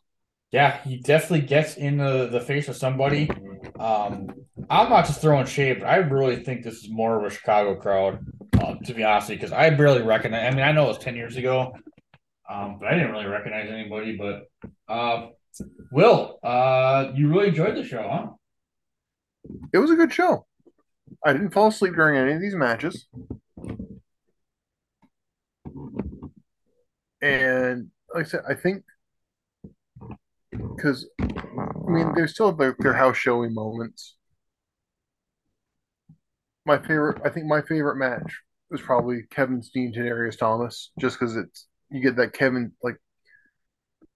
Yeah, 0.55 0.81
he 0.83 0.95
definitely 0.95 1.45
gets 1.45 1.75
in 1.75 1.97
the, 1.97 2.27
the 2.27 2.39
face 2.39 2.69
of 2.69 2.77
somebody. 2.77 3.29
Um, 3.77 4.29
I'm 4.69 4.89
not 4.89 5.05
just 5.05 5.19
throwing 5.19 5.45
shade, 5.45 5.81
but 5.81 5.87
I 5.87 5.97
really 5.97 6.37
think 6.45 6.63
this 6.63 6.75
is 6.75 6.89
more 6.89 7.19
of 7.19 7.29
a 7.29 7.35
Chicago 7.35 7.75
crowd, 7.75 8.25
uh, 8.61 8.75
to 8.85 8.93
be 8.93 9.03
honest, 9.03 9.27
because 9.27 9.51
I 9.51 9.69
barely 9.71 10.01
recognize. 10.01 10.49
I 10.49 10.55
mean, 10.55 10.63
I 10.63 10.71
know 10.71 10.85
it 10.85 10.87
was 10.87 10.97
ten 10.99 11.17
years 11.17 11.35
ago, 11.35 11.73
um, 12.49 12.77
but 12.79 12.87
I 12.87 12.93
didn't 12.93 13.11
really 13.11 13.25
recognize 13.25 13.69
anybody. 13.69 14.15
But 14.17 14.43
uh, 14.87 15.27
Will, 15.91 16.39
uh, 16.41 17.11
you 17.13 17.27
really 17.27 17.49
enjoyed 17.49 17.75
the 17.75 17.83
show, 17.83 18.07
huh? 18.09 18.27
It 19.73 19.79
was 19.79 19.91
a 19.91 19.95
good 19.95 20.13
show. 20.13 20.45
I 21.25 21.33
didn't 21.33 21.51
fall 21.51 21.67
asleep 21.67 21.95
during 21.95 22.17
any 22.17 22.31
of 22.31 22.39
these 22.39 22.55
matches. 22.55 23.07
And 27.21 27.89
like 28.13 28.25
I 28.25 28.29
said, 28.29 28.43
I 28.47 28.53
think 28.53 28.85
because 30.57 31.07
I 31.19 31.89
mean, 31.89 32.13
there's 32.15 32.33
still 32.33 32.51
their, 32.51 32.75
their 32.79 32.93
house 32.93 33.17
showy 33.17 33.49
moments. 33.49 34.15
My 36.65 36.77
favorite, 36.79 37.21
I 37.23 37.29
think, 37.29 37.45
my 37.45 37.61
favorite 37.61 37.97
match 37.97 38.41
was 38.71 38.81
probably 38.81 39.23
Kevin 39.29 39.61
Steen 39.61 39.93
Tadarius 39.93 40.37
Thomas, 40.37 40.91
just 40.99 41.19
because 41.19 41.35
it's 41.35 41.67
you 41.89 42.01
get 42.01 42.15
that 42.15 42.33
Kevin 42.33 42.71
like 42.81 42.97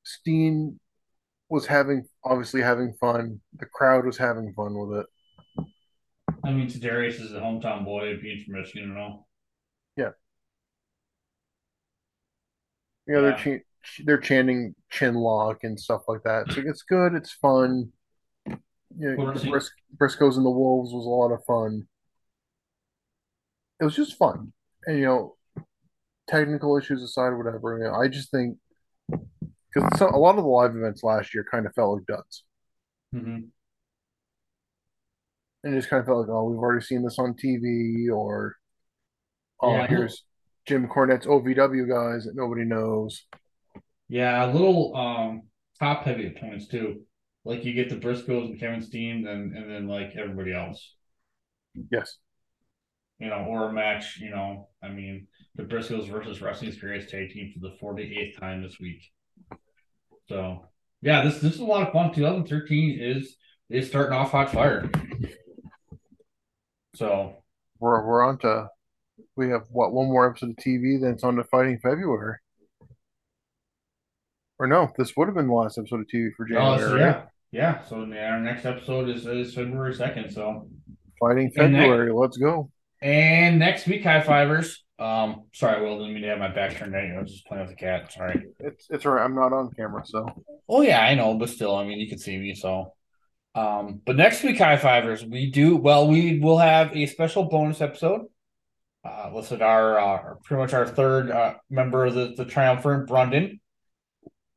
Steen 0.03 0.80
was 1.49 1.66
having 1.68 2.06
obviously 2.24 2.61
having 2.61 2.94
fun. 2.99 3.41
The 3.57 3.66
crowd 3.68 4.06
was 4.06 4.18
having 4.18 4.53
fun 4.56 4.74
with 4.76 4.99
it. 4.99 5.06
I 6.44 6.52
mean, 6.52 6.68
Darius 6.80 7.20
is 7.20 7.34
a 7.34 7.40
hometown 7.40 7.86
boy, 7.86 8.18
being 8.22 8.44
from 8.45 8.60
Michigan 8.60 8.90
and 8.91 8.98
all. 8.98 9.28
Yeah. 9.95 10.11
Yeah, 13.07 13.22
they're 13.22 13.32
Yeah. 13.32 13.57
ch- 13.60 13.64
they're 14.06 14.18
chanting 14.18 14.76
chin 14.90 15.16
lock 15.16 15.64
and 15.64 15.80
stuff 15.80 16.02
like 16.07 16.24
that. 16.24 16.52
So 16.52 16.61
it's 16.66 16.84
good. 16.84 17.14
It's 17.14 17.32
fun. 17.34 17.91
You 18.45 18.56
know, 19.16 19.34
yeah. 19.34 19.49
Bris- 19.49 19.72
Briscoes 19.98 20.38
and 20.38 20.45
the 20.45 20.49
Wolves 20.49 20.91
was 20.94 21.06
a 21.06 21.10
lot 21.10 21.32
of 21.32 21.44
fun. 21.45 21.88
It 23.80 23.86
was 23.86 23.95
just 23.95 24.18
fun, 24.18 24.52
and 24.86 24.99
you 24.99 25.06
know, 25.06 25.36
technical 26.28 26.78
issues 26.78 27.02
aside, 27.03 27.30
whatever. 27.32 27.78
You 27.78 27.86
know, 27.86 27.94
I 27.95 28.07
just 28.10 28.30
think 28.32 28.57
because 29.74 30.02
a 30.02 30.06
lot 30.18 30.38
of 30.38 30.44
the 30.44 30.49
live 30.49 30.76
events 30.76 31.03
last 31.03 31.34
year 31.34 31.45
kind 31.49 31.66
of 31.66 31.74
felt 31.74 31.98
like 31.99 32.06
duds, 32.07 32.44
Mm-hmm. 33.16 33.45
and 35.64 35.74
it 35.74 35.78
just 35.78 35.90
kind 35.90 35.99
of 36.02 36.06
felt 36.07 36.20
like, 36.20 36.30
oh, 36.30 36.49
we've 36.49 36.60
already 36.60 36.84
seen 36.84 37.03
this 37.03 37.20
on 37.20 37.34
TV, 37.36 38.10
or 38.11 38.56
oh, 39.61 39.74
Yeah. 39.76 39.88
here's 39.88 40.24
Jim 40.66 40.88
Cornette's 40.88 41.26
OVW 41.28 41.88
guys 41.90 42.26
that 42.26 42.36
nobody 42.36 42.66
knows. 42.66 43.26
Yeah, 44.10 44.45
a 44.45 44.52
little 44.52 44.95
um 44.95 45.44
top 45.80 46.03
heavy 46.03 46.27
at 46.27 46.38
points 46.38 46.68
too. 46.68 47.02
Like 47.45 47.64
you 47.64 47.73
get 47.73 47.90
the 47.90 47.95
Briscoes 47.95 48.49
and 48.49 48.60
Kevin 48.60 48.81
Steen, 48.81 49.26
and 49.27 49.56
and 49.56 49.72
then 49.72 49.88
like 49.88 50.15
everybody 50.18 50.53
else, 50.53 50.95
Yes, 51.91 52.18
you 53.19 53.27
know, 53.30 53.45
or 53.48 53.69
a 53.69 53.73
match. 53.73 54.18
You 54.19 54.31
know, 54.31 54.69
I 54.84 54.90
mean, 54.90 55.27
the 55.56 55.64
Briscoes 55.64 56.10
versus 56.10 56.41
Wrestling 56.41 56.69
Experience 56.69 57.10
Tag 57.10 57.30
Team 57.30 57.53
for 57.53 57.68
the 57.68 57.76
forty 57.80 58.18
eighth 58.18 58.40
time 58.40 58.64
this 58.64 58.80
week. 58.80 59.03
So 60.27 60.65
yeah, 61.02 61.23
this 61.23 61.40
this 61.40 61.53
is 61.53 61.60
a 61.60 61.65
lot 61.65 61.88
of 61.88 61.94
fun. 61.94 62.14
2013 62.14 62.99
is 62.99 63.36
is 63.69 63.88
starting 63.88 64.14
off 64.14 64.31
hot 64.31 64.52
fire. 64.52 64.90
So 66.95 67.36
we're 67.80 68.06
we're 68.06 68.23
on 68.23 68.38
to 68.40 68.68
we 69.36 69.49
have 69.49 69.64
what 69.69 69.94
one 69.94 70.07
more 70.07 70.30
episode 70.30 70.49
of 70.52 70.56
TV, 70.57 70.99
then 70.99 71.11
it's 71.11 71.23
on 71.23 71.36
to 71.36 71.44
Fighting 71.45 71.80
February. 71.81 72.38
Or 74.60 74.68
no, 74.68 74.90
this 74.98 75.15
would 75.15 75.27
have 75.27 75.36
been 75.36 75.48
the 75.48 75.53
last 75.53 75.77
episode 75.77 76.02
of 76.02 76.07
TV 76.14 76.30
for 76.36 76.45
oh, 76.45 76.48
January. 76.49 76.80
so 76.80 76.94
right? 76.94 76.99
yeah, 77.02 77.22
yeah. 77.52 77.84
So 77.86 77.95
our 78.02 78.40
next 78.41 78.65
episode 78.65 79.10
is, 79.10 79.26
is 79.26 79.53
February 79.53 79.94
second. 79.95 80.31
So 80.31 80.68
Fighting 81.19 81.52
And 81.57 81.73
next- 81.73 81.84
February. 81.84 82.11
Let's 82.14 82.38
go. 82.38 82.69
and 83.02 83.60
next 83.60 83.88
week, 83.88 84.03
high 84.03 84.22
fivers. 84.22 84.84
Um, 84.99 85.44
sorry, 85.53 85.81
Will, 85.81 85.98
didn't 85.99 86.14
mean 86.14 86.23
to 86.23 86.30
have 86.30 86.40
my 86.40 86.49
back 86.53 86.76
turned 86.76 86.94
at 86.94 87.06
you. 87.07 87.14
I 87.15 87.22
was 87.22 87.31
just 87.31 87.45
playing 87.45 87.61
with 87.65 87.69
the 87.72 87.77
cat. 87.77 88.11
Sorry. 88.11 88.48
It's 88.60 88.88
it's 88.90 89.06
all 89.06 89.14
right. 89.14 89.23
I'm 89.23 89.34
not 89.34 89.53
on 89.53 89.72
camera, 89.72 90.03
so 90.06 90.26
Oh 90.68 90.81
yeah, 90.81 91.02
I 91.02 91.15
know, 91.15 91.36
but 91.36 91.49
still, 91.49 91.76
I 91.76 91.86
mean, 91.86 91.99
you 91.99 92.10
can 92.10 92.19
see 92.19 92.38
me. 92.38 92.53
So, 92.53 92.94
um, 93.56 94.02
but 94.06 94.18
next 94.18 94.44
week, 94.44 94.57
high 94.57 94.76
fivers, 94.76 95.23
we 95.26 95.49
do 95.52 95.77
well. 95.77 96.07
We 96.10 96.40
will 96.40 96.57
have 96.57 96.94
a 96.95 97.06
special 97.06 97.45
bonus 97.45 97.80
episode. 97.80 98.26
Uh, 99.06 99.31
listed 99.34 99.61
our 99.61 99.98
uh, 99.98 100.34
pretty 100.44 100.61
much 100.61 100.73
our 100.73 100.86
third 100.86 101.31
uh, 101.31 101.53
member 101.69 102.06
of 102.06 102.14
the 102.15 102.34
the 102.36 102.44
triumvirate, 102.44 103.07
Brundon, 103.07 103.61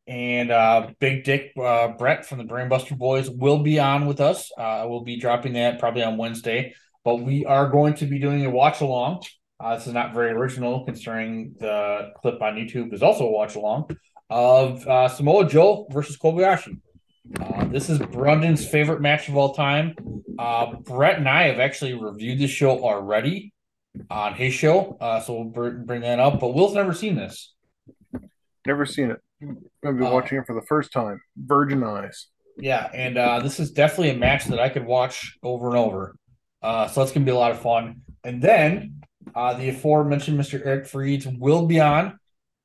and 0.07 0.51
uh, 0.51 0.89
Big 0.99 1.25
Dick 1.25 1.53
uh, 1.63 1.89
Brett 1.89 2.27
from 2.27 2.39
the 2.39 2.45
Brainbuster 2.45 2.97
Boys 2.97 3.31
will 3.31 3.63
be 3.63 3.79
on 3.79 4.07
with 4.07 4.21
us. 4.21 4.51
Uh, 4.57 4.85
we'll 4.89 5.05
be 5.05 5.19
dropping 5.19 5.55
that 5.55 5.79
probably 5.79 6.03
on 6.03 6.17
Wednesday, 6.17 6.75
but 7.05 7.17
we 7.17 7.45
are 7.45 7.69
going 7.69 7.95
to 7.95 8.07
be 8.07 8.19
doing 8.19 8.45
a 8.45 8.51
watch 8.51 8.81
along. 8.81 9.23
Uh, 9.61 9.77
this 9.77 9.87
is 9.87 9.93
not 9.93 10.13
very 10.13 10.31
original, 10.33 10.85
considering 10.85 11.55
the 11.61 12.11
clip 12.21 12.43
on 12.43 12.55
YouTube 12.55 12.93
is 12.93 13.03
also 13.03 13.27
a 13.27 13.31
watch 13.31 13.55
along 13.55 13.89
of 14.29 14.87
uh, 14.89 15.09
Samoa 15.09 15.49
Joe 15.49 15.87
versus 15.91 16.17
Kobashi. 16.17 16.81
Uh, 17.39 17.67
this 17.67 17.89
is 17.89 17.99
Brundon's 17.99 18.67
favorite 18.67 19.01
match 19.01 19.29
of 19.29 19.37
all 19.37 19.55
time. 19.55 19.95
Uh, 20.39 20.75
Brett 20.77 21.19
and 21.19 21.29
I 21.29 21.45
have 21.45 21.61
actually 21.61 21.95
reviewed 21.95 22.41
this 22.41 22.51
show 22.51 22.83
already 22.83 23.53
on 24.11 24.35
his 24.35 24.53
show, 24.53 24.97
uh, 25.01 25.21
so 25.21 25.35
we'll 25.35 25.45
br- 25.45 25.85
bring 25.85 26.01
that 26.01 26.19
up. 26.19 26.41
But 26.41 26.55
Will's 26.55 26.75
never 26.75 26.93
seen 26.93 27.15
this. 27.15 27.55
never 28.67 28.87
seen 28.87 29.11
it. 29.11 29.21
Gonna 29.83 29.99
be 29.99 30.05
Uh, 30.05 30.11
watching 30.11 30.39
it 30.39 30.47
for 30.47 30.55
the 30.55 30.67
first 30.67 30.93
time. 30.93 31.21
Virgin 31.37 31.83
eyes. 31.83 32.29
Yeah, 32.59 32.89
and 32.93 33.17
uh, 33.19 33.41
this 33.41 33.59
is 33.59 33.73
definitely 33.73 34.11
a 34.11 34.17
match 34.17 34.45
that 34.47 34.61
I 34.61 34.69
could 34.69 34.85
watch 34.85 35.39
over 35.43 35.69
and 35.69 35.77
over. 35.79 36.15
Uh, 36.61 36.87
so 36.87 37.01
that's 37.01 37.13
gonna 37.13 37.27
be 37.27 37.33
a 37.33 37.37
lot 37.37 37.51
of 37.51 37.61
fun. 37.61 38.03
And 38.25 38.41
then 38.43 39.01
uh, 39.35 39.55
the 39.55 39.71
aforementioned 39.71 40.39
Mr. 40.39 40.65
Eric 40.65 40.85
Freeds 40.85 41.27
will 41.39 41.67
be 41.67 41.81
on 41.81 42.19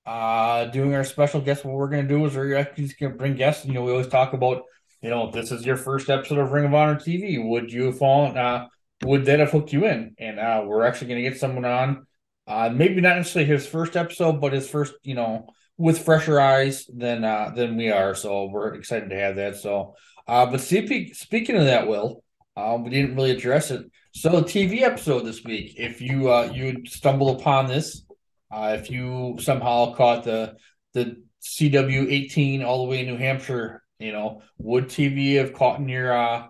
uh, 0.06 0.66
doing 0.66 0.94
our 0.94 1.04
special 1.04 1.42
guest. 1.42 1.66
What 1.66 1.76
we're 1.76 1.90
gonna 1.90 2.08
do 2.08 2.26
is 2.26 2.36
we're 2.36 2.56
actually 2.58 2.90
gonna 3.00 3.16
bring 3.16 3.36
guests. 3.36 3.66
You 3.66 3.74
know, 3.74 3.84
we 3.84 3.92
always 3.92 4.08
talk 4.08 4.34
about, 4.34 4.64
you 5.02 5.10
know, 5.10 5.32
this 5.32 5.52
is 5.52 5.66
your 5.66 5.78
first 5.78 6.10
episode 6.10 6.38
of 6.38 6.52
Ring 6.52 6.66
of 6.66 6.74
Honor 6.74 6.96
TV. 6.96 7.40
Would 7.40 7.72
you 7.72 7.86
have 7.86 7.98
fallen? 7.98 8.38
Uh, 8.38 8.68
would 9.04 9.26
that 9.26 9.40
have 9.40 9.52
hooked 9.52 9.74
you 9.74 9.86
in? 9.86 10.16
And 10.20 10.40
uh, 10.40 10.64
we're 10.66 10.86
actually 10.86 11.08
gonna 11.08 11.22
get 11.22 11.38
someone 11.40 11.66
on. 11.66 12.06
Uh, 12.46 12.70
maybe 12.74 13.02
not 13.02 13.18
necessarily 13.18 13.50
his 13.52 13.68
first 13.68 13.96
episode, 13.98 14.40
but 14.40 14.54
his 14.54 14.70
first, 14.70 14.94
you 15.04 15.16
know, 15.16 15.48
with 15.78 16.04
fresher 16.04 16.40
eyes 16.40 16.86
than 16.88 17.24
uh 17.24 17.52
than 17.56 17.78
we 17.78 17.92
are. 17.92 18.16
So 18.16 18.46
we're 18.46 18.74
excited 18.76 19.10
to 19.10 19.16
have 19.16 19.36
that. 19.36 19.58
So 19.58 19.96
uh 20.28 20.46
but 20.48 20.62
speaking 20.62 21.14
speaking 21.14 21.56
of 21.56 21.66
that, 21.66 21.88
Will, 21.88 22.24
um 22.56 22.84
we 22.84 22.90
didn't 22.90 23.16
really 23.16 23.32
address 23.32 23.72
it. 23.72 23.90
So 24.14 24.30
the 24.30 24.42
TV 24.42 24.82
episode 24.82 25.26
this 25.26 25.44
week, 25.44 25.76
if 25.78 26.02
you 26.02 26.30
uh 26.30 26.52
you 26.54 26.84
stumble 26.86 27.30
upon 27.40 27.68
this, 27.68 28.04
uh 28.52 28.76
if 28.80 28.90
you 28.90 29.38
somehow 29.40 29.94
caught 29.94 30.24
the 30.24 30.56
the 30.94 31.22
CW 31.42 32.12
eighteen 32.12 32.64
all 32.64 32.84
the 32.84 32.90
way 32.90 33.02
in 33.02 33.08
New 33.08 33.18
Hampshire, 33.18 33.84
you 34.00 34.12
know, 34.12 34.42
would 34.58 34.86
TV 34.86 35.36
have 35.38 35.54
caught 35.54 35.80
in 35.80 35.88
your 35.88 36.12
uh 36.12 36.48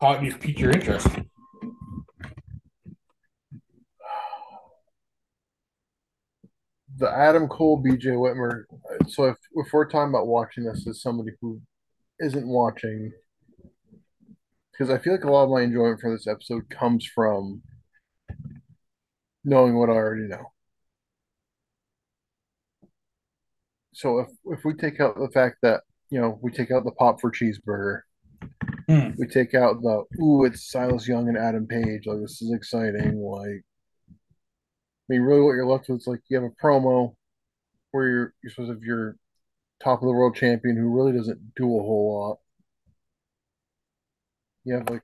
caught 0.00 0.22
your 0.22 0.36
piqued 0.36 0.60
your 0.60 0.70
interest? 0.72 1.08
The 6.98 7.08
Adam 7.10 7.46
Cole, 7.48 7.82
BJ 7.82 8.06
Whitmer. 8.16 8.64
So 9.08 9.24
if 9.26 9.36
if 9.54 9.72
we're 9.72 9.88
talking 9.88 10.10
about 10.12 10.26
watching 10.26 10.64
this 10.64 10.86
as 10.86 11.00
somebody 11.00 11.30
who 11.40 11.60
isn't 12.18 12.46
watching, 12.46 13.12
because 14.72 14.90
I 14.90 14.98
feel 14.98 15.12
like 15.14 15.24
a 15.24 15.30
lot 15.30 15.44
of 15.44 15.50
my 15.50 15.62
enjoyment 15.62 16.00
for 16.00 16.10
this 16.10 16.26
episode 16.26 16.68
comes 16.70 17.06
from 17.06 17.62
knowing 19.44 19.78
what 19.78 19.90
I 19.90 19.92
already 19.92 20.26
know. 20.26 20.52
So 23.92 24.18
if 24.20 24.28
if 24.46 24.64
we 24.64 24.74
take 24.74 25.00
out 25.00 25.16
the 25.18 25.30
fact 25.32 25.58
that 25.62 25.82
you 26.10 26.20
know 26.20 26.38
we 26.42 26.50
take 26.50 26.72
out 26.72 26.84
the 26.84 26.92
pop 26.92 27.20
for 27.20 27.30
cheeseburger, 27.30 28.00
Hmm. 28.88 29.10
we 29.18 29.26
take 29.28 29.54
out 29.54 29.82
the 29.82 30.04
ooh 30.20 30.44
it's 30.44 30.68
Silas 30.70 31.06
Young 31.06 31.28
and 31.28 31.38
Adam 31.38 31.66
Page 31.68 32.06
like 32.06 32.20
this 32.20 32.42
is 32.42 32.52
exciting 32.52 33.20
like. 33.20 33.62
I 35.10 35.14
mean, 35.14 35.22
really, 35.22 35.40
what 35.40 35.52
you're 35.52 35.66
left 35.66 35.88
with 35.88 36.02
is 36.02 36.06
like 36.06 36.20
you 36.28 36.36
have 36.40 36.50
a 36.50 36.54
promo 36.62 37.14
where 37.92 38.08
you're 38.08 38.34
you're 38.42 38.50
supposed 38.50 38.70
to 38.70 38.74
have 38.74 38.82
your 38.84 39.16
top 39.82 40.02
of 40.02 40.06
the 40.08 40.12
world 40.14 40.36
champion 40.36 40.76
who 40.76 40.94
really 40.96 41.12
doesn't 41.16 41.54
do 41.56 41.64
a 41.66 41.82
whole 41.82 42.20
lot. 42.20 42.38
You 44.64 44.74
have 44.74 44.90
like, 44.90 45.02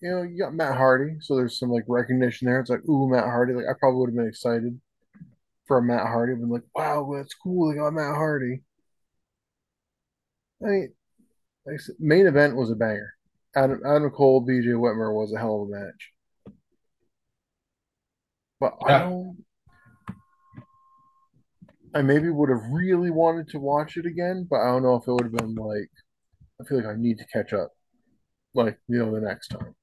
you 0.00 0.10
know, 0.10 0.22
you 0.22 0.38
got 0.38 0.54
Matt 0.54 0.76
Hardy, 0.76 1.16
so 1.20 1.36
there's 1.36 1.58
some 1.58 1.70
like 1.70 1.84
recognition 1.88 2.46
there. 2.46 2.60
It's 2.60 2.70
like, 2.70 2.88
ooh, 2.88 3.08
Matt 3.10 3.24
Hardy. 3.24 3.54
Like 3.54 3.66
I 3.70 3.74
probably 3.78 4.00
would 4.00 4.10
have 4.10 4.16
been 4.16 4.28
excited 4.28 4.80
for 5.66 5.78
a 5.78 5.82
Matt 5.82 6.06
Hardy. 6.06 6.34
I've 6.34 6.40
been 6.40 6.50
like, 6.50 6.64
wow, 6.74 7.12
that's 7.16 7.34
cool. 7.34 7.70
They 7.70 7.78
got 7.78 7.92
Matt 7.94 8.16
Hardy. 8.16 8.62
I 10.62 10.66
mean, 10.66 10.94
like 11.66 11.74
I 11.74 11.78
said, 11.78 11.96
main 12.00 12.26
event 12.26 12.56
was 12.56 12.70
a 12.70 12.76
banger. 12.76 13.14
Adam 13.56 13.82
Adam 13.86 14.10
Cole, 14.10 14.46
BJ 14.46 14.74
Whitmer 14.74 15.14
was 15.14 15.32
a 15.34 15.38
hell 15.38 15.62
of 15.62 15.70
a 15.70 15.72
match. 15.72 16.11
But 18.62 18.78
I 18.86 19.00
don't. 19.00 19.44
I 21.92 22.02
maybe 22.02 22.30
would 22.30 22.48
have 22.48 22.62
really 22.70 23.10
wanted 23.10 23.48
to 23.48 23.58
watch 23.58 23.96
it 23.96 24.06
again, 24.06 24.46
but 24.48 24.60
I 24.60 24.66
don't 24.66 24.84
know 24.84 24.94
if 24.94 25.08
it 25.08 25.12
would 25.12 25.24
have 25.24 25.32
been 25.32 25.56
like. 25.56 25.90
I 26.60 26.64
feel 26.64 26.78
like 26.78 26.86
I 26.86 26.94
need 26.94 27.18
to 27.18 27.26
catch 27.26 27.52
up, 27.52 27.72
like 28.54 28.78
you 28.86 29.00
know, 29.00 29.12
the 29.12 29.20
next 29.20 29.48
time. 29.48 29.74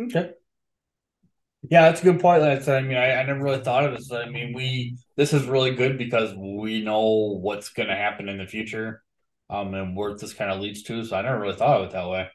Okay. 0.00 0.32
Yeah, 1.70 1.82
that's 1.82 2.00
a 2.00 2.04
good 2.04 2.18
point. 2.18 2.42
That's 2.42 2.66
I 2.66 2.80
mean, 2.80 2.96
I, 2.96 3.12
I 3.12 3.22
never 3.22 3.44
really 3.44 3.62
thought 3.62 3.84
of 3.84 3.96
this. 3.96 4.10
I 4.10 4.28
mean, 4.28 4.52
we 4.52 4.98
this 5.14 5.32
is 5.32 5.46
really 5.46 5.76
good 5.76 5.96
because 5.96 6.34
we 6.34 6.82
know 6.82 7.38
what's 7.40 7.68
gonna 7.68 7.94
happen 7.94 8.28
in 8.28 8.38
the 8.38 8.48
future, 8.48 9.04
um, 9.48 9.74
and 9.74 9.96
where 9.96 10.16
this 10.16 10.34
kind 10.34 10.50
of 10.50 10.60
leads 10.60 10.82
to. 10.84 11.04
So 11.04 11.14
I 11.14 11.22
never 11.22 11.38
really 11.38 11.56
thought 11.56 11.82
of 11.82 11.86
it 11.86 11.92
that 11.92 12.08
way. 12.08 12.28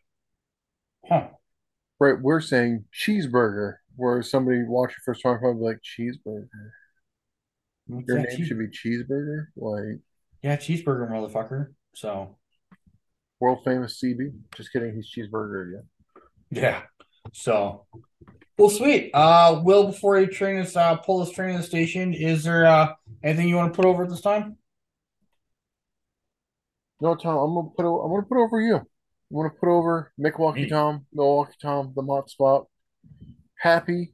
Huh. 1.10 1.27
Right, 1.99 2.22
we're 2.22 2.40
saying 2.40 2.86
cheeseburger, 2.94 3.76
where 3.96 4.22
somebody 4.24 4.64
watching 4.64 4.98
first 5.06 5.22
time 5.24 5.40
probably 5.40 5.64
like 5.68 5.80
cheeseburger. 5.82 6.48
Your 7.88 8.18
name 8.20 8.28
cheese- 8.36 8.48
should 8.48 8.60
be 8.60 8.68
cheeseburger, 8.68 9.48
like 9.56 10.00
yeah, 10.42 10.58
cheeseburger, 10.58 11.10
motherfucker. 11.10 11.68
So 11.96 12.38
world 13.40 13.60
famous 13.64 14.00
CB. 14.04 14.32
Just 14.56 14.72
kidding, 14.72 14.96
he's 14.96 15.12
cheeseburger 15.12 15.70
again. 15.70 15.84
yeah. 16.52 16.82
So 17.34 17.86
well, 18.58 18.70
sweet. 18.70 19.12
Uh, 19.14 19.62
Will, 19.64 19.88
before 19.88 20.20
you 20.20 20.28
train 20.28 20.60
us, 20.62 20.76
uh, 20.76 20.96
pull 20.98 21.24
this 21.24 21.34
train 21.34 21.54
to 21.54 21.58
the 21.62 21.64
station, 21.68 22.14
is 22.14 22.44
there 22.44 22.66
uh 22.66 22.94
anything 23.24 23.50
you 23.50 23.56
want 23.56 23.74
to 23.74 23.76
put 23.76 23.86
over 23.86 24.04
at 24.04 24.10
this 24.10 24.22
time? 24.22 24.58
No, 27.02 27.16
Tom, 27.16 27.38
I'm 27.38 27.54
gonna 27.56 27.70
put 27.76 27.86
o- 27.86 28.02
I'm 28.02 28.12
gonna 28.12 28.26
put 28.26 28.38
over 28.38 28.62
you. 28.62 28.76
I'm 28.78 29.36
gonna 29.36 29.50
put 29.50 29.68
over 29.70 30.12
Milwaukee. 30.18 30.70
Tom, 30.70 31.06
Milwaukee 31.14 31.54
Tom, 31.62 31.92
the 31.96 32.02
Mott 32.02 32.30
Spot. 32.30 32.66
Happy 33.66 34.12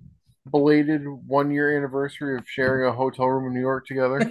belated 0.49 1.01
one 1.27 1.51
year 1.51 1.75
anniversary 1.75 2.37
of 2.37 2.45
sharing 2.47 2.87
a 2.87 2.93
hotel 2.93 3.27
room 3.27 3.47
in 3.47 3.53
New 3.53 3.59
York 3.59 3.85
together. 3.85 4.19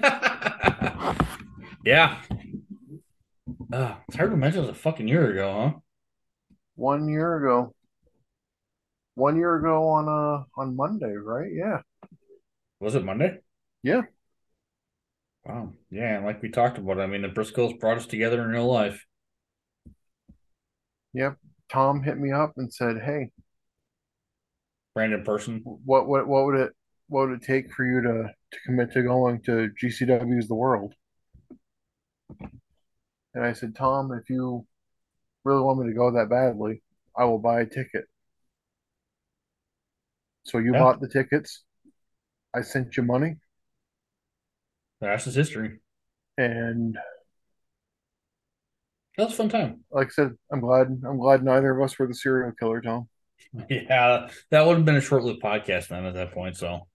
yeah. 1.85 2.23
Uh, 3.71 3.97
it's 4.09 4.17
hard 4.17 4.31
to 4.31 4.35
imagine 4.35 4.61
it 4.61 4.69
was 4.69 4.71
a 4.71 4.75
fucking 4.75 5.07
year 5.07 5.31
ago, 5.31 5.75
huh? 5.75 5.81
one 6.75 7.07
year 7.07 7.37
ago. 7.37 7.75
One 9.15 9.37
year 9.37 9.57
ago 9.57 9.89
on 9.89 10.09
uh 10.09 10.45
on 10.59 10.75
Monday, 10.75 11.13
right? 11.13 11.51
Yeah. 11.53 11.81
Was 12.81 12.95
it 12.95 13.05
Monday? 13.05 13.41
Yeah. 13.83 14.01
Wow. 15.45 15.75
Yeah, 15.91 16.17
and 16.17 16.25
like 16.25 16.41
we 16.41 16.49
talked 16.49 16.79
about, 16.79 16.99
I 16.99 17.07
mean, 17.07 17.21
the 17.21 17.29
Briscoes 17.29 17.79
brought 17.79 17.99
us 17.99 18.07
together 18.07 18.41
in 18.41 18.49
real 18.49 18.73
life. 18.73 19.05
Yep. 21.13 21.37
Tom 21.71 22.03
hit 22.03 22.17
me 22.17 22.33
up 22.33 22.55
and 22.57 22.73
said, 22.73 23.03
"Hey, 23.05 23.33
Brandon 24.95 25.25
person. 25.25 25.63
what 25.65 26.07
what 26.07 26.27
what 26.29 26.47
would 26.47 26.61
it 26.61 26.73
what 27.09 27.29
would 27.29 27.43
it 27.43 27.47
take 27.47 27.73
for 27.73 27.85
you 27.85 28.01
to 28.03 28.35
to 28.53 28.59
commit 28.67 28.93
to 28.93 29.03
going 29.03 29.41
to 29.43 29.71
GCW's 29.81 30.49
The 30.49 30.55
World?" 30.55 30.95
And 33.35 33.45
I 33.45 33.53
said, 33.55 33.75
"Tom, 33.75 34.13
if 34.13 34.31
you 34.31 34.67
really 35.45 35.63
want 35.63 35.81
me 35.81 35.89
to 35.89 35.95
go 35.97 36.11
that 36.13 36.29
badly, 36.31 36.83
I 37.17 37.25
will 37.25 37.39
buy 37.41 37.61
a 37.63 37.67
ticket." 37.67 38.07
So 40.45 40.59
you 40.59 40.73
Yeah. 40.73 40.81
bought 40.81 41.01
the 41.01 41.09
tickets. 41.09 41.65
I 42.55 42.63
sent 42.63 42.97
you 42.97 43.03
money, 43.03 43.37
The 45.01 45.09
rest 45.09 45.27
is 45.27 45.35
history. 45.35 45.81
and 46.39 46.97
That 49.17 49.25
was 49.25 49.35
a 49.35 49.37
fun 49.37 49.49
time. 49.51 49.85
like 49.91 50.09
I 50.09 50.11
said, 50.11 50.37
I'm 50.53 50.61
glad 50.61 50.89
I'm 51.07 51.19
glad 51.19 51.43
neither 51.45 51.71
of 51.77 51.83
us 51.85 51.99
were 51.99 52.07
the 52.07 52.15
serial 52.15 52.53
killer, 52.53 52.81
Tom. 52.81 53.09
Yeah, 53.69 54.29
that 54.51 54.67
would 54.67 54.77
have 54.77 54.85
been 54.85 54.97
a 54.97 55.01
short-lived 55.01 55.43
podcast 55.43 55.89
then 55.89 56.05
at 56.05 56.15
that 56.15 56.33
point. 56.33 56.57
So, 56.57 56.87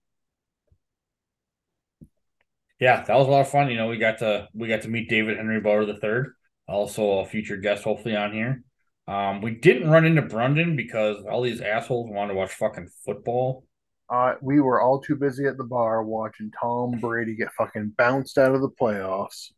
yeah, 2.79 3.03
that 3.03 3.15
was 3.15 3.27
a 3.27 3.31
lot 3.31 3.41
of 3.41 3.49
fun. 3.49 3.69
You 3.69 3.77
know, 3.77 3.87
we 3.87 3.97
got 3.97 4.19
to 4.19 4.47
we 4.53 4.67
got 4.67 4.81
to 4.83 4.89
meet 4.89 5.09
David 5.09 5.37
Henry 5.37 5.59
Bauer 5.59 5.85
the 5.85 5.97
third, 5.97 6.33
also 6.67 7.19
a 7.19 7.25
future 7.25 7.57
guest, 7.57 7.83
hopefully 7.83 8.15
on 8.15 8.33
here. 8.33 8.63
Um, 9.07 9.41
we 9.41 9.51
didn't 9.51 9.89
run 9.89 10.05
into 10.05 10.23
Brendan 10.23 10.75
because 10.75 11.23
all 11.29 11.41
these 11.41 11.61
assholes 11.61 12.09
wanted 12.09 12.33
to 12.33 12.39
watch 12.39 12.51
fucking 12.53 12.89
football. 13.05 13.65
Uh, 14.09 14.35
we 14.41 14.61
were 14.61 14.81
all 14.81 15.01
too 15.01 15.15
busy 15.15 15.45
at 15.45 15.57
the 15.57 15.63
bar 15.63 16.03
watching 16.03 16.51
Tom 16.59 16.99
Brady 16.99 17.35
get 17.35 17.51
fucking 17.53 17.93
bounced 17.97 18.37
out 18.37 18.53
of 18.55 18.61
the 18.61 18.69
playoffs. 18.69 19.51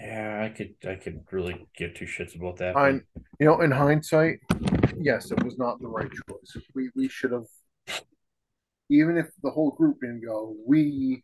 Yeah, 0.00 0.42
I 0.44 0.48
could 0.48 0.74
I 0.86 0.94
could 0.94 1.20
really 1.30 1.66
give 1.76 1.94
two 1.94 2.06
shits 2.06 2.34
about 2.34 2.56
that. 2.58 2.76
I, 2.76 2.88
you 2.88 3.46
know, 3.46 3.60
in 3.60 3.70
hindsight, 3.70 4.38
yes, 4.98 5.30
it 5.30 5.42
was 5.44 5.58
not 5.58 5.80
the 5.80 5.88
right 5.88 6.10
choice. 6.10 6.56
We 6.74 6.90
we 6.96 7.08
should 7.08 7.32
have, 7.32 7.46
even 8.88 9.18
if 9.18 9.26
the 9.42 9.50
whole 9.50 9.72
group 9.72 10.00
didn't 10.00 10.24
go, 10.24 10.56
we 10.66 11.22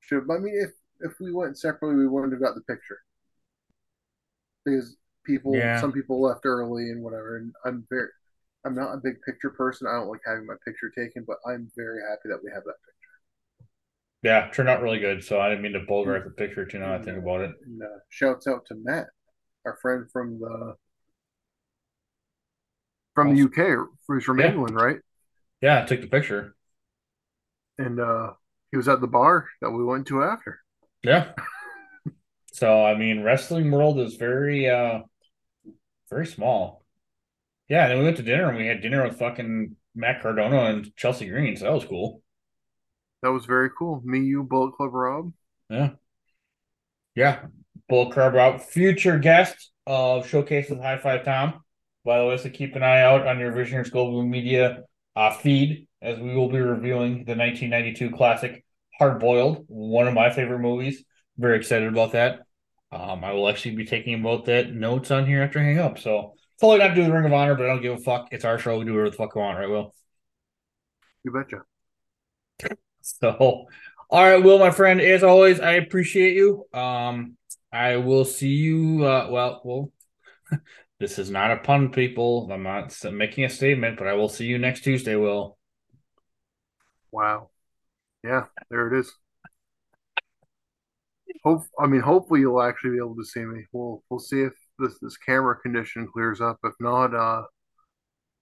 should. 0.00 0.24
I 0.30 0.38
mean, 0.38 0.54
if 0.54 0.70
if 1.00 1.18
we 1.20 1.32
went 1.32 1.58
separately, 1.58 1.96
we 1.96 2.06
wouldn't 2.06 2.32
have 2.32 2.42
got 2.42 2.54
the 2.54 2.60
picture 2.62 2.98
because 4.64 4.96
people, 5.24 5.54
Yeah. 5.54 5.80
some 5.80 5.92
people 5.92 6.20
left 6.20 6.44
early 6.44 6.90
and 6.90 7.02
whatever. 7.02 7.36
And 7.36 7.52
I'm 7.64 7.86
very, 7.90 8.08
I'm 8.64 8.74
not 8.74 8.94
a 8.94 9.00
big 9.02 9.20
picture 9.22 9.50
person. 9.50 9.86
I 9.86 9.92
don't 9.92 10.08
like 10.08 10.20
having 10.26 10.46
my 10.46 10.54
picture 10.64 10.90
taken, 10.96 11.24
but 11.26 11.38
I'm 11.46 11.70
very 11.76 12.00
happy 12.02 12.28
that 12.28 12.40
we 12.42 12.50
have 12.52 12.64
that 12.64 12.76
picture. 12.84 12.93
Yeah, 14.24 14.48
turned 14.52 14.68
out 14.68 14.82
really 14.82 14.98
good. 14.98 15.22
So 15.22 15.40
I 15.40 15.48
didn't 15.50 15.62
mean 15.62 15.74
to 15.74 15.80
bogart 15.86 16.24
the 16.24 16.30
picture 16.30 16.64
too. 16.64 16.78
Now 16.78 16.94
I 16.94 17.02
think 17.02 17.18
about 17.18 17.42
it. 17.42 17.52
And 17.66 17.82
uh, 17.82 17.86
shouts 18.08 18.46
out 18.46 18.66
to 18.66 18.74
Matt, 18.82 19.06
our 19.66 19.78
friend 19.80 20.06
from 20.12 20.40
the 20.40 20.74
from 23.14 23.30
the 23.34 23.36
UK. 23.36 23.86
He's 24.12 24.24
from 24.24 24.40
Yeah. 24.40 24.48
England, 24.48 24.74
right? 24.76 24.98
Yeah, 25.60 25.82
I 25.82 25.86
took 25.86 26.00
the 26.00 26.06
picture. 26.08 26.54
And 27.78 28.00
uh, 28.00 28.32
he 28.70 28.76
was 28.76 28.88
at 28.88 29.00
the 29.00 29.06
bar 29.06 29.48
that 29.60 29.70
we 29.70 29.84
went 29.84 30.06
to 30.08 30.22
after. 30.22 30.60
Yeah. 31.02 31.32
So 32.52 32.84
I 32.84 32.94
mean, 32.96 33.22
wrestling 33.22 33.70
world 33.70 33.98
is 33.98 34.14
very 34.16 34.68
uh 34.70 35.00
very 36.10 36.26
small. 36.26 36.84
Yeah, 37.68 37.84
and 37.84 37.92
then 37.92 37.98
we 38.00 38.04
went 38.06 38.18
to 38.18 38.24
dinner 38.24 38.48
and 38.50 38.58
we 38.58 38.68
had 38.68 38.82
dinner 38.82 39.04
with 39.04 39.18
fucking 39.20 39.76
Matt 39.96 40.22
Cardona 40.22 40.64
and 40.66 40.96
Chelsea 40.96 41.28
Green, 41.30 41.56
so 41.56 41.66
that 41.66 41.74
was 41.74 41.86
cool. 41.86 42.23
That 43.24 43.32
was 43.32 43.46
very 43.46 43.70
cool. 43.70 44.02
Me, 44.04 44.20
you, 44.20 44.42
Bullet 44.42 44.72
Club 44.72 44.92
Rob. 44.92 45.32
Yeah. 45.70 45.92
Yeah. 47.14 47.46
Bull 47.88 48.12
Club 48.12 48.34
Rob, 48.34 48.60
Future 48.60 49.18
guest 49.18 49.70
of 49.86 50.28
Showcase 50.28 50.68
with 50.68 50.78
High 50.78 50.98
Five 50.98 51.24
Tom. 51.24 51.62
By 52.04 52.18
the 52.18 52.26
way, 52.26 52.36
so 52.36 52.50
keep 52.50 52.76
an 52.76 52.82
eye 52.82 53.00
out 53.00 53.26
on 53.26 53.38
your 53.38 53.52
Visionaries 53.52 53.88
Global 53.88 54.22
Media 54.22 54.82
uh, 55.16 55.32
feed 55.32 55.88
as 56.02 56.18
we 56.18 56.34
will 56.34 56.50
be 56.50 56.58
reviewing 56.58 57.24
the 57.24 57.34
1992 57.34 58.10
classic 58.10 58.62
Hard 58.98 59.20
Boiled, 59.20 59.64
one 59.68 60.06
of 60.06 60.12
my 60.12 60.28
favorite 60.28 60.58
movies. 60.58 61.02
Very 61.38 61.56
excited 61.56 61.88
about 61.88 62.12
that. 62.12 62.40
Um, 62.92 63.24
I 63.24 63.32
will 63.32 63.48
actually 63.48 63.74
be 63.74 63.86
taking 63.86 64.20
about 64.20 64.44
that 64.44 64.70
notes 64.74 65.10
on 65.10 65.24
here 65.24 65.42
after 65.42 65.60
I 65.60 65.62
hang 65.62 65.78
up. 65.78 65.98
So 65.98 66.34
totally 66.60 66.86
not 66.86 66.94
doing 66.94 67.08
the 67.08 67.14
Ring 67.14 67.24
of 67.24 67.32
Honor, 67.32 67.54
but 67.54 67.64
I 67.64 67.68
don't 67.68 67.80
give 67.80 67.94
a 67.94 68.02
fuck. 68.02 68.28
It's 68.32 68.44
our 68.44 68.58
show. 68.58 68.78
We 68.78 68.84
do 68.84 68.92
whatever 68.92 69.08
the 69.08 69.16
fuck 69.16 69.34
we 69.34 69.40
want, 69.40 69.58
right, 69.58 69.70
Will? 69.70 69.94
You 71.24 71.32
betcha. 71.32 71.62
So, 73.04 73.66
all 74.08 74.24
right, 74.24 74.42
Will, 74.42 74.58
my 74.58 74.70
friend, 74.70 74.98
as 74.98 75.22
always, 75.22 75.60
I 75.60 75.72
appreciate 75.72 76.34
you. 76.34 76.64
Um, 76.72 77.36
I 77.70 77.96
will 77.96 78.24
see 78.24 78.54
you. 78.54 79.04
Uh, 79.04 79.28
well, 79.30 79.60
well, 79.62 79.92
this 81.00 81.18
is 81.18 81.30
not 81.30 81.50
a 81.50 81.58
pun, 81.58 81.90
people. 81.90 82.48
I'm 82.50 82.62
not 82.62 82.96
making 83.12 83.44
a 83.44 83.50
statement, 83.50 83.98
but 83.98 84.06
I 84.06 84.14
will 84.14 84.30
see 84.30 84.46
you 84.46 84.56
next 84.56 84.84
Tuesday, 84.84 85.16
Will. 85.16 85.58
Wow. 87.10 87.50
Yeah, 88.22 88.44
there 88.70 88.88
it 88.94 88.98
is. 89.00 89.12
Hope 91.44 91.64
I 91.78 91.86
mean 91.86 92.00
hopefully 92.00 92.40
you'll 92.40 92.62
actually 92.62 92.92
be 92.92 92.96
able 93.04 93.16
to 93.16 93.24
see 93.24 93.44
me. 93.44 93.66
We'll 93.72 94.02
we'll 94.08 94.18
see 94.18 94.40
if 94.40 94.54
this 94.78 94.98
this 95.00 95.18
camera 95.18 95.56
condition 95.60 96.08
clears 96.10 96.40
up. 96.40 96.58
If 96.64 96.72
not, 96.80 97.14
uh 97.14 97.42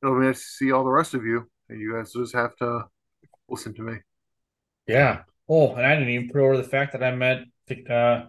it'll 0.03 0.21
be 0.21 0.27
nice 0.27 0.39
to 0.41 0.47
see 0.47 0.73
all 0.73 0.85
the 0.85 0.91
rest 0.91 1.15
of 1.15 1.25
you. 1.25 1.51
And 1.69 1.81
you 1.81 1.95
guys 1.95 2.13
just 2.13 2.35
have 2.35 2.55
to 2.57 2.85
listen 3.49 3.75
to 3.75 3.83
me. 3.83 3.95
Yeah. 4.87 5.23
Oh, 5.49 5.75
and 5.75 5.85
I 5.85 5.95
didn't 5.95 6.11
even 6.11 6.29
put 6.29 6.41
over 6.41 6.57
the 6.57 6.63
fact 6.63 6.93
that 6.93 7.03
I 7.03 7.15
met 7.15 7.45
uh, 7.91 8.25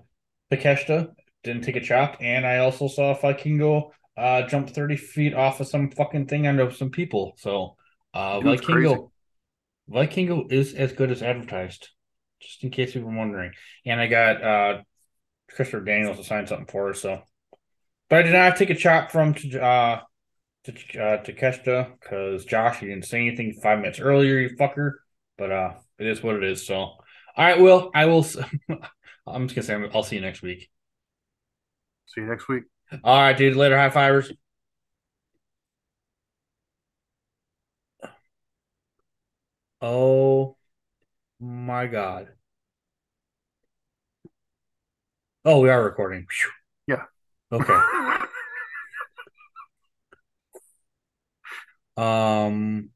Takeshita, 0.52 1.14
didn't 1.44 1.64
take 1.64 1.76
a 1.76 1.82
chop, 1.82 2.18
and 2.20 2.46
I 2.46 2.60
also 2.60 2.88
saw 2.88 3.18
Vikingo 3.18 3.92
uh, 4.18 4.44
jump 4.44 4.70
30 4.70 4.98
feet 4.98 5.34
off 5.34 5.60
of 5.60 5.68
some 5.68 5.92
fucking 5.92 6.28
thing 6.28 6.48
onto 6.48 6.72
some 6.72 6.90
people. 6.90 7.34
So, 7.38 7.76
uh, 8.14 8.40
Vikingo, 8.40 9.12
Vikingo 9.90 10.52
is 10.52 10.74
as 10.74 10.94
good 10.94 11.12
as 11.12 11.22
advertised, 11.22 11.90
just 12.42 12.64
in 12.64 12.70
case 12.70 12.96
you 12.96 13.06
were 13.06 13.16
wondering. 13.16 13.52
And 13.86 14.00
I 14.00 14.08
got 14.08 14.44
uh, 14.44 14.82
Christopher 15.50 15.82
Daniels 15.84 16.18
to 16.18 16.24
sign 16.24 16.48
something 16.48 16.68
for 16.68 16.88
her. 16.88 16.94
So, 16.94 17.22
but 18.10 18.20
I 18.20 18.22
did 18.24 18.34
not 18.34 18.56
take 18.56 18.70
a 18.70 18.76
chop 18.76 19.12
from 19.12 19.32
uh, 19.32 20.00
to 20.66 20.72
uh, 21.00 21.24
Takeshita 21.24 22.00
because 22.00 22.46
Josh, 22.46 22.82
you 22.82 22.90
didn't 22.90 23.06
say 23.06 23.20
anything 23.20 23.60
five 23.62 23.80
minutes 23.80 24.00
earlier, 24.00 24.38
you 24.38 24.56
fucker. 24.56 24.94
But 25.38 25.52
uh, 25.52 25.74
it 26.00 26.08
is 26.08 26.24
what 26.24 26.36
it 26.36 26.44
is. 26.44 26.66
So, 26.66 26.76
all 26.76 26.98
right, 27.38 27.60
Will, 27.60 27.92
I 27.94 28.06
will. 28.06 28.26
I'm 29.28 29.48
just 29.48 29.56
gonna 29.56 29.86
say 29.86 29.90
I'll 29.96 30.04
see 30.04 30.16
you 30.16 30.22
next 30.22 30.42
week. 30.42 30.70
See 32.08 32.22
you 32.22 32.28
next 32.28 32.48
week. 32.48 32.64
All 33.04 33.20
right, 33.20 33.38
dude. 33.38 33.56
Later, 33.56 33.78
high 33.78 33.90
fivers. 33.90 34.32
Oh 39.82 40.58
my 41.40 41.88
god. 41.88 42.30
Oh, 45.46 45.60
we 45.62 45.70
are 45.70 45.84
recording. 45.84 46.26
Yeah. 46.88 47.04
Okay. 47.52 47.74
Um, 51.96 52.90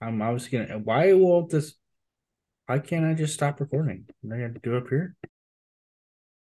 I'm 0.00 0.22
obviously 0.22 0.58
gonna. 0.58 0.78
Why 0.78 1.12
won't 1.14 1.50
this? 1.50 1.74
Why 2.70 2.78
can't 2.78 3.04
I 3.04 3.14
just 3.14 3.34
stop 3.34 3.58
recording? 3.58 4.04
I 4.32 4.36
have 4.36 4.54
to 4.54 4.60
do 4.60 4.76
up 4.76 4.86
here. 4.88 5.16